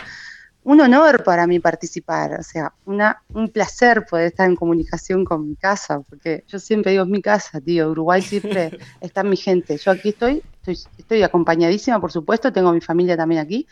Un 0.64 0.80
honor 0.80 1.24
para 1.24 1.46
mí 1.48 1.58
participar, 1.58 2.38
o 2.38 2.42
sea, 2.44 2.72
una, 2.84 3.20
un 3.34 3.48
placer 3.48 4.04
poder 4.08 4.28
estar 4.28 4.48
en 4.48 4.54
comunicación 4.54 5.24
con 5.24 5.48
mi 5.48 5.56
casa, 5.56 6.00
porque 6.00 6.44
yo 6.46 6.60
siempre 6.60 6.92
digo, 6.92 7.02
es 7.02 7.10
mi 7.10 7.20
casa, 7.20 7.60
tío, 7.60 7.90
Uruguay 7.90 8.22
siempre 8.22 8.78
está 9.00 9.24
mi 9.24 9.36
gente. 9.36 9.76
Yo 9.76 9.90
aquí 9.90 10.10
estoy, 10.10 10.40
estoy, 10.60 10.78
estoy 10.98 11.22
acompañadísima, 11.24 12.00
por 12.00 12.12
supuesto, 12.12 12.52
tengo 12.52 12.72
mi 12.72 12.80
familia 12.80 13.16
también 13.16 13.40
aquí, 13.40 13.66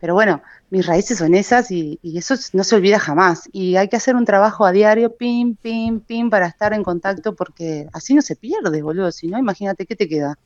pero 0.00 0.12
bueno, 0.12 0.42
mis 0.68 0.86
raíces 0.86 1.16
son 1.16 1.34
esas 1.34 1.70
y, 1.70 1.98
y 2.02 2.18
eso 2.18 2.34
no 2.52 2.62
se 2.62 2.76
olvida 2.76 2.98
jamás. 2.98 3.48
Y 3.50 3.76
hay 3.76 3.88
que 3.88 3.96
hacer 3.96 4.14
un 4.14 4.26
trabajo 4.26 4.66
a 4.66 4.72
diario, 4.72 5.16
pim, 5.16 5.56
pim, 5.56 6.00
pim, 6.00 6.28
para 6.28 6.46
estar 6.46 6.74
en 6.74 6.82
contacto, 6.82 7.34
porque 7.34 7.88
así 7.94 8.12
no 8.12 8.20
se 8.20 8.36
pierde, 8.36 8.82
boludo. 8.82 9.10
Si 9.12 9.28
no, 9.28 9.38
imagínate 9.38 9.86
qué 9.86 9.96
te 9.96 10.08
queda. 10.08 10.38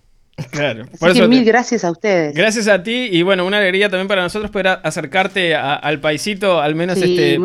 Claro. 0.50 0.82
Así 0.84 0.96
Por 0.98 1.08
que 1.12 1.18
eso 1.18 1.22
te- 1.22 1.28
mil 1.28 1.44
gracias 1.44 1.84
a 1.84 1.90
ustedes. 1.90 2.34
Gracias 2.34 2.68
a 2.68 2.82
ti 2.82 3.08
y 3.10 3.22
bueno, 3.22 3.44
una 3.44 3.58
alegría 3.58 3.88
también 3.88 4.06
para 4.08 4.22
nosotros 4.22 4.50
poder 4.50 4.78
acercarte 4.82 5.54
a- 5.54 5.74
al 5.74 6.00
paisito, 6.00 6.60
al 6.60 6.74
menos 6.74 6.98
Sí, 6.98 7.16
este, 7.18 7.38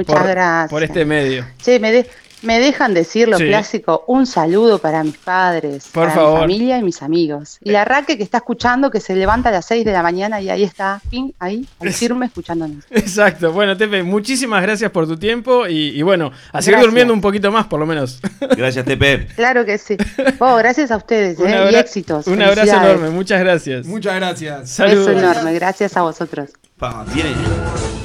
por, 0.70 0.84
este 0.84 1.04
medio. 1.06 1.46
Che, 1.64 1.80
me, 1.80 1.92
de- 1.92 2.06
me 2.44 2.60
dejan 2.60 2.94
decir 2.94 3.28
lo 3.28 3.38
Sí. 3.38 3.46
clásico, 3.48 4.04
un 4.08 4.26
saludo 4.28 4.78
para 4.80 5.04
mis 5.04 5.18
padres, 5.18 5.88
Por 5.92 6.04
para 6.06 6.16
favor. 6.16 6.34
mi 6.34 6.40
familia 6.42 6.78
y 6.78 6.84
mis 6.84 7.02
amigos. 7.02 7.58
Y 7.62 7.72
la 7.72 7.84
Raque 7.86 8.18
que 8.18 8.24
está 8.24 8.38
escuchando, 8.38 8.92
que 8.92 9.00
se 9.00 9.16
levanta 9.16 9.50
a 9.50 9.52
las 9.52 9.66
6 9.66 9.84
de 9.86 9.92
la 9.92 10.04
mañana 10.04 10.40
y 10.42 10.50
ahí 10.50 10.64
está, 10.64 11.02
ping, 11.10 11.32
ahí, 11.40 11.66
al 11.80 11.92
firme, 11.94 12.28
escuchándonos. 12.28 12.84
Exacto. 12.92 13.52
Bueno, 13.52 13.76
Tepe, 13.76 14.04
muchísimas 14.04 14.62
gracias 14.62 14.92
por 14.92 15.08
tu 15.08 15.18
tiempo 15.18 15.68
y, 15.68 15.90
y 15.98 16.02
bueno, 16.04 16.28
a 16.52 16.62
seguir 16.62 16.74
Gracias. 16.76 16.82
durmiendo 16.86 17.14
un 17.14 17.22
poquito 17.22 17.52
más 17.52 17.66
por 17.68 17.80
lo 17.80 17.86
menos. 17.86 18.20
Gracias, 18.56 18.86
Tepe. 18.86 19.28
Claro 19.36 19.66
que 19.66 19.78
sí. 19.78 19.98
Oh, 20.40 20.56
gracias 20.58 20.92
a 20.92 20.98
ustedes, 20.98 21.40
eh, 21.40 21.70
y 21.72 21.76
éxitos. 21.76 22.28
Un 22.28 22.42
abrazo 22.42 22.76
enorme, 22.76 23.10
muchas 23.10 23.40
gracias. 23.40 23.86
Muchas 23.86 24.16
gracias. 24.16 24.60
Beso 24.62 24.76
Saludos. 24.76 25.08
enorme, 25.10 25.54
gracias 25.54 25.96
a 25.98 26.02
vosotros. 26.04 26.50
Pa. 26.78 27.06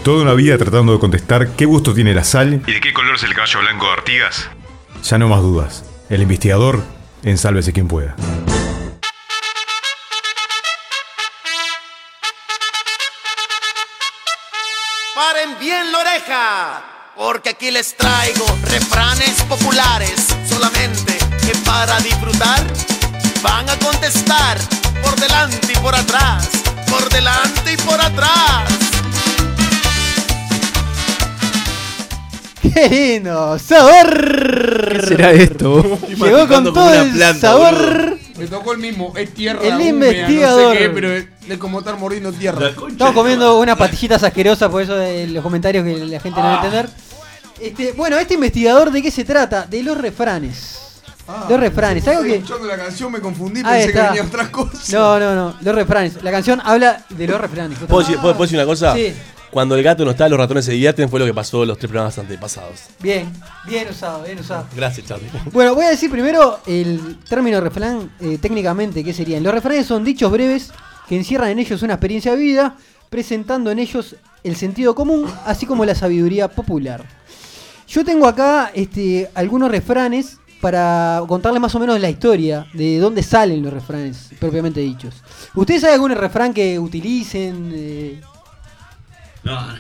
Toda 0.04 0.22
una 0.22 0.34
vida 0.34 0.58
tratando 0.58 0.92
de 0.92 0.98
contestar 0.98 1.48
qué 1.56 1.64
gusto 1.64 1.94
tiene 1.94 2.14
la 2.14 2.22
sal 2.22 2.62
y 2.66 2.72
de 2.72 2.80
qué 2.80 2.92
color 2.92 3.16
es 3.16 3.22
el 3.22 3.34
caballo 3.34 3.60
blanco 3.60 3.86
de 3.86 3.92
Artigas. 3.92 4.48
Ya 5.02 5.18
no 5.18 5.28
más 5.28 5.40
dudas. 5.40 5.84
El 6.10 6.22
investigador 6.22 6.82
en 7.22 7.38
Sálvese 7.38 7.72
quien 7.72 7.88
pueda. 7.88 8.14
Paren 15.14 15.58
bien 15.58 15.90
la 15.90 15.98
oreja, 15.98 16.84
porque 17.16 17.50
aquí 17.50 17.70
les 17.70 17.96
traigo 17.96 18.46
refranes 18.64 19.42
populares 19.48 20.28
solamente 20.48 21.18
que 21.44 21.54
para 21.64 21.98
disfrutar 22.00 22.64
van 23.42 23.68
a 23.68 23.76
contestar 23.78 24.58
por 25.02 25.16
delante 25.16 25.72
y 25.72 25.76
por 25.78 25.94
atrás, 25.94 26.57
por 26.90 27.08
delante 27.10 27.72
y 27.72 27.76
por 27.78 28.00
atrás. 28.00 28.68
¡Qué 32.62 32.88
lindo! 32.88 33.58
¡Sabor! 33.58 34.98
¿Qué 35.00 35.06
será 35.06 35.32
esto? 35.32 35.82
Llegó 36.08 36.46
con 36.48 36.64
todo 36.72 36.92
el 36.94 37.10
planta, 37.10 37.40
sabor. 37.40 37.74
boludo. 37.74 38.18
Me 38.38 38.46
tocó 38.46 38.72
el 38.72 38.78
mismo. 38.78 39.12
Es 39.16 39.34
tierra. 39.34 39.60
El 39.62 39.74
húmeda, 39.74 39.88
investigador. 40.12 40.62
No 40.68 40.72
sé 40.72 40.78
qué, 40.78 40.90
pero 40.90 41.12
es 41.12 41.26
es 41.48 41.58
como 41.58 41.78
estar 41.80 41.98
mordiendo 41.98 42.32
tierra. 42.32 42.68
Estamos 42.68 43.14
comiendo 43.14 43.58
unas 43.58 43.76
patillitas 43.76 44.22
asquerosas, 44.22 44.70
por 44.70 44.82
eso 44.82 44.94
de 44.96 45.26
los 45.28 45.42
comentarios 45.42 45.84
que 45.84 45.96
la 46.04 46.20
gente 46.20 46.38
no 46.40 46.46
Ah. 46.46 46.50
va 46.56 46.62
a 46.62 46.64
entender. 46.66 46.88
Este, 47.60 47.92
bueno, 47.92 48.16
este 48.18 48.34
investigador, 48.34 48.92
¿de 48.92 49.02
qué 49.02 49.10
se 49.10 49.24
trata? 49.24 49.66
De 49.66 49.82
los 49.82 49.96
refranes. 49.98 50.78
Los 51.48 51.60
refranes, 51.60 52.06
algo 52.08 52.20
Estoy 52.22 52.30
que. 52.32 52.36
escuchando 52.38 52.66
la 52.66 52.76
canción, 52.76 53.12
me 53.12 53.20
confundí, 53.20 53.60
Ahí 53.60 53.64
pensé 53.64 53.92
que 53.92 53.98
está. 53.98 54.06
venía 54.10 54.22
otras 54.24 54.48
cosas. 54.48 54.90
No, 54.92 55.18
no, 55.18 55.34
no, 55.34 55.54
los 55.60 55.74
refranes. 55.74 56.22
La 56.22 56.30
canción 56.30 56.60
habla 56.64 57.04
de 57.10 57.26
los 57.26 57.40
refranes. 57.40 57.78
¿Puedo 57.80 58.00
decir, 58.00 58.16
puedo- 58.18 58.32
puedo 58.34 58.42
decir 58.44 58.58
una 58.58 58.66
cosa? 58.66 58.94
Sí. 58.94 59.12
Cuando 59.50 59.74
el 59.76 59.82
gato 59.82 60.04
no 60.04 60.10
está, 60.10 60.28
los 60.28 60.38
ratones 60.38 60.66
se 60.66 60.72
divierten, 60.72 61.08
fue 61.08 61.18
lo 61.20 61.24
que 61.26 61.32
pasó 61.32 61.64
los 61.64 61.78
tres 61.78 61.88
programas 61.88 62.18
antepasados. 62.18 62.80
Bien, 63.00 63.32
bien 63.66 63.88
usado, 63.88 64.22
bien 64.24 64.38
usado. 64.38 64.66
Gracias, 64.76 65.06
Charlie. 65.06 65.28
Bueno, 65.52 65.74
voy 65.74 65.86
a 65.86 65.88
decir 65.90 66.10
primero 66.10 66.60
el 66.66 67.18
término 67.28 67.58
refrán 67.60 68.10
eh, 68.20 68.36
técnicamente, 68.40 69.02
¿qué 69.02 69.14
serían? 69.14 69.42
Los 69.42 69.54
refranes 69.54 69.86
son 69.86 70.04
dichos 70.04 70.30
breves 70.30 70.70
que 71.08 71.16
encierran 71.16 71.48
en 71.48 71.60
ellos 71.60 71.80
una 71.82 71.94
experiencia 71.94 72.32
de 72.32 72.36
vida, 72.38 72.76
presentando 73.08 73.70
en 73.70 73.78
ellos 73.78 74.16
el 74.44 74.54
sentido 74.54 74.94
común, 74.94 75.24
así 75.46 75.64
como 75.64 75.86
la 75.86 75.94
sabiduría 75.94 76.48
popular. 76.48 77.02
Yo 77.88 78.04
tengo 78.04 78.26
acá 78.28 78.70
este, 78.74 79.30
algunos 79.34 79.70
refranes 79.70 80.36
para 80.60 81.22
contarles 81.26 81.60
más 81.60 81.74
o 81.74 81.78
menos 81.78 82.00
la 82.00 82.10
historia 82.10 82.66
de 82.74 82.98
dónde 82.98 83.22
salen 83.22 83.62
los 83.62 83.72
refranes 83.72 84.30
propiamente 84.38 84.80
dichos. 84.80 85.14
¿Ustedes 85.54 85.80
saben 85.82 85.94
algún 85.94 86.10
refrán 86.12 86.52
que 86.52 86.78
utilicen? 86.78 87.70
eh, 87.74 88.20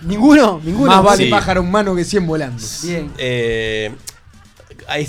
¿Ninguno? 0.02 0.60
¿Ninguno? 0.64 0.90
Más 0.90 1.02
vale 1.04 1.24
Sí. 1.24 1.30
pájaro 1.30 1.60
humano 1.62 1.94
que 1.94 2.04
100 2.04 2.26
volando. 2.26 2.62
Bien. 2.82 3.10
Eh, 3.18 3.94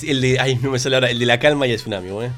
el 0.03 0.21
de, 0.21 0.39
ay, 0.39 0.55
no 0.61 0.71
me 0.71 0.79
sale 0.79 0.95
ahora, 0.95 1.09
el 1.09 1.19
de 1.19 1.25
la 1.25 1.39
calma 1.39 1.65
y 1.67 1.71
el 1.71 1.77
tsunami, 1.77 2.09
¿eh? 2.25 2.31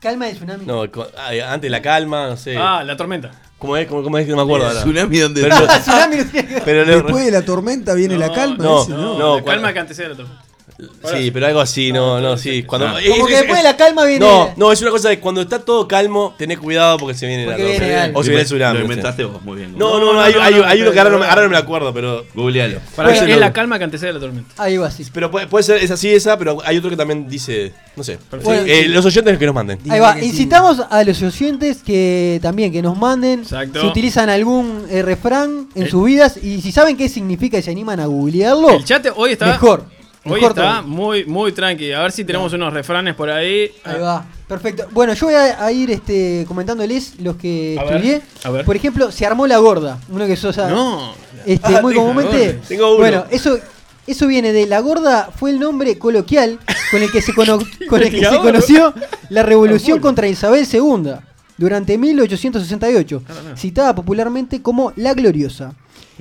Calma 0.00 0.26
de 0.26 0.34
tsunami. 0.34 0.66
No, 0.66 0.82
antes 0.82 1.62
de 1.62 1.70
la 1.70 1.82
calma, 1.82 2.28
no 2.28 2.36
sé. 2.36 2.56
Ah, 2.56 2.84
la 2.84 2.96
tormenta. 2.96 3.30
¿Cómo 3.58 3.76
es? 3.76 3.86
¿Cómo, 3.88 4.02
cómo 4.02 4.18
es 4.18 4.26
que 4.26 4.30
no 4.32 4.36
me 4.36 4.42
acuerdo 4.42 4.66
ahora? 4.68 4.80
¿Tsunami 4.82 5.18
dónde 5.18 5.40
Pero, 5.42 5.56
está? 5.60 5.80
Tsunami 5.80 6.16
no 6.16 6.24
tiene 6.26 6.48
que 6.48 6.54
ver. 6.54 6.62
pero 6.64 6.84
no- 6.84 6.92
Después 6.92 7.24
de 7.24 7.30
la 7.32 7.42
tormenta 7.42 7.94
viene 7.94 8.18
la 8.18 8.30
calma. 8.32 8.62
no, 8.62 8.82
ese, 8.82 8.92
no, 8.92 9.36
la 9.38 9.44
calma 9.44 9.72
que 9.72 9.78
antecede 9.80 10.06
a 10.06 10.08
la 10.10 10.16
tormenta. 10.16 10.43
Sí, 10.76 11.30
pero 11.30 11.46
algo 11.46 11.60
así, 11.60 11.92
no, 11.92 12.20
no, 12.20 12.36
sí. 12.36 12.64
Cuando, 12.64 12.98
es- 12.98 13.08
Como 13.10 13.26
que 13.26 13.34
es- 13.34 13.38
después 13.40 13.58
es- 13.58 13.64
de 13.64 13.70
la 13.70 13.76
calma 13.76 14.04
viene. 14.04 14.26
No, 14.26 14.52
no, 14.56 14.72
es 14.72 14.82
una 14.82 14.90
cosa 14.90 15.08
de 15.08 15.20
cuando 15.20 15.40
está 15.42 15.60
todo 15.60 15.86
calmo, 15.86 16.34
tenés 16.36 16.58
cuidado 16.58 16.98
porque 16.98 17.14
se 17.16 17.26
viene 17.28 17.44
Porque 17.44 17.62
la 17.62 17.68
viene 17.68 17.94
algo. 17.96 18.18
O 18.18 18.22
se 18.24 18.30
viene 18.30 18.44
tsunami. 18.44 18.78
Lo 18.78 18.84
inventaste 18.84 19.24
vos, 19.24 19.40
muy 19.42 19.56
bien. 19.58 19.78
No, 19.78 20.00
no, 20.00 20.06
no, 20.06 20.12
No, 20.14 20.20
hay, 20.20 20.34
no, 20.34 20.42
hay, 20.42 20.54
no, 20.54 20.64
hay 20.64 20.82
uno 20.82 20.90
que 20.90 20.98
ahora 20.98 21.10
no, 21.10 21.18
me- 21.18 21.26
ahora 21.26 21.42
no 21.44 21.48
me 21.50 21.56
acuerdo, 21.56 21.94
pero. 21.94 22.24
Googlealo. 22.34 22.80
Para 22.96 23.10
Bueno, 23.10 23.26
es 23.26 23.38
la 23.38 23.52
calma 23.52 23.78
que 23.78 23.84
antecede 23.84 24.12
la 24.12 24.18
tormenta. 24.20 24.52
Ahí 24.62 24.76
va, 24.76 24.90
sí. 24.90 25.06
Pero 25.12 25.30
puede, 25.30 25.46
puede 25.46 25.62
ser, 25.62 25.76
es 25.82 25.90
así 25.92 26.12
esa, 26.12 26.36
pero 26.38 26.58
hay 26.64 26.76
otro 26.78 26.90
que 26.90 26.96
también 26.96 27.28
dice. 27.28 27.72
No 27.94 28.02
sé. 28.02 28.18
Bueno, 28.42 28.62
Eh, 28.66 28.88
los 28.88 29.04
oyentes 29.06 29.38
que 29.38 29.46
nos 29.46 29.54
manden. 29.54 29.78
Ahí 29.88 30.00
va, 30.00 30.20
incitamos 30.20 30.80
a 30.90 31.04
los 31.04 31.22
oyentes 31.22 31.82
que 31.84 32.40
también 32.42 32.72
que 32.72 32.82
nos 32.82 32.98
manden 32.98 33.40
Exacto. 33.42 33.80
si 33.80 33.86
utilizan 33.86 34.28
algún 34.28 34.86
eh, 34.90 35.02
refrán 35.02 35.68
en 35.76 35.84
El- 35.84 35.90
sus 35.90 36.04
vidas 36.04 36.36
y 36.42 36.60
si 36.60 36.72
saben 36.72 36.96
qué 36.96 37.08
significa 37.08 37.58
y 37.58 37.62
se 37.62 37.70
animan 37.70 38.00
a 38.00 38.06
googlearlo, 38.06 38.70
El 38.70 38.84
chat 38.84 39.06
hoy 39.14 39.32
está. 39.32 39.46
mejor. 39.46 39.84
Hoy 40.26 40.42
está 40.44 40.82
muy, 40.82 41.24
muy 41.26 41.52
tranqui. 41.52 41.92
A 41.92 42.00
ver 42.02 42.12
si 42.12 42.24
tenemos 42.24 42.52
unos 42.52 42.72
refranes 42.72 43.14
por 43.14 43.28
ahí. 43.30 43.70
Ahí 43.84 44.00
va, 44.00 44.24
perfecto. 44.48 44.86
Bueno, 44.92 45.12
yo 45.14 45.26
voy 45.26 45.34
a, 45.34 45.62
a 45.64 45.70
ir 45.72 45.90
este, 45.90 46.44
comentándoles 46.48 47.20
los 47.20 47.36
que 47.36 47.76
A 47.78 47.84
ver, 47.84 47.94
estudié. 47.96 48.22
a 48.44 48.50
ver. 48.50 48.64
Por 48.64 48.74
ejemplo, 48.76 49.10
se 49.12 49.26
armó 49.26 49.46
la 49.46 49.58
gorda, 49.58 49.98
uno 50.08 50.26
que 50.26 50.36
sos 50.36 50.56
No. 50.56 51.14
este, 51.44 51.76
Ah, 51.76 51.80
muy 51.82 51.94
tengo- 51.94 52.06
comúnmente. 52.06 52.60
tengo 52.66 52.88
uno. 52.90 52.98
Bueno, 52.98 53.24
eso, 53.30 53.58
eso 54.06 54.26
viene 54.26 54.52
de 54.52 54.66
la 54.66 54.80
gorda, 54.80 55.30
fue 55.36 55.50
el 55.50 55.60
nombre 55.60 55.98
coloquial 55.98 56.58
con 56.90 57.02
el 57.02 57.10
que 57.12 57.20
se, 57.20 57.32
cono- 57.34 57.58
con 57.88 58.02
el 58.02 58.10
que 58.10 58.24
se 58.24 58.38
conoció 58.38 58.94
la 59.28 59.42
revolución 59.42 60.00
contra 60.00 60.26
Isabel 60.26 60.66
II 60.72 61.12
durante 61.58 61.98
1868, 61.98 63.22
citada 63.56 63.94
popularmente 63.94 64.62
como 64.62 64.92
la 64.96 65.12
Gloriosa. 65.14 65.74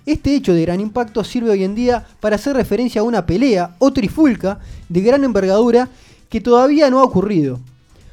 Este 0.06 0.36
hecho 0.36 0.54
de 0.54 0.62
gran 0.64 0.80
impacto 0.80 1.24
sirve 1.24 1.52
hoy 1.52 1.64
en 1.64 1.76
día 1.76 2.06
para 2.20 2.36
hacer 2.36 2.56
referencia 2.56 3.02
a 3.02 3.04
una 3.04 3.26
pelea 3.26 3.76
o 3.80 3.94
trifulca 3.94 4.60
de 4.90 5.02
gran 5.02 5.24
envergadura 5.24 5.90
que 6.30 6.42
todavía 6.42 6.90
no 6.90 7.00
ha 7.00 7.04
ocurrido, 7.04 7.60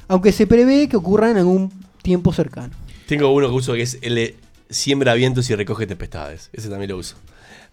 aunque 0.07 0.31
se 0.31 0.47
prevé 0.47 0.87
que 0.87 0.97
ocurra 0.97 1.31
en 1.31 1.37
algún 1.37 1.71
tiempo 2.01 2.31
cercano. 2.33 2.73
Tengo 3.07 3.33
uno 3.33 3.49
que 3.49 3.55
uso 3.55 3.73
que 3.73 3.81
es 3.81 3.97
el 4.01 4.15
de 4.15 4.35
siembra 4.69 5.13
vientos 5.15 5.49
y 5.49 5.55
recoge 5.55 5.85
tempestades. 5.87 6.49
Ese 6.53 6.69
también 6.69 6.91
lo 6.91 6.97
uso. 6.97 7.15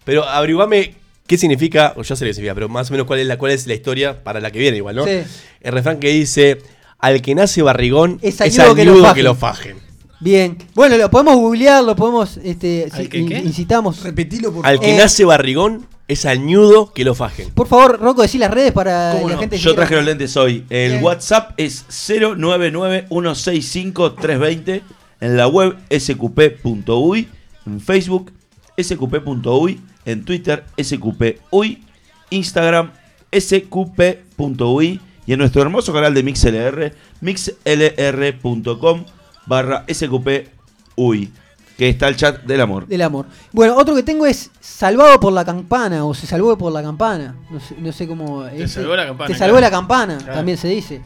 Pero 0.03 0.23
averiguame 0.27 0.95
qué 1.27 1.37
significa, 1.37 1.93
o 1.95 2.01
ya 2.01 2.15
sé 2.15 2.25
lo 2.25 2.33
significa, 2.33 2.55
pero 2.55 2.67
más 2.67 2.89
o 2.89 2.93
menos 2.93 3.07
cuál 3.07 3.19
es 3.19 3.27
la, 3.27 3.37
cuál 3.37 3.51
es 3.51 3.67
la 3.67 3.73
historia 3.73 4.23
para 4.23 4.39
la 4.39 4.51
que 4.51 4.59
viene 4.59 4.77
igual, 4.77 4.95
¿no? 4.95 5.05
Sí. 5.05 5.21
El 5.61 5.71
refrán 5.71 5.99
que 5.99 6.09
dice, 6.09 6.61
al 6.97 7.21
que 7.21 7.35
nace 7.35 7.61
barrigón 7.61 8.19
Es 8.21 8.41
es, 8.41 8.59
al 8.59 8.75
que 8.75 8.85
lo 8.85 8.97
fajen". 8.97 9.15
que 9.15 9.23
lo 9.23 9.35
fajen. 9.35 9.88
Bien, 10.21 10.57
bueno, 10.75 10.97
lo 10.97 11.09
podemos 11.09 11.37
googlear, 11.37 11.81
lo 11.83 11.95
podemos, 11.95 12.35
este, 12.43 12.89
¿Al 12.91 13.03
si- 13.03 13.07
que 13.07 13.19
in- 13.19 13.29
qué? 13.29 13.37
incitamos. 13.39 14.03
Repetilo 14.03 14.51
por 14.51 14.67
Al 14.67 14.77
que 14.79 14.93
Eh. 14.93 14.97
nace 14.97 15.23
barrigón 15.23 15.85
es 16.09 16.25
al 16.25 16.45
nudo 16.45 16.91
que 16.93 17.05
lo 17.05 17.15
fajen. 17.15 17.51
Por 17.51 17.67
favor, 17.67 17.99
Rocco, 18.01 18.21
decí 18.23 18.37
las 18.37 18.51
redes 18.51 18.73
para 18.73 19.11
¿Cómo 19.13 19.29
la 19.29 19.35
no? 19.35 19.39
gente 19.39 19.55
que 19.55 19.61
Yo 19.61 19.69
quiera- 19.71 19.83
traje 19.87 19.95
los 19.95 20.03
lentes 20.05 20.35
hoy. 20.35 20.65
El 20.69 20.91
Bien. 20.93 21.03
WhatsApp 21.03 21.53
es 21.57 21.85
099165320. 21.87 24.81
En 25.21 25.37
la 25.37 25.47
web 25.47 25.77
sqp.uy. 25.89 27.27
En 27.65 27.79
Facebook 27.81 28.31
sqp.uy. 28.77 29.79
En 30.05 30.23
Twitter 30.25 30.63
sqp.uy. 30.77 31.83
Instagram 32.29 32.91
sqp.uy. 33.31 34.99
Y 35.27 35.33
en 35.33 35.39
nuestro 35.39 35.61
hermoso 35.61 35.93
canal 35.93 36.13
de 36.13 36.23
MixLR, 36.23 36.93
mixlr.com 37.21 39.05
barra 39.49 39.83
sqp.uy. 39.89 41.31
Que 41.77 41.87
está 41.89 42.09
el 42.09 42.17
chat 42.17 42.43
del 42.43 42.59
amor. 42.59 42.87
Del 42.87 43.01
amor. 43.01 43.25
Bueno, 43.53 43.75
otro 43.77 43.95
que 43.95 44.03
tengo 44.03 44.25
es 44.25 44.51
salvado 44.59 45.17
por 45.19 45.31
la 45.31 45.45
campana 45.45 46.03
o 46.05 46.13
se 46.13 46.27
salvó 46.27 46.57
por 46.57 46.73
la 46.73 46.81
campana. 46.83 47.35
No 47.49 47.59
sé, 47.61 47.75
no 47.79 47.91
sé 47.93 48.05
cómo. 48.05 48.43
Te 48.43 48.67
salvó 48.67 48.95
la 48.97 49.05
campana, 49.07 49.27
Te 49.29 49.33
salvó 49.35 49.57
claro. 49.57 49.61
la 49.61 49.71
campana, 49.71 50.17
Claro. 50.17 50.33
también 50.33 50.57
se 50.57 50.67
dice. 50.67 51.01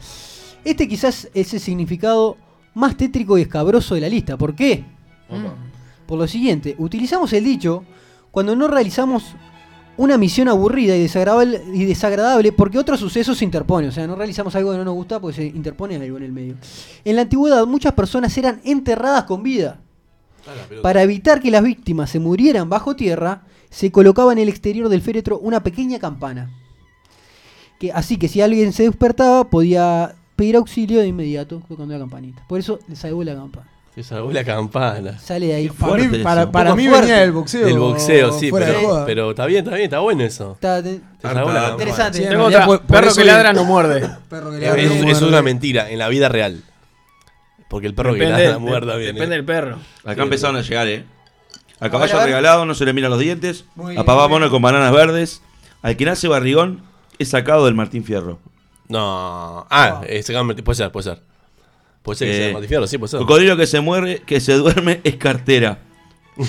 Este 0.64 0.88
quizás 0.88 1.28
es 1.32 1.54
el 1.54 1.60
significado 1.60 2.36
más 2.74 2.96
tétrico 2.96 3.38
y 3.38 3.42
escabroso 3.42 3.94
de 3.94 4.00
la 4.00 4.08
lista. 4.08 4.36
¿Por 4.36 4.54
qué? 4.56 4.84
Por 6.06 6.18
lo 6.18 6.26
siguiente, 6.26 6.74
utilizamos 6.78 7.32
el 7.32 7.44
dicho 7.44 7.84
cuando 8.32 8.56
no 8.56 8.66
realizamos 8.66 9.22
una 9.96 10.18
misión 10.18 10.48
aburrida 10.48 10.96
y 10.96 11.02
desagradable, 11.02 11.62
y 11.72 11.84
desagradable 11.84 12.52
porque 12.52 12.78
otro 12.78 12.96
suceso 12.96 13.34
se 13.34 13.44
interpone. 13.44 13.88
O 13.88 13.92
sea, 13.92 14.06
no 14.06 14.16
realizamos 14.16 14.54
algo 14.54 14.72
que 14.72 14.78
no 14.78 14.84
nos 14.84 14.94
gusta 14.94 15.20
porque 15.20 15.36
se 15.36 15.46
interpone 15.46 15.96
algo 15.96 16.16
en 16.16 16.22
el 16.22 16.32
medio. 16.32 16.56
En 17.04 17.16
la 17.16 17.22
antigüedad 17.22 17.66
muchas 17.66 17.92
personas 17.92 18.36
eran 18.36 18.60
enterradas 18.64 19.24
con 19.24 19.42
vida. 19.42 19.80
Para 20.82 21.02
evitar 21.02 21.40
que 21.40 21.50
las 21.50 21.62
víctimas 21.62 22.10
se 22.10 22.20
murieran 22.20 22.68
bajo 22.68 22.96
tierra, 22.96 23.44
se 23.70 23.90
colocaba 23.90 24.32
en 24.32 24.38
el 24.38 24.48
exterior 24.48 24.88
del 24.88 25.00
féretro 25.00 25.38
una 25.38 25.62
pequeña 25.62 25.98
campana. 25.98 26.50
Que, 27.78 27.92
así 27.92 28.18
que 28.18 28.28
si 28.28 28.40
alguien 28.40 28.72
se 28.72 28.84
despertaba, 28.84 29.48
podía 29.48 30.14
pedir 30.36 30.56
auxilio 30.56 31.00
de 31.00 31.06
inmediato 31.06 31.62
tocando 31.66 31.94
la 31.94 32.00
campanita. 32.00 32.44
Por 32.46 32.60
eso 32.60 32.78
le 32.88 32.96
salvó 32.96 33.24
la 33.24 33.34
campana. 33.34 33.73
Se 33.94 34.02
salvó 34.02 34.32
la 34.32 34.42
campana. 34.42 35.18
Sale 35.20 35.46
de 35.46 35.54
ahí. 35.54 35.68
Para 35.68 35.94
mí, 35.94 36.00
Fuerte 36.02 36.18
para, 36.24 36.50
para 36.50 36.74
mí 36.74 36.88
venía 36.88 37.18
del 37.18 37.30
boxeo. 37.30 37.64
Del 37.66 37.78
boxeo, 37.78 38.32
sí, 38.32 38.50
pero, 39.06 39.30
está 39.30 39.46
bien, 39.46 39.64
está 39.64 39.70
bien, 39.76 39.84
está 39.84 39.98
bueno 40.00 40.24
eso. 40.24 40.52
Está 40.54 40.82
salvó 40.82 40.98
la 41.22 41.32
campana. 41.44 41.68
interesante. 41.70 42.18
Sí, 42.18 42.24
en 42.24 42.30
Tengo 42.30 42.48
realidad, 42.48 42.62
otra. 42.62 42.66
por- 42.66 42.86
por 42.86 43.00
perro 43.00 43.14
que 43.14 43.24
ladra 43.24 43.52
no 43.52 43.64
muerde. 43.64 44.10
Perro 44.28 44.50
que 44.50 44.56
Es, 45.10 45.20
una 45.20 45.28
muerde. 45.30 45.42
mentira, 45.42 45.90
en 45.90 45.98
la 46.00 46.08
vida 46.08 46.28
real. 46.28 46.62
Porque 47.68 47.86
el 47.86 47.94
perro 47.94 48.14
que 48.14 48.20
Depende, 48.20 48.44
ladra 48.44 48.58
muerda 48.58 48.92
de- 48.94 48.98
bien. 48.98 49.14
depende 49.14 49.34
eh. 49.36 49.38
del 49.38 49.46
perro. 49.46 49.78
Acá 50.04 50.22
empezaron 50.24 50.56
a 50.56 50.62
llegar, 50.62 50.88
¿eh? 50.88 51.04
A 51.80 51.86
A 51.86 51.90
caballo 51.90 52.24
regalado 52.24 52.66
no 52.66 52.74
se 52.74 52.84
le 52.84 52.92
miran 52.92 53.10
los 53.10 53.20
dientes. 53.20 53.64
Muy 53.76 53.96
a 53.96 54.04
papá 54.04 54.26
mono 54.26 54.50
con 54.50 54.60
bananas 54.60 54.92
verdes. 54.92 55.40
Al 55.82 55.96
que 55.96 56.04
nace 56.04 56.26
barrigón 56.28 56.82
es 57.20 57.28
sacado 57.28 57.64
del 57.66 57.74
Martín 57.74 58.02
Fierro. 58.04 58.38
No. 58.88 59.66
Ah, 59.70 60.02
ese 60.08 60.32
cambio- 60.32 60.56
puede 60.64 60.76
ser, 60.76 60.90
puede 60.90 61.04
ser. 61.04 61.22
Puede 62.04 62.18
ser 62.18 62.28
que 62.28 62.50
Eh, 62.50 62.52
sea 62.52 62.68
Fierro, 62.68 62.86
sí, 62.86 62.98
puede 62.98 63.10
ser. 63.10 63.18
Cocodrilo 63.18 63.56
que 63.56 63.66
se 63.66 63.80
muere, 63.80 64.20
que 64.24 64.38
se 64.38 64.52
duerme 64.52 65.00
es 65.02 65.16
cartera. 65.16 65.78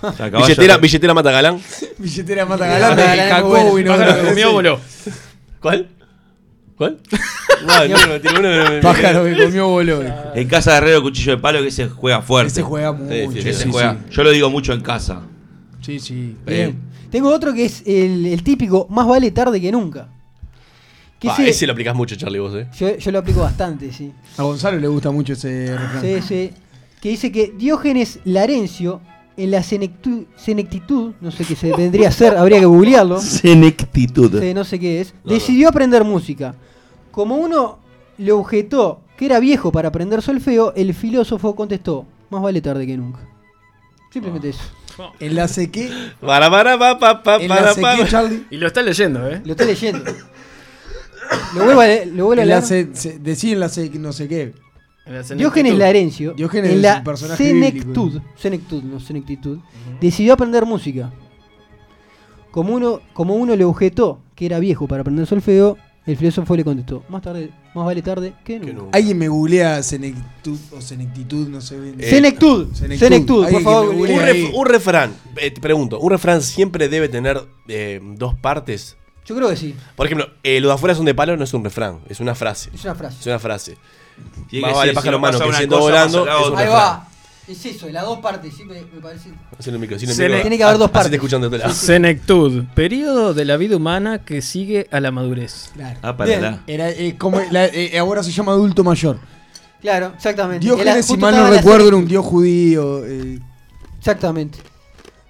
O 0.00 0.12
sea, 0.12 0.30
caballo- 0.30 0.46
Billetera, 0.46 0.76
billetera 0.76 1.12
mata 1.14 1.32
galán. 1.32 1.60
Billetera 1.98 2.46
mata 2.46 2.66
galán 2.68 2.96
de 2.96 3.02
galán, 3.02 3.28
Jacobo 3.30 3.78
y 3.80 3.82
no 3.84 3.90
Pájaro 3.96 4.14
que 4.14 4.22
no- 4.22 4.28
comió, 4.28 4.52
voló. 4.52 4.80
¿Cuál? 5.60 5.88
¿Cuál? 6.76 6.98
No, 7.66 7.88
no, 7.88 7.96
no, 8.06 8.40
no, 8.40 8.74
no, 8.76 8.80
Pájaro 8.80 9.24
que 9.24 9.44
comió 9.44 9.66
voló. 9.66 10.00
En 10.36 10.46
casa 10.46 10.70
de 10.72 10.76
Herrero, 10.78 11.02
cuchillo 11.02 11.32
de 11.32 11.38
palo 11.38 11.60
que 11.64 11.72
se 11.72 11.88
juega 11.88 12.22
fuerte. 12.22 12.52
Ese 12.52 12.62
juega 12.62 12.92
mucho. 12.92 13.32
Sí, 13.32 13.42
sí, 13.42 13.52
sí, 13.52 13.68
juega- 13.72 13.98
Yo 14.10 14.22
lo 14.22 14.30
digo 14.30 14.48
mucho 14.50 14.72
en 14.72 14.80
casa. 14.82 15.22
Sí, 15.80 15.98
sí. 15.98 16.36
Bien. 16.46 16.78
Tengo 17.10 17.30
otro 17.34 17.52
que 17.52 17.64
es 17.64 17.82
el, 17.84 18.24
el 18.26 18.44
típico, 18.44 18.86
más 18.90 19.08
vale 19.08 19.32
tarde 19.32 19.60
que 19.60 19.72
nunca. 19.72 20.06
Ah, 21.26 21.36
ese- 21.44 21.66
lo 21.66 21.72
aplicás 21.72 21.94
mucho, 21.96 22.14
Charlie, 22.16 22.38
vos, 22.38 22.54
eh. 22.54 22.66
yo, 22.78 22.96
yo 22.96 23.10
lo 23.10 23.18
aplico 23.18 23.40
bastante, 23.40 23.92
sí. 23.92 24.12
A 24.36 24.42
Gonzalo 24.44 24.78
le 24.78 24.86
gusta 24.88 25.10
mucho 25.10 25.32
ese 25.32 25.76
refrán. 25.76 26.02
Sí, 26.02 26.22
sí. 26.22 26.50
Que 27.00 27.08
dice 27.10 27.32
que 27.32 27.52
Diógenes 27.56 28.20
Larencio, 28.24 29.00
en 29.36 29.50
la 29.52 29.60
senectu- 29.60 30.26
senectitud, 30.36 31.12
no 31.20 31.30
sé 31.30 31.44
qué 31.44 31.54
se 31.56 31.72
vendría 31.76 32.08
a 32.08 32.12
ser, 32.12 32.36
habría 32.36 32.58
que 32.60 32.66
googlearlo. 32.66 33.20
Senectitud. 33.20 34.40
Sí, 34.40 34.52
no 34.54 34.64
sé 34.64 34.78
qué 34.78 35.00
es. 35.00 35.14
No, 35.24 35.32
decidió 35.32 35.68
aprender 35.68 36.04
música. 36.04 36.54
Como 37.10 37.36
uno 37.36 37.78
le 38.18 38.32
objetó 38.32 39.00
que 39.16 39.26
era 39.26 39.40
viejo 39.40 39.72
para 39.72 39.88
aprender 39.88 40.22
solfeo, 40.22 40.72
el 40.76 40.94
filósofo 40.94 41.54
contestó, 41.56 42.04
más 42.30 42.42
vale 42.42 42.60
tarde 42.60 42.86
que 42.86 42.96
nunca. 42.96 43.20
Simplemente 44.12 44.50
eso. 44.50 44.60
Enlace 45.20 45.70
qué. 45.70 45.90
Para, 46.20 46.50
para, 46.50 46.78
pa, 46.78 46.98
pa, 46.98 47.22
pa, 47.22 47.38
para, 47.38 47.44
Enlace 47.44 47.80
pa. 47.80 47.96
qué, 47.96 48.06
Charlie. 48.06 48.44
Y 48.50 48.56
lo 48.56 48.66
está 48.68 48.82
leyendo, 48.82 49.28
¿eh? 49.28 49.40
Lo 49.44 49.52
estoy 49.52 49.66
leyendo. 49.66 50.04
Lo 51.54 51.64
vuelvo 51.64 51.80
a 51.80 51.86
leer. 51.86 52.06
Lo 52.08 52.26
vuelvo 52.26 52.42
a 52.42 52.44
leer. 52.46 52.56
Enlace, 52.58 52.88
se- 52.92 53.18
decí 53.18 53.52
enlace 53.52 53.90
no 53.94 54.12
sé 54.12 54.28
qué. 54.28 54.54
En 55.06 55.14
la 55.14 55.22
Diógenes. 55.22 55.74
Larencio, 55.78 56.34
Diógenes 56.34 56.70
en 56.72 56.82
la 56.82 57.02
senectud, 57.34 58.10
bíblico. 58.12 58.26
senectud, 58.36 58.82
no 58.82 59.00
senectitud, 59.00 59.58
decidió 60.00 60.34
aprender 60.34 60.66
música. 60.66 61.10
Como 62.50 62.74
uno, 62.74 63.00
como 63.14 63.34
uno 63.34 63.56
le 63.56 63.64
objetó 63.64 64.20
que 64.34 64.46
era 64.46 64.58
viejo 64.58 64.86
para 64.86 65.00
aprender 65.02 65.26
solfeo, 65.26 65.76
el 66.06 66.16
filósofo 66.16 66.56
le 66.56 66.64
contestó, 66.64 67.04
más 67.10 67.20
tarde, 67.22 67.50
más 67.74 67.84
vale 67.84 68.00
tarde 68.02 68.32
que 68.44 68.58
nunca. 68.58 68.72
nunca. 68.72 68.96
Alguien 68.98 69.18
me 69.18 69.28
googlea 69.28 69.82
senectud 69.82 70.58
o 70.76 70.80
senectitud, 70.80 71.48
no 71.48 71.60
sé 71.60 71.78
bien. 71.78 71.96
Eh, 72.00 72.08
senectud, 72.08 72.72
senectud. 72.74 73.06
senectud, 73.06 73.48
por 73.48 73.62
favor. 73.62 73.94
Un, 73.94 74.06
ref- 74.08 74.50
un 74.54 74.66
refrán, 74.66 75.12
eh, 75.36 75.50
te 75.50 75.60
pregunto, 75.60 75.98
¿un 76.00 76.10
refrán 76.10 76.40
siempre 76.42 76.88
debe 76.88 77.08
tener 77.08 77.42
eh, 77.68 78.00
dos 78.16 78.34
partes? 78.34 78.96
Yo 79.28 79.36
creo 79.36 79.48
que 79.50 79.56
sí, 79.56 79.74
Por 79.94 80.06
ejemplo, 80.06 80.30
eh, 80.42 80.60
lo 80.60 80.68
de 80.68 80.74
afuera 80.74 80.94
son 80.94 81.04
de 81.04 81.14
palo 81.14 81.36
no 81.36 81.44
es 81.44 81.52
un 81.52 81.62
refrán, 81.62 82.00
es 82.08 82.18
una 82.20 82.34
frase. 82.34 82.70
es 82.74 82.82
una 82.84 82.94
frase. 82.94 83.16
Es 83.20 83.26
una 83.26 83.38
frase. 83.38 83.76
Tiene 84.48 84.62
Más 84.66 84.72
que 84.72 84.78
vale 84.78 84.92
pájaro 84.94 85.10
si 85.10 85.12
no 85.12 85.18
mano 85.20 85.38
pasa 85.38 85.50
que 85.50 85.56
siendo 85.58 85.78
volando, 85.78 86.22
es 86.26 86.46
un. 86.48 86.58
Ahí 86.58 86.64
refrán. 86.64 86.70
va. 86.82 87.08
Es 87.46 87.64
eso, 87.64 87.88
las 87.88 88.04
dos 88.04 88.18
partes, 88.18 88.52
sí 88.54 88.64
me, 88.64 88.74
me 88.82 89.00
parece. 89.00 89.28
El 89.30 89.78
micro, 89.78 89.96
el 89.96 90.06
micro. 90.06 90.40
Tiene 90.42 90.56
que 90.58 90.64
haber 90.64 90.76
dos 90.76 90.86
Así 90.86 90.92
partes. 90.92 91.10
te 91.10 91.16
escuchan 91.16 91.40
de 91.40 91.46
otro 91.46 91.58
lado. 91.58 91.72
Senectud, 91.72 92.64
periodo 92.74 93.32
de 93.32 93.44
la 93.46 93.56
vida 93.56 93.76
humana 93.76 94.22
que 94.24 94.42
sigue 94.42 94.86
a 94.90 95.00
la 95.00 95.10
madurez. 95.10 95.70
Claro. 95.74 95.98
Ah, 96.02 96.14
para 96.16 96.28
Bien. 96.28 96.42
la. 96.42 96.60
Era, 96.66 96.90
eh, 96.90 97.14
como 97.16 97.40
la- 97.50 97.66
eh, 97.66 97.98
ahora 97.98 98.22
se 98.22 98.32
llama 98.32 98.52
adulto 98.52 98.84
mayor. 98.84 99.18
Claro, 99.80 100.12
exactamente. 100.16 100.66
Diógenes, 100.66 101.06
si 101.06 101.16
mal 101.16 101.34
no 101.36 101.48
recuerdo, 101.50 101.86
era 101.88 101.96
un 101.96 102.06
dios 102.06 102.24
judío. 102.24 103.04
eh, 103.06 103.38
Exactamente. 103.98 104.58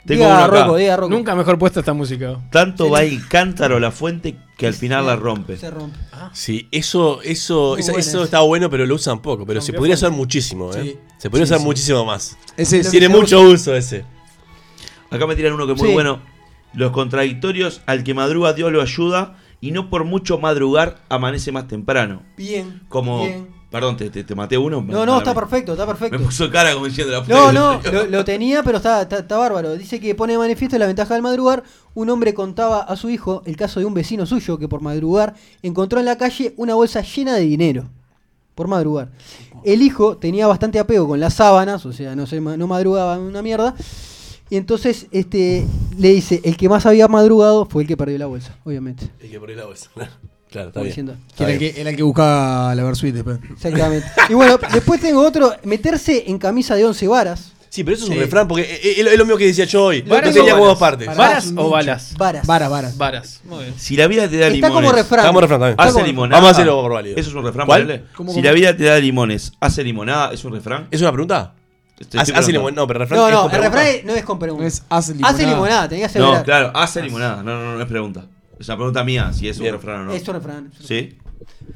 Tengo 0.08 0.24
diga 0.24 0.34
uno 0.36 0.44
acá. 0.44 0.62
Rocco, 0.64 0.76
diga 0.76 0.96
Rocco. 0.96 1.10
Nunca 1.14 1.34
mejor 1.36 1.58
puesta 1.58 1.80
esta 1.80 1.92
música. 1.92 2.38
Tanto 2.50 2.90
va 2.90 3.02
el 3.02 3.28
cántaro 3.28 3.76
a 3.76 3.80
la 3.80 3.90
fuente 3.92 4.36
que 4.56 4.66
al 4.66 4.74
final 4.74 5.06
la 5.06 5.14
rompe. 5.14 5.56
Se 5.56 5.70
rompe. 5.70 5.96
Sí, 6.32 6.66
eso, 6.72 7.22
eso, 7.22 7.76
esa- 7.76 7.92
eso 7.92 8.24
está 8.24 8.40
bueno, 8.40 8.68
pero 8.68 8.84
lo 8.86 8.94
usan 8.96 9.20
poco. 9.22 9.46
Pero 9.46 9.60
se 9.60 9.72
podría 9.72 9.94
usar 9.94 10.10
muchísimo, 10.10 10.74
¿eh? 10.74 10.82
Sí. 10.82 10.98
Se 11.18 11.30
podría 11.30 11.46
Sí, 11.46 11.52
usar 11.52 11.60
sí. 11.60 11.64
muchísimo 11.66 12.04
más. 12.04 12.36
ese 12.56 12.80
es- 12.80 12.90
Tiene 12.90 13.08
mucho 13.08 13.40
uso 13.42 13.74
ese. 13.76 14.04
Acá 15.10 15.26
me 15.26 15.36
tiran 15.36 15.52
uno 15.52 15.66
que 15.66 15.72
es 15.74 15.78
muy 15.78 15.88
Sí. 15.88 15.94
bueno. 15.94 16.20
Los 16.74 16.90
contradictorios, 16.92 17.80
al 17.86 18.04
que 18.04 18.12
madruga 18.14 18.52
Dios 18.52 18.70
lo 18.72 18.82
ayuda 18.82 19.36
y 19.60 19.70
no 19.70 19.88
por 19.90 20.04
mucho 20.04 20.38
madrugar 20.38 20.98
amanece 21.08 21.50
más 21.52 21.66
temprano. 21.66 22.22
Bien. 22.36 22.82
Como... 22.88 23.22
bien. 23.24 23.48
Perdón, 23.70 23.98
te, 23.98 24.08
te- 24.08 24.24
te 24.24 24.34
maté 24.34 24.56
uno. 24.56 24.80
No, 24.86 25.04
no, 25.04 25.18
está 25.18 25.34
perfecto, 25.34 25.72
está 25.72 25.86
perfecto. 25.86 26.18
Me 26.18 26.24
puso 26.24 26.50
cara 26.50 26.72
como 26.72 26.86
diciendo 26.86 27.12
la 27.12 27.20
No, 27.26 27.52
no, 27.52 27.80
lo, 27.92 28.06
lo 28.06 28.24
tenía, 28.24 28.62
pero 28.62 28.78
está, 28.78 29.02
está, 29.02 29.18
está 29.18 29.36
bárbaro. 29.36 29.76
Dice 29.76 30.00
que 30.00 30.14
pone 30.14 30.32
de 30.32 30.38
manifiesto 30.38 30.78
la 30.78 30.86
ventaja 30.86 31.12
del 31.12 31.22
madrugar. 31.22 31.62
Un 31.94 32.08
hombre 32.08 32.32
contaba 32.32 32.80
a 32.80 32.96
su 32.96 33.10
hijo 33.10 33.42
el 33.44 33.56
caso 33.56 33.78
de 33.80 33.84
un 33.86 33.92
vecino 33.92 34.24
suyo 34.24 34.56
que 34.58 34.68
por 34.68 34.80
madrugar 34.80 35.34
encontró 35.62 35.98
en 36.00 36.06
la 36.06 36.16
calle 36.16 36.54
una 36.56 36.74
bolsa 36.74 37.02
llena 37.02 37.34
de 37.34 37.42
dinero. 37.42 37.90
Por 38.54 38.68
madrugar. 38.68 39.10
El 39.64 39.82
hijo 39.82 40.16
tenía 40.16 40.46
bastante 40.46 40.78
apego 40.78 41.06
con 41.06 41.20
las 41.20 41.34
sábanas, 41.34 41.84
o 41.84 41.92
sea, 41.92 42.16
no, 42.16 42.26
se, 42.26 42.40
no 42.40 42.66
madrugaba 42.66 43.18
una 43.18 43.42
mierda. 43.42 43.74
Y 44.50 44.56
entonces 44.56 45.08
este, 45.10 45.66
le 45.98 46.08
dice, 46.08 46.40
el 46.42 46.56
que 46.56 46.70
más 46.70 46.86
había 46.86 47.06
madrugado 47.06 47.66
fue 47.66 47.82
el 47.82 47.88
que 47.88 47.98
perdió 47.98 48.16
la 48.16 48.26
bolsa, 48.26 48.56
obviamente. 48.64 49.10
Hay 49.22 49.28
que 49.28 49.38
poner 49.38 49.58
la 49.58 49.66
bolsa. 49.66 49.90
Claro, 49.94 50.12
está 50.48 50.62
Como 50.72 50.72
bien. 50.84 50.86
diciendo. 50.86 51.16
que 51.36 51.42
era, 51.44 51.52
el 51.52 51.58
que, 51.58 51.80
era 51.80 51.90
el 51.90 51.96
que 51.96 52.02
buscaba 52.02 52.74
la 52.74 52.84
Versuit 52.84 53.14
después. 53.14 53.38
Exactamente. 53.52 54.06
Y 54.28 54.34
bueno, 54.34 54.58
después 54.72 55.00
tengo 55.00 55.20
otro, 55.26 55.54
meterse 55.64 56.24
en 56.28 56.38
camisa 56.38 56.74
de 56.74 56.84
11 56.84 57.06
varas. 57.08 57.52
Sí, 57.70 57.84
pero 57.84 57.96
eso 57.96 58.04
es 58.06 58.10
un 58.10 58.16
Sí. 58.16 58.20
refrán, 58.22 58.48
porque 58.48 58.62
es, 58.62 58.98
es- 58.98 59.06
es 59.06 59.18
lo 59.18 59.24
mismo 59.26 59.36
que 59.36 59.44
decía 59.46 59.66
yo 59.66 59.84
hoy. 59.84 60.00
¿Varas 60.00 60.34
Yo 60.34 60.40
tenía 60.40 60.54
o 60.54 60.56
como 60.58 60.64
balas? 60.68 60.78
dos 60.80 60.88
partes. 60.88 61.16
¿Varas 61.16 61.52
o 61.54 61.68
balas? 61.70 62.14
Varas. 62.16 62.46
Varas, 62.46 62.70
varas. 62.70 62.96
Varas. 62.96 63.40
Muy 63.44 63.58
bien. 63.64 63.74
Si 63.78 63.94
la 63.94 64.06
vida 64.06 64.26
te 64.28 64.38
da 64.38 64.46
Está 64.46 64.54
limones... 64.68 64.74
como 64.74 64.92
refrán. 64.92 65.20
Estamos 65.20 65.42
refrán 65.42 65.60
también. 65.60 65.76
Hace 65.78 66.02
limonada. 66.02 66.40
Vamos 66.40 66.48
a 66.48 66.52
hacerlo 66.52 66.80
por 66.80 66.92
válido. 66.94 67.16
Eso 67.18 67.28
es 67.28 67.36
un 67.36 67.44
refrán, 67.44 67.66
¿Cuál? 67.66 68.04
¿Cómo, 68.16 68.30
Si 68.32 68.36
cómo? 68.38 68.46
la 68.46 68.52
vida 68.52 68.74
te 68.74 68.84
da 68.84 68.98
limones, 68.98 69.52
hace 69.60 69.84
limonada, 69.84 70.32
es 70.32 70.42
un 70.44 70.52
refrán. 70.54 70.88
¿Es 70.90 71.02
una 71.02 71.12
pregunta? 71.12 71.52
Hace, 72.16 72.18
hace 72.18 72.32
preguntando. 72.32 72.60
limon- 72.70 72.74
No, 72.74 72.86
pero 72.86 72.98
refrán 73.00 73.20
No, 73.20 73.30
no, 73.30 73.44
el 73.50 73.62
refrán 73.62 73.86
no 74.06 74.14
es 74.14 74.24
con 74.24 74.38
pregunta. 74.38 74.62
No 74.62 74.68
es 74.68 74.82
hace 74.88 75.12
limonada. 75.14 75.34
Hace 75.36 75.46
limonada, 75.46 75.88
tenía 75.90 76.08
que 76.08 76.18
No, 76.18 76.24
asegurar. 76.24 76.44
claro, 76.44 76.70
hace 76.74 77.02
limonada. 77.02 77.42
No, 77.42 77.54
no, 77.58 77.64
no, 77.64 77.74
no 77.74 77.82
es 77.82 77.88
pregunta. 77.88 78.24
Es 78.58 78.68
una 78.68 78.76
pregunta 78.76 79.04
mía, 79.04 79.32
si 79.32 79.48
es 79.48 79.56
un 79.58 79.62
Bien. 79.64 79.74
refrán 79.74 80.00
o 80.00 80.04
no. 80.06 80.12
Es 80.12 80.26
un 80.26 80.34
refrán. 80.34 80.72
¿Sí? 80.80 81.16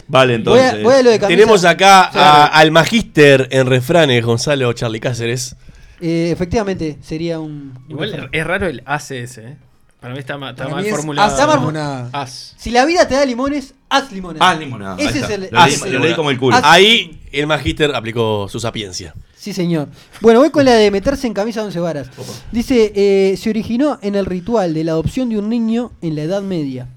Vale, 0.09 0.39
Voy 0.39 0.59
a, 0.59 0.63
entonces. 0.69 0.83
voy 0.83 0.95
a 0.95 1.03
lo 1.03 1.11
de 1.11 1.19
camisa. 1.19 1.29
Tenemos 1.39 1.65
acá 1.65 2.03
a- 2.13 2.47
al 2.47 2.71
magíster 2.73 3.49
en 3.51 3.67
refranes, 3.67 4.25
Gonzalo 4.25 4.73
Charlie 4.73 5.01
Cáceres. 5.01 5.55
Eh, 6.01 6.31
efectivamente, 6.33 6.99
sería 7.01 7.39
un. 7.39 7.75
un 7.87 7.91
Igual 7.91 8.11
refrán. 8.11 8.29
es 8.33 8.47
raro 8.47 8.67
el 8.67 8.83
ACS, 8.85 9.39
¿eh? 9.39 9.57
Para 10.03 10.13
mí 10.15 10.21
está, 10.21 10.37
ma- 10.37 10.51
está 10.51 10.65
Para 10.65 10.75
mal 10.75 10.83
mí 10.85 10.89
es 10.91 10.95
formulado. 10.97 11.55
Limonada. 11.59 12.11
As. 12.13 12.55
Si 12.59 12.71
la 12.71 12.85
vida 12.85 13.07
te 13.09 13.15
da 13.15 13.25
limones, 13.25 13.73
haz 13.89 14.13
limonada. 14.13 14.51
Haz 14.51 14.59
limonada. 14.59 14.97
Ese 14.99 15.21
es 15.21 15.31
el. 15.31 15.41
Lo 15.43 15.47
leí, 15.65 15.75
haz 15.75 15.87
lo 15.91 15.99
leí 16.01 16.15
como 16.15 16.31
el 16.31 16.39
culo. 16.39 16.57
Haz- 16.57 16.63
Ahí 16.67 17.21
el 17.33 17.47
magíster 17.47 17.95
aplicó 17.95 18.49
su 18.49 18.59
sapiencia. 18.61 19.15
Sí, 19.37 19.53
señor. 19.53 19.89
Bueno, 20.21 20.41
voy 20.41 20.51
con 20.51 20.65
la 20.65 20.73
de 20.75 20.91
meterse 20.91 21.27
en 21.27 21.35
camisa 21.35 21.61
de 21.61 21.67
once 21.67 21.81
varas. 21.81 22.11
Dice, 22.53 22.93
eh, 22.95 23.37
se 23.37 23.49
originó 23.51 23.99
en 24.03 24.15
el 24.17 24.27
ritual 24.27 24.75
de 24.75 24.85
la 24.85 24.93
adopción 24.93 25.29
de 25.31 25.39
un 25.39 25.49
niño 25.49 25.93
en 26.03 26.17
la 26.17 26.23
Edad 26.23 26.43
Media. 26.43 26.89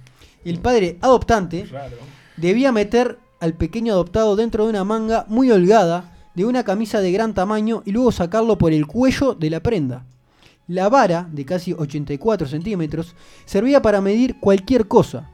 El 0.44 0.60
padre 0.60 0.98
adoptante 1.02 1.66
debía 2.38 2.72
meter 2.72 3.18
al 3.40 3.54
pequeño 3.54 3.94
adoptado 3.94 4.36
dentro 4.36 4.64
de 4.64 4.72
una 4.72 4.84
manga 4.84 5.26
muy 5.28 5.52
holgada 5.52 6.12
de 6.36 6.46
una 6.46 6.64
camisa 6.64 7.02
de 7.02 7.12
gran 7.12 7.34
tamaño 7.34 7.82
y 7.86 7.92
luego 7.92 8.12
sacarlo 8.12 8.58
por 8.58 8.74
el 8.74 8.86
cuello 8.88 9.34
de 9.36 9.50
la 9.50 9.60
prenda. 9.62 10.06
La 10.68 10.90
vara, 10.90 11.28
de 11.32 11.46
casi 11.46 11.74
84 11.74 12.48
centímetros, 12.48 13.16
servía 13.46 13.82
para 13.82 14.02
medir 14.02 14.40
cualquier 14.40 14.88
cosa. 14.88 15.30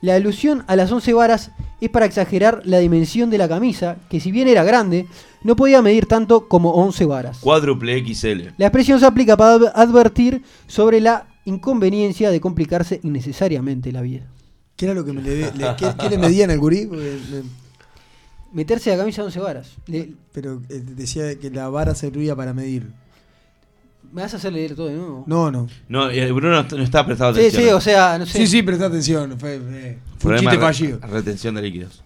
La 0.00 0.14
alusión 0.14 0.62
a 0.68 0.76
las 0.76 0.92
11 0.92 1.12
varas 1.14 1.50
es 1.80 1.90
para 1.90 2.06
exagerar 2.06 2.62
la 2.64 2.78
dimensión 2.78 3.30
de 3.30 3.38
la 3.38 3.48
camisa, 3.48 3.96
que 4.08 4.20
si 4.20 4.30
bien 4.30 4.46
era 4.46 4.62
grande, 4.62 5.06
no 5.42 5.56
podía 5.56 5.82
medir 5.82 6.06
tanto 6.06 6.46
como 6.46 6.70
11 6.74 7.04
varas. 7.06 7.38
Cuádruple 7.38 7.98
XL. 8.06 8.50
La 8.56 8.66
expresión 8.66 9.00
se 9.00 9.06
aplica 9.06 9.36
para 9.36 9.56
adv- 9.56 9.72
advertir 9.74 10.42
sobre 10.68 11.00
la 11.00 11.26
inconveniencia 11.44 12.30
de 12.30 12.40
complicarse 12.40 13.00
innecesariamente 13.02 13.90
la 13.90 14.02
vida. 14.02 14.26
¿Qué 14.76 14.84
era 14.84 14.94
lo 14.94 15.04
que 15.04 15.12
me 15.12 15.22
le, 15.22 15.36
le- 15.52 15.76
qué, 15.76 15.92
qué 15.98 16.08
le 16.10 16.18
medían 16.18 16.50
al 16.52 16.60
gurí? 16.60 16.88
Meterse 18.52 18.90
la 18.90 18.96
camisa 18.98 19.22
de 19.22 19.26
11 19.26 19.40
varas. 19.40 19.70
Le- 19.86 20.12
pero 20.32 20.62
eh, 20.68 20.80
decía 20.94 21.36
que 21.38 21.50
la 21.50 21.68
vara 21.68 21.94
servía 21.96 22.36
para 22.36 22.54
medir. 22.54 22.92
¿Me 24.12 24.22
vas 24.22 24.32
a 24.34 24.36
hacer 24.38 24.52
leer 24.52 24.74
todo 24.74 24.86
de 24.86 24.94
nuevo? 24.94 25.24
No, 25.26 25.50
no. 25.50 25.66
No, 25.88 26.10
eh, 26.10 26.30
Bruno 26.32 26.62
no 26.62 26.82
está 26.82 27.04
prestado 27.04 27.34
Sí, 27.34 27.40
atención. 27.40 27.62
sí, 27.62 27.68
o 27.70 27.80
sea, 27.80 28.18
no 28.18 28.26
sé. 28.26 28.38
Sí, 28.38 28.46
sí, 28.46 28.62
presta 28.62 28.86
atención. 28.86 29.38
Fue, 29.38 29.58
fue 29.58 29.68
un 29.68 30.18
Problema 30.18 30.40
chiste 30.50 30.56
de 30.56 30.62
fallido. 30.62 30.98
re- 31.02 31.08
retención 31.08 31.54
de 31.54 31.62
líquidos. 31.62 32.02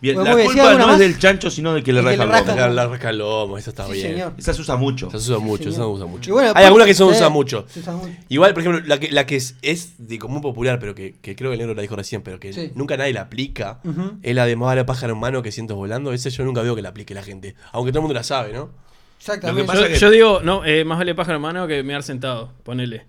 Bien, 0.00 0.14
Bueno, 0.14 0.30
la 0.30 0.36
muy 0.36 0.42
bien, 0.42 0.52
¿sí, 0.52 0.58
culpa 0.58 0.68
alguna 0.70 0.86
no 0.86 0.92
más? 0.92 1.00
es 1.00 1.08
del 1.08 1.18
chancho, 1.18 1.50
sino 1.50 1.74
del 1.74 1.82
que 1.82 1.92
le 1.92 1.98
El 1.98 2.04
que 2.06 2.10
raja 2.12 2.24
le 2.24 2.24
el 2.24 2.30
raja 2.30 2.44
lomo. 2.54 2.60
La, 2.60 2.68
la 2.84 2.86
rasca 2.86 3.10
el 3.10 3.18
lomo, 3.18 3.58
eso 3.58 3.70
está 3.70 3.86
Sí, 3.86 3.92
bien. 3.94 4.12
señor. 4.12 4.34
Esa 4.38 4.54
se 4.54 4.60
usa 4.60 4.76
mucho. 4.76 5.08
Esa 5.08 5.18
se 5.18 5.30
usa 5.32 5.38
mucho, 5.40 5.68
esa 5.70 5.78
se 5.78 5.84
usa 5.86 6.06
mucho. 6.06 6.30
Y 6.30 6.32
bueno, 6.34 6.52
Hay 6.54 6.64
algunas 6.66 6.86
que 6.86 6.94
se 6.94 7.02
usan 7.02 7.32
mucho. 7.32 7.64
se 7.68 7.80
usa 7.80 7.94
mucho. 7.96 8.12
Igual, 8.28 8.54
por 8.54 8.60
ejemplo, 8.62 8.82
la 8.86 9.00
que, 9.00 9.10
la 9.10 9.26
que 9.26 9.34
es, 9.34 9.56
es 9.62 9.94
de 10.06 10.18
común 10.20 10.40
popular, 10.40 10.78
pero 10.78 10.94
que, 10.94 11.16
que 11.20 11.34
creo 11.34 11.50
que 11.50 11.54
el 11.54 11.58
negro 11.58 11.74
la 11.74 11.82
dijo 11.82 11.96
recién, 11.96 12.22
pero 12.22 12.38
que 12.38 12.52
Sí. 12.52 12.70
nunca 12.76 12.96
nadie 12.96 13.12
la 13.12 13.22
aplica, 13.22 13.80
Ujú. 13.84 14.18
es 14.22 14.34
la 14.36 14.46
de 14.46 14.54
más 14.54 14.66
vale 14.66 14.84
pájaro 14.84 15.14
en 15.14 15.18
mano 15.18 15.42
que 15.42 15.50
cientos 15.50 15.76
volando. 15.76 16.12
Ese 16.12 16.30
yo 16.30 16.44
nunca 16.44 16.62
veo 16.62 16.76
que 16.76 16.82
la 16.82 16.90
aplique 16.90 17.12
la 17.14 17.24
gente. 17.24 17.56
Aunque 17.72 17.90
todo 17.90 17.98
el 17.98 18.02
mundo 18.02 18.14
la 18.14 18.22
sabe, 18.22 18.52
¿no? 18.52 18.70
Exactamente. 19.18 19.66
pasa 19.66 19.82
Yo, 19.82 19.88
que- 19.88 19.98
yo 19.98 20.10
digo, 20.10 20.40
no, 20.42 20.64
eh, 20.64 20.84
más 20.84 20.98
vale 20.98 21.14
pájaro 21.14 21.36
en 21.36 21.42
mano 21.42 21.66
que 21.66 21.82
mear 21.82 22.02
sentado. 22.02 22.52
Ponele. 22.62 23.04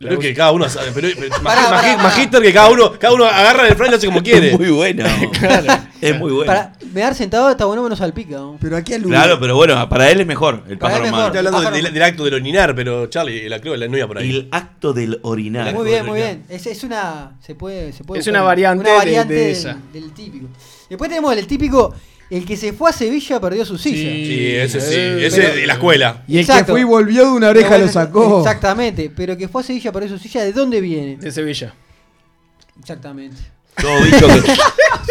Pero 0.00 0.12
es 0.14 0.18
que 0.20 0.32
cada 0.32 0.52
uno 0.52 0.68
sabe. 0.68 0.92
Pero, 0.94 1.08
magi- 1.42 2.30
que 2.40 2.52
cada 2.52 2.70
uno, 2.70 2.92
cada 3.00 3.14
uno 3.14 3.24
agarra 3.24 3.66
el 3.66 3.74
freno 3.74 3.94
y 3.94 3.96
hace 3.96 4.06
como 4.06 4.22
quiere. 4.22 4.50
Es 4.52 4.58
muy 4.58 4.70
buena. 4.70 5.06
Es 6.00 6.16
muy 6.16 6.30
buena. 6.30 6.46
Para 6.52 6.72
me 6.92 7.00
dar 7.00 7.16
sentado 7.16 7.50
está 7.50 7.64
bueno, 7.64 7.82
menos 7.82 7.98
salpica. 7.98 8.36
¿no? 8.36 8.56
Pero 8.60 8.76
aquí 8.76 8.94
al 8.94 9.02
Claro, 9.02 9.40
pero 9.40 9.56
bueno, 9.56 9.88
para 9.88 10.08
él 10.10 10.20
es 10.20 10.26
mejor 10.26 10.62
el 10.68 10.78
pájaro 10.78 11.02
mejor. 11.02 11.24
Estoy 11.26 11.38
hablando 11.38 11.58
Pájaro. 11.58 11.76
del, 11.82 11.92
del 11.92 12.02
acto 12.04 12.24
del 12.24 12.34
orinar, 12.34 12.74
pero 12.76 13.06
Charlie, 13.08 13.48
la 13.48 13.60
creo 13.60 13.76
la 13.76 13.88
no 13.88 13.96
iba 13.98 14.06
por 14.06 14.18
ahí. 14.18 14.30
El 14.30 14.48
acto 14.52 14.92
del 14.92 15.18
orinar. 15.22 15.74
Muy 15.74 15.84
bien, 15.86 16.06
muy 16.06 16.14
bien. 16.20 16.44
Es, 16.48 16.66
es 16.68 16.84
una. 16.84 17.32
Se 17.40 17.56
puede, 17.56 17.92
se 17.92 18.04
puede 18.04 18.20
Es 18.20 18.26
una 18.28 18.42
variante 18.42 18.88
una 18.88 18.98
variante 18.98 19.34
de 19.34 19.40
del, 19.40 19.50
esa. 19.50 19.76
del 19.92 20.12
típico. 20.12 20.46
Después 20.88 21.10
tenemos 21.10 21.36
el 21.36 21.46
típico. 21.48 21.92
El 22.30 22.44
que 22.44 22.56
se 22.58 22.72
fue 22.74 22.90
a 22.90 22.92
Sevilla 22.92 23.40
perdió 23.40 23.64
su 23.64 23.78
silla. 23.78 23.96
Sí, 24.10 24.54
ese 24.54 24.80
sí, 24.80 24.94
Eh, 24.94 25.26
ese 25.26 25.40
pero- 25.40 25.54
de 25.54 25.66
la 25.66 25.72
escuela. 25.74 26.24
Y 26.28 26.34
el 26.34 26.40
Exacto. 26.40 26.66
que 26.66 26.72
fue 26.72 26.80
y 26.82 26.84
volvió 26.84 27.24
de 27.24 27.30
una 27.30 27.48
oreja 27.48 27.78
lo 27.78 27.88
sacó. 27.88 28.38
Exactamente. 28.40 29.10
Pero 29.14 29.36
que 29.36 29.48
fue 29.48 29.62
a 29.62 29.64
Sevilla 29.64 29.90
perdió 29.92 30.10
su 30.10 30.18
silla. 30.18 30.44
¿De 30.44 30.52
dónde 30.52 30.80
viene? 30.80 31.16
De 31.16 31.30
Sevilla. 31.32 31.74
Exactamente. 32.78 33.36
Todo 33.80 34.02
dicho 34.04 34.26
que. 34.26 34.52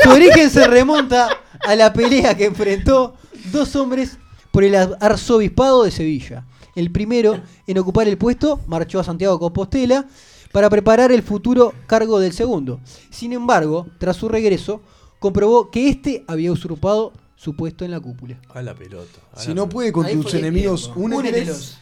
Su 0.04 0.10
origen 0.12 0.50
se 0.50 0.68
remonta 0.68 1.30
a 1.66 1.76
la 1.76 1.92
pelea 1.92 2.36
que 2.38 2.46
enfrentó 2.46 3.16
dos 3.52 3.76
hombres 3.76 4.18
por 4.52 4.64
el 4.64 4.76
ar- 4.76 4.98
arzobispado 5.00 5.84
de 5.84 5.92
Sevilla. 5.92 6.44
El 6.76 6.92
primero 6.92 7.40
en 7.66 7.78
ocupar 7.80 8.08
el 8.08 8.18
puesto 8.18 8.60
marchó 8.68 9.00
a 9.00 9.04
Santiago 9.04 9.34
de 9.36 9.40
Compostela 9.40 10.06
para 10.52 10.70
preparar 10.70 11.12
el 11.12 11.24
futuro 11.24 11.74
cargo 11.88 12.20
del 12.20 12.34
segundo. 12.34 12.80
Sin 13.10 13.34
embargo, 13.34 13.88
tras 13.98 14.18
su 14.18 14.30
regreso, 14.30 14.82
comprobó 15.20 15.70
que 15.72 15.90
éste 15.90 16.24
había 16.28 16.52
usurpado 16.52 17.14
su 17.36 17.56
puesto 17.56 17.86
en 17.86 17.92
la 17.92 18.00
cúpula. 18.00 18.40
A 18.54 18.62
la 18.62 18.74
pelota. 18.74 19.20
a 19.34 19.40
Si 19.40 19.50
la 19.50 19.56
no 19.56 19.70
puede 19.70 19.92
con 19.92 20.06
Ahí 20.06 20.16
tus 20.16 20.34
enemigos. 20.34 20.92
Únetelos. 20.96 21.78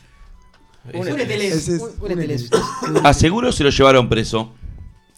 pelota. 0.91 1.11
Úneteles. 1.13 1.53
Ese 1.55 1.75
es- 1.77 1.83
Úneteles. 1.99 2.49
A 3.03 3.13
seguro 3.13 3.51
se 3.51 3.63
lo 3.63 3.69
llevaron 3.69 4.09
preso. 4.09 4.53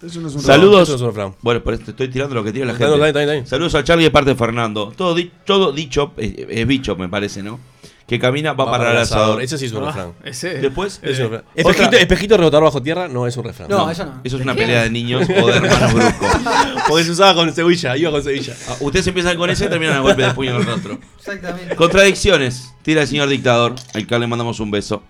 Eso 0.02 0.22
no 0.22 0.28
es 0.28 0.36
un 0.36 0.42
Saludos. 0.42 0.90
eso 0.90 1.04
no 1.04 1.10
es 1.10 1.18
un. 1.18 1.36
Bueno, 1.42 1.64
por 1.64 1.74
esto 1.74 1.90
estoy 1.92 2.08
tirando 2.10 2.36
lo 2.36 2.44
que 2.44 2.52
tira 2.54 2.66
la 2.68 2.76
gente. 2.76 3.46
Saludos 3.48 3.74
a 3.74 3.84
Charlie 3.84 4.04
de 4.06 4.12
parte 4.12 4.30
de 4.30 4.36
Fernando. 4.36 4.94
Todo, 4.96 5.16
di- 5.16 5.32
todo 5.44 5.72
dicho, 5.72 6.14
es 6.18 6.68
bicho, 6.68 6.96
me 6.96 7.10
parece, 7.10 7.42
¿no? 7.42 7.60
Que 8.08 8.18
camina, 8.20 8.54
va, 8.54 8.72
para 8.72 8.92
el 8.92 8.98
asador. 9.00 9.42
Ese 9.42 9.58
sí 9.58 9.66
es 9.66 9.74
un 9.74 9.84
Ah, 9.84 9.88
refrán. 9.88 10.14
ese. 10.24 10.56
Después, 10.60 11.00
Ese 11.04 11.12
es 11.12 11.20
un 11.20 11.24
refrán. 11.32 11.44
Otra- 11.52 11.72
Espejito, 11.72 11.98
espejito 11.98 12.38
rebotador 12.38 12.64
bajo 12.64 12.82
tierra 12.82 13.10
no 13.10 13.28
es 13.28 13.36
un 13.36 13.44
refrán. 13.44 13.70
No, 13.70 13.92
eso 13.92 14.06
no. 14.06 14.22
Eso 14.24 14.38
es 14.38 14.44
una 14.44 14.56
pelea 14.56 14.84
de 14.84 14.90
niños 14.90 15.28
o 15.30 15.48
de 15.48 15.54
hermanos 15.58 15.94
bruscos. 15.94 16.28
Porque 16.88 17.04
se 17.04 17.12
usaba 17.12 17.36
con 17.36 17.54
Sevilla, 17.54 17.98
iba 17.98 18.10
con 18.10 18.24
Sevilla. 18.24 18.56
Ah, 18.70 18.76
Ustedes 18.80 19.06
empiezan 19.08 19.36
con 19.38 19.50
ese 19.50 19.66
y 19.66 19.68
terminan 19.68 19.98
a 19.98 20.00
golpe 20.00 20.22
de 20.24 20.32
puño 20.32 20.52
en 20.52 20.56
el 20.62 20.66
rostro. 20.66 20.98
Exactamente. 21.18 21.76
Contradicciones. 21.76 22.74
Tira 22.82 23.02
el 23.02 23.08
señor 23.10 23.28
dictador, 23.28 23.76
al 23.94 24.08
que 24.08 24.18
le 24.20 24.26
mandamos 24.28 24.62
un 24.62 24.72
beso 24.72 25.04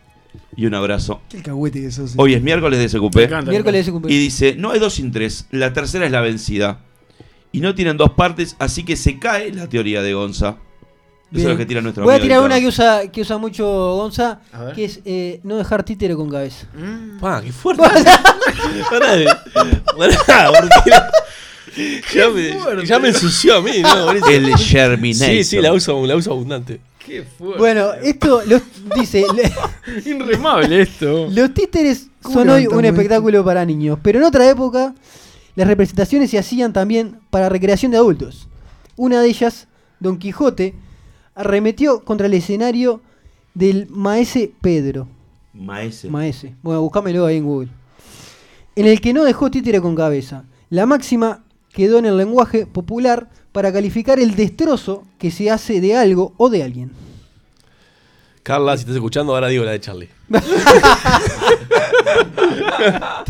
y 0.55 0.65
un 0.65 0.73
abrazo. 0.73 1.21
Qué 1.29 1.37
alcahuete 1.37 1.79
que 1.81 1.91
sos. 1.91 2.13
Hoy 2.17 2.33
es 2.33 2.41
miércoles 2.41 2.79
de 2.79 2.89
SQP. 2.89 3.15
Encanta. 3.25 3.51
Miércoles 3.51 3.85
de 3.85 3.91
su 3.91 4.01
Y 4.07 4.17
dice, 4.17 4.55
no 4.57 4.71
hay 4.71 4.79
dos 4.79 4.95
sin 4.95 5.11
tres, 5.11 5.45
la 5.51 5.71
tercera 5.71 6.07
es 6.07 6.11
la 6.11 6.21
vencida. 6.21 6.79
Y 7.51 7.59
no 7.61 7.75
tienen 7.75 7.95
dos 7.97 8.11
partes, 8.13 8.55
así 8.57 8.83
que 8.83 8.95
se 8.95 9.19
cae 9.19 9.53
la 9.53 9.67
teoría 9.69 10.01
de 10.01 10.15
Gonza. 10.15 10.57
Eso 11.31 11.41
es 11.41 11.43
lo 11.51 11.57
que 11.57 11.65
tira 11.65 11.81
nuestro 11.81 12.03
Voy 12.05 12.15
a 12.15 12.21
tirar 12.21 12.41
una 12.41 12.57
que 12.59 12.67
usa, 12.67 13.07
que 13.11 13.21
usa 13.21 13.37
mucho 13.37 13.65
Gonza, 13.65 14.39
que 14.73 14.85
es 14.85 15.01
eh, 15.03 15.39
no 15.43 15.57
dejar 15.57 15.83
títere 15.83 16.15
con 16.15 16.29
cabeza. 16.29 16.67
Pa, 17.19 17.41
qué 17.41 17.51
fuerte. 17.51 17.83
Pará, 18.89 19.43
pará, 20.25 20.51
porque 20.51 22.01
ya 22.13 22.29
me, 22.29 22.85
ya 22.85 22.99
me 22.99 23.09
ensució 23.09 23.57
a 23.57 23.61
mí, 23.61 23.81
¿no? 23.81 24.11
El 24.29 24.55
Germinator. 24.57 25.27
Sí, 25.35 25.43
sí, 25.43 25.61
la 25.61 25.73
uso, 25.73 26.05
la 26.05 26.15
uso 26.15 26.31
abundante. 26.31 26.79
Qué 27.05 27.23
fuerte. 27.23 27.59
Bueno, 27.59 27.93
esto 27.93 28.41
los, 28.47 28.61
dice, 28.95 29.25
le- 29.35 29.53
Inremable 30.09 30.81
esto. 30.81 31.27
los 31.31 31.53
títeres 31.53 32.07
¿Cómo 32.21 32.35
son 32.39 32.49
hoy 32.49 32.67
un 32.67 32.83
espectáculo 32.83 33.43
para 33.45 33.63
niños, 33.65 33.99
pero 34.01 34.19
en 34.19 34.25
otra 34.25 34.49
época 34.49 34.93
las 35.55 35.67
representaciones 35.67 36.29
se 36.29 36.37
hacían 36.37 36.73
también 36.73 37.19
para 37.29 37.49
recreación 37.49 37.91
de 37.91 37.97
adultos. 37.97 38.47
Una 38.95 39.21
de 39.21 39.29
ellas, 39.29 39.67
Don 39.99 40.17
Quijote, 40.17 40.75
arremetió 41.37 42.03
contra 42.03 42.27
el 42.27 42.33
escenario 42.33 42.99
del 43.53 43.87
Maese 43.89 44.51
Pedro. 44.59 45.07
Maese. 45.53 46.09
Maese. 46.09 46.55
Bueno, 46.61 46.81
buscámelo 46.81 47.25
ahí 47.25 47.37
en 47.37 47.45
Google. 47.45 47.69
En 48.75 48.87
el 48.87 48.99
que 48.99 49.13
no 49.13 49.23
dejó 49.23 49.49
títere 49.49 49.79
con 49.79 49.95
cabeza. 49.95 50.43
La 50.69 50.85
máxima 50.85 51.43
quedó 51.71 51.99
en 51.99 52.05
el 52.07 52.17
lenguaje 52.17 52.65
popular 52.65 53.29
para 53.51 53.71
calificar 53.71 54.19
el 54.19 54.35
destrozo 54.35 55.05
que 55.17 55.31
se 55.31 55.49
hace 55.49 55.79
de 55.79 55.95
algo 55.95 56.33
o 56.37 56.49
de 56.49 56.63
alguien. 56.63 56.91
Carla, 58.43 58.75
si 58.75 58.81
estás 58.81 58.95
escuchando, 58.95 59.33
ahora 59.33 59.47
digo 59.47 59.63
la 59.63 59.71
de 59.71 59.79
Charlie. 59.79 60.09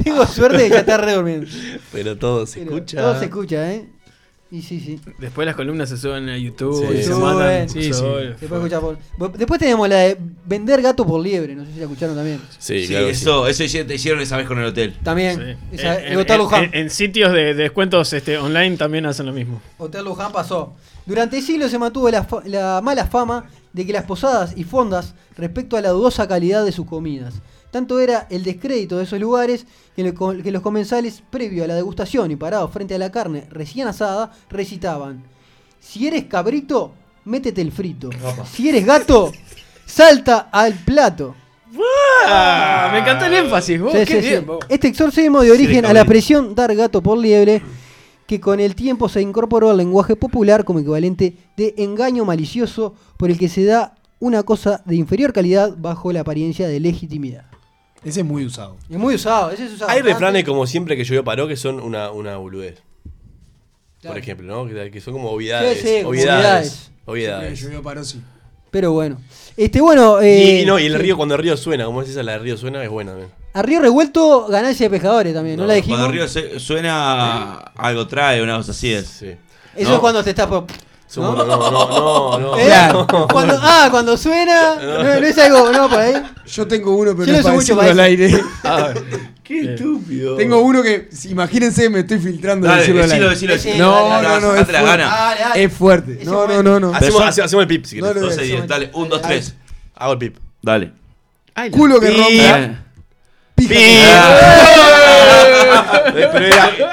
Tengo 0.04 0.26
suerte 0.28 0.58
de 0.58 0.64
que 0.66 0.70
ya 0.70 0.80
está 0.80 0.98
re 0.98 1.14
durmiendo. 1.14 1.48
Pero 1.92 2.18
todo 2.18 2.46
se 2.46 2.60
Pero 2.60 2.76
escucha. 2.76 3.02
Todo 3.02 3.20
se 3.20 3.26
escucha, 3.26 3.74
¿eh? 3.74 3.88
Y 4.50 4.62
sí, 4.62 4.80
sí. 4.80 4.98
Después 5.20 5.46
las 5.46 5.58
columnas 5.58 5.90
se 5.90 5.98
suben 5.98 6.30
a 6.30 6.38
YouTube 6.38 6.74
Sí, 6.88 6.94
y 7.00 7.04
se. 7.04 7.68
Sí, 7.68 7.84
sí. 7.84 7.94
Se 7.94 8.48
puede 8.48 8.66
escuchar 8.66 8.80
por- 9.18 9.38
Después 9.38 9.60
tenemos 9.60 9.90
la 9.90 9.98
de 9.98 10.18
vender 10.46 10.82
gato 10.82 11.06
por 11.06 11.22
liebre. 11.22 11.54
No 11.54 11.66
sé 11.66 11.74
si 11.74 11.80
la 11.80 11.84
escucharon 11.84 12.16
también. 12.16 12.40
Sí, 12.58 12.84
Sí, 12.84 12.88
claro 12.88 13.08
que 13.08 13.16
sí. 13.16 13.22
eso, 13.24 13.46
eso 13.48 13.64
hicieron, 13.66 13.92
hicieron 13.92 14.22
esa 14.22 14.38
vez 14.38 14.48
con 14.48 14.58
el 14.60 14.66
hotel. 14.66 14.96
También. 15.04 15.58
Sí. 15.72 15.76
Esa- 15.76 16.00
En- 16.02 16.14
el 16.14 16.18
Hotel 16.20 16.38
Luján. 16.38 16.64
en- 16.64 16.76
en 16.76 16.90
sitios 16.90 17.34
de, 17.34 17.40
de 17.46 17.54
descuentos 17.56 18.14
este, 18.14 18.38
online 18.38 18.78
también 18.78 19.06
hacen 19.06 19.26
lo 19.26 19.34
mismo. 19.34 19.62
Hotel 19.78 20.06
Luján 20.06 20.32
pasó. 20.32 20.74
Durante 21.06 21.42
siglos 21.42 21.70
se 21.70 21.78
mantuvo 21.80 22.10
la, 22.10 22.24
fa- 22.24 22.42
la 22.46 22.80
mala 22.82 23.06
fama 23.06 23.50
de 23.74 23.86
que 23.86 23.92
las 23.94 24.06
posadas 24.06 24.54
y 24.56 24.64
fondas 24.64 25.14
respecto 25.38 25.76
a 25.76 25.82
la 25.82 25.90
dudosa 25.90 26.26
calidad 26.28 26.64
de 26.64 26.72
sus 26.72 26.86
comidas. 26.88 27.34
Tanto 27.78 28.00
era 28.00 28.26
el 28.32 28.44
descrédito 28.44 28.98
de 28.98 29.04
esos 29.04 29.20
lugares 29.20 29.68
que, 29.96 30.04
lo- 30.04 30.42
que 30.42 30.52
los 30.52 30.64
comensales, 30.64 31.22
previo 31.30 31.64
a 31.64 31.68
la 31.68 31.76
degustación 31.76 32.32
y 32.32 32.36
parados 32.36 32.72
frente 32.72 32.96
a 32.96 32.98
la 32.98 33.12
carne 33.12 33.46
recién 33.52 33.88
asada, 33.88 34.32
recitaban: 34.50 35.22
Si 35.80 36.08
eres 36.08 36.24
cabrito, 36.24 36.94
métete 37.26 37.62
el 37.62 37.72
frito. 37.72 38.10
Si 38.52 38.68
eres 38.68 38.84
gato, 38.84 39.32
salta 39.86 40.50
al 40.52 40.74
plato. 40.74 41.36
Ah, 42.26 42.90
me 42.92 42.98
encantó 43.02 43.26
el 43.26 43.36
énfasis, 43.36 43.80
vos. 43.80 43.94
Sí, 43.94 44.00
qué 44.06 44.22
sí, 44.24 44.28
bien, 44.28 44.40
sí. 44.40 44.46
vos. 44.48 44.60
Este 44.70 44.88
exorcismo 44.88 45.42
de 45.42 45.50
Sí, 45.50 45.54
origen 45.54 45.86
a 45.86 45.94
la 45.94 46.00
expresión 46.00 46.56
dar 46.56 46.76
gato 46.76 47.04
por 47.04 47.20
liebre, 47.20 47.62
que 48.26 48.40
con 48.40 48.60
el 48.60 48.74
tiempo 48.74 49.08
se 49.08 49.22
incorporó 49.22 49.70
al 49.70 49.78
lenguaje 49.78 50.16
popular 50.16 50.64
como 50.66 50.80
equivalente 50.80 51.38
de 51.56 51.76
engaño 51.78 52.26
malicioso 52.26 52.96
por 53.18 53.30
el 53.30 53.38
que 53.38 53.50
se 53.50 53.66
da 53.66 53.94
una 54.20 54.42
cosa 54.42 54.82
de 54.86 54.96
inferior 54.96 55.32
calidad 55.32 55.76
bajo 55.78 56.12
la 56.12 56.22
apariencia 56.22 56.68
de 56.68 56.80
legitimidad. 56.80 57.46
Ese 58.08 58.22
es 58.22 58.26
muy 58.26 58.46
usado. 58.46 58.78
Es 58.90 58.98
muy 58.98 59.16
usado, 59.16 59.52
ese 59.52 59.66
es 59.66 59.74
usado. 59.74 59.90
Hay 59.92 59.98
bastante. 59.98 60.14
refranes 60.14 60.44
como 60.46 60.66
siempre 60.66 60.96
que 60.96 61.04
llovió 61.04 61.24
paró 61.24 61.48
que 61.48 61.56
son 61.58 61.80
una, 61.80 62.12
una 62.12 62.38
boludez. 62.38 62.82
Claro. 64.02 64.14
Por 64.14 64.18
ejemplo, 64.18 64.48
¿no? 64.48 64.68
Que, 64.68 64.92
que 64.92 65.02
son 65.02 65.14
como 65.14 65.32
obviedades. 65.32 65.80
Sí, 65.82 65.88
sí, 66.00 66.04
obviedades. 66.04 66.90
Llovió 67.62 67.82
paró, 67.82 68.04
sí. 68.04 68.22
Pero 68.70 68.92
bueno. 68.92 69.18
Este, 69.56 69.82
bueno. 69.82 70.22
Y, 70.22 70.26
Eh, 70.26 70.62
y 70.62 70.66
no, 70.66 70.78
y 70.80 70.86
el 70.86 70.94
sí. 70.94 70.98
río, 71.00 71.18
cuando 71.18 71.36
el 71.36 71.42
río 71.42 71.58
suena, 71.58 71.86
como 71.86 72.02
es 72.02 72.10
esa, 72.10 72.22
la 72.22 72.34
de 72.34 72.40
río 72.40 72.58
suena, 72.58 72.84
es 72.84 72.90
buena 72.90 73.12
también. 73.12 73.32
A 73.54 73.62
Río 73.64 73.80
Revuelto, 73.80 74.46
ganancia 74.48 74.86
de 74.86 74.90
pescadores 74.92 75.34
también, 75.34 75.58
¿no, 75.58 75.66
la 75.66 75.74
dijimos? 75.74 75.98
Cuando 76.00 76.14
Río 76.14 76.28
se- 76.28 76.60
suena 76.60 77.56
algo 77.76 78.06
trae, 78.08 78.42
una 78.44 78.58
cosa 78.58 78.72
así 78.72 78.94
es. 78.94 79.08
Sí. 79.08 79.32
Eso 79.76 79.90
No. 79.90 79.96
es 79.96 80.00
cuando 80.02 80.24
te 80.24 80.30
estás 80.32 80.46
por. 80.48 80.66
Somos- 81.10 81.38
no, 81.38 81.46
no, 81.46 81.72
no, 81.72 82.40
no. 82.40 82.58
¿Eh? 82.58 82.66
Claro. 82.66 83.08
Cuando, 83.32 83.58
ah, 83.62 83.88
cuando 83.90 84.18
suena. 84.18 84.76
No, 84.76 85.04
no 85.04 85.14
es 85.14 85.38
algo, 85.38 85.72
no, 85.72 85.90
por 85.90 86.00
ahí. 86.00 86.14
Yo 86.46 86.68
tengo 86.68 86.96
uno, 86.96 87.16
pero 87.16 87.26
Yo 87.26 87.32
no 87.32 87.34
no 87.34 87.38
es 87.40 87.44
para 87.44 87.56
mucho 87.56 87.78
para 87.78 87.92
al 87.92 88.00
aire. 88.02 88.42
Ah, 88.64 88.90
Qué 89.44 89.62
estúpido. 89.76 90.36
tengo 90.36 90.60
uno 90.60 90.84
que, 90.84 91.08
imagínense, 91.30 91.90
me 91.90 92.00
estoy 92.02 92.20
filtrando 92.20 92.68
Dale, 92.68 92.82
decirlo 92.82 93.04
al 93.04 93.10
decilo, 93.10 93.30
aire. 93.30 93.34
decilo, 93.36 93.54
decilo. 93.54 93.86
No, 93.86 94.22
no, 94.22 94.40
no, 94.42 94.56
es 94.56 94.66
fuerte. 94.66 94.72
gana. 94.74 95.06
Dale, 95.06 95.40
dale. 95.42 95.64
Es 95.64 95.74
fuerte. 95.74 96.20
No, 96.26 96.46
no, 96.48 96.62
no, 96.62 96.80
no. 96.82 96.94
hacemos, 96.94 97.22
hacemos 97.22 97.54
el 97.54 97.68
pip, 97.68 97.86
si 97.86 98.02
No, 98.02 98.08
querés. 98.08 98.24
no, 98.24 98.30
no. 98.30 98.36
12, 98.36 98.44
10, 98.44 98.68
dale, 98.68 98.92
1, 98.94 99.08
2, 99.10 99.22
3. 99.22 99.56
Hago 99.96 100.12
el 100.14 100.20
pip. 100.20 100.38
Dale. 100.62 100.92
Culo 101.72 102.00
que 102.02 102.10
rompe. 102.10 102.50
Eh. 102.50 102.78
Pija. 103.56 103.74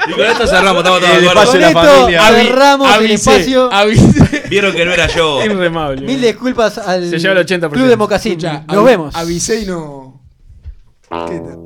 Y 0.07 0.11
con 0.11 0.21
esto 0.25 0.47
cerramos, 0.47 0.77
estamos 0.83 0.83
todos 0.83 1.01
de 1.01 1.07
acuerdo. 1.29 1.33
la 1.33 1.45
Con 1.45 1.63
esto 1.63 1.79
familia. 1.79 2.21
cerramos 2.27 2.87
el 2.89 2.93
Avisé, 2.95 3.13
espacio. 3.13 3.73
avisé. 3.73 4.43
Vieron 4.49 4.73
que 4.73 4.85
no 4.85 4.91
era 4.93 5.07
yo. 5.07 5.43
Inremable. 5.45 6.01
Mil 6.01 6.21
disculpas 6.21 6.77
al 6.77 7.09
Se 7.09 7.19
lleva 7.19 7.39
el 7.39 7.45
80%. 7.45 7.69
Club 7.71 7.87
de 7.87 7.95
Mocasín. 7.97 8.37
Nos 8.37 8.51
avi- 8.77 8.83
vemos. 8.85 9.15
Avisé 9.15 9.61
y 9.61 9.65
no. 9.65 10.21
¿Qué 11.09 11.39
tal? 11.39 11.59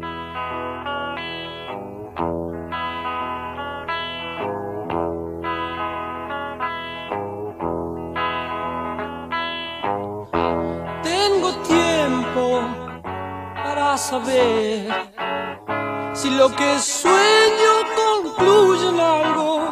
Tengo 11.03 11.51
tiempo 11.67 12.61
para 13.63 13.97
saber 13.97 14.87
si 16.21 16.29
lo 16.31 16.53
que 16.53 16.79
sueño 16.79 17.73
concluye 17.95 18.89
en 18.89 18.99
algo. 18.99 19.69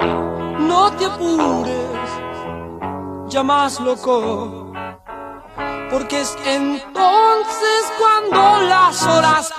No 0.59 0.91
te 0.93 1.05
apures, 1.05 2.09
ya 3.27 3.43
más 3.43 3.79
loco. 3.81 4.71
Porque 5.91 6.21
es 6.21 6.37
entonces 6.45 7.81
cuando 7.99 8.61
las 8.61 9.03
horas. 9.03 9.53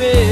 Bien 0.00 0.29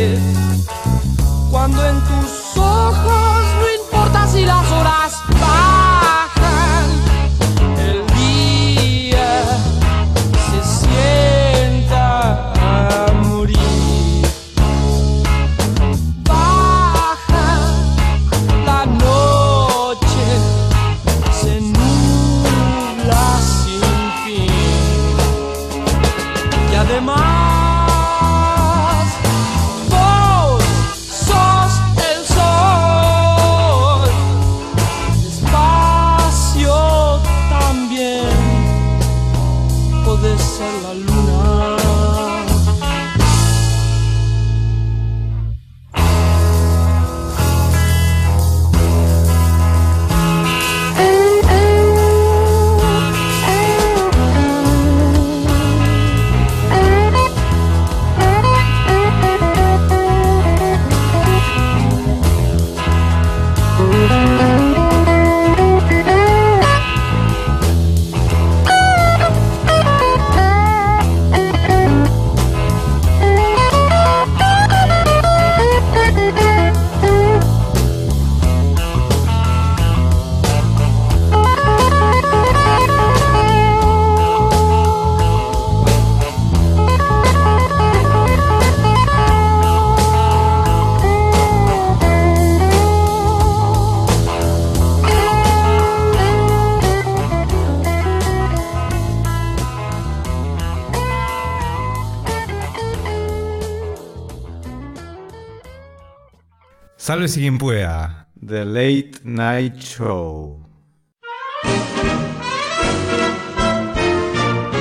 Sálvese 107.09 107.41
quien 107.41 107.57
pueda. 107.57 108.29
The 108.47 108.67
Late 108.67 109.13
Night 109.25 109.79
Show. 109.79 110.63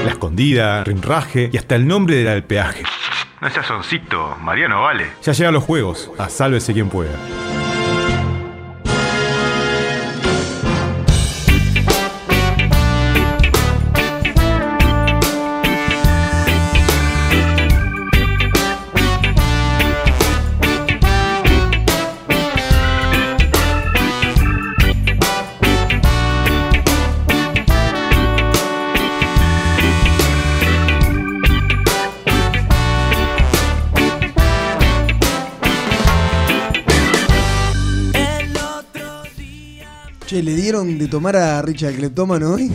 La 0.03 0.09
escondida, 0.09 0.83
rinraje 0.83 1.49
y 1.53 1.55
hasta 1.55 1.75
el 1.75 1.87
nombre 1.87 2.17
del 2.17 2.27
alpeaje. 2.27 2.83
No 3.39 3.49
seas 3.49 3.65
soncito, 3.65 4.35
Mariano 4.41 4.81
vale. 4.81 5.07
Ya 5.23 5.31
llegan 5.31 5.53
los 5.53 5.63
juegos. 5.63 6.11
A 6.17 6.27
sálvese 6.27 6.73
quien 6.73 6.89
pueda. 6.89 7.17
Dieron 40.68 40.98
de 40.98 41.07
tomar 41.07 41.34
a 41.38 41.61
Richard 41.61 41.94
Cleptómano 41.95 42.56
hoy? 42.56 42.69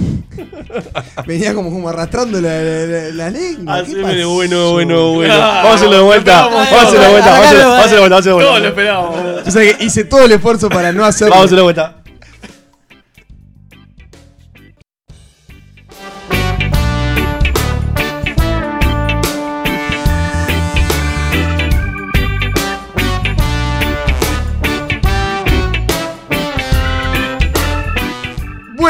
Venía 1.26 1.52
como, 1.52 1.70
como 1.70 1.90
arrastrando 1.90 2.40
la, 2.40 2.48
la, 2.62 2.86
la- 2.86 3.10
la 3.10 3.30
lengua. 3.30 3.82
Bueno, 4.32 4.72
bueno, 4.72 5.12
bueno. 5.12 5.34
Ah, 5.34 5.60
Vamos 5.62 5.72
a 5.72 5.74
hacerlo 5.74 5.96
de 5.98 6.02
vuelta. 6.02 6.46
Vamos 6.46 6.58
a 6.72 6.82
hacerlo 6.82 7.00
de 7.04 7.10
vuelta. 7.10 7.30
Vamos 7.30 7.44
a 7.44 7.48
hacerlo- 7.48 7.58
de 7.58 7.68
vuelta. 7.68 8.48
Todos 8.48 8.60
lo 8.62 8.68
esperábamos. 8.68 9.46
O 9.46 9.50
sea 9.50 9.62
que 9.76 9.84
hice 9.84 10.04
todo 10.04 10.24
el 10.24 10.32
esfuerzo 10.32 10.68
para 10.70 10.90
no 10.92 11.04
hacerlo. 11.04 11.34
Vamos 11.34 11.42
a 11.42 11.46
hacerlo 11.46 11.58
de 11.58 11.64
vuelta. 11.64 11.96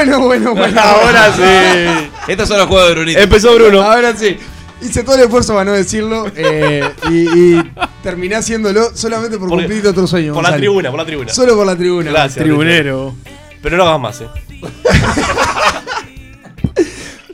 Bueno, 0.04 0.20
bueno, 0.26 0.54
bueno. 0.56 0.80
Ahora 0.80 1.32
sí. 1.32 2.10
Estos 2.32 2.48
son 2.48 2.58
los 2.58 2.66
juegos 2.66 2.88
de 2.88 2.94
Brunito. 2.94 3.20
Empezó 3.20 3.54
Bruno. 3.54 3.82
Ahora 3.82 4.16
sí. 4.16 4.36
Hice 4.80 5.04
todo 5.04 5.14
el 5.14 5.22
esfuerzo 5.22 5.52
para 5.52 5.64
no 5.66 5.72
decirlo 5.72 6.26
eh, 6.34 6.82
y, 7.08 7.54
y 7.56 7.72
terminé 8.02 8.34
haciéndolo 8.34 8.90
solamente 8.96 9.38
por, 9.38 9.48
Por- 9.48 9.58
cumplir 9.60 9.86
otro 9.86 10.08
sueño. 10.08 10.34
Por 10.34 10.42
la 10.42 10.56
tribuna, 10.56 10.90
por 10.90 10.98
la 10.98 11.06
tribuna. 11.06 11.32
Solo 11.32 11.54
por 11.54 11.64
la 11.66 11.76
tribuna. 11.76 12.10
Gracias. 12.10 12.42
Tribunero. 12.44 13.14
Pero 13.62 13.76
no 13.76 13.84
hagas 13.84 14.00
más, 14.00 14.20
eh. 14.22 14.26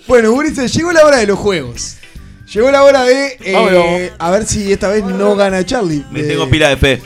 Bueno, 0.07 0.33
Ulises, 0.33 0.73
llegó 0.75 0.91
la 0.93 1.05
hora 1.05 1.19
de 1.19 1.27
los 1.27 1.39
juegos. 1.39 1.97
Llegó 2.53 2.71
la 2.71 2.83
hora 2.83 3.03
de. 3.05 3.37
eh, 3.41 4.13
a 4.19 4.31
ver 4.31 4.47
si 4.47 4.73
esta 4.73 4.89
vez 4.89 5.05
no 5.05 5.37
gana 5.37 5.65
Charlie. 5.67 6.03
Me 6.11 6.21
Eh, 6.21 6.25
tengo 6.25 6.49
pila 6.49 6.69
de 6.71 6.77
fe. 6.79 7.03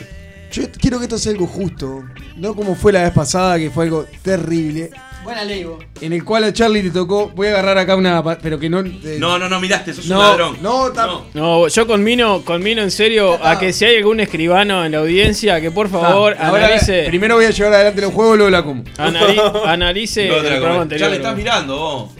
Yo 0.53 0.63
quiero 0.79 0.99
que 0.99 1.05
esto 1.05 1.17
sea 1.17 1.31
algo 1.33 1.45
justo. 1.47 2.03
No 2.37 2.55
como 2.55 2.75
fue 2.75 2.93
la 2.93 3.03
vez 3.03 3.11
pasada, 3.11 3.57
que 3.59 3.69
fue 3.71 3.85
algo 3.85 4.05
terrible. 4.21 4.89
Buena 5.23 5.43
ley, 5.45 5.63
vos. 5.63 5.83
En 6.01 6.11
el 6.13 6.23
cual 6.25 6.43
a 6.43 6.53
Charlie 6.53 6.83
le 6.83 6.89
tocó. 6.91 7.29
Voy 7.29 7.47
a 7.47 7.51
agarrar 7.51 7.77
acá 7.77 7.95
una. 7.95 8.21
pa- 8.23 8.37
Pero 8.37 8.59
que 8.59 8.69
no. 8.69 8.81
eh, 8.81 9.17
No, 9.19 9.39
no, 9.39 9.47
no 9.47 9.59
miraste, 9.59 9.93
sos 9.93 10.05
no, 10.07 10.19
un 10.19 10.21
ladrón. 10.25 10.57
No, 10.61 10.91
tam- 10.93 11.21
No, 11.33 11.67
yo 11.67 11.87
conmino, 11.87 12.43
conmino 12.43 12.81
en 12.81 12.91
serio 12.91 13.39
a 13.43 13.57
que 13.57 13.71
si 13.73 13.85
hay 13.85 13.97
algún 13.97 14.19
escribano 14.19 14.85
en 14.85 14.91
la 14.91 14.97
audiencia, 14.99 15.61
que 15.61 15.71
por 15.71 15.89
favor 15.89 16.35
Ah, 16.37 16.47
ahora, 16.47 16.65
analice, 16.67 17.03
primero 17.07 17.35
voy 17.35 17.45
a 17.45 17.51
llevar 17.51 17.73
adelante 17.73 18.01
los 18.01 18.13
juegos, 18.13 18.37
luego 18.37 18.49
la 18.51 18.63
como. 18.63 18.83
anali- 18.97 19.41
analice 19.65 20.27
No 20.27 20.35
el 20.35 20.43
te 20.43 20.49
la 20.49 20.55
programa 20.55 20.73
comes. 20.75 20.81
anterior. 20.83 21.07
Ya 21.07 21.11
le 21.11 21.15
estás 21.17 21.35
mirando 21.37 21.77
vos. 21.77 22.11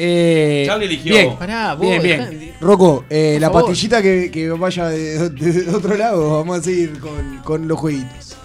Eh, 0.00 0.62
Charlie 0.66 0.86
eligió. 0.86 1.12
Bien, 1.12 1.36
Pará, 1.36 1.74
vos, 1.74 1.80
bien, 1.80 2.02
bien. 2.02 2.52
Rocco, 2.60 3.04
eh, 3.10 3.32
Por 3.34 3.40
la 3.40 3.46
favor. 3.48 3.62
pastillita 3.66 4.00
que, 4.02 4.30
que 4.30 4.48
vaya 4.50 4.88
de, 4.88 5.28
de 5.30 5.70
otro 5.74 5.96
lado. 5.96 6.38
Vamos 6.38 6.58
a 6.58 6.62
seguir 6.62 6.98
con, 7.00 7.38
con 7.44 7.66
los 7.68 7.78
jueguitos. 7.78 8.36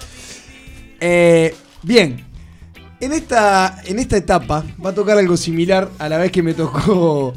Eh, 0.99 1.53
bien. 1.83 2.25
En 3.03 3.11
esta, 3.13 3.81
en 3.85 3.99
esta 3.99 4.15
etapa 4.17 4.63
va 4.83 4.91
a 4.91 4.93
tocar 4.95 5.17
algo 5.17 5.35
similar 5.35 5.89
a 5.99 6.07
la 6.07 6.17
vez 6.17 6.31
que 6.31 6.41
me 6.41 6.53
tocó. 6.53 7.33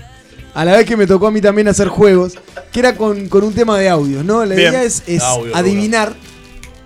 A 0.55 0.65
la 0.65 0.77
vez 0.77 0.87
que 0.87 0.97
me 0.97 1.07
tocó 1.07 1.27
a 1.27 1.31
mí 1.31 1.41
también 1.41 1.67
hacer 1.69 1.89
juegos. 1.89 2.35
Que 2.73 2.81
era 2.81 2.97
con, 2.97 3.29
con 3.29 3.43
un 3.45 3.53
tema 3.53 3.79
de 3.79 3.89
audios, 3.89 4.25
¿no? 4.25 4.45
La 4.45 4.55
Bien. 4.55 4.71
idea 4.71 4.85
es, 4.85 5.03
es 5.07 5.23
Audio, 5.23 5.55
adivinar. 5.57 6.15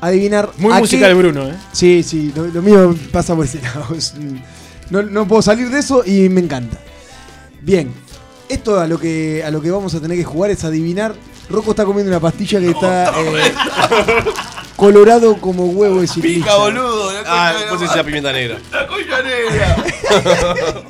Adivinar. 0.01 0.51
Muy 0.57 0.73
musical 0.75 1.11
qué- 1.11 1.15
Bruno, 1.15 1.49
¿eh? 1.49 1.55
Sí, 1.73 2.03
sí, 2.03 2.33
lo, 2.35 2.47
lo 2.47 2.63
mío 2.63 2.97
pasa 3.13 3.37
por 3.37 3.45
ese 3.45 3.61
lado. 3.63 3.87
No, 4.89 5.03
no 5.03 5.29
puedo 5.29 5.43
salir 5.43 5.69
de 5.71 5.79
eso 5.79 6.03
y 6.05 6.29
me 6.31 6.41
encanta. 6.41 6.79
Bien, 7.61 7.93
esto 8.49 8.81
a 8.81 8.87
lo 8.89 8.99
que 8.99 9.45
a 9.45 9.51
lo 9.51 9.61
que 9.61 9.71
vamos 9.71 9.95
a 9.95 10.01
tener 10.01 10.17
que 10.17 10.25
jugar 10.25 10.51
es 10.51 10.65
adivinar. 10.65 11.15
Rocco 11.51 11.73
está 11.73 11.85
comiendo 11.85 12.11
una 12.11 12.19
pastilla 12.21 12.59
que 12.61 12.71
está 12.71 13.13
eh, 13.21 13.53
colorado 14.81 15.37
como 15.41 15.67
huevo 15.67 16.01
de 16.01 16.07
ciclista. 16.09 16.41
Pica, 16.47 16.57
boludo. 16.57 17.13
La 17.13 17.21
Ah, 17.27 17.53
concha 17.53 17.71
de 17.73 17.79
pues 17.87 17.97
la 17.97 18.03
pimienta 18.05 18.33
negra. 18.33 18.59
La 18.73 18.87
concha 18.87 19.23
negra. 19.23 19.77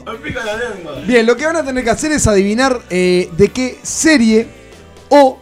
Me 0.12 0.18
pica 0.18 0.44
la 0.44 0.56
lengua. 0.56 0.92
Bien, 1.06 1.26
lo 1.26 1.36
que 1.36 1.44
van 1.46 1.56
a 1.56 1.64
tener 1.64 1.82
que 1.84 1.90
hacer 1.90 2.12
es 2.12 2.26
adivinar 2.26 2.80
eh, 2.88 3.28
de 3.36 3.48
qué 3.48 3.78
serie 3.82 4.46
o 5.08 5.38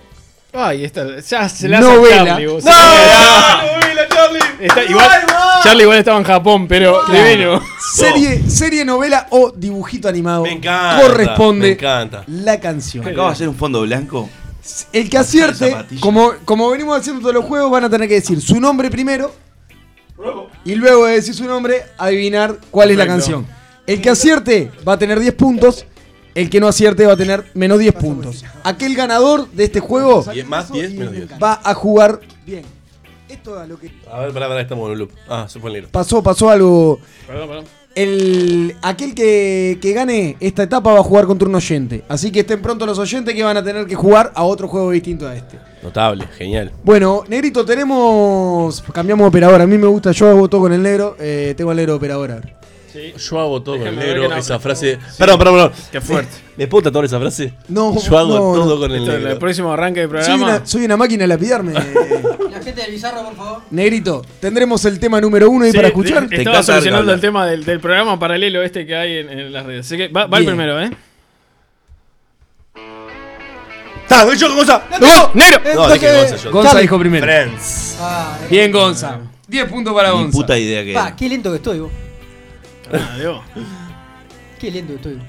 Ay, 0.53 0.85
esta, 0.85 1.21
ya 1.21 1.47
se 1.49 1.69
la 1.69 1.79
Novela. 1.81 2.23
hace 2.23 2.27
Charlie, 2.31 2.47
vos. 2.47 2.65
¡No! 2.65 2.71
Está- 4.61 4.83
igual, 4.85 5.09
Charlie 5.63 5.83
igual 5.83 5.99
estaba 5.99 6.19
en 6.19 6.25
Japón, 6.25 6.67
pero 6.67 7.03
divino. 7.07 7.63
serie, 7.95 8.49
serie, 8.51 8.85
novela 8.85 9.27
o 9.31 9.53
dibujito 9.55 10.09
animado 10.09 10.43
Me 10.43 10.53
encanta. 10.53 11.01
corresponde 11.03 11.67
Me 11.69 11.73
encanta. 11.75 12.25
la 12.27 12.59
canción. 12.59 13.07
Acabo 13.07 13.27
de 13.29 13.33
hacer 13.35 13.49
un 13.49 13.55
fondo 13.55 13.83
blanco. 13.83 14.29
El 14.93 15.09
que 15.11 15.19
acierte, 15.19 15.75
como, 16.01 16.33
como 16.45 16.71
venimos 16.71 16.99
haciendo 16.99 17.21
todos 17.21 17.35
los 17.35 17.45
juegos, 17.45 17.71
van 17.71 17.85
a 17.85 17.91
tener 17.91 18.09
que 18.09 18.15
decir 18.15 18.41
su 18.41 18.61
nombre 18.61 18.91
primero. 18.91 19.33
Y 20.65 20.75
luego 20.75 21.07
de 21.07 21.15
decir 21.15 21.35
su 21.35 21.45
nombre, 21.45 21.85
adivinar 21.97 22.59
cuál 22.71 22.91
es 22.91 22.97
la 22.99 23.07
canción. 23.07 23.47
El 23.87 24.03
que 24.03 24.11
acierte 24.11 24.71
va 24.87 24.95
a 24.95 24.99
tener 24.99 25.19
10 25.21 25.35
puntos. 25.35 25.87
El 26.35 26.51
que 26.51 26.61
no 26.61 26.69
acierte 26.69 27.05
va 27.07 27.15
a 27.15 27.17
tener 27.17 27.51
menos 27.55 27.79
10 27.79 27.95
puntos. 27.95 28.45
Aquel 28.63 28.95
ganador 28.95 29.51
de 29.51 29.65
este 29.65 29.81
juego 29.81 30.23
Die- 30.23 30.45
Más 30.45 30.71
10, 30.71 30.93
menos 30.93 31.13
10. 31.13 31.29
va 31.43 31.61
a 31.65 31.75
jugar 31.75 32.21
bien. 32.47 32.65
Esto 33.29 33.61
es 33.63 33.69
lo 33.69 33.79
que 33.79 33.93
A 34.11 34.21
ver, 34.21 34.33
pará, 34.33 34.49
pará, 34.49 34.61
estamos 34.61 34.87
en 34.87 34.93
un 34.93 34.99
loop. 34.99 35.11
Ah, 35.29 35.47
se 35.49 35.59
fue 35.61 35.71
el 35.71 35.75
negro. 35.75 35.89
pasó, 35.93 36.23
pasó 36.23 36.49
algo. 36.49 36.99
Perdón, 37.27 37.49
perdón. 37.49 37.65
El, 38.03 38.77
aquel 38.81 39.13
que, 39.15 39.79
que 39.83 39.93
gane 39.93 40.37
esta 40.39 40.63
etapa 40.63 40.93
va 40.93 41.01
a 41.01 41.03
jugar 41.03 41.27
contra 41.27 41.49
un 41.49 41.55
oyente. 41.57 42.05
Así 42.09 42.31
que 42.31 42.41
estén 42.41 42.63
prontos 42.63 42.87
los 42.87 42.99
oyentes 42.99 43.35
que 43.35 43.43
van 43.43 43.57
a 43.57 43.65
tener 43.65 43.87
que 43.87 43.95
jugar 43.97 44.31
a 44.35 44.45
otro 44.45 44.69
juego 44.69 44.91
distinto 44.93 45.27
a 45.27 45.35
este. 45.35 45.59
Notable, 45.83 46.27
genial. 46.37 46.71
Bueno, 46.85 47.25
Negrito, 47.29 47.65
tenemos. 47.65 48.83
Cambiamos 48.93 49.25
de 49.25 49.29
operador. 49.29 49.61
A 49.63 49.67
mí 49.67 49.77
me 49.79 49.87
gusta, 49.89 50.13
yo 50.13 50.37
voto 50.37 50.61
con 50.61 50.73
el 50.73 50.83
negro. 50.83 51.17
eh, 51.19 51.55
tengo 51.57 51.71
al 51.73 51.77
negro 51.77 51.95
de 51.95 51.97
operador. 51.97 52.31
ahora. 52.31 52.49
Yo 53.17 53.39
hago 53.39 53.63
todo 53.63 53.79
con 53.79 53.87
el 53.87 53.97
negro. 53.97 54.29
no- 54.29 54.37
esa 54.37 54.59
frase. 54.59 54.95
Sí. 54.95 55.17
Perdón, 55.19 55.39
perdón, 55.39 55.55
perdón. 55.55 55.73
Qué 55.93 56.01
fuerte. 56.01 56.33
¿Me 56.57 56.67
puedo 56.67 56.83
tatuar 56.85 57.05
esa 57.05 57.19
frase? 57.21 57.53
No, 57.69 57.97
Yo 57.97 58.19
hago 58.19 58.29
no, 58.29 58.39
todo 58.61 58.75
no. 58.75 58.81
con 58.81 58.91
el 58.93 59.05
negro. 59.07 59.31
el 59.31 59.39
próximo 59.39 59.73
arranque 59.73 60.01
del 60.01 60.09
Soy 60.09 60.19
programa. 60.19 60.45
una, 60.57 60.67
soy 60.67 60.85
una 60.85 60.97
máquina 60.97 61.23
de 61.25 61.29
lapidarme. 61.29 61.73
Del 62.75 62.91
bizarro, 62.93 63.25
por 63.25 63.37
favor. 63.37 63.63
Negrito, 63.71 64.25
tendremos 64.41 64.85
el 64.85 64.99
tema 65.01 65.21
número 65.21 65.51
uno 65.51 65.65
ahí 65.65 65.71
Sí, 65.73 65.77
para 65.77 65.89
escuchar. 65.89 66.29
de- 66.29 66.37
Estaba 66.37 66.63
solucionando 66.63 67.13
el 67.13 67.21
tema 67.21 67.47
del, 67.47 67.65
del 67.65 67.81
programa 67.81 68.19
paralelo 68.19 68.63
este 68.63 68.87
que 68.87 68.95
hay 68.97 69.19
en, 69.19 69.31
en 69.31 69.53
las 69.53 69.65
redes. 69.67 69.87
Así 69.87 69.97
que 69.97 70.09
va, 70.09 70.27
va 70.27 70.39
el 70.39 70.45
primero, 70.47 70.81
¿eh? 70.81 70.91
¡Está! 74.03 74.25
¡Voy 74.25 74.37
yo, 74.37 74.55
Gonza! 74.55 74.83
¡No! 75.01 75.31
¡Negro! 75.35 75.61
No, 75.75 75.93
dije 75.93 76.13
Gonza 76.17 76.37
yo. 76.37 76.51
Gonza 76.53 76.79
dijo 76.79 76.99
primero. 76.99 77.25
Friends. 77.27 77.97
Ah, 78.01 78.39
Bien, 78.51 78.73
Gonza. 78.73 79.19
10 79.49 79.69
puntos 79.69 79.95
para 79.95 80.11
Ni 80.11 80.15
Gonza. 80.17 80.33
puta 80.33 80.59
idea 80.59 80.85
que 80.85 80.93
Pa, 80.95 81.15
qué 81.17 81.29
lento 81.29 81.51
que 81.51 81.57
estoy, 81.57 81.79
vos. 81.81 81.91
Ah, 82.93 83.17
Dios. 83.19 83.41
Qué 84.59 84.71
lento 84.71 84.93
que 84.93 84.97
estoy. 84.97 85.15
vos. 85.15 85.25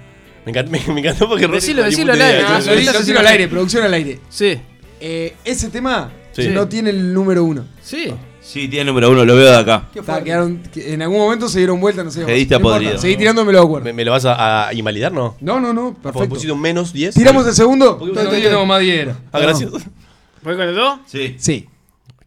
Me 0.46 0.52
encantó, 0.52 0.72
me, 0.72 0.94
me 0.94 1.00
encantó 1.02 1.28
porque 1.28 1.48
Decilo, 1.48 1.84
ni 1.84 1.90
decilo 1.90 2.14
al 2.14 2.22
aire. 2.22 2.44
Ah, 2.48 2.60
lo 2.66 2.76
di- 2.76 2.86
lo 2.86 3.04
tiro 3.04 3.20
al 3.20 3.28
aire, 3.28 3.48
producción 3.50 3.84
al 3.84 3.94
aire. 3.94 4.20
Sí. 4.30 4.60
Eh, 5.02 5.36
ese 5.46 5.70
tema 5.70 6.10
Sí. 6.46 6.50
no 6.52 6.68
tiene 6.68 6.90
el 6.92 7.14
número 7.14 7.44
uno. 7.44 7.66
Sí. 7.82 8.14
Sí, 8.42 8.68
tiene 8.68 8.82
el 8.82 8.88
número 8.88 9.12
uno, 9.12 9.26
lo 9.26 9.36
veo 9.36 9.52
de 9.52 9.58
acá. 9.58 9.90
Qué 9.94 10.02
quedaron, 10.24 10.64
que 10.74 10.94
en 10.94 11.02
algún 11.04 11.20
momento 11.20 11.48
se 11.50 11.60
dieron 11.60 11.80
vuelta, 11.80 12.04
no 12.04 12.10
sé. 12.10 12.26
Quediste 12.26 12.56
no 12.56 12.62
podrido. 12.62 12.98
Seguí 12.98 13.16
tirándomelo 13.18 13.60
de 13.60 13.64
acuerdo. 13.64 13.86
¿Me, 13.86 13.94
me 13.94 14.04
lo 14.06 14.12
vas 14.12 14.26
a, 14.26 14.68
a 14.70 14.74
invalidar, 14.74 15.12
no? 15.12 15.36
No, 15.40 15.60
no, 15.60 15.72
no, 15.74 15.90
Porque 15.94 16.02
perfecto. 16.02 16.30
pusiste 16.30 16.52
un 16.52 16.62
menos 16.62 16.92
10. 16.92 17.14
¿Tiramos 17.14 17.46
el 17.46 17.54
segundo? 17.54 18.00
Porque- 18.00 18.14
No, 18.14 18.24
no, 18.24 18.50
no, 18.60 18.66
más 18.66 18.80
10 18.82 19.02
era. 19.02 19.16
Ah, 19.32 19.40
gracias. 19.40 19.70
¿Voy 19.72 20.56
con 20.56 20.62
el 20.62 20.74
2? 20.76 21.00
Sí. 21.06 21.36
Sí. 21.38 21.68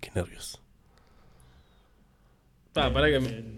Qué 0.01 0.11
nervios. 0.15 0.61
Pa, 2.73 2.93
pará 2.93 3.09
que 3.11 3.21
me. 3.21 3.53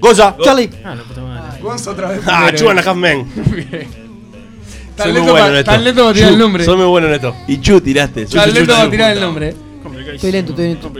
¡Gonza! 0.00 0.36
Charlie. 0.42 0.70
Ah, 0.84 0.94
la 0.94 1.02
puta 1.02 1.20
madre. 1.22 1.62
Gonza 1.62 1.90
otra 1.90 2.08
vez. 2.08 2.20
¡Ah. 2.26 2.50
Chuan 2.54 2.78
a 2.78 2.82
Half 2.82 2.96
Men! 2.96 3.26
Tan 4.96 5.14
lento 5.14 5.32
para 5.32 5.62
tirar 6.14 6.30
el 6.32 6.38
nombre. 6.38 6.64
Soy 6.64 6.76
muy 6.76 6.86
bueno 6.86 7.06
en 7.08 7.14
esto. 7.14 7.34
Y 7.48 7.60
Chu 7.60 7.80
tiraste. 7.80 8.26
Tan 8.26 8.52
lento 8.52 8.72
para 8.72 8.90
tirar 8.90 9.12
el 9.12 9.20
nombre. 9.20 9.54
Estoy 10.14 10.32
lento, 10.32 10.52
estoy 10.52 10.68
lento. 10.68 10.92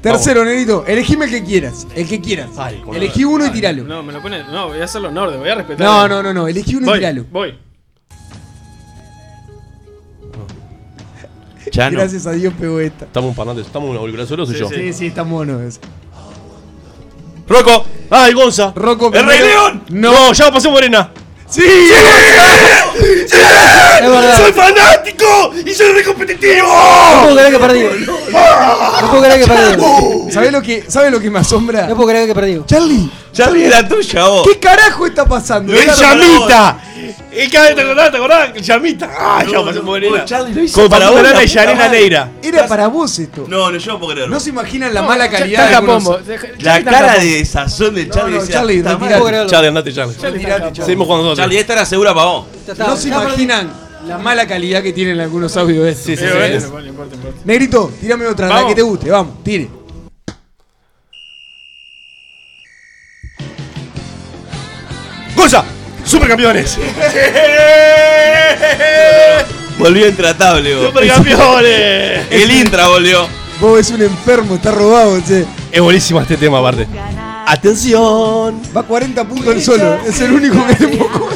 Tercero, 0.00 0.44
Negrito, 0.44 0.84
elegime 0.86 1.26
el 1.26 1.30
que 1.30 1.44
quieras. 1.44 1.86
El 1.94 2.08
que 2.08 2.20
quieras. 2.20 2.48
Elegí 2.94 3.24
uno 3.24 3.46
y 3.46 3.50
tiralo. 3.50 3.84
No, 3.84 4.02
me 4.02 4.12
lo 4.12 4.22
pone. 4.22 4.42
No, 4.44 4.68
voy 4.68 4.80
a 4.80 4.84
hacerlo 4.84 5.08
en 5.10 5.18
orden, 5.18 5.40
voy 5.40 5.48
a 5.48 5.54
respetar. 5.56 5.86
No, 5.86 6.08
no, 6.08 6.22
no, 6.22 6.32
no. 6.32 6.48
Elegí 6.48 6.76
uno 6.76 6.90
y 6.94 6.98
tiralo. 6.98 7.24
voy. 7.30 7.54
Chano. 11.70 11.98
Gracias 11.98 12.26
a 12.26 12.32
Dios 12.32 12.52
pegó 12.58 12.80
esta. 12.80 13.04
¿Estamos 13.04 13.30
un 13.30 13.36
parlante? 13.36 13.62
¿Estamos 13.62 13.90
un 13.90 13.96
auricular 13.96 14.26
solo 14.26 14.44
soy 14.46 14.54
Sí, 14.56 14.60
yo? 14.60 14.68
sí. 14.68 14.74
Sí, 14.76 14.92
sí, 14.92 15.06
está 15.06 15.22
mono 15.24 15.60
ese. 15.62 15.80
¡Rocco! 17.48 17.84
¡Ay, 18.10 18.32
Gonza! 18.32 18.72
Rocco 18.76 19.10
¡El 19.12 19.26
Rey. 19.26 19.38
León! 19.40 19.82
No, 19.90 20.32
ya 20.32 20.50
pasé 20.52 20.68
Morena. 20.70 21.10
¡Sí! 21.48 21.62
Verdad. 24.00 24.36
¡Soy 24.38 24.52
fanático! 24.52 25.52
¡Y 25.66 25.74
soy 25.74 25.92
re 25.92 26.04
competitivo! 26.04 26.68
No 26.68 27.22
puedo 27.22 27.36
creer 27.36 27.52
que 27.52 27.58
perdí. 27.58 27.80
No 28.32 29.10
puedo 29.10 29.22
creer 29.24 29.40
que 29.40 29.46
perdí. 29.46 30.32
¿Sabes 30.32 30.52
lo 30.52 30.62
que, 30.62 30.84
¿sabe 30.88 31.10
lo 31.10 31.20
que 31.20 31.30
me 31.30 31.38
asombra? 31.40 31.86
No 31.86 31.96
puedo 31.96 32.08
creer 32.08 32.26
que 32.28 32.34
perdí. 32.34 32.60
Charlie, 32.66 33.10
Charlie 33.32 33.64
era 33.66 33.86
tuya, 33.86 34.26
vos. 34.26 34.46
¿qué 34.48 34.58
carajo 34.58 35.06
está 35.06 35.24
pasando? 35.26 35.72
¡El 35.72 35.80
Era- 35.82 35.94
Llamita! 35.94 36.78
¡El 37.32 37.50
que 37.50 37.58
te 37.74 37.80
acordás, 37.80 38.10
te 38.10 38.16
acordás! 38.16 38.50
¡El 38.54 38.62
Llamita! 38.62 39.10
¡Ah, 39.18 39.44
ya 39.50 39.82
Morena! 39.82 40.16
vos, 40.18 40.24
Charlie, 40.26 40.54
lo 40.54 40.62
hizo 40.62 40.88
para 40.88 41.10
vos, 41.10 41.20
y 41.20 41.46
Yanina 41.46 41.74
madre. 41.74 42.00
Neira. 42.00 42.30
Era 42.42 42.66
para 42.66 42.88
vos 42.88 43.18
esto. 43.18 43.44
No, 43.48 43.70
no, 43.70 43.78
yo 43.78 43.92
no 43.92 43.98
puedo 43.98 44.12
creerlo. 44.12 44.34
No 44.34 44.40
se 44.40 44.50
imaginan 44.50 44.92
la 44.92 45.02
No, 45.02 45.08
mala 45.08 45.30
calidad 45.30 45.68
de 45.68 45.74
algunos- 45.76 46.18
La 46.58 46.82
cara 46.82 47.18
de 47.18 47.44
sazón 47.44 47.94
de 47.94 48.08
Charlie. 48.08 48.38
Charlie, 48.48 48.78
"Puta 48.78 48.90
retirate". 48.90 48.98
madre". 48.98 49.08
puedo 49.16 49.24
creerlo. 49.26 49.50
Charlie, 49.50 49.68
andate, 49.68 49.92
Charlie. 49.92 50.14
Seguimos 50.84 51.06
jugando 51.06 51.24
nosotros. 51.24 51.36
Charlie, 51.38 51.58
esta 51.58 51.72
era 51.72 51.84
segura 51.86 52.14
para 52.14 52.26
vos. 52.26 52.46
No 52.78 52.96
se 52.96 53.08
imaginan 53.08 53.89
la 54.06 54.18
mala 54.18 54.46
calidad 54.46 54.82
que 54.82 54.92
tienen 54.92 55.20
algunos 55.20 55.56
audios 55.56 55.84
de 55.84 55.90
estos. 55.90 56.06
Sí, 56.06 56.16
sí, 56.16 56.24
Eh, 56.26 56.58
sí. 56.60 56.66
bueno, 56.70 56.88
importa, 56.88 57.14
importa. 57.16 57.38
Negrito, 57.44 57.92
tírame 58.00 58.26
otra, 58.26 58.48
la 58.48 58.54
Vamos. 58.54 58.68
que 58.70 58.74
te 58.74 58.82
guste, 58.82 59.10
vamos, 59.10 59.42
tire. 59.44 59.68
¡Gonza! 65.36 65.64
¡Supercampeones! 66.04 66.78
Volvió 69.78 70.08
intratable, 70.08 70.74
vos. 70.76 70.86
¡Supercampeones! 70.88 72.26
El 72.30 72.50
Intra 72.52 72.88
volvió. 72.88 73.26
Vos 73.60 73.80
es 73.80 73.90
un 73.90 74.02
enfermo, 74.02 74.54
está 74.56 74.70
robado, 74.72 75.18
che. 75.26 75.46
Es 75.72 75.80
buenísimo 75.80 76.20
este 76.20 76.36
tema, 76.36 76.58
aparte. 76.58 76.86
¡Atención! 77.46 78.60
Va 78.76 78.82
40 78.82 79.24
puntos 79.24 79.54
el 79.54 79.62
solo, 79.62 79.98
es 80.06 80.20
el 80.20 80.32
único 80.32 80.66
que 80.66 80.74
te 80.74 80.88
poco. 80.88 81.28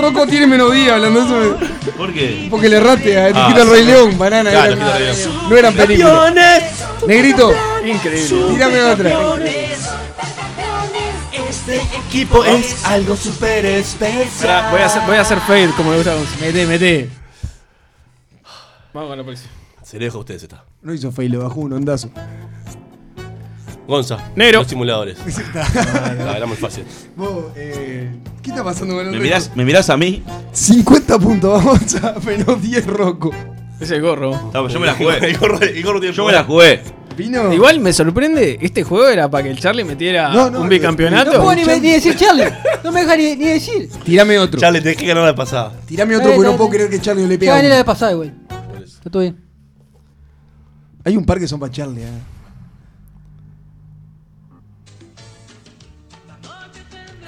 Rocco 0.00 0.26
tiene 0.26 0.46
menos 0.46 0.72
día 0.72 0.94
hablando 0.94 1.20
de 1.24 1.26
eso. 1.26 1.58
¿Por 1.96 2.12
qué? 2.12 2.46
Porque 2.50 2.68
le 2.68 2.76
erraste 2.76 3.18
a 3.18 3.24
Ah, 3.24 3.28
Etiqueta 3.28 3.62
el 3.62 3.70
Rey 3.70 3.84
León, 3.84 4.18
banana. 4.18 4.50
Claro, 4.50 4.72
era- 4.72 4.74
Etiqueta 4.74 4.96
el 4.96 5.06
Rey 5.06 5.16
León. 5.26 5.48
no 5.50 5.56
eran 5.56 5.74
películas. 5.74 6.34
Negrito, 7.06 7.52
Increíble. 7.84 8.44
tírame 8.54 8.82
otra. 8.82 9.10
Este 11.48 11.80
equipo 12.08 12.44
es 12.44 12.84
algo 12.84 13.16
súper 13.16 13.64
especial. 13.66 14.70
Voy 14.70 14.80
a 14.80 14.86
hacer, 14.86 15.02
voy 15.06 15.16
a 15.16 15.20
hacer 15.20 15.38
fade 15.40 15.70
como 15.76 15.90
me 15.90 15.96
gusta. 15.96 16.14
Mete, 16.40 16.66
mete. 16.66 17.10
Vamos 18.92 19.08
con 19.10 19.18
la 19.18 19.24
próxima. 19.24 19.50
Se 19.82 19.98
le 19.98 20.06
dejo 20.06 20.18
a 20.18 20.20
ustedes 20.20 20.42
esta. 20.44 20.64
No 20.82 20.92
hizo 20.94 21.12
fail, 21.12 21.32
lo 21.32 21.42
bajó 21.44 21.60
un 21.60 21.72
ondazo. 21.72 22.10
Gonza. 23.90 24.16
Negro. 24.36 24.60
Los 24.60 24.68
simuladores. 24.68 25.18
Ah, 25.54 26.34
era 26.36 26.46
muy 26.46 26.56
fácil. 26.56 26.84
Vos, 27.16 27.46
eh, 27.56 28.08
¿qué 28.42 28.50
está 28.50 28.62
pasando 28.64 28.94
con 28.94 29.04
el 29.06 29.12
¿Me 29.12 29.18
mirás, 29.18 29.50
¿Me 29.54 29.64
mirás 29.64 29.90
a 29.90 29.96
mí? 29.96 30.22
50 30.52 31.18
puntos, 31.18 31.64
vamos 31.64 31.94
a 31.96 32.14
menos 32.24 32.62
10 32.62 32.86
Rocco. 32.86 33.30
Ese 33.80 33.98
gorro. 34.00 34.50
No, 34.54 34.68
yo 34.68 34.78
me 34.80 34.86
la 34.86 34.94
jugué. 34.94 35.16
El 35.18 35.36
gorro, 35.38 35.60
el 35.60 35.82
gorro 35.82 36.00
tiene 36.00 36.14
Yo 36.14 36.24
me 36.26 36.32
la 36.32 36.44
jugué. 36.44 36.80
Vino. 37.16 37.52
Igual 37.52 37.80
me 37.80 37.92
sorprende, 37.92 38.56
este 38.62 38.82
juego 38.84 39.08
era 39.08 39.28
para 39.30 39.44
que 39.44 39.50
el 39.50 39.58
Charlie 39.58 39.84
metiera 39.84 40.28
No, 40.32 40.48
no, 40.50 40.60
un 40.62 40.68
bicampeonato. 40.68 41.32
No 41.32 41.42
puedo 41.42 41.56
ni, 41.56 41.64
ni 41.80 41.90
decir 41.90 42.16
Charlie. 42.16 42.44
No 42.84 42.92
me 42.92 43.00
deja 43.02 43.16
ni, 43.16 43.36
ni 43.36 43.46
decir. 43.46 43.90
Tirame 44.04 44.38
otro. 44.38 44.58
Charlie, 44.60 44.80
tenés 44.80 44.96
que 44.96 45.06
ganar 45.06 45.24
la 45.24 45.34
pasada. 45.34 45.72
Tirame 45.86 46.16
otro 46.16 46.32
porque 46.34 46.48
no 46.50 46.56
puedo 46.56 46.70
creer 46.70 46.88
que 46.88 47.00
Charlie 47.00 47.22
no 47.22 47.28
le 47.28 47.34
Ya 47.34 47.40
pega. 47.40 47.56
gané 47.56 47.68
la 47.68 47.84
pasada 47.84 48.12
igual. 48.12 48.32
Está 48.82 49.10
todo 49.10 49.20
bien. 49.22 49.36
Hay 51.04 51.16
un 51.16 51.24
par 51.26 51.38
que 51.38 51.48
son 51.48 51.58
para 51.60 51.72
Charlie. 51.72 52.02
eh. 52.02 52.08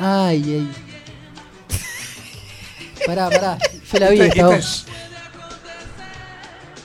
Ay, 0.04 0.42
ay. 0.44 0.72
Pará, 3.06 3.30
pará. 3.30 3.58
Yo 3.92 3.98
la 4.00 4.10
vi 4.10 4.20
Esta- 4.20 4.46
voz. 4.46 4.86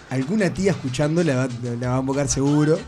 Alguna 0.10 0.54
tía 0.54 0.72
escuchando 0.72 1.24
la 1.24 1.36
va, 1.36 1.48
la 1.80 1.90
va 1.90 1.98
a 1.98 2.00
invocar 2.00 2.28
seguro. 2.28 2.80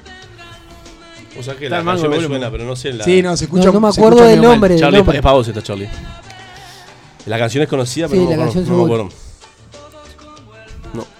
O 1.37 1.43
sea 1.43 1.55
que 1.55 1.65
Está 1.65 1.75
la 1.75 1.79
el 1.79 1.85
mango, 1.85 2.01
canción 2.03 2.21
me 2.21 2.27
suena, 2.27 2.51
pero 2.51 2.63
no 2.65 2.75
sé 2.75 2.93
la. 2.93 3.03
Sí, 3.03 3.21
no, 3.21 3.35
se 3.37 3.45
escucha 3.45 3.65
No, 3.65 3.73
no 3.73 3.79
me 3.81 3.91
se 3.91 3.99
acuerdo 3.99 4.17
escucha 4.19 4.29
del 4.29 4.37
medio 4.39 4.49
mal. 4.49 4.55
nombre. 4.57 4.73
del 4.73 4.79
Charlie, 4.81 4.97
nombre. 4.99 5.17
es 5.17 5.23
para 5.23 5.33
vos 5.35 5.47
esta, 5.47 5.61
Charlie. 5.63 5.89
La 7.25 7.37
canción 7.37 7.63
es 7.63 7.69
conocida, 7.69 8.07
pero 8.07 8.21
Sí, 8.21 8.25
no, 8.25 8.29
me 8.31 8.37
la 8.37 8.43
acuerdo, 8.43 8.53
canción 8.61 8.77
no 8.77 8.85
me 8.85 8.93
acuerdo. 8.93 9.09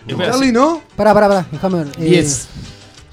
No. 0.08 0.18
Charlie, 0.26 0.52
¿no? 0.52 0.82
Pará, 0.96 1.14
pará, 1.14 1.28
pará. 1.28 1.46
Déjame 1.52 1.84
ver. 1.84 1.88
Eh, 2.00 2.06
10. 2.06 2.48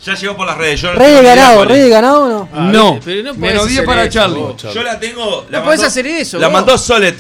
Ya 0.07 0.15
llegó 0.15 0.37
por 0.37 0.47
las 0.47 0.57
redes. 0.57 0.81
Yo 0.81 0.93
¿Rey 0.93 1.11
de 1.15 1.23
no 1.23 1.29
ganado? 1.29 1.65
¿Rey 1.65 1.81
de 1.81 1.89
ganado 1.89 2.23
o 2.25 2.29
no? 2.29 2.49
Ah, 2.55 2.69
No. 2.73 3.01
pero 3.05 3.23
no 3.25 3.35
Menos 3.35 3.67
10 3.67 3.79
hacer 3.81 3.85
para 3.87 4.03
eso, 4.05 4.13
Charlie. 4.13 4.39
vos. 4.41 4.63
Yo 4.73 4.83
la 4.83 5.01
tengo. 5.01 5.47
La 5.51 5.59
No 5.59 5.65
podés 5.65 5.81
mandó- 5.81 5.87
hacer 5.89 6.07
eso, 6.07 6.39
La 6.39 6.47
vos. 6.47 6.53
mandó 6.55 6.79
Solet. 6.79 7.17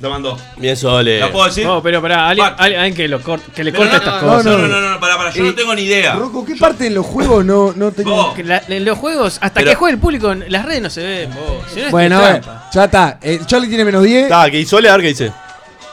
La 0.00 0.08
mandó. 0.10 0.36
Bien, 0.56 0.76
Sole. 0.76 1.20
¿La 1.20 1.30
puedo 1.30 1.46
decir? 1.46 1.64
No, 1.64 1.80
pero 1.82 2.02
pará, 2.02 2.28
alguien, 2.28 2.46
alguien- 2.58 2.94
que, 2.94 3.06
lo 3.08 3.20
cort- 3.22 3.40
que 3.54 3.62
le 3.64 3.70
Pero 3.70 3.84
corte 3.84 3.92
no, 3.96 3.98
estas 4.04 4.22
no, 4.22 4.28
cosas. 4.28 4.44
No, 4.46 4.58
no, 4.58 4.68
no, 4.80 4.90
no, 4.90 5.00
para, 5.00 5.16
para. 5.16 5.30
Yo 5.32 5.44
Eh, 5.44 5.46
no 5.46 5.54
tengo 5.54 5.74
ni 5.74 5.82
idea. 5.82 6.14
Rocco, 6.16 6.44
¿qué 6.44 6.56
parte 6.56 6.88
en 6.88 6.94
los 6.94 7.06
juegos 7.06 7.44
no, 7.44 7.72
no 7.74 7.92
tengo? 7.92 8.34
La- 8.44 8.62
en 8.68 8.84
los 8.84 8.98
juegos, 8.98 9.38
hasta 9.40 9.60
Pero- 9.60 9.70
que 9.70 9.76
juegue 9.76 9.94
el 9.94 10.00
público, 10.00 10.32
en 10.32 10.44
las 10.48 10.64
redes 10.66 10.82
no 10.82 10.90
se 10.90 11.02
ven, 11.02 11.30
vos. 11.34 11.64
Si 11.72 11.80
Bueno, 11.90 12.18
a 12.18 12.32
ver, 12.32 12.42
ya 12.74 12.84
está. 12.84 13.18
Eh, 13.22 13.40
Charlie 13.46 13.68
tiene 13.68 13.84
menos 13.84 14.02
10. 14.02 14.24
Está, 14.24 14.50
que 14.50 14.66
Sole, 14.66 14.88
a 14.88 14.92
ver 14.92 15.02
qué 15.02 15.08
dice. 15.08 15.32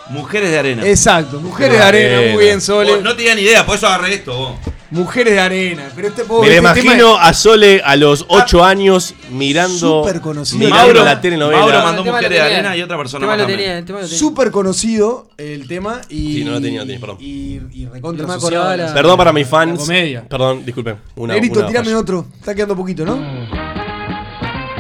Mujeres 0.09 0.49
de 0.49 0.59
arena. 0.59 0.85
Exacto, 0.85 1.39
mujeres 1.39 1.77
de 1.77 1.83
arena, 1.83 2.33
muy 2.33 2.43
bien, 2.43 2.59
Sole. 2.59 3.01
No 3.01 3.15
tenía 3.15 3.35
ni 3.35 3.43
idea, 3.43 3.65
por 3.65 3.75
eso 3.77 3.87
agarré 3.87 4.15
esto, 4.15 4.35
vos. 4.35 4.55
Mujeres 4.91 5.33
de 5.33 5.39
arena. 5.39 5.83
Pero 5.95 6.07
este 6.09 6.21
Me 6.23 6.27
pobre. 6.27 6.49
la 6.49 6.55
este 6.69 6.81
tema 6.81 6.93
imagino 6.95 7.17
a 7.17 7.33
Sole 7.33 7.81
a 7.83 7.95
los 7.95 8.25
8 8.27 8.63
años 8.63 9.13
mirando. 9.31 10.03
Súper 10.03 10.19
conocido. 10.21 10.59
Mirando 10.59 10.77
Mauro- 10.85 11.05
la 11.05 11.21
telenovela. 11.21 11.59
Mauro 11.61 11.77
mandó 11.81 12.01
El 12.01 12.05
tema 12.05 12.17
Mujeres 12.17 12.37
de 12.37 12.41
arena 12.53 12.77
y 12.77 12.81
otra 12.81 12.97
persona 12.97 13.25
más 13.25 13.47
tenía, 13.47 13.79
es 13.79 14.09
súper 14.19 14.51
conocido 14.51 15.27
el 15.37 15.67
tema 15.67 16.01
y. 16.09 16.33
Sí, 16.33 16.43
no 16.43 16.51
lo 16.51 16.61
tenía, 16.61 16.81
no 16.81 16.85
tenía, 16.85 16.99
perdón. 16.99 17.17
Y, 17.21 17.59
y 17.73 17.87
recontra 17.91 18.27
me 18.27 18.33
la- 18.77 18.93
Perdón 18.93 19.17
para 19.17 19.31
mis 19.33 19.47
fans. 19.47 19.79
comedia. 19.79 20.27
Perdón, 20.27 20.65
disculpen. 20.65 20.97
Una, 21.15 21.33
Negrito, 21.35 21.59
una 21.59 21.67
tirame 21.69 21.85
falla. 21.85 21.97
otro. 21.99 22.25
Está 22.39 22.53
quedando 22.53 22.75
poquito, 22.75 23.05
¿no? 23.05 23.70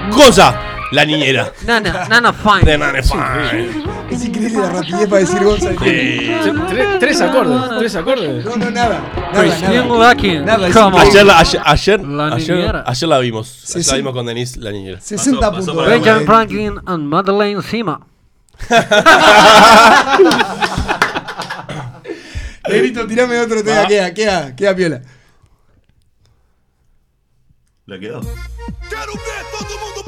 Gonza, 0.09 0.59
la 0.91 1.05
niñera. 1.05 1.51
Nana, 1.65 2.07
Nana 2.07 2.33
Fine. 2.33 2.63
De 2.63 2.77
Nana 2.77 3.03
Fine. 3.03 3.83
Es 4.09 4.25
increíble 4.25 4.59
la 4.59 4.69
rapidez 4.69 5.07
para 5.07 5.19
decir 5.21 5.43
Gonzalo. 5.43 5.75
Tres, 5.79 6.99
tres 6.99 7.21
acordes, 7.21 7.61
tres 7.79 7.95
acordes. 7.95 8.45
No, 8.45 8.55
no, 8.57 8.71
nada. 8.71 9.01
Nada. 9.33 10.13
Lucky. 10.13 10.39
Nada, 10.39 10.67
es 10.67 10.75
on. 10.75 10.93
Ayer 10.95 11.25
la, 11.25 11.39
ayer, 11.39 11.61
ayer, 11.63 11.99
La 12.01 12.33
ayer, 12.35 12.83
ayer 12.85 13.09
la 13.09 13.19
vimos. 13.19 13.75
Ayer 13.75 13.87
la 13.87 13.95
vimos 13.95 14.13
con 14.13 14.25
Denise, 14.25 14.59
la 14.59 14.71
niñera. 14.71 14.99
60 14.99 15.51
puntos. 15.51 15.75
Benjamin. 15.87 16.25
Franklin 16.25 16.79
and 16.85 17.07
Madeleine 17.07 17.61
Sima. 17.61 18.01
Negrito, 22.69 23.07
tirame 23.07 23.39
otro 23.39 23.63
tema. 23.63 23.87
Queda, 23.87 24.13
queda, 24.13 24.55
queda 24.55 24.75
piola. 24.75 25.01
¿La 27.85 27.99
quedó? 27.99 28.21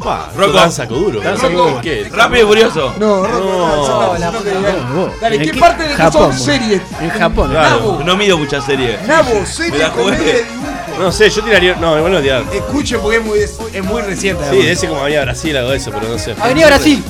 Pa, 0.03 0.29
Rocco. 0.35 0.53
Dan 0.53 0.71
saco 0.71 0.95
duro. 0.95 1.21
Dan 1.21 1.37
saco 1.37 1.53
duro. 1.53 1.81
¿Qué? 1.81 2.09
Rápido 2.11 2.43
y 2.43 2.47
furioso. 2.47 2.93
No, 2.99 3.25
Rocco, 3.25 4.15
no, 4.19 5.09
Dale, 5.21 5.35
¿En 5.37 5.41
¿qué 5.43 5.51
qué? 5.51 5.59
parte 5.59 5.83
de 5.83 5.93
Japón, 5.95 6.33
son 6.33 6.39
series? 6.39 6.81
En 7.01 7.09
Japón. 7.09 7.49
Claro. 7.51 8.01
No 8.05 8.17
mido 8.17 8.37
muchas 8.37 8.65
series. 8.65 9.01
Nabo, 9.07 9.39
Me 9.39 9.45
serie, 9.45 9.79
la 9.79 9.89
jugué. 9.89 10.03
comedia, 10.17 10.33
dibujo. 10.33 10.99
No 10.99 11.11
sé, 11.11 11.29
yo 11.29 11.41
tiraría. 11.43 11.75
No, 11.75 11.97
igual 11.97 12.11
no 12.13 12.21
tirar. 12.21 12.43
Escuche 12.53 12.97
porque 12.99 13.17
es 13.17 13.23
muy, 13.25 13.39
es, 13.39 13.57
es 13.73 13.83
muy 13.83 14.01
reciente. 14.01 14.43
Sí, 14.51 14.59
ese 14.67 14.87
como 14.87 15.01
Avenida 15.01 15.23
Brasil, 15.23 15.57
algo 15.57 15.71
de 15.71 15.77
eso, 15.77 15.91
pero 15.91 16.07
no 16.11 16.19
sé. 16.19 16.35
Avenida 16.39 16.67
Brasil. 16.67 17.03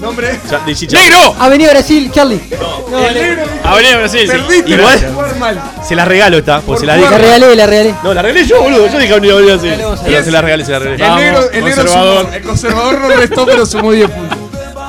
Nombre. 0.00 0.38
Ya, 0.50 0.58
dicí, 0.64 0.86
ya. 0.86 0.98
¡Negro! 1.00 1.34
Avenida 1.38 1.70
Brasil, 1.70 2.10
Charlie. 2.12 2.40
El 2.50 3.14
negro. 3.14 3.42
Avenida 3.64 3.96
Brasil, 3.98 4.20
sí. 4.22 4.26
Perdiste 4.28 4.70
Igual- 4.74 5.00
por 5.00 5.14
jugar 5.14 5.36
mal. 5.38 5.60
Se 5.86 5.94
la 5.94 6.04
regalo 6.04 6.38
esta, 6.38 6.56
porque 6.60 6.66
Por 6.66 6.78
se 6.80 6.86
la 6.86 6.96
jugar 6.96 7.10
dije. 7.10 7.22
La 7.22 7.34
regalé, 7.38 7.56
la 7.56 7.66
regalé. 7.66 7.94
No, 8.04 8.14
la 8.14 8.22
regalé 8.22 8.46
yo, 8.46 8.62
boludo. 8.62 8.86
Yo 8.88 8.98
dije 8.98 9.12
Avenida 9.12 9.34
Brasil. 9.34 9.74
Vamos 9.82 10.00
a 10.00 10.04
Pero 10.04 10.24
se 10.24 10.30
la 10.30 10.42
regalé, 10.42 10.64
se 10.64 10.72
la 10.72 10.78
regalé. 10.78 10.96
El 11.02 11.08
Vamos, 11.10 11.20
negro, 11.22 11.50
el 11.50 11.64
negro 11.64 11.82
conservador. 11.82 12.24
sumó- 12.24 12.34
el 12.36 12.42
conservador 12.42 13.00
no 13.00 13.08
restó, 13.08 13.46
pero 13.46 13.66
sumó 13.66 13.92
10 13.92 14.10
puntos. 14.10 14.38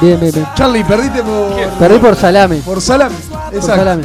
Bien, 0.02 0.20
bien, 0.20 0.32
bien. 0.34 0.48
Charlie, 0.56 0.84
perdiste 0.84 1.24
por. 1.24 1.56
Perdí 1.80 1.98
por 2.00 2.16
salame. 2.16 2.58
Por 2.58 2.82
salame. 2.82 3.16
Por 3.30 3.54
Exacto. 3.56 3.76
salame. 3.78 4.04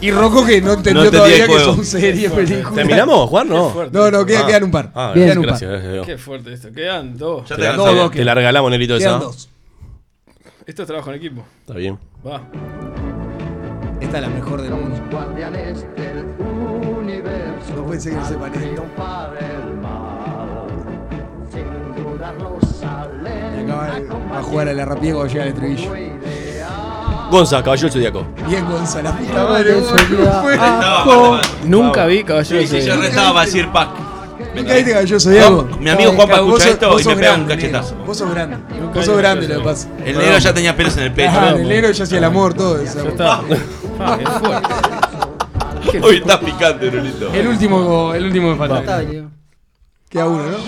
Y 0.00 0.10
Rocco 0.10 0.44
que 0.44 0.60
no 0.60 0.74
entendió 0.74 1.02
No 1.02 1.04
entendía 1.06 1.10
todavía 1.18 1.36
el 1.36 1.46
que 1.46 1.52
juego. 1.56 1.74
son 1.76 1.84
series, 1.86 2.30
películas. 2.32 2.74
¿Terminamos, 2.74 3.30
Juan? 3.30 3.48
No. 3.48 3.72
No, 3.90 4.10
no, 4.10 4.26
queda- 4.26 4.40
Ah. 4.42 4.46
quedan 4.46 4.64
un 4.64 4.70
par. 4.70 4.90
Ah, 4.94 5.12
Bien. 5.14 5.26
gracias, 5.28 5.36
un 5.36 5.42
par. 5.42 5.50
gracias, 5.50 5.82
gracias. 5.82 6.06
Qué 6.06 6.18
fuerte 6.18 6.52
esto. 6.52 6.68
Quedan 6.74 7.16
dos. 7.16 7.48
Ya 7.48 7.56
Te 7.56 7.62
la, 7.62 7.72
No, 7.76 7.84
te- 7.84 7.94
no, 7.94 8.10
te 8.10 8.24
la 8.24 8.34
regalamos, 8.34 8.70
Nelito, 8.70 8.98
Quedan 8.98 9.14
esa. 9.16 9.24
dos. 9.24 9.48
Esto 10.66 10.82
es 10.82 10.86
trabajo 10.86 11.10
en 11.10 11.16
equipo. 11.16 11.42
Está 11.60 11.74
bien. 11.74 11.98
Va. 12.26 12.40
Esta 14.00 14.16
es 14.16 14.22
la 14.22 14.28
mejor 14.30 14.62
del 14.62 14.70
mundo. 14.72 14.96
No 17.76 17.84
puede 17.84 18.00
ser 18.00 18.12
que 18.12 18.18
no 18.18 18.24
sepan 18.26 18.54
esto. 18.54 18.84
Y 23.56 23.62
acá 23.62 23.74
va, 23.76 24.32
va 24.32 24.38
a 24.38 24.42
jugar 24.42 24.68
a 24.68 24.72
la 24.72 24.84
rapidez 24.84 25.14
cuando 25.14 25.32
llega 25.32 25.44
el 25.44 25.48
estribillo. 25.50 25.92
Gonza, 27.30 27.62
caballero 27.62 27.90
zodíaco. 27.90 28.26
Bien, 28.46 28.64
Gonzalo. 28.64 29.10
La 29.10 29.16
puta 29.16 29.44
madre. 29.44 29.74
No. 29.80 30.50
Estaba. 30.50 31.40
Nunca 31.64 32.06
vi 32.06 32.24
Caballero 32.24 32.60
Sí, 32.60 32.80
sí, 32.80 32.86
yo 32.86 32.96
restaba 32.96 33.32
para 33.34 33.46
decir 33.46 33.68
pack. 33.72 34.03
Nunca 34.54 34.74
viste 34.74 34.92
cabello 34.92 35.20
zodiaco. 35.20 35.68
Mi 35.80 35.90
amigo 35.90 36.12
Juanpa 36.12 36.40
Vos 36.40 36.64
escucha 36.64 36.70
esto 36.70 37.00
y 37.00 37.04
me 37.04 37.16
pega 37.16 37.34
un 37.34 37.44
cachetazo. 37.46 37.90
negro. 37.92 38.06
Vos 38.06 38.18
sos 38.18 38.30
grande. 38.30 38.56
Vos 38.94 39.04
sos 39.04 39.16
grande, 39.18 39.48
lo 39.48 39.58
que 39.58 39.64
pasa. 39.64 39.88
El 40.04 40.18
negro 40.18 40.38
ya 40.38 40.54
tenía 40.54 40.76
pelos 40.76 40.96
en 40.96 41.02
el 41.04 41.12
pecho. 41.12 41.32
Ah, 41.34 41.50
el 41.56 41.68
negro 41.68 41.90
ya 41.90 42.04
hacía 42.04 42.18
el 42.18 42.24
amor, 42.24 42.54
todo 42.54 42.80
eso. 42.80 43.00
Ah, 43.20 43.40
Hoy 46.02 46.16
está 46.16 46.40
picante, 46.40 46.90
Nolito. 46.90 47.32
El 47.32 47.46
último, 47.48 48.14
el 48.14 48.24
último 48.24 48.50
me 48.52 48.56
falta. 48.56 49.02
Queda 50.08 50.26
uno, 50.26 50.42
¿no? 50.44 50.58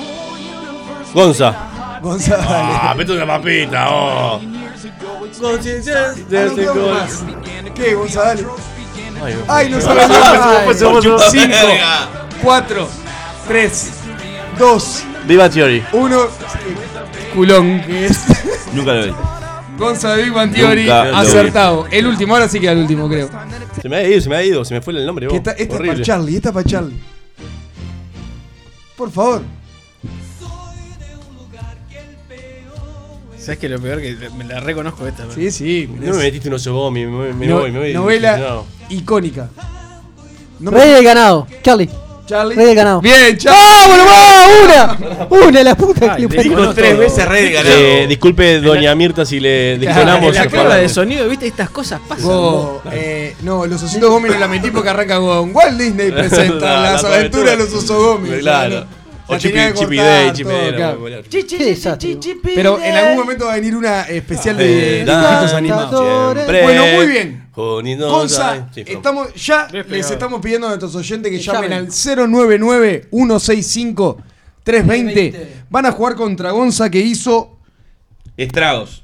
Gonza. 1.15 1.55
Gonzalo. 2.03 2.43
Ah, 2.49 2.95
vete 2.97 3.13
una 3.13 3.27
papita, 3.27 3.89
oh. 3.91 4.41
¿Qué, 7.75 7.95
Gonzalo? 7.95 8.57
Ay, 9.23 9.35
Ay, 9.49 9.71
no 9.71 9.79
Por 9.79 11.03
chupa 11.03 11.31
5, 11.31 11.49
verga. 11.49 12.09
4, 12.43 12.89
3, 13.49 13.91
2, 14.59 15.05
Viva 15.27 15.49
Theory. 15.51 15.83
1. 15.93 16.27
Culón 17.35 17.81
que 17.87 18.07
es. 18.07 18.19
Nunca 18.73 18.93
lo 18.95 19.05
vi. 19.07 19.13
Gonzalo 19.79 20.23
Big 20.23 20.33
Bang 20.33 20.53
Theory, 20.55 20.83
Nunca 20.83 21.05
lo 21.05 21.11
vi. 21.11 21.17
acertado. 21.17 21.87
El 21.91 22.07
último, 22.07 22.35
ahora 22.35 22.49
sí 22.49 22.59
queda 22.59 22.73
el 22.73 22.79
último, 22.79 23.09
creo. 23.09 23.29
Se 23.81 23.89
me 23.89 23.97
ha 23.97 24.09
ido, 24.09 24.21
se 24.21 24.29
me 24.29 24.37
ha 24.37 24.43
ido, 24.43 24.65
se 24.65 24.75
me 24.75 24.81
fue 24.81 24.95
el 24.95 25.05
nombre. 25.07 25.27
Que 25.27 25.33
vos. 25.33 25.37
esta, 25.39 25.51
esta 25.53 25.63
es 25.63 25.69
para 25.69 25.81
Horrible. 25.91 26.05
Charlie, 26.05 26.37
esta 26.37 26.49
es 26.49 26.55
para 26.55 26.69
Charlie. 26.69 26.97
Por 28.97 29.11
favor. 29.11 29.43
¿Sabes 33.39 33.59
que 33.61 33.69
lo 33.69 33.79
peor 33.81 34.01
que 34.01 34.17
me 34.37 34.45
la 34.45 34.59
reconozco 34.61 35.07
esta? 35.07 35.25
Sí, 35.33 35.51
sí. 35.53 35.89
No 36.01 36.13
me 36.15 36.19
metiste 36.25 36.49
un 36.49 36.55
oso 36.55 36.75
gomi, 36.75 37.07
me, 37.07 37.33
me 37.33 37.47
No- 37.47 37.61
voy, 37.61 37.71
me 37.71 37.79
voy. 37.79 37.93
novela 37.95 38.39
No. 38.39 38.67
icónica. 38.89 39.51
No 40.59 40.73
me- 40.73 40.79
Rey 40.81 40.91
del 40.95 41.05
ganado. 41.05 41.47
Charlie. 41.63 41.89
Charlie. 42.27 42.55
Rey 42.57 42.67
del 42.67 42.75
ganado. 42.77 43.01
Bien, 43.01 43.37
Charlie. 43.39 43.59
¡Ah, 43.63 43.85
bueno, 43.89 44.05
va! 44.05 44.97
¡Una! 45.29 45.47
¡Una, 45.49 45.63
la 45.63 45.75
puta 45.75 46.15
Ay, 46.15 46.27
que 46.27 46.37
le 46.37 46.43
dijo! 46.43 46.75
Tres 46.75 46.99
veces 46.99 47.27
rey 47.29 47.53
ganado. 47.53 47.75
Eh, 47.77 48.07
disculpe, 48.09 48.61
doña 48.61 48.95
Mirta, 48.95 49.25
si 49.25 49.41
le 49.41 49.79
discriminamos. 49.79 50.37
En 50.37 50.43
la 50.45 50.51
fue. 50.51 50.81
de 50.81 50.89
sonido, 50.89 51.29
viste, 51.29 51.47
estas 51.47 51.71
cosas 51.71 52.01
pasan. 52.07 52.25
Go- 52.27 52.83
eh, 52.93 53.37
no, 53.43 53.65
los 53.67 53.83
ositos 53.83 54.11
Gómez 54.11 54.33
no 54.33 54.39
la 54.39 54.49
metí 54.49 54.71
porque 54.71 54.89
arranca 54.91 55.19
con 55.19 55.55
Walt 55.55 55.79
Disney 55.79 56.11
presenta 56.11 56.67
La- 56.83 56.93
las 56.93 57.03
la 57.03 57.09
aventuras 57.15 57.51
de 57.53 57.57
los 57.65 57.73
osos 57.73 57.97
Gómez. 57.97 58.41
Claro. 58.41 58.85
O 59.29 59.39
boludo. 60.99 61.23
Qué 61.31 61.43
desastre. 61.65 62.19
Pero 62.43 62.81
en 62.83 62.95
algún 62.95 63.17
momento 63.17 63.47
va 63.47 63.53
a 63.53 63.57
venir 63.57 63.75
una 63.77 64.03
especial 64.03 64.57
de 64.57 65.01
Eh, 65.01 65.05
dibujitos 65.05 65.53
animados. 65.53 66.35
Bueno, 66.47 66.85
muy 66.97 67.07
bien. 67.07 67.49
Gonza, 68.09 68.69
estamos, 68.75 69.35
ya 69.35 69.67
les 69.89 70.11
estamos 70.11 70.41
pidiendo 70.43 70.67
a 70.67 70.71
nuestros 70.71 70.95
oyentes 70.95 71.33
que 71.33 71.39
llamen 71.39 71.73
al 71.73 71.89
099-165-320. 74.65 75.65
Van 75.71 75.87
a 75.87 75.93
jugar 75.93 76.15
contra 76.17 76.51
Gonza 76.51 76.91
que 76.91 77.01
hizo 77.01 77.59
Estragos. 78.37 79.03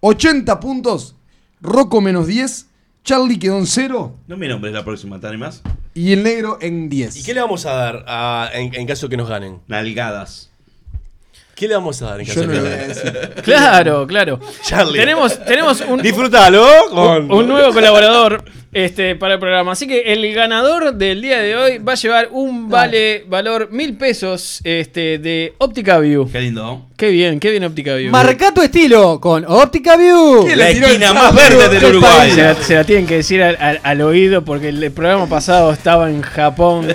80 0.00 0.58
puntos, 0.58 1.14
Rocco 1.60 2.00
menos 2.00 2.26
10, 2.26 2.66
Charlie 3.04 3.38
quedó 3.38 3.58
en 3.58 3.66
0 3.66 4.16
No 4.26 4.36
me 4.36 4.48
nombres 4.48 4.72
la 4.72 4.84
próxima, 4.84 5.20
¿te 5.20 5.26
animás? 5.28 5.62
Y 5.94 6.12
el 6.12 6.22
negro 6.22 6.58
en 6.60 6.88
10. 6.88 7.16
¿Y 7.16 7.22
qué 7.22 7.34
le 7.34 7.40
vamos 7.40 7.66
a 7.66 7.72
dar 7.74 8.04
a- 8.06 8.50
en, 8.54 8.74
en 8.74 8.86
caso 8.86 9.08
que 9.08 9.16
nos 9.16 9.28
ganen? 9.28 9.60
Nalgadas. 9.68 10.48
¿Qué 11.54 11.68
le 11.68 11.74
vamos 11.74 12.00
a 12.02 12.06
dar 12.06 12.20
en 12.20 12.26
caso 12.26 12.40
Yo 12.40 12.46
no 12.46 12.52
que 12.54 12.58
nos 12.60 12.68
ganen? 12.68 13.30
Claro, 13.42 14.06
claro. 14.06 14.40
Charlie. 14.62 14.98
Tenemos, 14.98 15.44
tenemos 15.44 15.80
un, 15.82 16.00
Disfrútalo 16.02 16.66
con. 16.90 17.30
un 17.30 17.46
nuevo 17.46 17.72
colaborador 17.72 18.42
este, 18.72 19.16
para 19.16 19.34
el 19.34 19.40
programa. 19.40 19.72
Así 19.72 19.86
que 19.86 20.00
el 20.12 20.32
ganador 20.34 20.94
del 20.94 21.20
día 21.20 21.40
de 21.40 21.56
hoy 21.56 21.78
va 21.78 21.92
a 21.92 21.96
llevar 21.96 22.28
un 22.32 22.68
vale 22.70 23.24
valor 23.28 23.68
mil 23.70 23.94
pesos 23.96 24.60
este, 24.64 25.18
de 25.18 25.54
Óptica 25.58 25.98
View. 25.98 26.28
Qué 26.30 26.40
lindo. 26.40 26.86
Qué 26.96 27.08
bien, 27.10 27.38
qué 27.40 27.50
bien 27.50 27.64
Óptica 27.64 27.94
View. 27.96 28.10
Marca 28.10 28.54
tu 28.54 28.62
estilo 28.62 29.20
con 29.20 29.44
Óptica 29.46 29.96
View. 29.96 30.46
¿Qué 30.46 30.56
La 30.56 30.70
esquina 30.70 31.12
más 31.12 31.34
verde 31.34 31.68
del 31.68 31.80
Se 31.80 31.86
Uruguay. 31.86 32.32
la, 32.36 32.54
se 32.54 32.74
la 32.76 32.84
tienen 32.84 33.06
que 33.06 33.16
decir 33.16 33.42
al, 33.42 33.56
al- 33.60 33.80
al 33.82 34.00
oído 34.02 34.44
porque 34.44 34.68
el, 34.68 34.82
el 34.82 34.92
programa 34.92 35.26
pasado 35.28 35.72
estaba 35.72 36.08
en 36.10 36.22
Japón. 36.22 36.86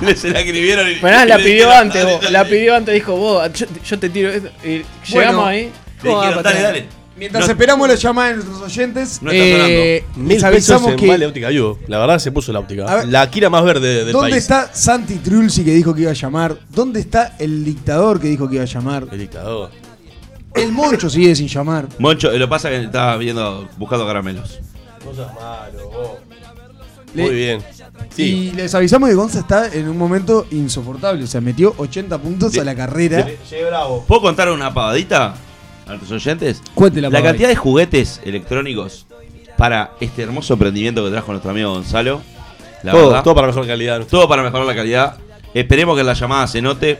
Le 0.00 0.16
se 0.16 0.30
la 0.30 0.40
escribieron 0.40 0.88
y. 0.90 0.94
La 1.00 1.36
pidió 1.36 1.52
dijeron, 1.52 1.72
antes, 1.74 2.02
dale, 2.02 2.12
vos, 2.14 2.20
dale. 2.22 2.32
la 2.32 2.44
pidió 2.44 2.74
antes, 2.76 2.94
dijo, 2.94 3.16
vos, 3.16 3.52
yo, 3.52 3.66
yo 3.84 3.98
te 3.98 4.08
tiro 4.08 4.30
esto. 4.30 4.48
Y 4.64 4.68
llegamos 4.68 5.12
Bueno, 5.12 5.44
ahí. 5.46 5.70
Dijeron, 6.02 6.42
dale, 6.42 6.60
dale. 6.62 7.03
Mientras 7.16 7.46
No- 7.46 7.52
esperamos 7.52 7.86
la 7.88 7.94
llamada 7.94 8.28
de 8.30 8.34
nuestros 8.36 8.60
oyentes, 8.62 9.22
No 9.22 9.30
está 9.30 9.68
eh, 9.68 10.04
Mil 10.16 10.28
les 10.30 10.42
pesos 10.42 10.44
avisamos 10.48 10.90
en 10.90 10.96
que 10.96 11.06
Vale 11.06 11.26
Óptica 11.26 11.48
Vivo. 11.48 11.78
La 11.86 11.98
verdad 11.98 12.18
se 12.18 12.32
puso 12.32 12.52
la 12.52 12.58
óptica. 12.58 12.92
ver, 12.96 13.08
La 13.08 13.30
Kira 13.30 13.48
más 13.50 13.64
verde 13.64 14.04
del 14.04 14.12
¿dónde 14.12 14.30
país. 14.30 14.42
está 14.42 14.70
Santi 14.74 15.14
Triulsi 15.16 15.64
que 15.64 15.72
dijo 15.72 15.94
que 15.94 16.02
iba 16.02 16.10
a 16.10 16.14
llamar? 16.14 16.56
¿Dónde 16.70 16.98
está 17.00 17.36
el 17.38 17.64
dictador 17.64 18.20
que 18.20 18.26
dijo 18.28 18.48
que 18.48 18.56
iba 18.56 18.64
a 18.64 18.66
llamar? 18.66 19.06
El 19.12 19.18
dictador. 19.18 19.70
El 20.54 20.72
Moncho 20.72 21.08
sigue 21.08 21.34
sin 21.36 21.46
llamar. 21.48 21.86
Moncho, 21.98 22.30
lo 22.32 22.48
pasa 22.48 22.68
que 22.70 22.82
estaba 22.82 23.16
viendo, 23.16 23.68
buscando 23.76 24.06
caramelos. 24.06 24.60
No 25.04 25.14
seas 25.14 25.34
malo, 25.34 25.88
vos. 25.90 26.10
Muy 27.14 27.30
bien. 27.34 27.60
Sí. 28.14 28.22
Y 28.22 28.50
les 28.52 28.74
avisamos 28.74 29.08
que 29.08 29.14
Gonza 29.14 29.38
está 29.38 29.72
en 29.72 29.88
un 29.88 29.96
momento 29.96 30.46
insoportable. 30.50 31.22
O 31.22 31.26
sea, 31.28 31.40
metió 31.40 31.72
80 31.78 32.18
puntos 32.18 32.58
a 32.58 32.64
la 32.64 32.74
carrera. 32.74 33.24
Llegué 33.48 33.64
bravo. 33.66 34.04
¿Puedo 34.08 34.20
contar 34.22 34.50
una 34.50 34.74
pavadita 34.74 35.34
a 35.86 35.90
nuestros 35.90 36.12
oyentes? 36.12 36.62
Cuéntela, 36.74 37.10
La 37.10 37.22
cantidad 37.22 37.48
de 37.48 37.56
juguetes 37.56 38.20
electrónicos 38.24 39.06
para 39.56 39.92
este 40.00 40.22
hermoso 40.22 40.54
emprendimiento 40.54 41.04
que 41.04 41.10
trajo 41.10 41.32
nuestro 41.32 41.50
amigo 41.50 41.70
Gonzalo. 41.72 42.22
La 42.82 42.92
Todo, 42.92 43.08
verdad, 43.08 43.22
todo 43.24 43.34
para 43.34 43.46
mejor 43.46 43.66
calidad. 43.66 44.02
todo 44.08 44.28
para 44.28 44.42
mejorar 44.42 44.66
la 44.66 44.74
calidad. 44.74 45.16
Esperemos 45.54 45.94
que 45.94 46.00
en 46.00 46.06
la 46.06 46.14
llamada 46.14 46.46
se 46.46 46.60
note. 46.60 46.98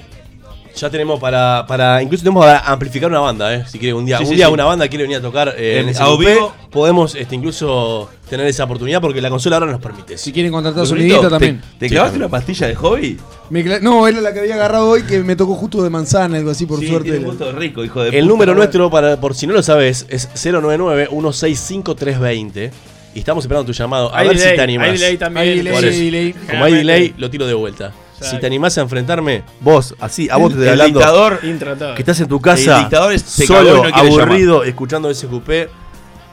Ya 0.77 0.91
tenemos 0.91 1.21
para, 1.21 1.65
para. 1.69 2.03
Incluso 2.03 2.25
tenemos 2.25 2.45
para 2.45 2.59
amplificar 2.61 3.09
una 3.09 3.21
banda, 3.21 3.55
¿eh? 3.55 3.65
Si 3.69 3.79
quiere 3.79 3.95
un 3.95 4.05
día. 4.05 4.19
Sí, 4.19 4.25
un 4.25 4.31
sí, 4.31 4.35
día 4.37 4.47
sí. 4.49 4.53
una 4.53 4.65
banda 4.65 4.89
quiere 4.89 5.05
venir 5.05 5.19
a 5.19 5.23
tocar 5.23 5.55
eh, 5.57 5.79
en 5.79 5.85
En- 5.85 5.89
ese 5.91 6.03
a 6.03 6.07
vivo. 6.17 6.53
Podemos 6.71 7.15
este, 7.15 7.37
incluso 7.37 8.11
tener 8.29 8.45
esa 8.49 8.65
oportunidad 8.65 9.01
porque 9.01 9.21
la 9.21 9.31
consola 9.31 9.57
ahora 9.57 9.71
nos 9.71 9.81
permite. 9.81 10.19
Si 10.19 10.33
quieren 10.33 10.51
contratar 10.51 10.85
sonidito 10.85 11.21
¿te- 11.21 11.29
también. 11.31 11.63
¿Te, 11.79 11.89
Sí, 11.89 11.95
clavaste 11.95 12.15
también. 12.19 12.23
una 12.23 12.29
pastilla 12.31 12.67
de 12.67 12.75
hobby? 12.75 13.19
Me 13.51 13.63
no, 13.81 14.09
era 14.09 14.21
la 14.21 14.33
que 14.33 14.41
había 14.41 14.55
agarrado 14.55 14.89
hoy 14.91 15.05
que 15.05 15.21
me 15.23 15.37
tocó 15.37 15.55
justo 15.55 15.81
de 15.83 15.91
manzana, 15.91 16.39
algo 16.39 16.51
así, 16.51 16.67
por 16.67 16.81
Sí, 16.81 16.89
suerte. 16.89 17.11
tiene 17.11 17.25
un 17.25 17.31
gusto 17.37 17.53
rico, 17.53 17.85
hijo 17.85 18.01
de 18.03 18.09
El 18.09 18.15
puta. 18.25 18.27
número 18.27 18.55
nuestro, 18.57 18.91
para, 18.91 19.21
por 19.21 19.37
si 19.37 19.47
no 19.47 19.53
lo 19.53 19.63
sabes, 19.63 20.07
es 20.09 20.29
099-165-320. 20.35 22.71
Y 23.15 23.19
estamos 23.21 23.45
esperando 23.45 23.65
tu 23.67 23.73
llamado. 23.73 24.13
A 24.13 24.19
Hay 24.19 24.27
ver 24.29 24.37
si 24.39 24.43
delay, 24.43 24.57
te 24.57 24.63
animás. 24.63 24.89
hay 24.89 24.93
delay 24.99 25.17
también. 25.19 25.47
Hay 25.49 25.57
delay, 25.59 25.77
hay 25.77 26.05
delay. 26.11 26.33
Como 26.51 26.65
hay 26.65 26.73
delay, 26.75 27.15
lo 27.17 27.31
tiro 27.31 27.47
de 27.47 27.55
vuelta. 27.55 27.93
Si 28.31 28.39
te 28.39 28.47
animás 28.47 28.79
a 28.79 28.83
enfrentarme, 28.83 29.43
vos, 29.61 29.95
así, 30.01 30.29
a 30.31 30.37
vos 30.37 30.49
te 30.49 30.55
estoy 30.55 30.67
El 30.69 30.73
hablando. 30.81 30.99
dictador 31.01 31.41
Intratable. 31.43 31.95
Que 31.95 32.03
estás 32.03 32.21
en 32.21 32.29
tu 32.29 32.41
casa, 32.41 32.77
El 32.77 32.83
dictador 32.85 33.13
es- 33.13 33.23
solo, 33.23 33.85
no 33.89 33.95
aburrido, 33.97 34.65
escuchando 34.65 35.11
ese 35.11 35.27
coupé 35.27 35.69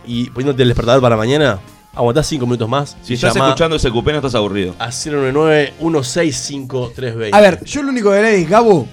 y 0.06 0.30
poniéndote 0.30 0.62
el 0.64 0.70
despertador 0.70 1.02
para 1.02 1.18
mañana. 1.18 1.60
Aguantás 1.94 2.26
5 2.28 2.46
minutos 2.46 2.70
más. 2.70 2.96
Si 3.04 3.16
estás 3.16 3.34
llama 3.34 3.48
escuchando 3.50 3.76
ese 3.76 3.92
cupé 3.92 4.12
no 4.14 4.20
estás 4.20 4.36
aburrido. 4.36 4.74
a 4.80 4.92
099-165-320. 4.92 7.30
A 7.34 7.42
ver, 7.42 7.64
yo 7.66 7.84
lo 7.84 7.90
único 7.90 8.12
que 8.12 8.18
haré 8.18 8.42
es, 8.42 8.50
Gabo, 8.50 8.88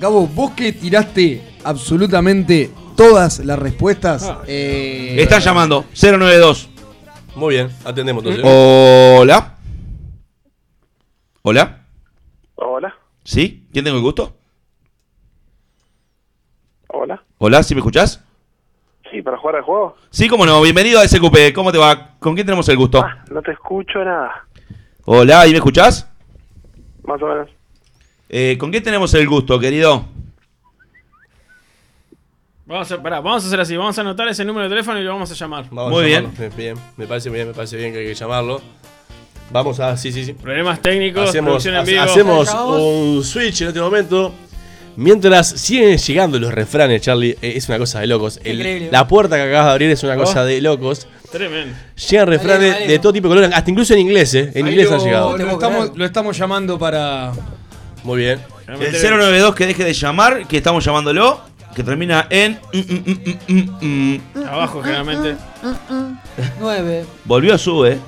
Gabo, 0.00 0.26
vos 0.26 0.50
que 0.52 0.72
tiraste 0.72 1.42
absolutamente 1.64 2.70
todas 2.96 3.38
las 3.40 3.58
respuestas. 3.58 4.22
Ah. 4.24 4.42
eh, 4.46 5.16
Están 5.18 5.40
llamando 5.40 5.84
092. 5.94 6.68
Muy 7.36 7.54
bien, 7.54 7.70
atendemos 7.84 8.22
entonces. 8.22 8.44
Hola. 8.46 9.54
Hola. 11.42 11.81
Hola, 12.64 12.94
¿Sí? 13.24 13.66
¿Quién 13.72 13.84
tengo 13.84 13.96
el 13.96 14.02
gusto? 14.02 14.36
hola. 16.88 17.22
Hola, 17.38 17.62
¿sí 17.62 17.74
me 17.74 17.80
escuchás? 17.80 18.22
Sí, 19.10 19.20
para 19.20 19.36
jugar 19.36 19.56
al 19.56 19.62
juego. 19.62 19.96
Sí, 20.10 20.28
cómo 20.28 20.46
no. 20.46 20.60
Bienvenido 20.62 21.00
a 21.00 21.08
SQP. 21.08 21.52
¿Cómo 21.54 21.72
te 21.72 21.78
va? 21.78 22.12
¿Con 22.20 22.34
quién 22.34 22.46
tenemos 22.46 22.68
el 22.68 22.76
gusto? 22.76 23.02
Ah, 23.04 23.24
no 23.30 23.42
te 23.42 23.50
escucho 23.52 23.98
nada. 24.04 24.46
Hola, 25.04 25.46
¿y 25.46 25.50
me 25.50 25.56
escuchás? 25.56 26.08
Más 27.04 27.20
o 27.20 27.26
menos. 27.26 27.48
Eh, 28.28 28.56
¿Con 28.58 28.70
quién 28.70 28.82
tenemos 28.82 29.12
el 29.14 29.26
gusto, 29.28 29.58
querido? 29.58 30.04
Vamos 32.64 32.92
a, 32.92 33.02
pará, 33.02 33.20
vamos 33.20 33.44
a 33.44 33.46
hacer 33.48 33.60
así, 33.60 33.76
vamos 33.76 33.98
a 33.98 34.02
anotar 34.02 34.28
ese 34.28 34.44
número 34.44 34.64
de 34.64 34.70
teléfono 34.70 34.98
y 35.00 35.02
lo 35.02 35.12
vamos 35.12 35.30
a 35.30 35.34
llamar. 35.34 35.66
Vamos 35.70 35.90
Muy 35.92 36.04
a 36.04 36.06
bien. 36.06 36.32
bien. 36.56 36.76
Me 36.96 37.06
parece 37.06 37.28
bien, 37.28 37.48
me 37.48 37.54
parece 37.54 37.76
bien 37.76 37.92
que 37.92 37.98
hay 37.98 38.06
que 38.06 38.14
llamarlo. 38.14 38.62
Vamos 39.52 39.78
a. 39.80 39.96
Sí, 39.96 40.10
sí, 40.12 40.24
sí. 40.24 40.32
Problemas 40.32 40.80
técnicos, 40.80 41.28
Hacemos, 41.28 41.64
en 41.66 41.84
vivo. 41.84 42.00
hacemos 42.02 42.54
un 42.54 43.22
switch 43.24 43.62
en 43.62 43.68
este 43.68 43.80
momento. 43.80 44.32
Mientras 44.94 45.48
siguen 45.48 45.96
llegando 45.96 46.38
los 46.38 46.52
refranes, 46.52 47.00
Charlie, 47.00 47.30
eh, 47.40 47.54
es 47.56 47.66
una 47.68 47.78
cosa 47.78 48.00
de 48.00 48.06
locos. 48.06 48.38
El- 48.44 48.56
Increíble. 48.56 48.88
la 48.92 49.08
puerta 49.08 49.36
que 49.36 49.42
acabas 49.42 49.66
de 49.66 49.72
abrir 49.72 49.90
es 49.90 50.02
una 50.02 50.14
Oh. 50.14 50.18
cosa 50.18 50.44
de 50.44 50.60
locos. 50.60 51.06
Tremendo. 51.30 51.74
Llegan 52.10 52.26
refranes 52.28 52.86
de 52.88 52.98
todo 52.98 53.10
tipo 53.12 53.28
de 53.28 53.34
colores, 53.36 53.50
hasta 53.56 53.70
incluso 53.70 53.94
en 53.94 54.00
inglés, 54.00 54.34
¿eh? 54.34 54.50
En 54.54 54.66
ahí 54.66 54.72
inglés 54.72 54.90
lo, 54.90 54.96
han 54.96 55.02
llegado. 55.04 55.38
Lo 55.38 55.50
estamos, 55.52 55.96
lo 55.96 56.04
estamos 56.04 56.36
llamando 56.36 56.78
para. 56.78 57.32
Muy 58.04 58.18
bien. 58.18 58.40
El 58.68 58.92
092 58.92 59.54
que 59.54 59.66
deje 59.66 59.84
de 59.84 59.94
llamar, 59.94 60.46
que 60.46 60.58
estamos 60.58 60.84
llamándolo, 60.84 61.40
que 61.74 61.82
termina 61.82 62.26
en... 62.28 62.58
mm, 62.72 63.52
mm, 63.52 63.70
mm. 63.80 64.20
Abajo, 64.46 64.82
generalmente. 64.82 65.36
9. 66.60 67.04
Volvió, 67.24 67.56
sube. 67.58 67.98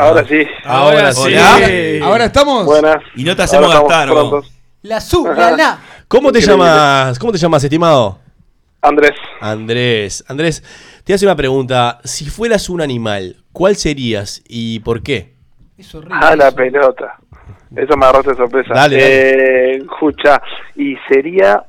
Ahora 0.00 0.24
sí. 0.26 0.42
Ahora 0.64 1.12
sí. 1.12 1.20
Hola. 1.34 2.06
Ahora 2.06 2.24
estamos. 2.26 2.64
Buenas. 2.66 2.96
Y 3.16 3.24
no 3.24 3.36
te 3.36 3.42
hacemos 3.42 3.72
gastar, 3.72 4.08
prontos. 4.08 4.52
La 4.82 5.00
su, 5.00 5.26
la 5.26 5.50
la. 5.52 5.78
¿Cómo 6.08 6.32
te 6.32 6.40
llamas? 6.40 7.18
¿Cómo 7.18 7.32
te 7.32 7.38
llamas, 7.38 7.62
estimado? 7.64 8.18
Andrés, 8.82 9.12
Andrés. 9.40 10.24
Andrés, 10.26 10.64
te 11.04 11.12
hace 11.14 11.26
una 11.26 11.36
pregunta. 11.36 12.00
Si 12.04 12.30
fueras 12.30 12.68
un 12.70 12.80
animal, 12.80 13.36
¿cuál 13.52 13.76
serías 13.76 14.42
y 14.48 14.80
por 14.80 15.02
qué? 15.02 15.34
Es 15.76 15.94
horrible. 15.94 16.16
a 16.20 16.34
la 16.36 16.48
eso. 16.48 16.56
pelota. 16.56 17.16
Eso 17.76 17.96
me 17.96 18.04
agarraste 18.06 18.30
de 18.30 18.36
sorpresa. 18.36 18.74
Dale, 18.74 18.96
Eh, 18.98 19.76
escucha, 19.82 20.40
y 20.76 20.96
sería. 21.08 21.62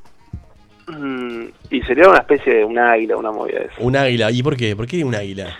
mm, 0.88 1.44
y 1.70 1.82
sería 1.82 2.08
una 2.10 2.20
especie 2.20 2.56
de 2.56 2.64
un 2.66 2.80
águila, 2.80 3.18
una 3.18 3.32
movida 3.32 3.60
de 3.60 3.66
eso. 3.66 3.76
Un 3.80 3.96
águila. 3.96 4.32
¿Y 4.32 4.42
por 4.42 4.56
qué? 4.58 4.76
¿Por 4.76 4.88
qué 4.88 5.04
un 5.04 5.14
águila? 5.16 5.56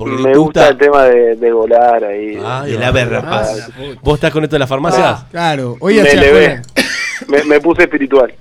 Porque 0.00 0.22
Me 0.22 0.34
gusta 0.36 0.68
el 0.68 0.78
tema 0.78 1.04
de, 1.04 1.36
de 1.36 1.52
volar 1.52 2.02
ahí. 2.04 2.34
De 2.34 2.40
va. 2.40 2.66
la 2.66 2.90
berra, 2.90 3.22
Ah. 3.24 3.44
¿Vos 4.02 4.14
estás 4.14 4.30
con 4.32 4.42
esto 4.44 4.56
de 4.56 4.60
las 4.60 4.68
farmacias? 4.68 5.04
Ah. 5.04 5.26
Claro, 5.30 5.76
hoy 5.80 5.94
me 5.96 6.04
fuera. 6.06 6.62
me, 7.28 7.44
me 7.44 7.60
puse 7.60 7.82
espiritual. 7.82 8.34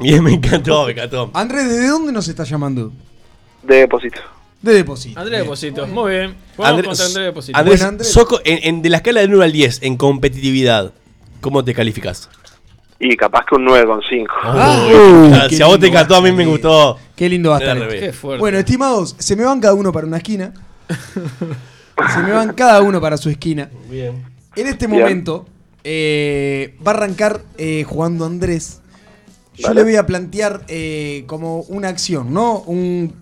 Bien, 0.00 0.24
me 0.24 0.32
encantó, 0.32 0.86
me 0.86 0.92
encantó. 0.92 1.30
Andrés, 1.34 1.68
¿desde 1.68 1.88
dónde 1.88 2.10
nos 2.12 2.26
está 2.26 2.44
llamando? 2.44 2.90
De 3.62 3.76
depósito. 3.76 4.20
De 4.62 4.72
depósito. 4.72 5.20
Andrés 5.20 5.40
Deposito, 5.42 5.86
muy 5.86 6.10
bien. 6.12 6.34
Contra 6.56 6.74
Andrés 6.74 7.14
Deposito. 7.14 7.56
Andrés, 7.58 7.78
Bueno, 7.80 7.88
Andrés. 7.90 8.10
sos 8.12 8.24
co- 8.24 8.40
en, 8.44 8.58
en- 8.62 8.82
de 8.82 8.88
la 8.88 8.96
escala 8.96 9.20
del 9.20 9.32
1 9.34 9.44
al 9.44 9.52
10, 9.52 9.82
en 9.82 9.96
competitividad, 9.96 10.92
¿cómo 11.40 11.62
te 11.62 11.74
calificas? 11.74 12.28
Y 12.98 13.14
capaz 13.16 13.44
que 13.48 13.54
un 13.54 13.66
9,5. 13.68 14.26
Ah, 14.42 15.46
qué 15.48 15.54
si 15.56 15.62
a 15.62 15.66
vos 15.66 15.78
te 15.78 15.86
encantó, 15.86 16.16
a 16.16 16.20
mí 16.22 16.32
me 16.32 16.44
gustó. 16.44 16.98
Qué 17.14 17.28
lindo 17.28 17.50
va 17.50 17.58
a 17.58 17.60
estar. 17.60 17.88
Qué 17.88 18.12
fuerte. 18.12 18.40
Bueno, 18.40 18.58
estimados, 18.58 19.14
se 19.18 19.36
me 19.36 19.44
van 19.44 19.60
cada 19.60 19.74
uno 19.74 19.92
para 19.92 20.06
una 20.08 20.16
esquina. 20.16 20.52
se 22.14 22.20
me 22.22 22.32
van 22.32 22.54
cada 22.54 22.82
uno 22.82 23.00
para 23.00 23.16
su 23.16 23.28
esquina. 23.30 23.70
Bien. 23.90 24.24
En 24.56 24.66
este 24.66 24.86
Bien. 24.86 25.00
momento 25.00 25.46
eh, 25.84 26.76
va 26.86 26.92
a 26.92 26.94
arrancar 26.94 27.42
eh, 27.56 27.84
jugando 27.86 28.24
Andrés. 28.24 28.80
Yo 29.56 29.68
Vale. 29.68 29.80
le 29.80 29.84
voy 29.84 29.96
a 29.96 30.06
plantear 30.06 30.62
eh, 30.68 31.24
como 31.26 31.60
una 31.62 31.88
acción, 31.88 32.32
¿no? 32.32 32.60
Un, 32.60 33.12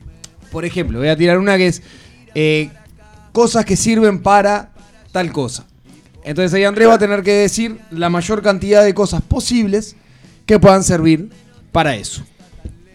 por 0.51 0.65
ejemplo, 0.65 0.99
voy 0.99 1.09
a 1.09 1.17
tirar 1.17 1.39
una 1.39 1.57
que 1.57 1.69
es 1.69 1.83
eh, 2.35 2.71
cosas 3.33 3.65
que 3.65 3.77
sirven 3.77 4.23
para 4.23 4.71
tal 5.13 5.33
cosa. 5.33 5.67
Entonces 6.25 6.53
ahí 6.55 6.65
Andrés 6.65 6.89
va 6.89 6.95
a 6.95 6.99
tener 6.99 7.23
que 7.23 7.33
decir 7.33 7.79
la 7.91 8.11
mayor 8.11 8.43
cantidad 8.43 8.85
de 8.85 8.93
cosas 8.93 9.23
posibles 9.23 9.97
que 10.45 10.59
puedan 10.59 10.83
servir 10.85 11.31
para 11.73 11.95
eso. 11.97 12.23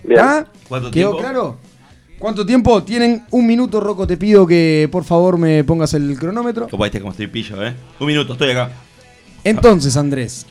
Bien. 0.03 0.19
¿Ah? 0.19 0.45
¿Cuánto 0.67 0.91
¿Quedó 0.91 1.09
tiempo? 1.11 1.17
claro? 1.17 1.57
¿Cuánto 2.21 2.45
tiempo? 2.45 2.83
Tienen 2.83 3.25
un 3.31 3.47
minuto, 3.47 3.79
Rocco. 3.81 4.05
Te 4.05 4.15
pido 4.15 4.45
que 4.45 4.87
por 4.91 5.03
favor 5.03 5.39
me 5.39 5.63
pongas 5.63 5.95
el 5.95 6.15
cronómetro. 6.19 6.67
Como 6.69 6.85
este, 6.85 6.99
como 6.99 7.11
estoy 7.13 7.25
pillo, 7.25 7.65
¿eh? 7.65 7.73
Un 7.99 8.05
minuto, 8.05 8.33
estoy 8.33 8.51
acá. 8.51 8.69
Entonces, 9.43 9.97
Andrés, 9.97 10.45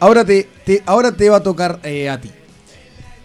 ahora 0.00 0.24
te, 0.24 0.48
te- 0.64 0.82
ahora 0.86 1.12
te 1.12 1.28
va 1.28 1.36
a 1.36 1.42
tocar 1.42 1.78
eh, 1.82 2.08
a 2.08 2.18
ti. 2.18 2.30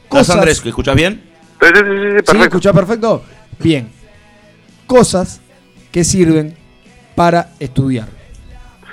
¿Estás, 0.04 0.30
Andrés? 0.32 0.60
¿que 0.60 0.70
¿Escuchás 0.70 0.94
bien? 0.94 1.24
Sí, 1.62 1.68
sí, 1.68 1.74
sí, 1.74 1.82
sí, 1.82 1.86
¿Sí? 1.86 2.12
perfecto. 2.26 2.44
¿Escuchás 2.44 2.74
perfecto? 2.74 3.24
Bien. 3.60 3.90
Cosas 4.86 5.40
que 5.94 6.04
sirven 6.04 6.58
para 7.16 7.52
estudiar. 7.62 8.10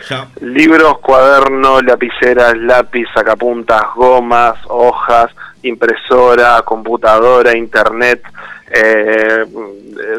Ya. 0.09 0.29
Libros, 0.41 0.99
cuadernos, 1.01 1.83
lapiceras, 1.85 2.57
lápiz, 2.57 3.07
sacapuntas, 3.13 3.83
gomas, 3.97 4.55
hojas, 4.69 5.31
impresora, 5.63 6.63
computadora, 6.63 7.57
internet, 7.57 8.23
eh, 8.71 9.45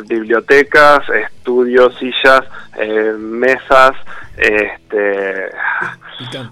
bibliotecas, 0.08 1.08
estudios, 1.10 1.98
sillas, 1.98 2.44
eh, 2.78 3.14
mesas, 3.18 3.92
este, 4.38 5.50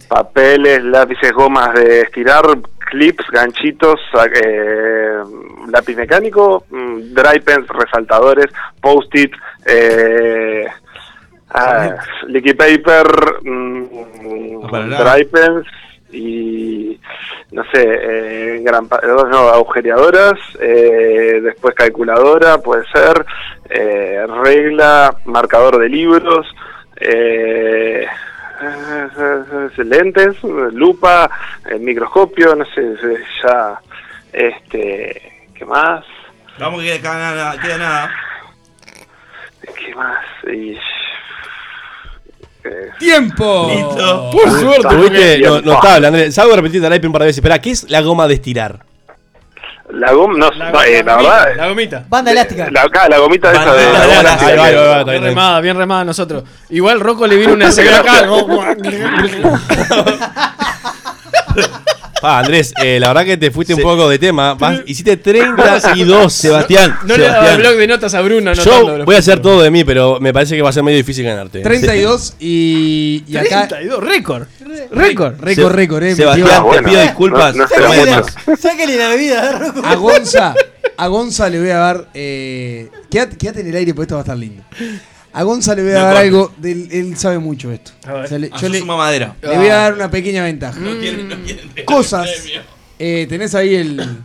papeles, 0.08 0.84
lápices, 0.84 1.32
gomas 1.32 1.74
de 1.74 2.02
estirar, 2.02 2.44
clips, 2.90 3.26
ganchitos, 3.32 4.00
eh, 4.44 5.18
lápiz 5.70 5.96
mecánico, 5.96 6.66
mm, 6.70 7.14
dry 7.14 7.40
pens, 7.40 7.68
resaltadores, 7.68 8.52
post-it, 8.82 9.32
eh, 9.66 10.68
ah, 11.50 11.96
liquid 12.28 12.56
paper, 12.56 13.08
mm, 13.44 14.72
nada. 14.72 15.04
dry 15.04 15.26
pens 15.26 15.68
y 16.12 17.00
no 17.52 17.64
sé, 17.72 17.84
eh, 17.84 18.60
gran 18.62 18.88
no, 19.30 19.50
agujereadoras, 19.50 20.40
eh, 20.60 21.40
después 21.42 21.76
calculadora, 21.76 22.58
puede 22.60 22.86
ser, 22.88 23.26
eh, 23.70 24.26
regla, 24.44 25.16
marcador 25.26 25.80
de 25.80 25.90
libros, 25.90 26.48
eh, 26.98 28.06
eh, 28.62 29.84
lentes, 29.84 30.42
lupa, 30.44 31.30
eh, 31.70 31.78
microscopio, 31.80 32.56
no 32.56 32.66
sé, 32.66 32.96
ya, 33.44 33.80
este, 34.32 35.48
¿qué 35.54 35.66
más? 35.66 36.06
Vamos 36.58 36.82
que 36.82 37.00
queda 37.02 37.16
nada. 37.16 37.62
Queda 37.62 37.78
nada. 37.78 38.12
¿Qué 39.76 39.96
más? 39.96 40.26
Y, 40.48 40.78
¡Tiempo! 43.00 43.68
Listo. 43.70 44.30
Por 44.32 44.52
suerte, 44.60 44.88
tuviste 44.96 45.40
no, 45.40 45.62
notable, 45.62 46.08
Andrés. 46.08 46.34
Salgo 46.36 46.52
de 46.52 46.58
repetir 46.58 46.84
el 46.84 47.06
un 47.06 47.12
par 47.12 47.22
de 47.22 47.28
veces. 47.28 47.38
Espera, 47.40 47.60
¿qué 47.60 47.72
es 47.72 47.90
la 47.90 48.02
goma 48.02 48.28
de 48.28 48.36
estirar? 48.36 48.80
la 49.88 50.12
goma, 50.14 50.34
no, 50.38 50.50
La, 50.50 50.72
no, 50.72 50.82
eh, 50.82 51.04
la 51.04 51.14
gomita, 51.16 51.36
verdad, 51.46 51.56
la 51.56 51.68
gomita. 51.70 52.04
Banda 52.10 52.32
elástica. 52.32 52.68
la, 52.72 52.82
acá, 52.82 53.08
la 53.08 53.20
gomita 53.20 53.52
esa 53.52 53.62
de, 53.62 53.68
Banda 53.86 54.00
la 54.00 54.06
goma 54.06 54.20
elástica, 54.20 54.22
elástica 54.22 54.52
ahí 54.52 54.58
va, 54.58 54.66
que- 54.66 54.78
ahí 54.78 55.04
va, 55.06 55.12
Bien 55.12 55.24
remada, 55.24 55.62
bien 55.62 55.78
remada 55.78 56.04
nosotros. 56.06 56.44
Igual 56.70 57.00
Rocco 57.00 57.28
le 57.28 57.36
vino 57.36 57.54
una 57.54 57.72
señora 57.72 58.00
acá. 58.00 58.26
Ah, 62.26 62.40
Andrés, 62.40 62.74
eh, 62.84 63.00
la 63.00 63.10
verdad 63.10 63.26
que 63.26 63.38
te 63.38 63.52
fuiste 63.52 63.74
un 63.74 63.82
poco 63.82 64.10
de 64.10 64.18
tema. 64.20 64.54
Vas- 64.56 64.82
hiciste 64.86 65.18
32. 65.18 66.34
Sebastián, 66.34 66.98
No 67.06 67.16
le 67.18 67.24
daba 67.28 67.52
el 67.54 67.58
blog 67.60 67.76
de 67.76 67.88
notas 67.88 68.14
a 68.14 68.22
Bruno. 68.22 68.54
Yo 68.54 69.06
voy 69.06 69.16
a 69.16 69.20
hacer 69.20 69.40
todo 69.42 69.62
de 69.62 69.72
mí, 69.72 69.84
pero 69.84 70.20
me 70.20 70.34
parece 70.34 70.56
que 70.56 70.62
va 70.62 70.70
a 70.70 70.74
ser 70.74 70.84
medio 70.84 70.98
difícil 70.98 71.26
ganarte. 71.26 71.62
32 71.62 72.36
y, 72.40 73.24
y 73.28 73.38
acá. 73.38 73.68
32, 73.68 74.04
récord. 74.04 74.48
Récord, 74.92 75.36
récord, 75.40 75.72
récord, 75.74 76.04
eh. 76.04 76.16
Sebastián, 76.16 76.48
metió- 76.64 76.72
te 76.72 76.84
pido 76.84 77.02
disculpas. 77.02 77.56
no- 77.56 77.66
no. 77.66 78.58
Sáquele 78.58 78.98
la 78.98 79.08
bebida. 79.10 79.74
A 79.84 79.96
Gonza, 79.96 80.56
a 80.98 81.08
Gonza 81.08 81.50
le 81.50 81.60
voy 81.60 81.70
a 81.70 81.78
dar. 81.78 82.08
Eh, 82.14 82.90
quédate, 83.10 83.38
quédate 83.38 83.62
en 83.62 83.68
el 83.68 83.76
aire 83.76 83.94
porque 83.94 84.04
esto 84.06 84.16
va 84.16 84.22
a 84.22 84.24
estar 84.24 84.38
lindo. 84.38 84.64
A 85.36 85.44
Gonza 85.44 85.76
le 85.76 85.84
voy 85.84 85.92
a 85.92 86.02
dar 86.02 86.16
algo. 86.18 86.52
del- 86.58 86.88
él 86.92 87.18
sabe 87.18 87.40
mucho 87.40 87.72
esto. 87.72 87.92
A 88.08 88.14
ver. 88.14 88.26
O 88.26 88.28
sea, 88.28 88.40
le- 88.40 88.50
yo 88.50 88.58
yo 88.58 88.70
le, 88.70 88.80
suma 88.80 88.96
madera. 88.98 89.36
le 89.42 89.58
voy 89.58 89.68
a 89.68 89.76
dar 89.76 89.94
una 89.94 90.10
pequeña 90.10 90.44
ventaja. 90.44 90.80
No 90.80 90.94
no. 90.94 91.36
Cosas. 91.86 92.30
eh, 92.98 93.26
tenés 93.30 93.54
ahí 93.56 93.76
el. 93.76 94.18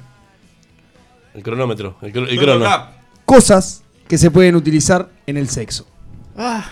El 1.34 1.42
cronómetro, 1.42 1.96
el, 2.02 2.12
cro- 2.12 2.28
el 2.28 2.36
No, 2.36 2.42
crono. 2.42 2.64
no, 2.64 2.70
no. 2.78 2.86
Cosas 3.24 3.82
que 4.08 4.18
se 4.18 4.30
pueden 4.30 4.56
utilizar 4.56 5.08
en 5.26 5.36
el 5.36 5.48
sexo. 5.48 5.86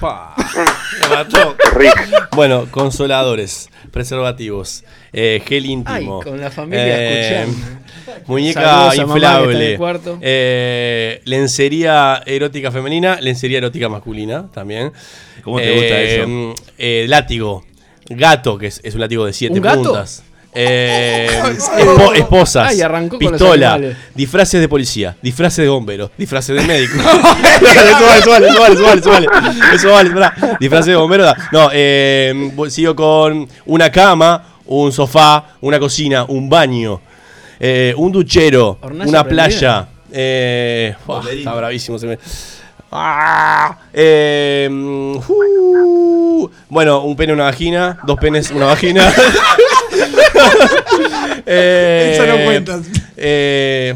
Pa. 0.01 0.35
Me 1.11 1.17
mató. 1.17 1.57
Bueno, 2.35 2.67
consoladores, 2.71 3.69
preservativos, 3.93 4.85
eh, 5.13 5.43
gel 5.47 5.67
íntimo. 5.67 6.21
Ay, 6.25 6.31
con 6.31 6.41
la 6.41 6.51
familia 6.51 7.43
escuchando. 7.45 7.78
Muñeca 8.27 8.61
Saludos 8.93 8.97
inflable. 8.97 9.79
eh, 10.21 11.21
lencería 11.25 12.23
erótica 12.27 12.71
femenina, 12.71 13.19
lencería 13.21 13.59
erótica 13.59 13.89
masculina 13.89 14.47
también. 14.53 14.93
¿Cómo 15.43 15.59
te 15.59 15.71
gusta 15.73 16.01
Eh, 16.01 16.23
eso? 16.23 16.55
eh, 16.79 17.07
látigo. 17.09 17.65
Gato, 18.11 18.57
que 18.59 18.69
es, 18.69 18.81
es 18.85 18.95
un 18.95 19.01
látigo 19.01 19.25
de 19.27 19.33
siete 19.33 19.55
¿Un 19.55 19.61
gato? 19.63 19.83
puntas. 19.83 20.23
Eh, 20.55 21.29
espo- 21.79 22.15
esposas, 22.17 22.71
Ay, 22.73 22.81
pistola, 23.19 23.79
disfraces 24.15 24.61
de 24.61 24.67
policía, 24.69 25.15
disfraces 25.23 25.63
de 25.63 25.69
bombero, 25.69 26.11
disfraces 26.17 26.57
de 26.57 26.67
médico. 26.67 26.95
eso 26.99 28.07
vale, 28.07 28.19
eso 28.19 28.31
vale, 28.31 28.49
eso 28.49 28.61
vale, 28.61 28.75
eso 28.75 28.83
vale, 28.83 29.01
eso 29.01 29.11
vale. 29.11 29.27
Eso 29.75 29.91
vale, 29.93 30.09
esperá. 30.09 30.57
Disfraces 30.59 30.87
de 30.87 30.97
bombero. 30.97 31.25
da. 31.25 31.37
No, 31.53 31.69
eh, 31.73 32.51
sigo 32.71 32.97
con 32.97 33.47
una 33.67 33.91
cama, 33.93 34.57
un 34.67 34.91
sofá, 34.91 35.57
una 35.61 35.79
cocina, 35.79 36.25
un 36.25 36.49
baño, 36.49 37.03
eh, 37.61 37.95
un 37.97 38.13
duchero, 38.13 38.79
Hornalla 38.81 39.09
una 39.09 39.25
prendida. 39.25 39.49
playa. 39.49 39.89
Eh, 40.13 40.95
está 41.33 41.55
bravísimo. 41.55 41.99
Se 41.99 42.07
me... 42.07 42.19
Ah, 42.91 43.79
eh, 43.93 44.67
uh, 44.71 45.21
bueno, 46.71 47.03
un 47.05 47.15
pene, 47.17 47.35
una 47.35 47.45
vagina, 47.45 47.99
dos 48.07 48.19
penes, 48.19 48.51
una 48.51 48.65
vagina. 48.67 49.13
eh, 51.47 52.13
Eso 52.15 52.27
no 52.27 52.45
cuentas. 52.45 52.81
eh, 53.17 53.95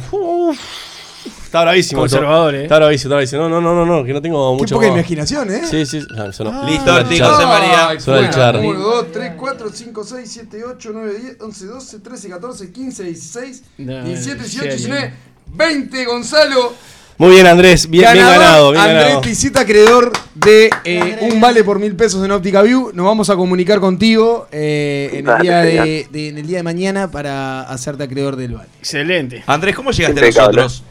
está 1.52 1.62
bravísimo. 1.62 2.00
Conservador, 2.00 2.54
eh. 2.54 2.62
Está 2.62 2.76
bravísimo, 2.78 3.08
está 3.08 3.14
bravísimo. 3.16 3.48
No, 3.48 3.60
no, 3.60 3.74
no, 3.74 3.84
no, 3.84 4.04
que 4.04 4.12
no 4.14 4.22
tengo 4.22 4.56
Qué 4.56 4.62
mucho. 4.62 4.74
poca 4.76 4.86
más. 4.88 4.96
imaginación, 4.96 5.50
¿eh? 5.52 5.60
Sí, 5.70 5.84
sí, 5.84 6.00
no, 6.16 6.26
eso 6.30 6.44
no. 6.44 6.64
Listo, 6.66 6.90
el 6.96 7.02
Ortiz, 7.04 7.18
char. 7.18 7.30
José 7.30 7.46
María. 7.46 8.00
Suena 8.00 8.26
el 8.26 8.30
Charlie. 8.34 8.66
1, 8.68 8.80
2, 8.80 9.06
3, 9.12 9.32
4, 9.36 9.68
5, 9.72 10.04
6, 10.04 10.30
7, 10.32 10.64
8, 10.64 10.90
9, 10.94 11.12
10, 11.20 11.36
11, 11.42 11.66
12, 11.66 11.98
13, 12.00 12.28
14, 12.30 12.72
15, 12.72 13.02
16, 13.04 13.62
No, 13.78 14.04
17, 14.04 14.38
18, 14.42 14.48
serio. 14.48 14.76
19, 14.76 15.12
20, 15.54 16.04
Gonzalo. 16.06 16.72
Muy 17.18 17.32
bien, 17.32 17.46
Andrés, 17.46 17.88
bien, 17.88 18.10
bien 18.10 18.24
Ganador, 18.24 18.40
ganado, 18.40 18.70
bien 18.72 18.82
Andrés 18.82 19.02
ganado. 19.04 19.20
Pisita, 19.20 19.60
acreedor 19.60 20.10
de 20.34 20.70
eh, 20.84 21.18
un 21.30 21.40
vale 21.40 21.62
por 21.62 21.78
mil 21.78 21.94
pesos 21.94 22.24
en 22.24 22.30
Óptica 22.32 22.62
View. 22.62 22.90
Nos 22.94 23.04
vamos 23.04 23.28
a 23.28 23.36
comunicar 23.36 23.78
contigo 23.78 24.48
eh, 24.50 25.10
en, 25.12 25.28
el 25.28 25.42
día 25.42 25.58
de, 25.58 26.06
de- 26.10 26.28
en 26.30 26.38
el 26.38 26.46
día 26.46 26.56
de 26.56 26.62
mañana 26.62 27.10
para 27.10 27.60
hacerte 27.64 28.04
acreedor 28.04 28.36
del 28.36 28.54
vale. 28.54 28.70
Excelente. 28.80 29.44
Andrés, 29.46 29.76
¿cómo 29.76 29.90
llegaste 29.90 30.18
a 30.20 30.26
nosotros? 30.26 30.82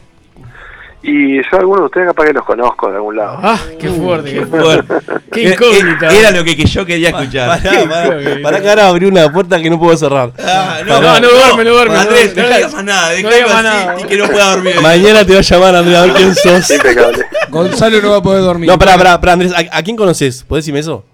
Y 1.04 1.38
yo 1.38 1.58
algunos 1.58 1.80
de 1.80 1.86
ustedes 1.86 2.06
capaz 2.06 2.26
que 2.26 2.32
los 2.32 2.44
conozco 2.44 2.88
de 2.88 2.94
algún 2.96 3.16
lado. 3.16 3.38
Ah, 3.42 3.58
qué 3.78 3.88
fuerte, 3.88 4.32
qué 4.32 4.46
fuerte. 4.46 4.94
Qué 5.32 5.42
era- 5.46 5.54
incógnita. 5.54 6.08
Era 6.16 6.30
lo 6.30 6.44
que, 6.44 6.56
que 6.56 6.64
yo 6.64 6.86
quería 6.86 7.08
escuchar. 7.08 7.60
Pará, 7.60 7.88
pará, 7.88 8.20
pará 8.42 8.60
que 8.60 8.68
ahora 8.68 8.86
abrí 8.88 9.06
una 9.06 9.32
puerta 9.32 9.60
que 9.60 9.68
no 9.68 9.80
puedo 9.80 9.96
cerrar. 9.96 10.32
Ah, 10.38 10.78
No, 10.86 11.00
no, 11.00 11.20
no 11.20 11.28
duerme, 11.28 11.64
no 11.64 11.70
duerme. 11.72 11.96
Andrés, 11.96 12.36
no, 12.36 12.42
digas 12.44 12.72
más 12.74 12.84
nada. 12.84 13.10
no 13.10 13.16
digas 13.30 13.52
más 13.52 13.62
nada. 13.64 13.96
y 14.00 14.04
que 14.04 14.16
no 14.16 14.28
pueda 14.28 14.50
dormir. 14.52 14.74
Mañana 14.80 15.24
te 15.26 15.32
va 15.32 15.38
a 15.40 15.42
llamar 15.42 15.74
Andrés 15.76 15.96
a 15.98 16.02
ver 16.02 16.12
quién 16.12 16.34
sos. 16.36 16.70
Impecable. 16.70 17.24
Gonzalo 17.50 18.00
no 18.00 18.10
va 18.10 18.16
a 18.18 18.22
poder 18.22 18.42
dormir. 18.42 18.68
No, 18.68 18.78
pará, 18.78 18.96
pará, 18.96 19.20
pará, 19.20 19.32
Andrés, 19.32 19.52
¿a, 19.52 19.76
a 19.78 19.82
quién 19.82 19.96
conoces? 19.96 20.44
¿Podés 20.44 20.64
decirme 20.64 20.80
eso? 20.80 21.04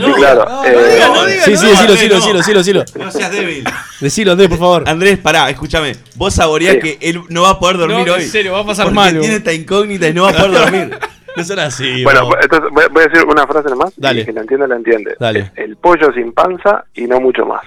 No, 0.00 0.06
Sí, 0.06 0.10
no. 0.10 0.16
claro. 0.16 0.44
No, 0.48 0.64
eh, 0.64 1.00
no. 1.06 1.24
Sí, 1.44 1.56
sí, 1.56 1.64
no, 1.64 1.70
decilo, 1.70 1.92
decilo, 1.92 2.14
no. 2.14 2.20
decilo, 2.20 2.38
decilo, 2.38 2.58
decilo. 2.58 2.84
No 3.04 3.10
seas 3.10 3.30
débil. 3.30 3.64
Decilo, 4.00 4.32
Andrés, 4.32 4.48
por 4.48 4.58
favor. 4.58 4.84
Andrés, 4.88 5.18
pará, 5.18 5.50
escúchame. 5.50 5.96
Vos 6.16 6.34
saboreás 6.34 6.74
Sí. 6.74 6.80
que 6.80 6.98
él 7.00 7.20
no 7.28 7.42
va 7.42 7.50
a 7.50 7.58
poder 7.58 7.76
dormir 7.78 8.06
No, 8.06 8.14
hoy. 8.14 8.22
en 8.22 8.28
serio, 8.30 8.52
va 8.52 8.60
a 8.60 8.66
pasar 8.66 8.86
porque 8.86 8.94
mal, 8.96 9.18
tiene 9.20 9.36
esta 9.36 9.52
incógnita 9.52 10.08
y 10.08 10.14
no 10.14 10.24
va 10.24 10.30
a 10.30 10.32
poder 10.34 10.52
dormir. 10.52 10.98
No 11.34 11.42
será 11.44 11.64
así. 11.64 12.04
Bueno, 12.04 12.28
entonces 12.42 12.68
voy 12.70 12.84
voy 12.90 13.04
a 13.04 13.06
decir 13.08 13.24
una 13.26 13.46
frase 13.46 13.70
nomás. 13.70 13.94
Dale. 13.96 14.26
Que 14.26 14.32
la 14.34 14.42
entiende, 14.42 14.68
la 14.68 14.76
entiende. 14.76 15.16
Dale. 15.18 15.50
El 15.56 15.76
pollo 15.76 16.12
sin 16.12 16.30
panza 16.34 16.84
y 16.94 17.04
no 17.06 17.20
mucho 17.20 17.46
más. 17.46 17.62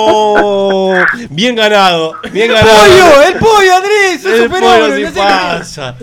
¡No! 0.00 0.94
Bien 1.30 1.54
ganado, 1.56 2.14
bien 2.32 2.52
ganado. 2.52 2.68
¡Pollo! 2.78 3.22
¡El 3.26 3.34
pollo, 3.38 3.74
Andrés! 3.76 4.24
¡Es 4.24 4.26
El 4.26 4.42
un 4.42 4.50
pollo 4.60 4.96
sin 4.96 5.12
panza. 5.14 5.94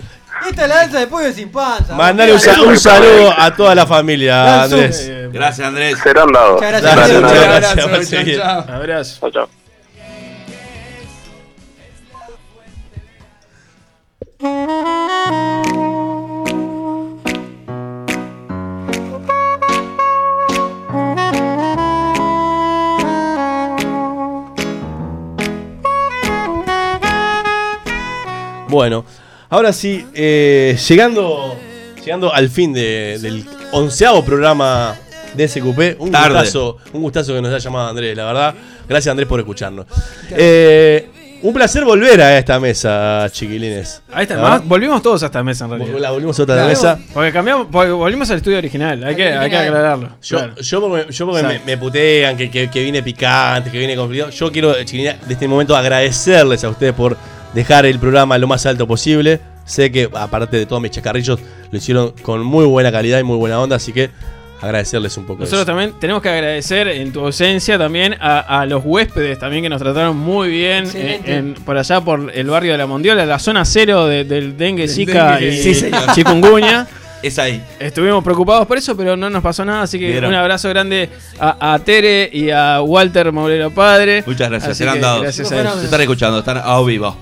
Esta 0.46 0.62
es 0.62 0.68
la 0.68 0.80
alza 0.80 0.98
de 1.00 1.06
pollo 1.06 1.32
sin 1.32 1.50
panza. 1.50 1.94
Mandale 1.94 2.32
un, 2.32 2.40
sa- 2.40 2.60
un 2.62 2.78
saludo 2.78 3.34
a 3.36 3.54
toda 3.54 3.74
la 3.74 3.86
familia, 3.86 4.62
Andrés. 4.62 5.10
Gracias, 5.32 5.66
Andrés. 5.66 5.98
Serán 6.02 6.32
dados. 6.32 6.60
Muchas 6.62 6.82
gracias. 6.82 7.86
Muchas 7.86 8.10
gracias. 8.24 8.68
Abrazo, 8.68 9.30
chao. 9.30 9.48
Bueno, 28.68 29.04
ahora 29.50 29.72
sí, 29.72 30.04
eh, 30.14 30.76
llegando, 30.88 31.56
llegando 32.04 32.32
al 32.32 32.48
fin 32.48 32.72
de- 32.72 33.18
del 33.20 33.44
onceavo 33.72 34.24
programa 34.24 34.96
de 35.34 35.46
SQP, 35.48 35.96
un 35.98 36.10
Tarde. 36.10 36.34
gustazo, 36.34 36.78
un 36.92 37.02
gustazo 37.02 37.34
que 37.34 37.42
nos 37.42 37.50
haya 37.52 37.58
llamado 37.58 37.88
Andrés, 37.88 38.16
la 38.16 38.24
verdad. 38.24 38.54
Gracias 38.88 39.10
Andrés 39.10 39.28
por 39.28 39.38
escucharnos. 39.40 39.86
Eh, 40.30 41.08
un 41.42 41.54
placer 41.54 41.84
volver 41.84 42.20
a 42.20 42.36
esta 42.36 42.58
mesa, 42.58 43.26
chiquilines. 43.30 44.02
Ahí 44.12 44.22
está, 44.22 44.34
La 44.36 44.42
más, 44.42 44.64
volvimos 44.66 45.00
todos 45.02 45.22
a 45.22 45.26
esta 45.26 45.44
mesa 45.44 45.66
en 45.66 45.70
realidad. 45.72 45.98
La 46.00 46.10
volvimos 46.10 46.36
a 46.40 46.42
otra 46.42 46.54
Claro. 46.56 46.68
mesa. 46.70 46.98
Porque 47.14 47.30
cambiamos, 47.32 47.68
porque 47.70 47.92
volvimos 47.92 48.28
al 48.30 48.38
estudio 48.38 48.58
original, 48.58 49.04
hay 49.04 49.14
que, 49.14 49.28
hay 49.32 49.48
que 49.50 49.56
aclararlo. 49.56 50.08
Yo, 50.22 50.38
Claro. 50.38 50.54
yo 50.56 50.80
porque, 50.80 51.12
yo 51.12 51.26
porque 51.26 51.60
me, 51.64 51.78
putean, 51.78 52.36
que, 52.36 52.50
que, 52.50 52.68
que 52.70 52.82
vine 52.82 53.02
picante, 53.04 53.70
que 53.70 53.78
vine 53.78 53.94
complicado. 53.94 54.30
Yo 54.30 54.50
quiero, 54.50 54.74
chiquilines, 54.82 55.28
de 55.28 55.34
este 55.34 55.46
momento 55.46 55.76
agradecerles 55.76 56.64
a 56.64 56.70
ustedes 56.70 56.92
por 56.94 57.16
dejar 57.54 57.86
el 57.86 57.98
programa 57.98 58.36
lo 58.38 58.46
más 58.46 58.64
alto 58.66 58.86
posible. 58.86 59.40
Sé 59.64 59.92
que, 59.92 60.08
aparte 60.14 60.56
de 60.56 60.64
todos 60.66 60.80
mis 60.80 60.90
chacarrillos, 60.90 61.38
lo 61.70 61.76
hicieron 61.78 62.12
con 62.22 62.42
muy 62.42 62.64
buena 62.64 62.90
calidad 62.90 63.18
y 63.18 63.22
muy 63.22 63.36
buena 63.36 63.60
onda, 63.60 63.76
así 63.76 63.92
que 63.92 64.10
agradecerles 64.62 65.16
un 65.18 65.24
poco. 65.26 65.40
Nosotros 65.40 65.60
eso. 65.60 65.66
también 65.66 65.92
tenemos 66.00 66.22
que 66.22 66.30
agradecer 66.30 66.88
en 66.88 67.12
tu 67.12 67.20
ausencia 67.20 67.78
también 67.78 68.16
a, 68.18 68.60
a 68.60 68.66
los 68.66 68.82
huéspedes 68.84 69.38
también 69.38 69.62
que 69.62 69.68
nos 69.68 69.80
trataron 69.80 70.16
muy 70.16 70.48
bien 70.48 70.84
eh, 70.94 71.20
en- 71.26 71.54
por 71.54 71.76
allá 71.78 72.00
por 72.00 72.32
el 72.34 72.46
barrio 72.48 72.72
de 72.72 72.78
la 72.78 72.86
Mondiola, 72.86 73.24
la 73.26 73.38
zona 73.38 73.64
cero 73.64 74.06
de- 74.06 74.24
del 74.24 74.56
dengue, 74.56 74.88
zika 74.88 75.40
y 75.40 75.62
Sí, 75.74 75.90
chikungunya. 76.14 76.86
Es 77.20 77.36
ahí. 77.40 77.60
Estuvimos 77.80 78.22
preocupados 78.22 78.64
por 78.68 78.78
eso, 78.78 78.96
pero 78.96 79.16
no 79.16 79.28
nos 79.28 79.42
pasó 79.42 79.64
nada, 79.64 79.82
así 79.82 79.98
que 79.98 80.06
Vieron. 80.06 80.30
un 80.30 80.36
abrazo 80.36 80.68
grande 80.68 81.08
a, 81.40 81.74
a 81.74 81.78
Tere 81.80 82.30
y 82.32 82.50
a 82.50 82.80
Walter 82.80 83.32
Maurero 83.32 83.72
Padre. 83.72 84.22
Muchas 84.24 84.48
gracias. 84.48 84.76
Serán 84.76 85.00
dados. 85.00 85.22
Gracias 85.22 85.50
a 85.50 85.60
ellos. 85.60 85.78
Se 85.80 85.84
están 85.86 86.00
escuchando, 86.00 86.38
están 86.38 86.58
a 86.62 86.80
vivo. 86.82 87.16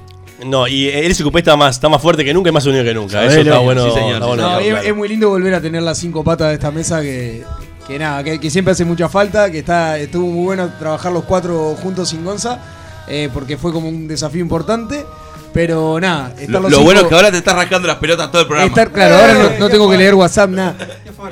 No, 0.45 0.69
y 0.69 0.89
el 0.89 1.15
SQP 1.15 1.37
está 1.37 1.57
más, 1.57 1.77
está 1.77 1.89
más 1.89 2.03
fuerte 2.03 2.25
que 2.25 2.35
nunca 2.35 2.51
y 2.51 2.53
más 2.53 2.67
unido 2.67 2.85
que 2.85 2.93
nunca. 2.95 3.25
Eso 3.25 3.41
está 3.41 3.59
bueno. 3.59 3.85
Sí, 3.87 3.93
señor, 3.93 4.15
está 4.15 4.27
bueno 4.27 4.43
No, 4.51 4.59
es, 4.59 4.95
muy 4.95 5.09
lindo 5.09 5.29
volver 5.31 5.55
a 5.55 5.61
tener 5.61 5.83
las 5.83 5.99
cinco 5.99 6.23
patas 6.23 6.49
de 6.49 6.55
esta 6.55 6.71
mesa 6.71 7.01
que, 7.01 7.43
que 7.87 7.99
nada, 7.99 8.23
que, 8.23 8.39
que 8.39 8.51
siempre 8.51 8.73
hace 8.73 8.85
mucha 8.85 9.09
falta, 9.09 9.51
que 9.51 9.61
está 9.61 9.99
estuvo 9.99 10.27
muy 10.27 10.45
bueno 10.45 10.71
trabajar 10.79 11.13
los 11.13 11.25
cuatro 11.25 11.75
juntos 11.83 12.11
sin 12.11 12.25
Gonza, 12.25 12.59
eh, 13.09 13.31
porque 13.33 13.57
fue 13.57 13.73
como 13.73 13.89
un 13.89 14.07
desafío 14.07 14.41
importante. 14.43 15.05
Pero 15.55 15.99
nada, 15.99 16.35
estar 16.39 16.49
Lo, 16.51 16.61
los 16.61 16.71
lo 16.71 16.77
cinco- 16.77 16.85
bueno 16.85 17.01
es 17.01 17.07
que 17.07 17.15
ahora 17.15 17.31
te 17.31 17.39
estás 17.39 17.55
rascando 17.55 17.89
las 17.89 17.97
pelotas 17.97 18.31
todo 18.31 18.43
el 18.43 18.47
programa. 18.47 18.69
estar- 18.69 18.93
claro, 18.93 19.15
ahora 19.17 19.33
no, 19.55 19.59
no 19.59 19.69
tengo 19.71 19.89
que 19.91 19.97
leer 19.97 20.15
WhatsApp, 20.15 20.51
nada. 20.51 20.77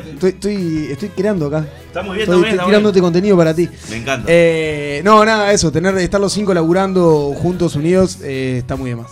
Estoy, 0.00 0.30
estoy, 0.30 0.88
estoy 0.92 1.08
creando 1.10 1.46
acá. 1.46 1.64
Está 1.86 2.02
muy 2.02 2.16
bien, 2.16 2.22
Estoy, 2.22 2.24
está 2.24 2.32
muy 2.36 2.42
bien. 2.42 2.54
estoy 2.54 2.66
tirándote 2.68 3.00
contenido 3.00 3.36
para 3.36 3.54
ti. 3.54 3.68
Me 3.90 3.96
encanta. 3.96 4.26
Eh, 4.30 5.00
no, 5.04 5.24
nada, 5.24 5.52
eso, 5.52 5.70
tener 5.72 5.96
estar 5.98 6.20
los 6.20 6.32
cinco 6.32 6.52
laburando 6.54 7.32
juntos, 7.36 7.74
unidos, 7.76 8.18
eh, 8.22 8.56
está 8.58 8.76
muy 8.76 8.90
de 8.90 8.96
más. 8.96 9.10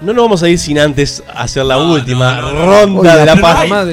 No 0.00 0.12
nos 0.12 0.24
vamos 0.24 0.42
a 0.44 0.48
ir 0.48 0.58
sin 0.58 0.78
antes 0.78 1.22
hacer 1.34 1.64
la 1.64 1.74
No, 1.76 1.92
última 1.92 2.36
no, 2.40 2.52
no, 2.52 2.52
no. 2.52 2.66
ronda 2.66 3.16
de, 3.16 3.26
la 3.26 3.32
hay- 3.32 3.38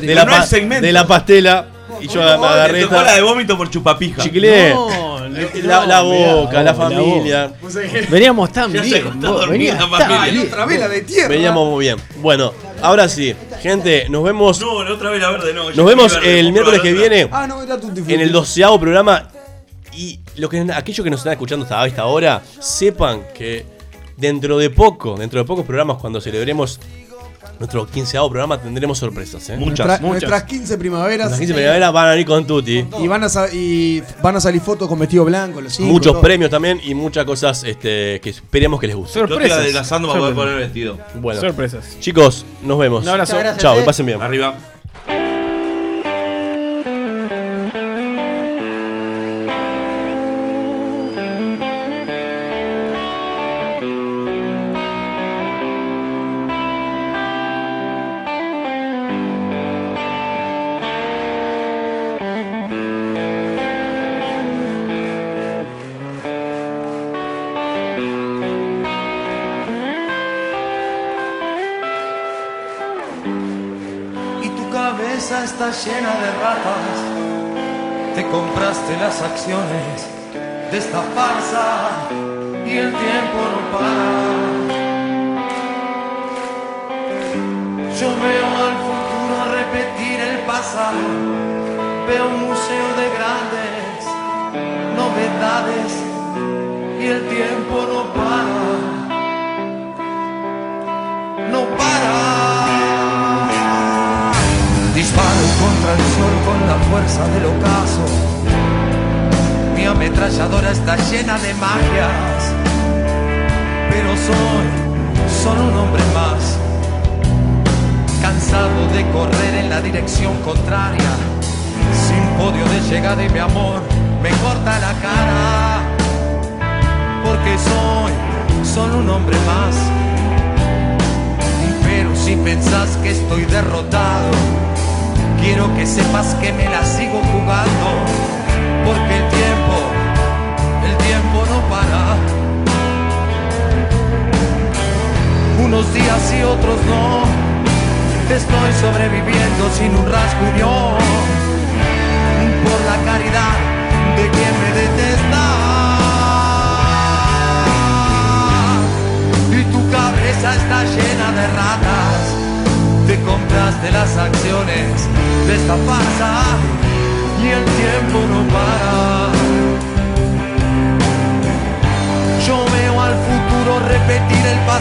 de, 0.02 0.14
la 0.16 0.26
pa- 0.28 0.46
de 0.82 0.92
la 0.92 1.08
pastela. 1.08 1.68
Y 2.02 2.08
yo 2.08 2.22
me 2.22 2.30
agarré 2.30 2.82
esta. 2.82 3.04
la 3.04 3.14
de 3.14 3.22
vómito 3.22 3.58
por 3.58 3.70
chupapija. 3.70 4.22
Chiquilé. 4.22 4.72
No, 4.74 5.20
no, 5.30 5.38
la, 5.64 5.86
la 5.88 6.02
boca, 6.02 6.54
la 6.58 6.64
la 6.64 6.74
familia. 6.76 7.52
Veníamos 8.10 8.52
tan 8.52 8.72
bien. 8.74 9.20
dormida 9.20 9.76
la. 9.80 10.44
Otra 10.44 10.66
vez 10.66 10.80
la 10.80 10.88
de 10.90 11.02
tierra. 11.02 11.30
Veníamos 11.30 11.70
muy 11.70 11.86
bien. 11.86 11.96
Bueno, 12.22 12.54
ahora 12.82 13.08
sí. 13.08 13.36
Gente, 13.62 14.08
nos 14.10 14.24
vemos. 14.24 14.60
No, 14.60 14.84
la 14.84 14.94
otra 14.94 15.10
vez 15.10 15.22
la 15.22 15.32
verde 15.32 15.54
no. 15.54 15.72
Nos 15.72 15.86
vemos 15.86 16.18
el 16.24 16.52
miércoles 16.52 16.80
la 16.80 16.84
que 16.84 16.94
viene 16.94 17.30
Ah, 17.32 17.48
no, 17.48 17.62
en 17.64 18.22
el 18.22 18.32
doceavo 18.32 18.80
programa. 18.80 19.30
Y 19.94 20.20
lo 20.36 20.50
que, 20.50 20.60
aquellos 20.74 21.04
que 21.04 21.10
nos 21.10 21.22
están 21.22 21.34
escuchando 21.34 21.64
hasta 21.64 21.86
esta 21.86 22.06
hora, 22.06 22.42
sepan 22.60 23.24
que 23.34 23.66
dentro 24.18 24.58
de 24.58 24.70
poco, 24.70 25.16
dentro 25.16 25.40
de 25.40 25.46
pocos 25.46 25.66
programas, 25.66 25.98
cuando 25.98 26.20
celebremos 26.20 26.80
nuestro 27.60 27.86
quinceavo 27.88 28.30
programa, 28.30 28.60
tendremos 28.62 28.98
sorpresas. 28.98 29.50
¿eh? 29.50 29.58
Muchas. 29.58 29.86
Nuestra- 29.88 30.08
Nuestras 30.08 30.44
15 30.44 30.78
primaveras. 30.78 31.30
Las 31.32 31.40
15 31.40 31.54
primaveras 31.54 31.92
van 31.94 32.08
a 32.08 32.12
venir 32.12 32.26
con 32.26 32.46
Tutti. 32.46 32.86
Y 33.00 33.08
van, 33.08 33.24
a 33.24 33.28
y 33.54 34.04
van 34.22 34.36
a 34.36 34.42
salir 34.42 34.62
fotos 34.62 34.88
con 34.88 35.00
vestido 35.00 35.26
blanco, 35.26 35.62
los 35.62 35.74
cinco, 35.74 35.92
Muchos 35.92 36.14
todo. 36.14 36.22
premios 36.22 36.50
también 36.50 36.80
y 36.84 36.94
muchas 36.94 37.26
cosas 37.26 37.64
este, 37.64 38.20
que 38.22 38.30
esperemos 38.30 38.80
que 38.80 38.88
les 38.88 38.96
guste. 38.96 39.20
Yo 39.20 39.26
estoy 39.26 39.36
Sorpresas. 39.38 39.60
adelgazando 39.60 40.08
para 40.10 40.20
poder 40.20 40.36
Sorpresas. 40.36 40.54
poner 40.54 40.88
el 40.90 41.00
vestido. 41.00 41.22
Bueno, 41.22 41.42
Sorpresas. 41.42 42.00
chicos, 42.00 42.46
nos 42.64 42.78
vemos. 42.80 43.04
Un 43.04 43.10
abrazo. 43.10 43.36
Muchas 43.36 43.58
Chao, 43.58 43.76
eh. 43.76 43.80
que 43.80 43.86
pasen 43.86 44.06
bien. 44.06 44.22
Arriba. 44.22 44.56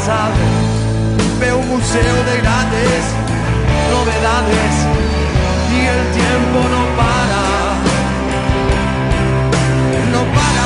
Pasado. 0.04 0.34
Veo 1.40 1.58
un 1.58 1.68
museo 1.68 2.24
de 2.24 2.36
grandes 2.40 3.04
novedades 3.90 4.74
y 5.72 5.80
el 5.80 6.02
tiempo 6.12 6.58
no 6.74 6.82
para. 6.96 7.42
No 10.12 10.22
para. 10.34 10.64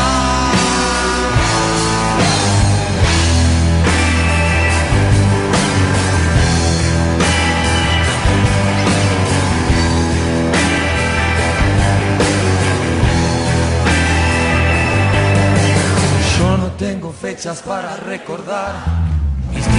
Yo 16.39 16.56
no 16.56 16.69
tengo 16.73 17.12
fechas 17.12 17.62
para 17.62 17.97
recordar, 17.97 18.74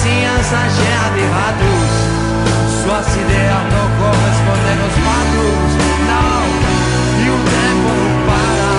vizinhança 0.00 0.56
gera 0.56 1.18
errados 1.18 1.92
Suas 2.82 3.08
ideias 3.16 3.64
não 3.72 3.86
correspondem 4.00 4.76
aos 4.80 4.96
fatos. 5.04 5.72
Não, 6.08 6.40
e 7.20 7.28
o 7.28 7.38
tempo 7.44 7.88
não 8.00 8.14
para. 8.26 8.72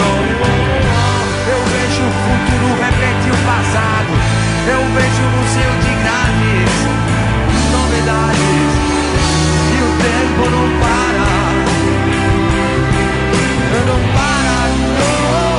Não, 0.00 0.16
eu 1.52 1.60
vejo 1.68 2.02
o 2.02 2.12
futuro 2.24 2.68
repetir 2.80 3.32
o 3.32 3.40
passado. 3.44 4.12
Eu 4.66 4.80
vejo 4.96 5.22
o 5.22 5.30
museu 5.36 5.72
de 5.84 5.92
grandes 6.00 6.72
novidades. 7.76 8.72
E 9.68 9.78
o 9.82 9.90
tempo 10.00 10.42
não 10.50 10.66
para. 10.80 11.28
Eu 13.76 13.82
não 13.86 14.00
para, 14.14 14.56
não. 15.44 15.49